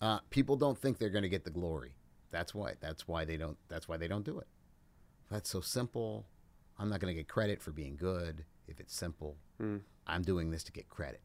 Uh, 0.00 0.20
people 0.30 0.56
don't 0.56 0.78
think 0.78 0.98
they're 0.98 1.10
going 1.10 1.22
to 1.22 1.28
get 1.28 1.44
the 1.44 1.50
glory. 1.50 1.94
That's 2.30 2.54
why. 2.54 2.74
That's 2.80 3.06
why 3.08 3.24
they 3.24 3.36
don't. 3.36 3.58
That's 3.68 3.88
why 3.88 3.96
they 3.96 4.08
don't 4.08 4.24
do 4.24 4.38
it. 4.38 4.46
That's 5.30 5.50
so 5.50 5.60
simple. 5.60 6.26
I'm 6.78 6.88
not 6.88 7.00
going 7.00 7.14
to 7.14 7.20
get 7.20 7.28
credit 7.28 7.60
for 7.60 7.70
being 7.72 7.96
good 7.96 8.44
if 8.66 8.80
it's 8.80 8.94
simple. 8.94 9.36
I'm 10.06 10.22
doing 10.22 10.50
this 10.50 10.64
to 10.64 10.72
get 10.72 10.88
credit. 10.88 11.20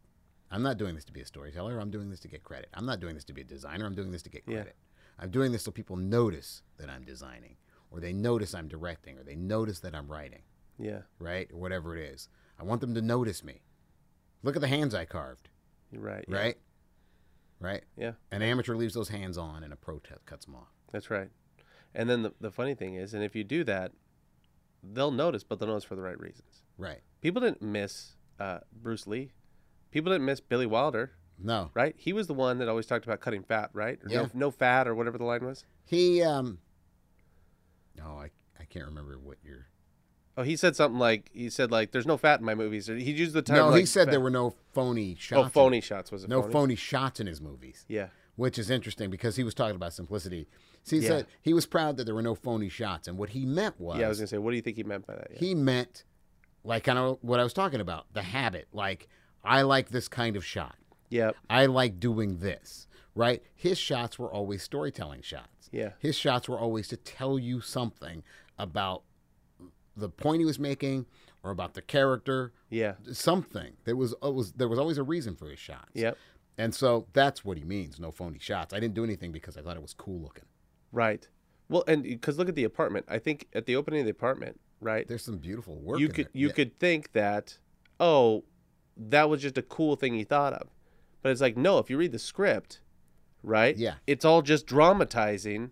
I'm 0.51 0.61
not 0.61 0.77
doing 0.77 0.93
this 0.95 1.05
to 1.05 1.13
be 1.13 1.21
a 1.21 1.25
storyteller. 1.25 1.79
I'm 1.79 1.89
doing 1.89 2.09
this 2.09 2.19
to 2.21 2.27
get 2.27 2.43
credit. 2.43 2.67
I'm 2.73 2.85
not 2.85 2.99
doing 2.99 3.15
this 3.15 3.23
to 3.25 3.33
be 3.33 3.41
a 3.41 3.45
designer. 3.45 3.85
I'm 3.85 3.95
doing 3.95 4.11
this 4.11 4.23
to 4.23 4.29
get 4.29 4.43
Yeah. 4.45 4.55
credit. 4.55 4.75
I'm 5.17 5.31
doing 5.31 5.51
this 5.53 5.63
so 5.63 5.71
people 5.71 5.95
notice 5.95 6.61
that 6.77 6.89
I'm 6.89 7.05
designing, 7.05 7.55
or 7.89 7.99
they 8.01 8.11
notice 8.11 8.53
I'm 8.53 8.67
directing, 8.67 9.17
or 9.17 9.23
they 9.23 9.35
notice 9.37 9.79
that 9.79 9.95
I'm 9.95 10.11
writing, 10.11 10.41
Yeah. 10.77 11.03
right? 11.17 11.49
Or 11.51 11.57
whatever 11.57 11.95
it 11.95 12.03
is. 12.03 12.27
I 12.59 12.63
want 12.63 12.81
them 12.81 12.93
to 12.93 13.01
notice 13.01 13.41
me. 13.43 13.61
Look 14.43 14.55
at 14.57 14.61
the 14.61 14.67
hands 14.67 14.93
I 14.93 15.05
carved, 15.05 15.47
right. 15.93 16.25
yeah. 16.27 16.37
right? 16.37 16.57
Right? 17.59 17.83
Yeah. 17.97 18.11
An 18.31 18.41
amateur 18.41 18.75
leaves 18.75 18.93
those 18.93 19.09
hands 19.09 19.37
on, 19.37 19.63
and 19.63 19.71
a 19.71 19.75
pro 19.75 19.99
t- 19.99 20.09
cuts 20.25 20.45
them 20.45 20.55
off. 20.55 20.67
That's 20.91 21.09
right. 21.09 21.29
And 21.93 22.09
then 22.09 22.23
the, 22.23 22.33
the 22.41 22.51
funny 22.51 22.75
thing 22.75 22.95
is, 22.95 23.13
and 23.13 23.23
if 23.23 23.35
you 23.35 23.43
do 23.43 23.63
that, 23.63 23.91
they'll 24.83 25.11
notice, 25.11 25.43
but 25.43 25.59
they'll 25.59 25.69
notice 25.69 25.83
for 25.85 25.95
the 25.95 26.01
right 26.01 26.19
reasons. 26.19 26.63
Right. 26.77 26.99
People 27.21 27.41
didn't 27.41 27.61
miss 27.61 28.13
uh, 28.39 28.59
Bruce 28.73 29.07
Lee. 29.07 29.31
People 29.91 30.11
didn't 30.11 30.25
miss 30.25 30.41
Billy 30.41 30.65
Wilder, 30.65 31.13
No. 31.41 31.71
right? 31.73 31.95
He 31.97 32.11
was 32.11 32.27
the 32.27 32.33
one 32.33 32.57
that 32.59 32.67
always 32.67 32.85
talked 32.85 33.05
about 33.05 33.21
cutting 33.21 33.43
fat, 33.43 33.69
right? 33.73 33.97
Or 34.03 34.09
Yeah. 34.09 34.21
no, 34.23 34.29
no 34.33 34.51
fat 34.51 34.87
or 34.87 34.93
whatever 34.93 35.17
the 35.17 35.23
line 35.23 35.45
was. 35.45 35.63
He, 35.85 36.21
um, 36.21 36.59
no, 37.97 38.17
I, 38.19 38.29
I 38.59 38.65
can't 38.65 38.85
remember 38.85 39.17
what 39.17 39.37
you're. 39.43 39.67
Oh, 40.37 40.43
he 40.43 40.55
said 40.57 40.75
something 40.75 40.99
like 40.99 41.29
he 41.33 41.49
said 41.49 41.71
like 41.71 41.91
there's 41.91 42.05
no 42.05 42.17
fat 42.17 42.39
in 42.39 42.45
my 42.45 42.55
movies. 42.55 42.87
He 42.87 43.11
used 43.11 43.33
the 43.33 43.41
term. 43.41 43.55
No, 43.55 43.73
he 43.73 43.85
said 43.85 44.05
fat. 44.07 44.11
there 44.11 44.19
were 44.19 44.29
no 44.29 44.53
phony 44.73 45.15
shots. 45.17 45.39
oh 45.39 45.43
in- 45.43 45.49
phony 45.49 45.81
shots. 45.81 46.11
Was 46.11 46.23
it 46.25 46.29
no 46.29 46.41
phony? 46.41 46.53
phony 46.53 46.75
shots 46.75 47.19
in 47.19 47.27
his 47.27 47.39
movies. 47.41 47.85
Yeah, 47.87 48.07
which 48.35 48.59
is 48.59 48.69
interesting 48.69 49.09
because 49.09 49.35
he 49.37 49.43
was 49.43 49.53
talking 49.53 49.75
about 49.75 49.93
simplicity. 49.93 50.47
See, 50.83 50.97
he 50.97 51.03
Yeah. 51.03 51.09
said 51.09 51.27
he 51.41 51.53
was 51.53 51.65
proud 51.65 51.97
that 51.97 52.03
there 52.03 52.13
were 52.15 52.21
no 52.21 52.35
phony 52.35 52.69
shots, 52.69 53.07
and 53.07 53.17
what 53.17 53.29
he 53.29 53.45
meant 53.45 53.79
was, 53.79 53.97
yeah. 53.99 54.05
I 54.05 54.09
was 54.09 54.17
gonna 54.19 54.27
say, 54.27 54.37
what 54.37 54.51
do 54.51 54.55
you 54.57 54.61
think 54.61 54.75
he 54.77 54.83
meant 54.83 55.07
by 55.07 55.15
that? 55.15 55.27
Yeah. 55.31 55.39
he 55.39 55.55
meant 55.55 56.03
like 56.63 56.83
kind 56.83 56.99
of 56.99 57.17
what 57.21 57.39
I 57.39 57.43
was 57.43 57.53
talking 57.53 57.79
about, 57.79 58.05
the 58.13 58.21
habit. 58.23 58.67
Like 58.73 59.07
I 59.43 59.61
like 59.61 59.89
this 59.89 60.07
kind 60.07 60.35
of 60.35 60.43
shot. 60.43 60.75
Yep. 61.09 61.35
I 61.49 61.67
like 61.67 61.99
doing 61.99 62.39
this. 62.39 62.87
Right? 63.17 63.41
His 63.55 63.77
shots 63.77 64.19
were 64.19 64.29
always 64.29 64.61
storytelling 64.63 65.21
shots. 65.21 65.69
Yeah. 65.71 65.91
His 65.99 66.17
shots 66.17 66.49
were 66.49 66.59
always 66.59 66.89
to 66.89 66.97
tell 66.97 67.39
you 67.39 67.61
something 67.61 68.23
about 68.59 69.03
the 69.95 70.09
point 70.09 70.39
he 70.39 70.45
was 70.45 70.59
making 70.59 71.05
or 71.43 71.51
about 71.51 71.73
the 71.73 71.81
character. 71.81 72.53
Yeah. 72.69 72.93
Something. 73.11 73.73
There 73.85 73.95
was, 73.95 74.13
it 74.23 74.33
was 74.33 74.53
there 74.53 74.67
was 74.67 74.79
always 74.79 74.97
a 74.97 75.03
reason 75.03 75.35
for 75.35 75.49
his 75.49 75.59
shots. 75.59 75.91
Yep. 75.93 76.17
And 76.57 76.73
so 76.73 77.07
that's 77.13 77.43
what 77.43 77.57
he 77.57 77.63
means, 77.63 77.99
no 77.99 78.11
phony 78.11 78.39
shots. 78.39 78.73
I 78.73 78.79
didn't 78.79 78.93
do 78.93 79.03
anything 79.03 79.31
because 79.31 79.57
I 79.57 79.61
thought 79.61 79.75
it 79.75 79.81
was 79.81 79.93
cool 79.93 80.21
looking. 80.21 80.45
Right. 80.91 81.27
Well, 81.69 81.83
and 81.87 82.05
uh, 82.05 82.09
because 82.09 82.37
look 82.37 82.47
at 82.49 82.55
the 82.55 82.63
apartment. 82.63 83.05
I 83.09 83.19
think 83.19 83.47
at 83.53 83.65
the 83.65 83.75
opening 83.75 83.99
of 84.01 84.05
the 84.05 84.11
apartment, 84.11 84.59
right? 84.79 85.07
There's 85.07 85.25
some 85.25 85.37
beautiful 85.37 85.77
work. 85.79 85.99
you 85.99 86.07
could 86.07 86.25
there. 86.27 86.31
you 86.33 86.47
Yeah. 86.47 86.53
could 86.53 86.79
think 86.79 87.11
that, 87.11 87.57
oh, 87.99 88.43
that 88.97 89.29
was 89.29 89.41
just 89.41 89.57
a 89.57 89.61
cool 89.61 89.95
thing 89.97 90.13
he 90.13 90.23
thought 90.23 90.53
of, 90.53 90.69
but 91.21 91.31
it's 91.31 91.41
like 91.41 91.57
no. 91.57 91.79
If 91.79 91.89
you 91.89 91.97
read 91.97 92.13
the 92.13 92.19
script, 92.19 92.79
right? 93.43 93.75
Yeah. 93.75 93.95
It's 94.07 94.23
all 94.23 94.41
just 94.41 94.65
dramatizing 94.65 95.71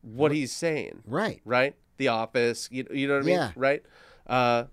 what 0.00 0.32
he's 0.32 0.52
saying. 0.52 1.02
right. 1.06 1.40
right? 1.44 1.76
The 1.98 2.08
Office, 2.08 2.68
you, 2.72 2.86
you 2.92 3.06
know 3.06 3.14
what 3.14 3.22
I 3.22 3.26
mean, 3.26 3.34
Yeah. 3.36 3.52
right? 3.56 3.82
Uh, 4.26 4.64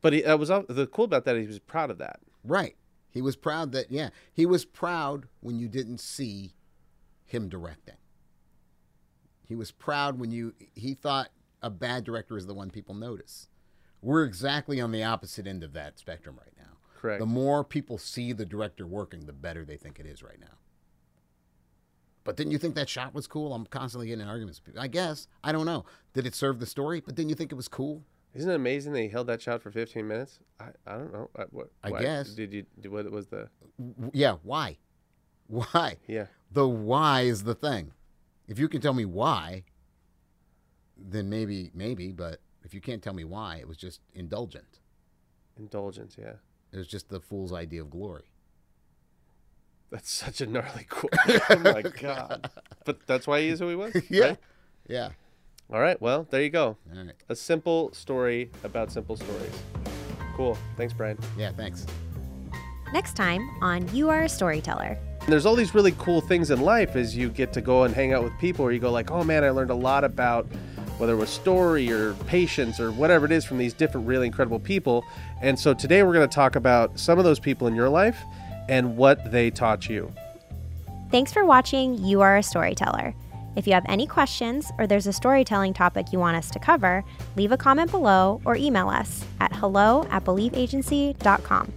but 0.00 0.12
he, 0.12 0.22
that 0.22 0.38
was 0.38 0.48
the 0.48 0.88
cool 0.92 1.04
about 1.06 1.24
that. 1.24 1.36
He 1.36 1.46
was 1.46 1.58
proud 1.58 1.90
of 1.90 1.98
that. 1.98 2.20
Right. 2.44 2.76
He 3.10 3.22
was 3.22 3.36
proud 3.36 3.72
that 3.72 3.90
yeah, 3.90 4.10
he 4.32 4.44
was 4.44 4.64
proud 4.64 5.26
when 5.40 5.58
you 5.58 5.68
didn't 5.68 5.98
see 6.00 6.54
him 7.24 7.48
directing. 7.48 7.94
He 9.46 9.54
was 9.54 9.70
proud 9.70 10.18
when 10.18 10.30
you 10.30 10.54
he 10.74 10.94
thought 10.94 11.28
a 11.62 11.70
bad 11.70 12.04
director 12.04 12.36
is 12.36 12.46
the 12.46 12.54
one 12.54 12.70
people 12.70 12.94
notice. 12.94 13.48
We're 14.02 14.24
exactly 14.24 14.80
on 14.80 14.92
the 14.92 15.02
opposite 15.04 15.46
end 15.46 15.62
of 15.62 15.72
that 15.74 15.98
spectrum 15.98 16.36
right 16.38 16.52
now. 16.58 16.76
Correct. 17.00 17.20
The 17.20 17.26
more 17.26 17.64
people 17.64 17.96
see 17.98 18.32
the 18.32 18.44
director 18.46 18.86
working, 18.86 19.26
the 19.26 19.32
better 19.32 19.64
they 19.64 19.76
think 19.76 19.98
it 20.00 20.06
is 20.06 20.22
right 20.22 20.40
now. 20.40 20.58
But 22.24 22.36
didn't 22.36 22.52
you 22.52 22.58
think 22.58 22.74
that 22.74 22.88
shot 22.88 23.14
was 23.14 23.26
cool? 23.26 23.54
I'm 23.54 23.66
constantly 23.66 24.08
getting 24.08 24.22
in 24.22 24.28
arguments. 24.28 24.60
I 24.78 24.88
guess 24.88 25.28
I 25.44 25.52
don't 25.52 25.66
know. 25.66 25.84
Did 26.14 26.26
it 26.26 26.34
serve 26.34 26.58
the 26.58 26.66
story? 26.66 27.00
But 27.00 27.14
didn't 27.14 27.28
you 27.28 27.34
think 27.34 27.52
it 27.52 27.56
was 27.56 27.68
cool? 27.68 28.02
Isn't 28.32 28.50
it 28.50 28.54
amazing 28.54 28.92
they 28.92 29.08
held 29.08 29.28
that 29.28 29.40
shot 29.40 29.62
for 29.62 29.70
15 29.70 30.08
minutes? 30.08 30.40
I, 30.58 30.70
I 30.86 30.94
don't 30.94 31.12
know. 31.12 31.30
I, 31.36 31.42
what, 31.50 31.70
I 31.84 31.90
why- 31.90 32.02
guess. 32.02 32.30
Did 32.30 32.52
you? 32.52 32.66
Did, 32.80 32.90
what 32.90 33.08
was 33.12 33.28
the? 33.28 33.48
Yeah. 34.12 34.36
Why? 34.42 34.78
Why? 35.46 35.98
Yeah. 36.06 36.26
The 36.52 36.66
why 36.66 37.22
is 37.22 37.44
the 37.44 37.54
thing. 37.54 37.92
If 38.48 38.58
you 38.58 38.66
can 38.66 38.80
tell 38.80 38.94
me 38.94 39.04
why, 39.04 39.64
then 40.96 41.28
maybe, 41.28 41.70
maybe. 41.74 42.12
But 42.12 42.40
if 42.62 42.72
you 42.72 42.80
can't 42.80 43.02
tell 43.02 43.12
me 43.12 43.24
why, 43.24 43.56
it 43.56 43.68
was 43.68 43.76
just 43.76 44.00
indulgent. 44.14 44.80
Indulgence. 45.58 46.16
Yeah. 46.18 46.34
It 46.72 46.78
was 46.78 46.86
just 46.86 47.10
the 47.10 47.20
fool's 47.20 47.52
idea 47.52 47.82
of 47.82 47.90
glory. 47.90 48.24
That's 49.94 50.10
such 50.10 50.40
a 50.40 50.46
gnarly 50.46 50.82
quote. 50.88 51.14
oh 51.50 51.58
my 51.60 51.82
god. 52.00 52.50
But 52.84 53.06
that's 53.06 53.28
why 53.28 53.42
he 53.42 53.48
is 53.48 53.60
who 53.60 53.68
he 53.68 53.76
was. 53.76 53.94
right? 54.10 54.36
Yeah. 54.88 55.10
All 55.72 55.78
right. 55.80 56.02
Well, 56.02 56.26
there 56.30 56.42
you 56.42 56.50
go. 56.50 56.76
All 56.92 57.04
right. 57.04 57.12
A 57.28 57.36
simple 57.36 57.92
story 57.92 58.50
about 58.64 58.90
simple 58.90 59.14
stories. 59.14 59.52
Cool. 60.34 60.58
Thanks, 60.76 60.92
Brian. 60.92 61.16
Yeah. 61.38 61.52
Thanks. 61.52 61.86
Next 62.92 63.14
time 63.14 63.48
on 63.62 63.88
You 63.94 64.10
Are 64.10 64.22
a 64.22 64.28
Storyteller. 64.28 64.98
There's 65.28 65.46
all 65.46 65.54
these 65.54 65.76
really 65.76 65.92
cool 65.92 66.20
things 66.20 66.50
in 66.50 66.60
life 66.60 66.96
as 66.96 67.16
you 67.16 67.28
get 67.28 67.52
to 67.52 67.60
go 67.60 67.84
and 67.84 67.94
hang 67.94 68.12
out 68.12 68.24
with 68.24 68.36
people 68.40 68.64
where 68.64 68.74
you 68.74 68.80
go 68.80 68.90
like, 68.90 69.12
oh 69.12 69.22
man, 69.22 69.44
I 69.44 69.50
learned 69.50 69.70
a 69.70 69.76
lot 69.76 70.02
about 70.02 70.44
whether 70.98 71.12
it 71.12 71.18
was 71.18 71.30
story 71.30 71.92
or 71.92 72.14
patience 72.26 72.80
or 72.80 72.90
whatever 72.90 73.26
it 73.26 73.32
is 73.32 73.44
from 73.44 73.58
these 73.58 73.72
different 73.72 74.08
really 74.08 74.26
incredible 74.26 74.58
people. 74.58 75.04
And 75.40 75.56
so 75.56 75.72
today 75.72 76.02
we're 76.02 76.14
going 76.14 76.28
to 76.28 76.34
talk 76.34 76.56
about 76.56 76.98
some 76.98 77.16
of 77.18 77.24
those 77.24 77.38
people 77.38 77.68
in 77.68 77.76
your 77.76 77.88
life 77.88 78.18
and 78.68 78.96
what 78.96 79.30
they 79.30 79.50
taught 79.50 79.88
you. 79.88 80.12
Thanks 81.10 81.32
for 81.32 81.44
watching 81.44 81.94
You 82.04 82.22
Are 82.22 82.36
a 82.36 82.42
Storyteller. 82.42 83.14
If 83.56 83.66
you 83.66 83.72
have 83.72 83.86
any 83.88 84.06
questions 84.06 84.72
or 84.78 84.86
there's 84.86 85.06
a 85.06 85.12
storytelling 85.12 85.74
topic 85.74 86.12
you 86.12 86.18
want 86.18 86.36
us 86.36 86.50
to 86.50 86.58
cover, 86.58 87.04
leave 87.36 87.52
a 87.52 87.56
comment 87.56 87.90
below 87.90 88.40
or 88.44 88.56
email 88.56 88.88
us 88.88 89.24
at 89.40 89.52
hello 89.54 90.06
at 90.10 90.24
believeagency.com. 90.24 91.72